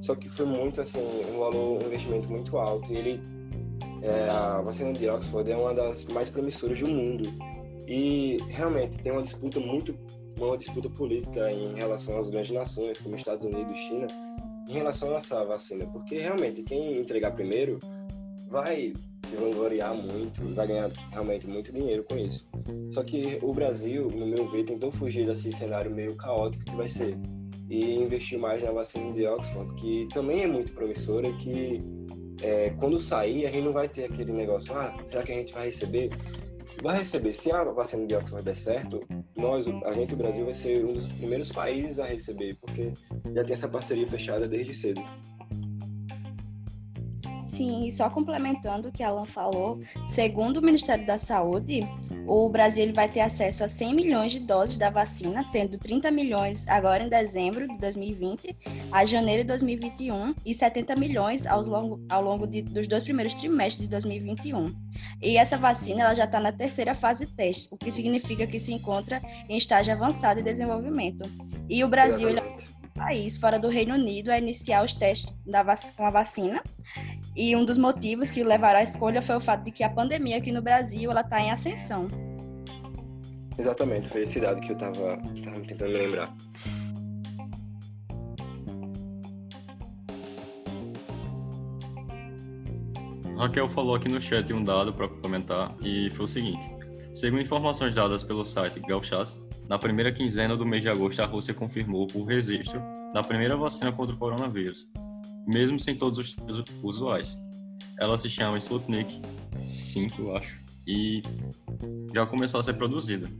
só 0.02 0.14
que 0.14 0.28
foi 0.28 0.44
muito 0.44 0.82
assim, 0.82 1.00
um 1.34 1.38
valor, 1.38 1.82
um 1.82 1.86
investimento 1.86 2.30
muito 2.30 2.58
alto. 2.58 2.92
E 2.92 2.96
ele, 2.98 3.22
é, 4.02 4.28
a 4.28 4.60
vacina 4.60 4.92
de 4.92 5.08
Oxford 5.08 5.50
é 5.50 5.56
uma 5.56 5.72
das 5.72 6.04
mais 6.04 6.28
promissoras 6.28 6.78
do 6.78 6.88
mundo. 6.88 7.32
E 7.88 8.36
realmente 8.50 8.98
tem 8.98 9.12
uma 9.12 9.22
disputa 9.22 9.58
muito, 9.60 9.96
uma 10.38 10.56
disputa 10.56 10.88
política 10.90 11.50
em 11.50 11.74
relação 11.74 12.18
às 12.18 12.30
grandes 12.30 12.50
nações, 12.50 12.98
como 12.98 13.16
Estados 13.16 13.44
Unidos, 13.44 13.76
e 13.76 13.80
China, 13.88 14.06
em 14.68 14.72
relação 14.72 15.12
a 15.12 15.16
essa 15.16 15.44
vacina, 15.44 15.86
porque 15.86 16.18
realmente 16.18 16.62
quem 16.62 16.98
entregar 16.98 17.32
primeiro 17.32 17.78
vai 18.48 18.92
se 19.26 19.36
vangloriar 19.36 19.94
muito, 19.94 20.42
vai 20.54 20.66
ganhar 20.66 20.90
realmente 21.10 21.46
muito 21.46 21.72
dinheiro 21.72 22.04
com 22.04 22.16
isso. 22.16 22.48
Só 22.90 23.02
que 23.02 23.38
o 23.42 23.52
Brasil, 23.52 24.08
no 24.08 24.26
meu 24.26 24.46
ver, 24.46 24.64
tentou 24.64 24.92
fugir 24.92 25.26
desse 25.26 25.52
cenário 25.52 25.90
meio 25.90 26.14
caótico 26.16 26.64
que 26.64 26.76
vai 26.76 26.88
ser 26.88 27.16
e 27.68 27.96
investir 27.96 28.38
mais 28.38 28.62
na 28.62 28.70
vacina 28.70 29.12
de 29.12 29.26
Oxford, 29.26 29.74
que 29.74 30.08
também 30.12 30.42
é 30.42 30.46
muito 30.46 30.72
promissora, 30.72 31.32
que 31.34 31.80
é, 32.42 32.70
quando 32.78 33.00
sair 33.00 33.46
a 33.46 33.50
gente 33.50 33.64
não 33.64 33.72
vai 33.72 33.88
ter 33.88 34.04
aquele 34.04 34.32
negócio, 34.32 34.72
ah, 34.76 34.94
será 35.04 35.22
que 35.22 35.32
a 35.32 35.34
gente 35.34 35.52
vai 35.52 35.64
receber? 35.66 36.10
Vai 36.82 36.98
receber. 36.98 37.32
Se 37.32 37.50
a 37.52 37.64
vacina 37.64 38.06
de 38.06 38.14
Oxford 38.14 38.44
der 38.44 38.56
certo, 38.56 39.00
nós, 39.36 39.66
a 39.84 39.92
gente, 39.92 40.14
o 40.14 40.16
Brasil, 40.16 40.44
vai 40.44 40.54
ser 40.54 40.84
um 40.84 40.92
dos 40.92 41.06
primeiros 41.06 41.50
países 41.50 41.98
a 41.98 42.06
receber, 42.06 42.56
porque 42.60 42.92
já 43.34 43.44
tem 43.44 43.54
essa 43.54 43.68
parceria 43.68 44.06
fechada 44.06 44.48
desde 44.48 44.74
cedo. 44.74 45.02
Sim, 47.56 47.86
e 47.86 47.90
só 47.90 48.10
complementando 48.10 48.90
o 48.90 48.92
que 48.92 49.02
Alan 49.02 49.24
falou, 49.24 49.80
segundo 50.06 50.58
o 50.58 50.62
Ministério 50.62 51.06
da 51.06 51.16
Saúde, 51.16 51.88
o 52.26 52.50
Brasil 52.50 52.82
ele 52.82 52.92
vai 52.92 53.08
ter 53.08 53.20
acesso 53.20 53.64
a 53.64 53.68
100 53.68 53.94
milhões 53.94 54.32
de 54.32 54.40
doses 54.40 54.76
da 54.76 54.90
vacina, 54.90 55.42
sendo 55.42 55.78
30 55.78 56.10
milhões 56.10 56.68
agora 56.68 57.02
em 57.02 57.08
dezembro 57.08 57.66
de 57.66 57.78
2020 57.78 58.54
a 58.92 59.06
janeiro 59.06 59.42
de 59.42 59.48
2021 59.48 60.34
e 60.44 60.54
70 60.54 60.96
milhões 60.96 61.46
ao 61.46 61.62
longo, 61.62 61.98
ao 62.10 62.20
longo 62.20 62.46
de, 62.46 62.60
dos 62.60 62.86
dois 62.86 63.02
primeiros 63.02 63.32
trimestres 63.32 63.86
de 63.86 63.90
2021. 63.90 64.74
E 65.22 65.38
essa 65.38 65.56
vacina 65.56 66.02
ela 66.02 66.14
já 66.14 66.24
está 66.24 66.38
na 66.38 66.52
terceira 66.52 66.94
fase 66.94 67.24
de 67.24 67.32
teste, 67.32 67.74
o 67.74 67.78
que 67.78 67.90
significa 67.90 68.46
que 68.46 68.60
se 68.60 68.74
encontra 68.74 69.22
em 69.48 69.56
estágio 69.56 69.94
avançado 69.94 70.42
de 70.42 70.50
desenvolvimento. 70.50 71.24
E 71.70 71.82
o 71.82 71.88
Brasil 71.88 72.28
é 72.28 72.32
o 72.34 72.98
país 72.98 73.38
fora 73.38 73.58
do 73.58 73.70
Reino 73.70 73.94
Unido 73.94 74.30
a 74.30 74.38
iniciar 74.38 74.84
os 74.84 74.92
testes 74.92 75.34
da 75.46 75.64
com 75.96 76.04
a 76.04 76.10
vacina 76.10 76.62
e 77.36 77.54
um 77.54 77.64
dos 77.64 77.76
motivos 77.76 78.30
que 78.30 78.42
levaram 78.42 78.80
à 78.80 78.82
escolha 78.82 79.20
foi 79.20 79.36
o 79.36 79.40
fato 79.40 79.64
de 79.64 79.70
que 79.70 79.84
a 79.84 79.90
pandemia 79.90 80.38
aqui 80.38 80.50
no 80.50 80.62
Brasil 80.62 81.10
ela 81.10 81.20
está 81.20 81.40
em 81.40 81.50
ascensão. 81.50 82.08
Exatamente, 83.58 84.08
foi 84.08 84.22
esse 84.22 84.40
dado 84.40 84.60
que 84.60 84.70
eu 84.70 84.76
estava 84.76 85.18
tentando 85.66 85.92
me 85.92 85.98
lembrar. 85.98 86.34
Raquel 93.38 93.68
falou 93.68 93.94
aqui 93.94 94.08
no 94.08 94.18
chat 94.18 94.50
um 94.54 94.64
dado 94.64 94.94
para 94.94 95.08
comentar 95.08 95.76
e 95.82 96.08
foi 96.10 96.24
o 96.24 96.28
seguinte: 96.28 96.70
segundo 97.12 97.42
informações 97.42 97.94
dadas 97.94 98.24
pelo 98.24 98.46
site 98.46 98.80
Galchas, 98.80 99.38
na 99.68 99.78
primeira 99.78 100.10
quinzena 100.10 100.56
do 100.56 100.64
mês 100.64 100.82
de 100.82 100.88
agosto 100.88 101.20
a 101.20 101.26
Rússia 101.26 101.52
confirmou 101.52 102.08
o 102.14 102.24
registro 102.24 102.80
da 103.12 103.22
primeira 103.22 103.54
vacina 103.56 103.92
contra 103.92 104.14
o 104.14 104.18
coronavírus, 104.18 104.88
mesmo 105.46 105.78
sem 105.78 105.96
todos 105.96 106.18
os 106.18 106.30
tipos 106.30 106.62
usuais. 106.82 107.38
Ela 108.00 108.18
se 108.18 108.28
chama 108.28 108.58
Sputnik 108.58 109.20
5, 109.66 110.20
eu 110.20 110.36
acho, 110.36 110.60
e 110.86 111.22
já 112.14 112.26
começou 112.26 112.60
a 112.60 112.62
ser 112.62 112.74
produzida. 112.74 113.30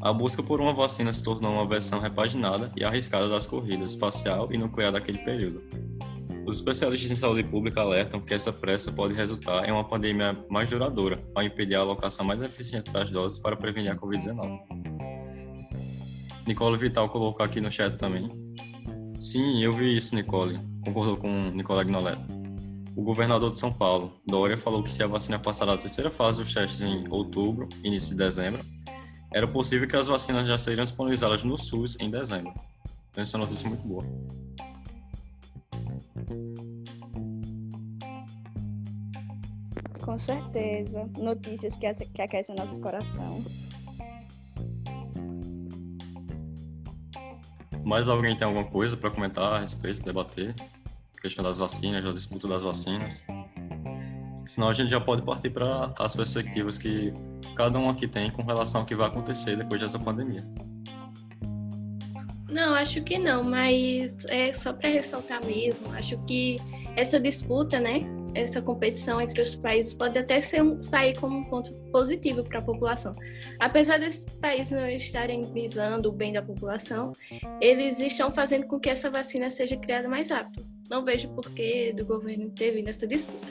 A 0.00 0.12
busca 0.12 0.42
por 0.42 0.60
uma 0.60 0.72
vacina 0.72 1.12
se 1.12 1.24
tornou 1.24 1.52
uma 1.52 1.66
versão 1.66 1.98
repaginada 1.98 2.70
e 2.76 2.84
arriscada 2.84 3.28
das 3.28 3.46
corridas 3.46 3.90
espacial 3.90 4.48
e 4.52 4.56
nuclear 4.56 4.92
daquele 4.92 5.18
período. 5.18 5.60
Os 6.46 6.56
especialistas 6.56 7.10
em 7.10 7.16
saúde 7.16 7.42
pública 7.42 7.82
alertam 7.82 8.20
que 8.20 8.32
essa 8.32 8.52
pressa 8.52 8.90
pode 8.90 9.12
resultar 9.12 9.68
em 9.68 9.72
uma 9.72 9.86
pandemia 9.86 10.38
mais 10.48 10.70
duradoura, 10.70 11.22
ao 11.34 11.42
impedir 11.42 11.74
a 11.74 11.80
alocação 11.80 12.24
mais 12.24 12.40
eficiente 12.40 12.90
das 12.90 13.10
doses 13.10 13.38
para 13.38 13.56
prevenir 13.56 13.92
a 13.92 13.96
Covid-19. 13.96 14.58
Nicole 16.46 16.78
Vital 16.78 17.10
colocou 17.10 17.44
aqui 17.44 17.60
no 17.60 17.70
chat 17.70 17.98
também. 17.98 18.26
Sim, 19.20 19.62
eu 19.62 19.72
vi 19.72 19.96
isso, 19.96 20.14
Nicole 20.14 20.58
concordou 20.84 21.16
com 21.16 21.50
Nicolás 21.50 21.86
Agnoleto. 21.86 22.22
O 22.96 23.02
governador 23.02 23.50
de 23.50 23.58
São 23.58 23.72
Paulo, 23.72 24.12
Dória, 24.26 24.56
falou 24.56 24.82
que 24.82 24.92
se 24.92 25.02
a 25.02 25.06
vacina 25.06 25.38
passar 25.38 25.66
da 25.66 25.76
terceira 25.76 26.10
fase 26.10 26.40
dos 26.40 26.52
testes 26.52 26.82
em 26.82 27.04
outubro, 27.10 27.68
início 27.84 28.10
de 28.10 28.16
dezembro, 28.16 28.64
era 29.32 29.46
possível 29.46 29.86
que 29.86 29.96
as 29.96 30.08
vacinas 30.08 30.46
já 30.46 30.56
seriam 30.56 30.82
disponibilizadas 30.82 31.44
no 31.44 31.58
SUS 31.58 31.96
em 32.00 32.10
dezembro. 32.10 32.52
Então, 33.10 33.22
essa 33.22 33.36
é 33.36 33.38
uma 33.38 33.44
notícia 33.44 33.68
muito 33.68 33.86
boa. 33.86 34.04
Com 40.00 40.16
certeza. 40.16 41.08
Notícias 41.18 41.76
que 41.76 41.86
aquecem 42.22 42.56
nosso 42.56 42.80
coração. 42.80 43.44
Mais 47.84 48.08
alguém 48.08 48.36
tem 48.36 48.46
alguma 48.46 48.64
coisa 48.64 48.96
para 48.96 49.10
comentar 49.10 49.54
a 49.54 49.58
respeito, 49.60 50.02
debater? 50.02 50.54
A 51.16 51.20
questão 51.20 51.42
das 51.42 51.58
vacinas, 51.58 52.04
a 52.04 52.12
disputa 52.12 52.46
das 52.46 52.62
vacinas. 52.62 53.24
Senão 54.44 54.68
a 54.68 54.72
gente 54.72 54.90
já 54.90 55.00
pode 55.00 55.22
partir 55.22 55.50
para 55.50 55.92
as 55.98 56.14
perspectivas 56.14 56.78
que 56.78 57.12
cada 57.54 57.78
um 57.78 57.90
aqui 57.90 58.08
tem 58.08 58.30
com 58.30 58.42
relação 58.42 58.80
ao 58.80 58.86
que 58.86 58.94
vai 58.94 59.06
acontecer 59.06 59.56
depois 59.56 59.80
dessa 59.80 59.98
pandemia. 59.98 60.46
Não, 62.48 62.74
acho 62.74 63.02
que 63.02 63.18
não, 63.18 63.44
mas 63.44 64.24
é 64.26 64.52
só 64.54 64.72
para 64.72 64.88
ressaltar 64.88 65.44
mesmo. 65.44 65.92
Acho 65.92 66.16
que 66.24 66.56
essa 66.96 67.20
disputa, 67.20 67.78
né, 67.78 68.00
essa 68.38 68.62
competição 68.62 69.20
entre 69.20 69.40
os 69.40 69.54
países 69.54 69.92
pode 69.94 70.18
até 70.18 70.40
um, 70.62 70.80
sair 70.82 71.18
como 71.18 71.36
um 71.36 71.44
ponto 71.44 71.72
positivo 71.90 72.42
para 72.44 72.60
a 72.60 72.62
população. 72.62 73.12
Apesar 73.58 73.98
desses 73.98 74.24
países 74.36 74.72
não 74.72 74.88
estarem 74.88 75.42
visando 75.52 76.08
o 76.08 76.12
bem 76.12 76.32
da 76.32 76.42
população, 76.42 77.12
eles 77.60 77.98
estão 78.00 78.30
fazendo 78.30 78.66
com 78.66 78.78
que 78.78 78.88
essa 78.88 79.10
vacina 79.10 79.50
seja 79.50 79.76
criada 79.76 80.08
mais 80.08 80.30
rápido. 80.30 80.66
Não 80.88 81.04
vejo 81.04 81.28
porquê 81.30 81.92
do 81.94 82.04
governo 82.06 82.44
intervir 82.44 82.84
nessa 82.84 83.06
disputa. 83.06 83.48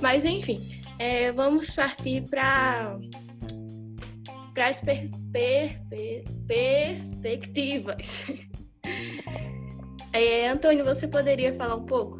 Mas, 0.00 0.24
enfim, 0.24 0.80
é, 0.98 1.32
vamos 1.32 1.70
partir 1.70 2.22
para 2.28 2.98
para 4.54 4.68
as 4.68 4.80
per, 4.80 5.10
per, 5.32 5.80
per, 5.90 6.24
perspectivas. 6.46 8.26
É, 10.12 10.48
Antônio, 10.48 10.82
você 10.82 11.06
poderia 11.06 11.52
falar 11.52 11.74
um 11.76 11.84
pouco? 11.84 12.18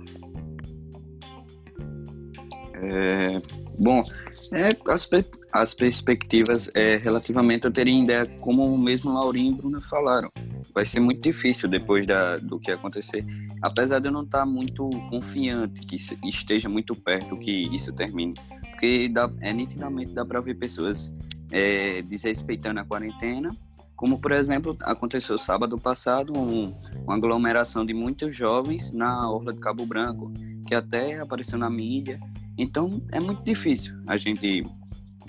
É, 2.78 3.40
bom, 3.78 4.04
é, 4.52 4.68
as, 4.92 5.08
as 5.52 5.74
perspectivas 5.74 6.70
é, 6.74 6.96
relativamente 6.96 7.64
eu 7.64 7.72
teria 7.72 8.02
ideia, 8.02 8.26
como 8.40 8.76
mesmo 8.76 9.12
Laurinho 9.12 9.52
e 9.52 9.54
Bruna 9.54 9.80
falaram. 9.80 10.30
Vai 10.74 10.84
ser 10.84 11.00
muito 11.00 11.22
difícil 11.22 11.68
depois 11.68 12.06
da, 12.06 12.36
do 12.36 12.58
que 12.58 12.70
acontecer. 12.70 13.24
Apesar 13.62 13.98
de 13.98 14.08
eu 14.08 14.12
não 14.12 14.22
estar 14.22 14.44
muito 14.44 14.90
confiante 15.08 15.80
que 15.86 15.96
esteja 16.28 16.68
muito 16.68 16.94
perto 16.94 17.38
que 17.38 17.74
isso 17.74 17.92
termine. 17.94 18.34
Porque 18.70 19.08
dá, 19.08 19.30
é 19.40 19.52
nitidamente 19.54 20.12
dá 20.12 20.24
para 20.24 20.40
ver 20.40 20.54
pessoas 20.56 21.10
é, 21.50 22.02
desrespeitando 22.02 22.80
a 22.80 22.84
quarentena, 22.84 23.48
como 23.97 24.20
por 24.20 24.32
exemplo 24.32 24.77
aconteceu 24.82 25.39
sábado 25.39 25.78
passado 25.78 26.36
um, 26.36 26.74
uma 27.05 27.14
aglomeração 27.16 27.85
de 27.85 27.94
muitos 27.94 28.36
jovens 28.36 28.93
na 28.93 29.28
orla 29.31 29.52
de 29.52 29.59
Cabo 29.59 29.86
Branco, 29.86 30.32
que 30.66 30.74
até 30.74 31.18
apareceu 31.18 31.59
na 31.59 31.70
mídia 31.70 32.20
então 32.59 33.02
é 33.12 33.20
muito 33.20 33.43
difícil 33.43 33.94
a 34.06 34.16
gente 34.16 34.64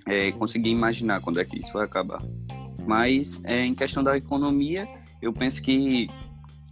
é, 0.06 0.32
conseguir 0.32 0.70
imaginar 0.70 1.22
quando 1.22 1.40
é 1.40 1.46
que 1.46 1.60
isso 1.60 1.74
vai 1.74 1.86
acabar. 1.86 2.22
Mas 2.86 3.42
é, 3.44 3.66
em 3.66 3.76
questão 3.76 4.04
da 4.04 4.16
economia, 4.16 4.88
eu 5.22 5.34
penso 5.34 5.62
que 5.62 6.10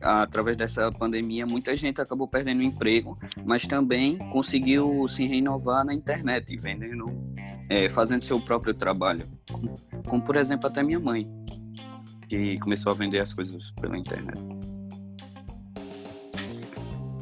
através 0.01 0.55
dessa 0.55 0.91
pandemia 0.91 1.45
muita 1.45 1.75
gente 1.75 1.99
acabou 1.99 2.27
perdendo 2.27 2.63
emprego, 2.63 3.17
mas 3.43 3.63
também 3.63 4.17
conseguiu 4.29 5.07
se 5.07 5.25
renovar 5.25 5.83
na 5.83 5.93
internet, 5.93 6.55
vendendo, 6.57 7.07
é, 7.69 7.89
fazendo 7.89 8.23
seu 8.23 8.39
próprio 8.39 8.73
trabalho. 8.73 9.25
Como, 9.51 9.75
como 10.07 10.21
por 10.21 10.37
exemplo 10.37 10.67
até 10.67 10.81
minha 10.81 10.99
mãe, 10.99 11.27
que 12.27 12.59
começou 12.59 12.91
a 12.91 12.95
vender 12.95 13.19
as 13.19 13.33
coisas 13.33 13.71
pela 13.81 13.97
internet. 13.97 14.39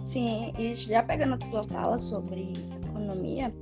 Sim, 0.04 0.54
e 0.58 0.74
já 0.74 1.02
pegando 1.02 1.36
a 1.36 1.38
tua 1.38 1.64
fala 1.64 1.98
sobre 1.98 2.54
economia 2.88 3.54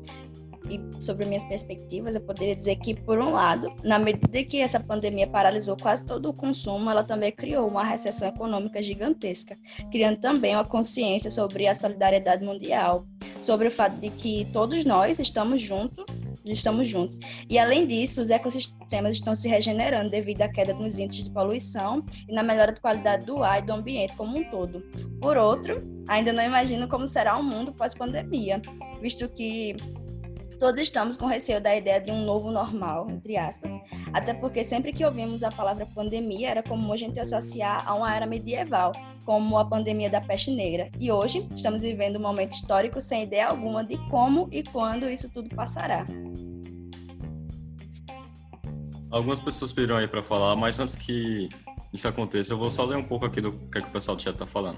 e 0.72 1.04
sobre 1.04 1.26
minhas 1.26 1.44
perspectivas, 1.44 2.16
eu 2.16 2.22
poderia 2.22 2.56
dizer 2.56 2.78
que, 2.78 2.94
por 2.94 3.20
um 3.20 3.34
lado, 3.34 3.70
na 3.84 4.00
medida 4.00 4.44
que 4.44 4.60
essa 4.60 4.80
pandemia 4.80 5.28
paralisou 5.28 5.76
quase 5.76 6.06
todo 6.06 6.30
o 6.30 6.34
consumo, 6.34 6.90
ela 6.90 7.04
também 7.04 7.32
criou 7.32 7.68
uma 7.68 7.84
recessão 7.84 8.30
econômica 8.30 8.82
gigantesca, 8.82 9.58
criando 9.92 10.18
também 10.18 10.56
uma 10.56 10.64
consciência 10.64 11.30
sobre 11.30 11.68
a 11.68 11.76
solidariedade 11.76 12.46
mundial, 12.46 13.06
sobre 13.42 13.68
o 13.68 13.72
fato 13.72 14.00
de 14.00 14.10
que 14.10 14.48
todos 14.54 14.86
nós 14.86 15.20
estamos 15.20 15.62
juntos 15.62 16.06
estamos 16.46 16.88
juntos. 16.88 17.20
E 17.50 17.60
além 17.60 17.86
disso, 17.86 18.22
os 18.22 18.30
ecossistemas 18.30 19.16
estão 19.16 19.36
se 19.36 19.48
regenerando 19.48 20.10
devido 20.10 20.42
à 20.42 20.50
queda 20.50 20.74
nos 20.74 20.98
índices 20.98 21.26
de 21.26 21.32
poluição 21.32 22.04
e 22.28 22.34
na 22.34 22.42
melhora 22.42 22.72
da 22.72 22.80
qualidade 22.80 23.26
do 23.26 23.44
ar 23.44 23.60
e 23.60 23.62
do 23.62 23.74
ambiente 23.74 24.16
como 24.16 24.38
um 24.38 24.44
todo. 24.50 24.82
Por 25.20 25.38
outro, 25.38 25.82
ainda 26.08 26.34
não 26.34 26.44
imagino 26.44 26.88
como 26.88 27.08
será 27.08 27.38
o 27.38 27.44
mundo 27.44 27.74
pós-pandemia, 27.74 28.62
visto 29.02 29.30
que 29.30 29.76
todos 30.62 30.80
estamos 30.80 31.18
com 31.18 31.26
receio 31.26 31.60
da 31.60 31.76
ideia 31.76 32.00
de 32.00 32.12
um 32.12 32.24
novo 32.24 32.52
normal, 32.52 33.10
entre 33.10 33.36
aspas, 33.36 33.74
até 34.14 34.32
porque 34.32 34.64
sempre 34.64 34.94
que 34.94 35.04
ouvimos 35.04 35.42
a 35.42 35.52
palavra 35.52 35.88
pandemia 35.88 36.52
era 36.52 36.62
comum 36.62 36.94
a 36.94 36.98
gente 36.98 37.20
associar 37.20 37.84
a 37.84 37.96
uma 37.96 38.16
era 38.16 38.28
medieval, 38.28 38.92
como 39.26 39.58
a 39.58 39.66
pandemia 39.66 40.08
da 40.08 40.22
peste 40.22 40.52
negra. 40.52 40.92
E 41.00 41.12
hoje 41.12 41.48
estamos 41.56 41.82
vivendo 41.82 42.18
um 42.18 42.22
momento 42.22 42.52
histórico 42.52 43.02
sem 43.02 43.24
ideia 43.24 43.48
alguma 43.48 43.84
de 43.84 43.98
como 44.08 44.48
e 44.52 44.62
quando 44.62 45.10
isso 45.10 45.34
tudo 45.34 45.50
passará. 45.56 46.06
Algumas 49.10 49.40
pessoas 49.40 49.74
pediram 49.74 49.98
aí 49.98 50.08
para 50.08 50.22
falar, 50.22 50.56
mas 50.56 50.80
antes 50.80 50.96
que 50.96 51.50
isso 51.92 52.08
aconteça, 52.08 52.54
eu 52.54 52.60
vou 52.60 52.70
só 52.70 52.86
ler 52.86 52.98
um 52.98 53.04
pouco 53.04 53.26
aqui 53.26 53.42
do 53.42 53.52
que, 53.52 53.80
é 53.80 53.82
que 53.82 53.88
o 53.88 53.92
pessoal 53.92 54.16
do 54.16 54.22
chat 54.22 54.34
está 54.34 54.46
falando. 54.46 54.78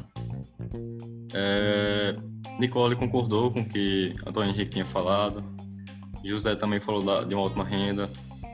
É, 1.34 2.16
Nicole 2.58 2.96
concordou 2.96 3.52
com 3.52 3.60
o 3.60 3.66
que 3.66 4.16
Antônio 4.26 4.50
Henrique 4.50 4.72
tinha 4.72 4.86
falado. 4.86 5.44
José 6.24 6.56
também 6.56 6.80
falou 6.80 7.26
de 7.26 7.34
uma 7.36 7.44
ótima 7.44 7.64
renda. 7.64 8.10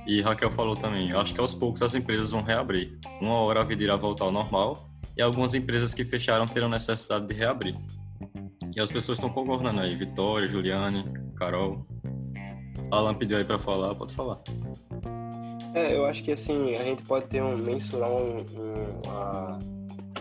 E 0.08 0.22
Raquel 0.22 0.50
falou 0.50 0.76
também. 0.76 1.14
Acho 1.14 1.34
que 1.34 1.40
aos 1.40 1.54
poucos 1.54 1.82
as 1.82 1.94
empresas 1.94 2.32
vão 2.32 2.42
reabrir. 2.42 2.98
Uma 3.22 3.36
hora 3.36 3.62
a 3.62 3.64
vida 3.64 3.84
irá 3.84 3.96
voltar 3.96 4.26
ao 4.26 4.32
normal 4.32 4.90
e 5.16 5.22
algumas 5.22 5.54
empresas 5.54 5.94
que 5.94 6.04
fecharam 6.04 6.48
terão 6.48 6.70
necessidade 6.70 7.28
de 7.28 7.34
reabrir. 7.34 7.76
E 8.76 8.80
as 8.80 8.92
pessoas 8.92 9.18
estão 9.18 9.30
concordando 9.30 9.82
aí. 9.82 9.96
Vitória, 9.96 10.48
Juliane, 10.48 11.06
Carol. 11.36 11.86
Alan 12.92 13.14
pediu 13.14 13.38
aí 13.38 13.44
para 13.44 13.60
falar, 13.60 13.94
pode 13.94 14.16
falar. 14.16 14.40
É, 15.76 15.96
eu 15.96 16.06
acho 16.06 16.24
que 16.24 16.32
assim, 16.32 16.76
a 16.76 16.84
gente 16.84 17.04
pode 17.04 17.28
ter 17.28 17.44
um 17.44 17.56
mensurar 17.56 18.10
um, 18.10 18.40
um, 18.40 19.10
a 19.10 19.60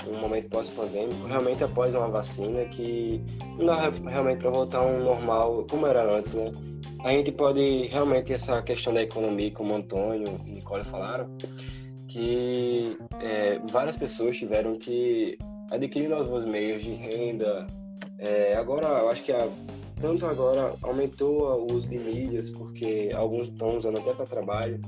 um 0.06 0.20
momento 0.20 0.48
pós-pandêmico, 0.48 1.26
realmente 1.26 1.62
após 1.62 1.94
uma 1.94 2.08
vacina, 2.08 2.64
que 2.66 3.22
não 3.58 3.66
dá 3.66 3.90
realmente 3.90 4.38
para 4.38 4.50
voltar 4.50 4.82
um 4.82 5.02
normal 5.02 5.66
como 5.70 5.86
era 5.86 6.02
antes, 6.16 6.34
né? 6.34 6.50
A 7.04 7.12
gente 7.12 7.30
pode 7.30 7.86
realmente 7.86 8.32
essa 8.32 8.60
questão 8.62 8.92
da 8.92 9.02
economia, 9.02 9.50
como 9.52 9.72
o 9.72 9.76
Antônio 9.76 10.40
e 10.44 10.50
Nicole 10.50 10.84
falaram, 10.84 11.28
que 12.08 12.98
é, 13.20 13.60
várias 13.70 13.96
pessoas 13.96 14.36
tiveram 14.36 14.76
que 14.76 15.38
adquirir 15.70 16.08
novos 16.08 16.44
meios 16.44 16.82
de 16.82 16.92
renda. 16.94 17.66
É, 18.18 18.54
agora, 18.56 18.88
eu 18.88 19.08
acho 19.10 19.22
que 19.22 19.32
a, 19.32 19.48
tanto 20.00 20.26
agora 20.26 20.74
aumentou 20.82 21.42
o 21.60 21.72
uso 21.72 21.86
de 21.86 21.98
mídias, 21.98 22.50
porque 22.50 23.10
alguns 23.14 23.48
estão 23.48 23.76
usando 23.76 23.98
até 23.98 24.12
para 24.12 24.26
trabalho. 24.26 24.80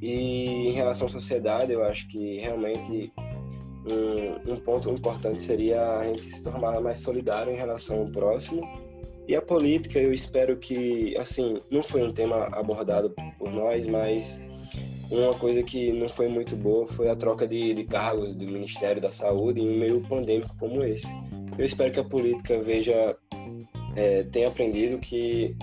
E 0.00 0.68
em 0.68 0.72
relação 0.72 1.08
à 1.08 1.10
sociedade, 1.10 1.72
eu 1.72 1.82
acho 1.82 2.06
que 2.08 2.38
realmente 2.38 3.12
um, 3.86 4.52
um 4.52 4.56
ponto 4.56 4.88
importante 4.90 5.40
seria 5.40 5.98
a 5.98 6.06
gente 6.06 6.24
se 6.24 6.42
tornar 6.42 6.80
mais 6.80 7.00
solidário 7.00 7.52
em 7.52 7.56
relação 7.56 8.00
ao 8.00 8.06
próximo. 8.06 8.62
E 9.28 9.36
a 9.36 9.42
política, 9.42 9.98
eu 9.98 10.10
espero 10.10 10.56
que, 10.56 11.14
assim, 11.18 11.58
não 11.70 11.82
foi 11.82 12.02
um 12.02 12.10
tema 12.10 12.46
abordado 12.46 13.14
por 13.38 13.52
nós, 13.52 13.84
mas 13.86 14.40
uma 15.10 15.34
coisa 15.34 15.62
que 15.62 15.92
não 15.92 16.08
foi 16.08 16.28
muito 16.28 16.56
boa 16.56 16.86
foi 16.86 17.10
a 17.10 17.14
troca 17.14 17.46
de, 17.46 17.74
de 17.74 17.84
cargos 17.84 18.34
do 18.34 18.46
Ministério 18.46 19.02
da 19.02 19.10
Saúde 19.10 19.60
em 19.60 19.68
um 19.68 19.78
meio 19.78 20.00
pandêmico 20.08 20.56
como 20.56 20.82
esse. 20.82 21.06
Eu 21.58 21.66
espero 21.66 21.92
que 21.92 22.00
a 22.00 22.04
política 22.04 22.58
veja, 22.58 23.14
é, 23.96 24.22
tenha 24.22 24.48
aprendido 24.48 24.98
que 24.98 25.54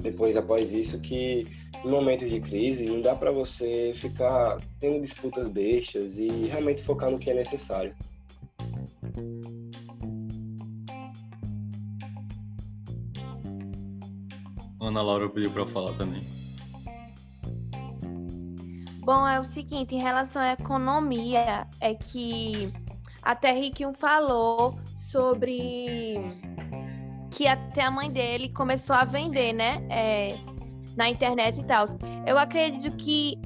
depois, 0.00 0.34
após 0.34 0.72
isso, 0.72 0.98
que 0.98 1.46
em 1.84 1.90
momentos 1.90 2.30
de 2.30 2.40
crise, 2.40 2.86
não 2.86 3.02
dá 3.02 3.14
para 3.14 3.30
você 3.30 3.92
ficar 3.94 4.56
tendo 4.80 4.98
disputas 5.02 5.48
bestas 5.48 6.16
e 6.16 6.28
realmente 6.46 6.80
focar 6.80 7.10
no 7.10 7.18
que 7.18 7.30
é 7.30 7.34
necessário. 7.34 7.94
Ana 14.82 15.00
Laura 15.00 15.28
pediu 15.28 15.50
para 15.50 15.64
falar 15.64 15.94
também. 15.94 16.22
Bom, 18.98 19.26
é 19.26 19.38
o 19.38 19.44
seguinte, 19.44 19.94
em 19.94 20.00
relação 20.00 20.42
à 20.42 20.52
economia, 20.52 21.66
é 21.80 21.94
que 21.94 22.72
até 23.22 23.52
Riquinho 23.52 23.92
falou 23.94 24.78
sobre 24.96 26.16
que 27.30 27.46
até 27.46 27.82
a 27.82 27.90
mãe 27.90 28.10
dele 28.10 28.48
começou 28.50 28.94
a 28.94 29.04
vender, 29.04 29.52
né? 29.52 29.86
É, 29.88 30.38
na 30.96 31.08
internet 31.08 31.60
e 31.60 31.64
tal. 31.64 31.86
Eu 32.26 32.38
acredito 32.38 32.96
que 32.96 33.40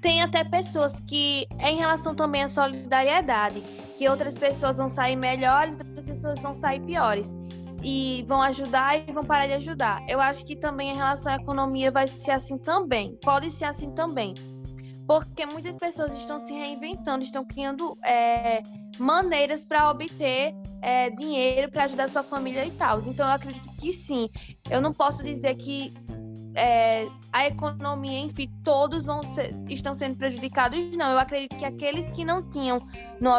tem 0.00 0.22
até 0.22 0.44
pessoas 0.44 0.98
que, 1.00 1.46
em 1.58 1.76
relação 1.76 2.14
também 2.14 2.42
à 2.42 2.48
solidariedade, 2.48 3.60
que 3.96 4.08
outras 4.08 4.34
pessoas 4.34 4.78
vão 4.78 4.88
sair 4.88 5.16
melhores, 5.16 5.74
outras 5.78 6.04
pessoas 6.06 6.40
vão 6.40 6.54
sair 6.54 6.80
piores. 6.80 7.34
E 7.82 8.24
vão 8.26 8.42
ajudar 8.42 8.98
e 8.98 9.12
vão 9.12 9.24
parar 9.24 9.46
de 9.46 9.54
ajudar. 9.54 10.02
Eu 10.08 10.20
acho 10.20 10.44
que 10.44 10.56
também 10.56 10.90
em 10.90 10.96
relação 10.96 11.32
à 11.32 11.36
economia 11.36 11.90
vai 11.90 12.06
ser 12.06 12.32
assim 12.32 12.58
também. 12.58 13.16
Pode 13.22 13.50
ser 13.50 13.66
assim 13.66 13.90
também. 13.92 14.34
Porque 15.06 15.44
muitas 15.46 15.76
pessoas 15.76 16.12
estão 16.16 16.38
se 16.38 16.52
reinventando, 16.52 17.24
estão 17.24 17.44
criando 17.44 17.98
é, 18.04 18.62
maneiras 18.98 19.64
para 19.64 19.90
obter 19.90 20.54
é, 20.82 21.10
dinheiro 21.10 21.70
para 21.70 21.84
ajudar 21.84 22.08
sua 22.08 22.22
família 22.22 22.64
e 22.64 22.70
tal. 22.72 23.00
Então 23.00 23.26
eu 23.26 23.32
acredito 23.32 23.68
que 23.76 23.92
sim. 23.92 24.28
Eu 24.70 24.80
não 24.80 24.92
posso 24.92 25.22
dizer 25.22 25.56
que 25.56 25.92
é, 26.54 27.08
a 27.32 27.46
economia, 27.46 28.20
enfim, 28.20 28.50
todos 28.64 29.04
ser, 29.34 29.54
estão 29.68 29.94
sendo 29.94 30.16
prejudicados, 30.16 30.78
não. 30.96 31.12
Eu 31.12 31.18
acredito 31.18 31.56
que 31.56 31.64
aqueles 31.64 32.10
que 32.12 32.24
não 32.24 32.48
tinham, 32.50 32.86
não, 33.20 33.34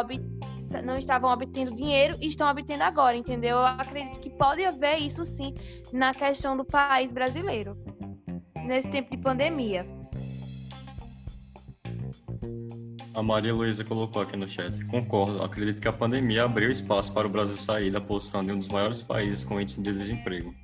não 0.80 0.96
estavam 0.96 1.30
obtendo 1.30 1.74
dinheiro, 1.74 2.16
estão 2.20 2.48
obtendo 2.48 2.84
agora, 2.84 3.16
entendeu? 3.16 3.58
Eu 3.58 3.66
acredito 3.66 4.20
que 4.20 4.30
pode 4.30 4.64
haver 4.64 4.98
isso 5.00 5.26
sim 5.26 5.54
na 5.92 6.12
questão 6.14 6.56
do 6.56 6.64
país 6.64 7.12
brasileiro, 7.12 7.76
nesse 8.64 8.88
tempo 8.88 9.10
de 9.10 9.18
pandemia. 9.18 9.84
A 13.14 13.22
Maria 13.22 13.52
Luísa 13.52 13.84
colocou 13.84 14.22
aqui 14.22 14.36
no 14.36 14.48
chat. 14.48 14.82
Concordo, 14.86 15.42
acredito 15.42 15.82
que 15.82 15.88
a 15.88 15.92
pandemia 15.92 16.44
abriu 16.44 16.70
espaço 16.70 17.12
para 17.12 17.26
o 17.26 17.30
Brasil 17.30 17.58
sair 17.58 17.90
da 17.90 18.00
posição 18.00 18.42
de 18.44 18.52
um 18.52 18.58
dos 18.58 18.68
maiores 18.68 19.02
países 19.02 19.44
com 19.44 19.60
índice 19.60 19.82
de 19.82 19.92
desemprego. 19.92 20.54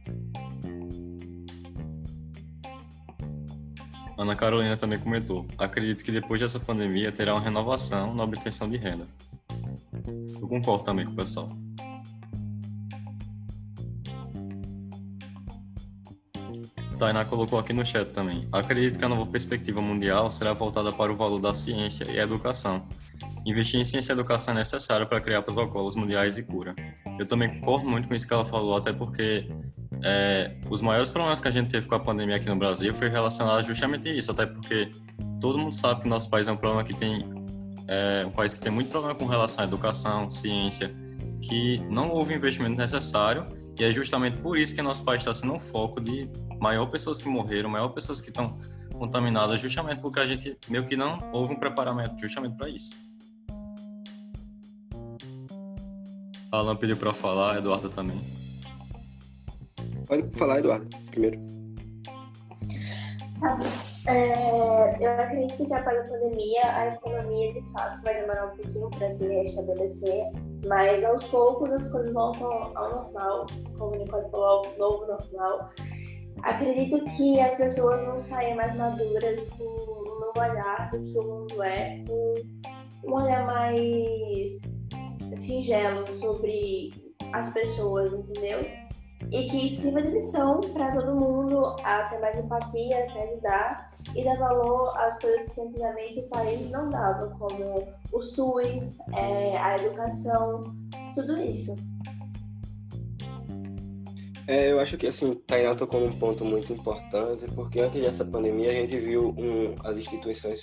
Ana 4.16 4.35
Carolina 4.35 4.76
também 4.76 4.98
comentou: 4.98 5.47
acredito 5.59 6.02
que 6.02 6.10
depois 6.10 6.40
dessa 6.40 6.59
pandemia 6.59 7.12
terá 7.12 7.35
uma 7.35 7.40
renovação 7.40 8.14
na 8.14 8.24
obtenção 8.24 8.68
de 8.68 8.78
renda. 8.78 9.06
Eu 10.40 10.48
concordo 10.48 10.85
também 10.85 11.05
com 11.05 11.12
o 11.12 11.16
pessoal. 11.16 11.51
Tainá 16.98 17.24
colocou 17.24 17.59
aqui 17.59 17.73
no 17.73 17.85
chat 17.85 18.09
também. 18.10 18.47
Acredito 18.52 18.98
que 18.98 19.05
a 19.05 19.09
nova 19.09 19.24
perspectiva 19.27 19.81
mundial 19.81 20.31
será 20.31 20.52
voltada 20.52 20.93
para 20.93 21.12
o 21.12 21.16
valor 21.16 21.39
da 21.39 21.55
ciência 21.55 22.05
e 22.10 22.19
educação. 22.19 22.86
Investir 23.47 23.81
em 23.81 23.85
ciência 23.85 24.12
e 24.12 24.15
educação 24.15 24.52
é 24.52 24.59
necessário 24.59 25.06
para 25.06 25.20
criar 25.20 25.43
protocolos 25.43 25.94
mundiais 25.94 26.35
de 26.35 26.43
cura. 26.43 26.74
Eu 27.19 27.27
também 27.27 27.48
concordo 27.48 27.89
muito 27.89 28.09
com 28.09 28.15
isso 28.15 28.27
que 28.27 28.35
ela 28.35 28.44
falou, 28.44 28.77
até 28.77 28.93
porque 28.93 29.48
é, 30.05 30.56
os 30.69 30.82
maiores 30.82 31.09
problemas 31.09 31.40
que 31.40 31.48
a 31.48 31.51
gente 31.51 31.70
teve 31.70 31.86
com 31.86 31.94
a 31.94 32.01
pandemia 32.01 32.36
aqui 32.36 32.48
no 32.48 32.56
Brasil 32.56 32.93
foi 32.93 33.09
relacionado 33.09 33.65
justamente 33.65 34.09
a 34.09 34.12
isso, 34.12 34.31
até 34.31 34.44
porque 34.44 34.90
todo 35.40 35.56
mundo 35.56 35.74
sabe 35.74 36.02
que 36.02 36.09
nosso 36.09 36.28
país 36.28 36.48
é 36.48 36.52
um 36.52 36.56
problema 36.56 36.82
que 36.85 36.94
tem 36.94 37.38
é, 37.89 38.24
um 38.27 38.31
país 38.31 38.55
que 38.55 38.60
tem 38.60 38.70
muito 38.70 38.90
problema 38.90 39.15
com 39.15 39.27
relação 39.27 39.65
à 39.65 39.66
educação, 39.66 40.28
ciência, 40.28 40.94
que 41.40 41.78
não 41.90 42.10
houve 42.10 42.35
investimento 42.35 42.77
necessário 42.77 43.47
e 43.78 43.85
é 43.85 43.93
justamente 43.93 44.39
por 44.39 44.59
isso 44.59 44.74
que 44.74 44.82
nosso 44.82 45.05
país 45.05 45.23
está 45.23 45.32
sendo 45.32 45.55
um 45.55 45.60
foco 45.60 46.01
de 46.01 46.28
maior 46.60 46.86
pessoas 46.86 47.20
que 47.20 47.28
morreram, 47.28 47.70
maior 47.70 47.89
pessoas 47.90 48.20
que 48.20 48.28
estão 48.28 48.59
contaminadas, 48.93 49.60
justamente 49.60 50.01
porque 50.01 50.19
a 50.19 50.27
gente 50.27 50.59
meio 50.69 50.85
que 50.85 50.97
não 50.97 51.31
houve 51.32 51.55
um 51.55 51.59
preparamento 51.59 52.20
justamente 52.20 52.56
para 52.56 52.69
isso. 52.69 52.93
Alan 56.51 56.77
pediu 56.77 56.97
para 56.97 57.12
falar, 57.12 57.59
Eduardo 57.59 57.89
também. 57.89 58.20
Pode 60.06 60.36
falar, 60.36 60.59
Eduardo, 60.59 60.89
primeiro. 61.10 61.39
É, 64.09 65.05
eu 65.05 65.12
acredito 65.12 65.66
que 65.66 65.74
após 65.74 65.98
a 65.98 66.10
pandemia, 66.10 66.62
a 66.64 66.89
economia 66.89 67.52
de 67.52 67.60
fato 67.72 68.02
vai 68.02 68.14
demorar 68.14 68.47
um 68.47 68.56
pouquinho 68.56 68.89
para 68.90 69.12
se 69.12 69.28
restabelecer, 69.28 70.32
mas 70.66 71.05
aos 71.05 71.24
poucos 71.24 71.70
as 71.70 71.93
coisas 71.93 72.14
voltam 72.14 72.51
ao 72.74 72.90
normal, 72.90 73.47
como 73.76 73.94
o 73.94 73.98
Nicole 73.98 74.30
falou, 74.30 74.62
ao 74.64 74.78
novo 74.78 75.06
normal. 75.06 75.70
Acredito 76.43 77.05
que 77.16 77.39
as 77.39 77.56
pessoas 77.56 78.01
vão 78.01 78.18
sair 78.18 78.55
mais 78.55 78.74
maduras 78.76 79.51
com 79.51 79.64
um 79.64 80.20
novo 80.20 80.40
olhar 80.40 80.90
do 80.90 81.02
que 81.02 81.18
o 81.18 81.22
mundo 81.22 81.62
é, 81.62 82.02
com 82.06 82.35
um 83.05 83.12
olhar 83.12 83.44
mais 83.44 84.59
singelo 85.36 86.06
sobre 86.18 86.94
as 87.35 87.52
pessoas, 87.52 88.14
entendeu? 88.14 88.88
E 89.30 89.44
que 89.44 89.66
isso 89.66 89.82
sirva 89.82 90.02
de 90.02 90.10
lição 90.10 90.60
para 90.60 90.92
todo 90.92 91.14
mundo 91.14 91.64
a 91.84 92.04
ter 92.04 92.18
mais 92.18 92.38
empatia, 92.38 93.06
se 93.06 93.18
ajudar 93.18 93.90
e 94.14 94.24
dar 94.24 94.36
valor 94.36 94.96
às 94.98 95.18
coisas 95.20 95.54
que 95.54 95.60
antigamente 95.60 96.20
o 96.20 96.28
país 96.28 96.70
não 96.70 96.88
dava, 96.88 97.28
como 97.38 97.88
o 98.12 98.22
SUS, 98.22 98.98
é, 99.14 99.58
a 99.58 99.76
educação, 99.76 100.62
tudo 101.14 101.36
isso. 101.38 101.76
É, 104.46 104.72
eu 104.72 104.80
acho 104.80 104.96
que 104.96 105.06
assim, 105.06 105.34
Tainá 105.46 105.74
tocou 105.74 106.00
num 106.00 106.12
ponto 106.18 106.42
muito 106.42 106.72
importante, 106.72 107.44
porque 107.54 107.80
antes 107.80 108.00
dessa 108.00 108.24
pandemia 108.24 108.70
a 108.70 108.74
gente 108.74 108.98
viu 108.98 109.34
um, 109.36 109.74
as 109.84 109.98
instituições 109.98 110.62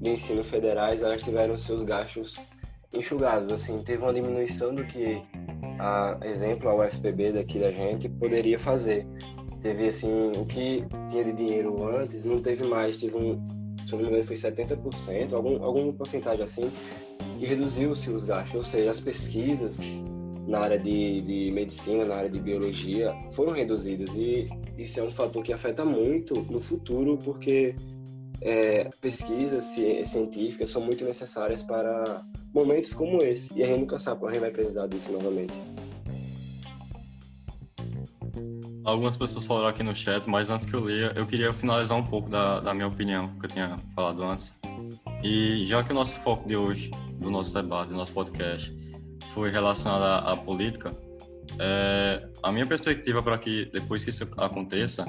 de 0.00 0.10
ensino 0.10 0.44
federais, 0.44 1.02
elas 1.02 1.20
tiveram 1.20 1.58
seus 1.58 1.82
gastos 1.82 2.38
enxugados, 2.96 3.50
assim, 3.50 3.78
teve 3.82 4.02
uma 4.02 4.12
diminuição 4.12 4.74
do 4.74 4.84
que 4.84 5.22
a 5.78 6.18
exemplo, 6.22 6.68
a 6.68 6.74
UFPB 6.74 7.32
daqui 7.32 7.58
da 7.58 7.70
gente 7.70 8.08
poderia 8.08 8.58
fazer. 8.58 9.06
Teve 9.60 9.88
assim, 9.88 10.32
o 10.36 10.44
que 10.44 10.84
tinha 11.08 11.24
de 11.24 11.32
dinheiro 11.32 11.86
antes, 11.96 12.24
não 12.24 12.40
teve 12.40 12.64
mais, 12.64 12.98
teve 12.98 13.16
um, 13.16 13.40
se 13.86 13.92
não 13.92 14.00
me 14.00 14.08
engano, 14.08 14.24
foi 14.24 14.36
70%, 14.36 15.32
algum, 15.32 15.62
alguma 15.64 15.92
porcentagem 15.92 16.44
assim, 16.44 16.70
que 17.38 17.46
reduziu-se 17.46 18.10
os 18.10 18.24
gastos. 18.24 18.54
Ou 18.54 18.62
seja, 18.62 18.90
as 18.90 19.00
pesquisas 19.00 19.80
na 20.46 20.60
área 20.60 20.78
de, 20.78 21.22
de 21.22 21.50
medicina, 21.50 22.04
na 22.04 22.16
área 22.16 22.30
de 22.30 22.38
biologia, 22.38 23.14
foram 23.32 23.52
reduzidas. 23.52 24.14
E 24.14 24.48
isso 24.76 25.00
é 25.00 25.02
um 25.02 25.10
fator 25.10 25.42
que 25.42 25.52
afeta 25.52 25.84
muito 25.84 26.34
no 26.42 26.60
futuro, 26.60 27.18
porque 27.18 27.74
é, 28.40 28.90
pesquisas 29.00 29.64
científicas 29.64 30.70
são 30.70 30.82
muito 30.82 31.04
necessárias 31.04 31.62
para 31.62 32.22
momentos 32.52 32.92
como 32.92 33.22
esse. 33.22 33.52
E 33.56 33.62
a 33.62 33.66
gente 33.66 33.80
nunca 33.80 33.98
sabe 33.98 34.20
quando 34.20 34.30
a 34.30 34.34
gente 34.34 34.42
vai 34.42 34.50
precisar 34.50 34.86
disso 34.86 35.12
novamente. 35.12 35.54
Algumas 38.84 39.16
pessoas 39.16 39.46
falaram 39.46 39.68
aqui 39.68 39.82
no 39.82 39.94
chat, 39.94 40.28
mas 40.28 40.50
antes 40.50 40.66
que 40.66 40.74
eu 40.74 40.80
leia, 40.80 41.12
eu 41.16 41.24
queria 41.24 41.52
finalizar 41.54 41.96
um 41.96 42.02
pouco 42.02 42.28
da, 42.28 42.60
da 42.60 42.74
minha 42.74 42.86
opinião, 42.86 43.28
que 43.28 43.46
eu 43.46 43.50
tinha 43.50 43.78
falado 43.94 44.22
antes. 44.22 44.60
E 45.22 45.64
já 45.64 45.82
que 45.82 45.90
o 45.90 45.94
nosso 45.94 46.18
foco 46.18 46.46
de 46.46 46.54
hoje, 46.54 46.90
do 47.18 47.30
nosso 47.30 47.54
debate, 47.54 47.88
do 47.88 47.96
nosso 47.96 48.12
podcast, 48.12 48.76
foi 49.28 49.50
relacionado 49.50 50.02
à, 50.02 50.32
à 50.32 50.36
política, 50.36 50.94
é, 51.58 52.28
a 52.42 52.52
minha 52.52 52.66
perspectiva 52.66 53.22
para 53.22 53.38
que 53.38 53.64
depois 53.72 54.04
que 54.04 54.10
isso 54.10 54.28
aconteça 54.36 55.06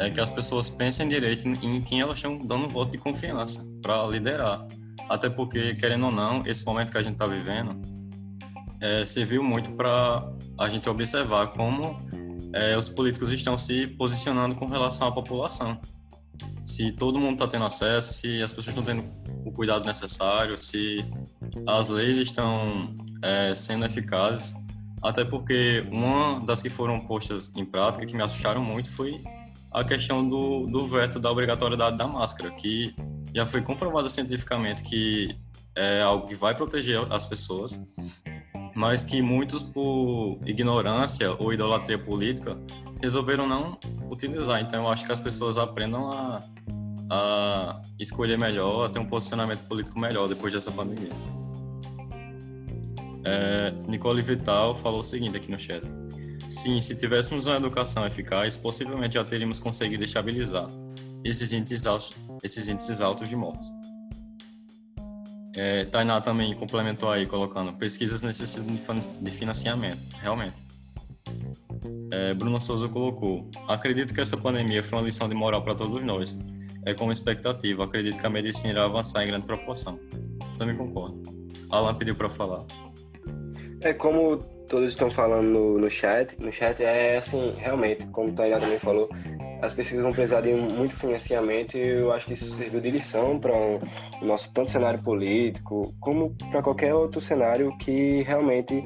é 0.00 0.10
que 0.10 0.20
as 0.20 0.30
pessoas 0.30 0.70
pensem 0.70 1.08
direito 1.08 1.46
em 1.48 1.80
quem 1.80 2.00
elas 2.00 2.18
estão 2.18 2.38
dando 2.38 2.68
voto 2.68 2.92
de 2.92 2.98
confiança 2.98 3.66
para 3.82 4.06
liderar. 4.06 4.66
Até 5.08 5.28
porque, 5.28 5.74
querendo 5.74 6.06
ou 6.06 6.12
não, 6.12 6.46
esse 6.46 6.64
momento 6.64 6.92
que 6.92 6.98
a 6.98 7.02
gente 7.02 7.14
está 7.14 7.26
vivendo 7.26 7.80
é, 8.80 9.04
serviu 9.04 9.42
muito 9.42 9.72
para 9.72 10.30
a 10.58 10.68
gente 10.68 10.88
observar 10.88 11.48
como 11.48 12.00
é, 12.52 12.76
os 12.76 12.88
políticos 12.88 13.32
estão 13.32 13.56
se 13.56 13.86
posicionando 13.86 14.54
com 14.54 14.66
relação 14.66 15.08
à 15.08 15.12
população. 15.12 15.80
Se 16.64 16.92
todo 16.92 17.18
mundo 17.18 17.34
está 17.34 17.48
tendo 17.48 17.64
acesso, 17.64 18.12
se 18.12 18.42
as 18.42 18.52
pessoas 18.52 18.76
estão 18.76 18.84
tendo 18.84 19.04
o 19.44 19.50
cuidado 19.50 19.86
necessário, 19.86 20.56
se 20.62 21.04
as 21.66 21.88
leis 21.88 22.18
estão 22.18 22.94
é, 23.22 23.54
sendo 23.54 23.86
eficazes. 23.86 24.54
Até 25.02 25.24
porque 25.24 25.84
uma 25.90 26.40
das 26.44 26.60
que 26.60 26.68
foram 26.68 27.00
postas 27.00 27.52
em 27.56 27.64
prática, 27.64 28.04
que 28.04 28.14
me 28.14 28.22
assustaram 28.22 28.62
muito, 28.62 28.90
foi 28.90 29.22
a 29.70 29.84
questão 29.84 30.26
do, 30.26 30.66
do 30.66 30.86
veto 30.86 31.18
da 31.18 31.30
obrigatoriedade 31.30 31.96
da 31.96 32.06
máscara, 32.06 32.50
que 32.50 32.94
já 33.34 33.44
foi 33.44 33.62
comprovado 33.62 34.08
cientificamente 34.08 34.82
que 34.82 35.36
é 35.76 36.02
algo 36.02 36.26
que 36.26 36.34
vai 36.34 36.54
proteger 36.54 37.00
as 37.10 37.24
pessoas, 37.26 37.80
mas 38.74 39.04
que 39.04 39.22
muitos, 39.22 39.62
por 39.62 40.38
ignorância 40.44 41.32
ou 41.38 41.52
idolatria 41.52 41.98
política, 41.98 42.58
resolveram 43.00 43.46
não 43.46 43.78
utilizar. 44.10 44.60
Então, 44.60 44.84
eu 44.84 44.88
acho 44.88 45.04
que 45.04 45.12
as 45.12 45.20
pessoas 45.20 45.56
aprendam 45.56 46.10
a, 46.10 46.40
a 47.10 47.82
escolher 47.98 48.38
melhor, 48.38 48.86
a 48.86 48.88
ter 48.88 48.98
um 48.98 49.06
posicionamento 49.06 49.66
político 49.68 49.98
melhor 49.98 50.28
depois 50.28 50.52
dessa 50.52 50.72
pandemia. 50.72 51.12
É, 53.24 53.72
Nicole 53.86 54.22
Vital 54.22 54.74
falou 54.74 55.00
o 55.00 55.04
seguinte 55.04 55.36
aqui 55.36 55.50
no 55.50 55.58
chat. 55.58 55.82
Sim, 56.48 56.80
se 56.80 56.96
tivéssemos 56.96 57.46
uma 57.46 57.56
educação 57.56 58.06
eficaz, 58.06 58.56
possivelmente 58.56 59.14
já 59.14 59.24
teríamos 59.24 59.60
conseguido 59.60 60.04
estabilizar 60.04 60.66
esses 61.22 61.52
índices 61.52 61.86
altos, 61.86 62.14
esses 62.42 62.68
índices 62.68 63.00
altos 63.00 63.28
de 63.28 63.36
mortes. 63.36 63.70
É, 65.54 65.84
Tainá 65.84 66.20
também 66.20 66.54
complementou 66.54 67.10
aí, 67.10 67.26
colocando 67.26 67.72
pesquisas 67.74 68.22
necessitam 68.22 68.74
de 69.20 69.30
financiamento, 69.30 70.00
realmente. 70.20 70.62
É, 72.12 72.32
Bruna 72.32 72.60
Souza 72.60 72.88
colocou: 72.88 73.50
Acredito 73.66 74.14
que 74.14 74.20
essa 74.20 74.36
pandemia 74.36 74.82
foi 74.82 74.98
uma 74.98 75.04
lição 75.04 75.28
de 75.28 75.34
moral 75.34 75.62
para 75.62 75.74
todos 75.74 76.02
nós. 76.02 76.38
É 76.86 76.94
como 76.94 77.12
expectativa, 77.12 77.84
acredito 77.84 78.18
que 78.18 78.26
a 78.26 78.30
medicina 78.30 78.70
irá 78.70 78.84
avançar 78.84 79.22
em 79.24 79.26
grande 79.26 79.46
proporção. 79.46 79.98
Também 80.56 80.76
concordo. 80.76 81.20
Alan 81.70 81.94
pediu 81.94 82.14
para 82.14 82.30
falar. 82.30 82.64
É 83.82 83.92
como 83.92 84.42
todos 84.68 84.90
estão 84.90 85.10
falando 85.10 85.48
no, 85.48 85.78
no 85.78 85.90
chat, 85.90 86.40
no 86.40 86.52
chat 86.52 86.82
é 86.84 87.16
assim, 87.16 87.54
realmente, 87.56 88.06
como 88.08 88.28
o 88.28 88.32
Tainá 88.32 88.60
também 88.60 88.78
falou, 88.78 89.08
as 89.60 89.74
pesquisas 89.74 90.02
vão 90.02 90.12
precisar 90.12 90.40
de 90.42 90.52
muito 90.52 90.94
financiamento 90.94 91.76
e 91.76 91.88
eu 91.88 92.12
acho 92.12 92.26
que 92.26 92.34
isso 92.34 92.54
serviu 92.54 92.80
de 92.80 92.90
lição 92.90 93.38
para 93.40 93.52
o 93.52 93.80
nosso 94.22 94.52
tanto 94.52 94.70
cenário 94.70 95.02
político, 95.02 95.92
como 96.00 96.34
para 96.50 96.62
qualquer 96.62 96.94
outro 96.94 97.20
cenário 97.20 97.76
que 97.78 98.22
realmente 98.22 98.84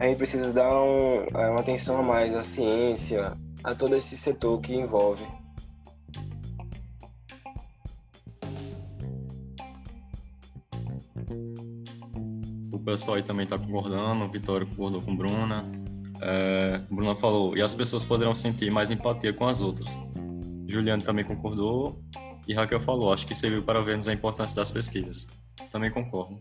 a 0.00 0.06
gente 0.06 0.16
precisa 0.16 0.52
dar 0.52 0.82
um, 0.82 1.24
é, 1.34 1.50
uma 1.50 1.60
atenção 1.60 1.98
a 1.98 2.02
mais 2.02 2.34
à 2.34 2.42
ciência, 2.42 3.32
a 3.62 3.74
todo 3.74 3.94
esse 3.96 4.16
setor 4.16 4.60
que 4.60 4.74
envolve. 4.74 5.24
Pessoal 12.88 13.18
aí 13.18 13.22
também 13.22 13.44
está 13.44 13.58
concordando, 13.58 14.24
o 14.24 14.28
Vitório 14.30 14.66
concordou 14.66 15.02
com 15.02 15.14
Bruna. 15.14 15.62
É, 16.22 16.78
Bruna 16.90 17.14
falou, 17.14 17.54
e 17.54 17.60
as 17.60 17.74
pessoas 17.74 18.02
poderão 18.02 18.34
sentir 18.34 18.70
mais 18.70 18.90
empatia 18.90 19.30
com 19.32 19.46
as 19.46 19.60
outras. 19.60 20.00
Juliano 20.66 21.02
também 21.02 21.24
concordou. 21.24 22.02
E 22.46 22.54
Raquel 22.54 22.80
falou, 22.80 23.12
acho 23.12 23.26
que 23.26 23.34
serviu 23.34 23.62
para 23.62 23.82
vermos 23.82 24.08
a 24.08 24.12
importância 24.14 24.56
das 24.56 24.70
pesquisas. 24.70 25.28
Também 25.70 25.90
concordo. 25.90 26.38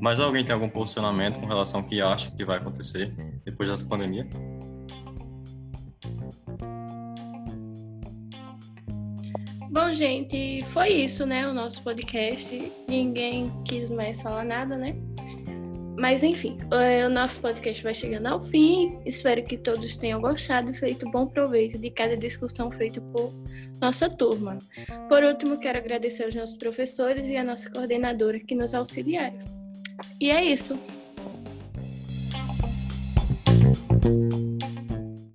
Mas 0.00 0.20
alguém 0.20 0.44
tem 0.44 0.54
algum 0.54 0.68
posicionamento 0.68 1.40
com 1.40 1.46
relação 1.46 1.80
ao 1.80 1.86
que 1.86 2.00
acha 2.00 2.30
que 2.30 2.44
vai 2.44 2.58
acontecer 2.58 3.12
depois 3.44 3.68
dessa 3.68 3.84
pandemia? 3.84 4.28
Bom, 9.68 9.92
gente, 9.92 10.62
foi 10.66 10.90
isso, 10.90 11.26
né? 11.26 11.48
O 11.48 11.52
nosso 11.52 11.82
podcast. 11.82 12.72
Ninguém 12.86 13.52
quis 13.64 13.90
mais 13.90 14.22
falar 14.22 14.44
nada, 14.44 14.76
né? 14.76 14.94
Mas 15.96 16.22
enfim, 16.22 16.58
o 17.06 17.08
nosso 17.08 17.40
podcast 17.40 17.82
vai 17.82 17.94
chegando 17.94 18.26
ao 18.26 18.42
fim. 18.42 18.98
Espero 19.06 19.42
que 19.42 19.56
todos 19.56 19.96
tenham 19.96 20.20
gostado 20.20 20.70
e 20.70 20.74
feito 20.74 21.08
bom 21.10 21.26
proveito 21.26 21.78
de 21.78 21.90
cada 21.90 22.16
discussão 22.16 22.70
feita 22.70 23.00
por 23.00 23.32
nossa 23.80 24.10
turma. 24.10 24.58
Por 25.08 25.22
último, 25.22 25.58
quero 25.58 25.78
agradecer 25.78 26.24
aos 26.24 26.34
nossos 26.34 26.56
professores 26.56 27.26
e 27.26 27.36
à 27.36 27.44
nossa 27.44 27.70
coordenadora 27.70 28.40
que 28.40 28.54
nos 28.54 28.74
auxiliaram. 28.74 29.38
E 30.20 30.30
é 30.30 30.44
isso. 30.44 30.78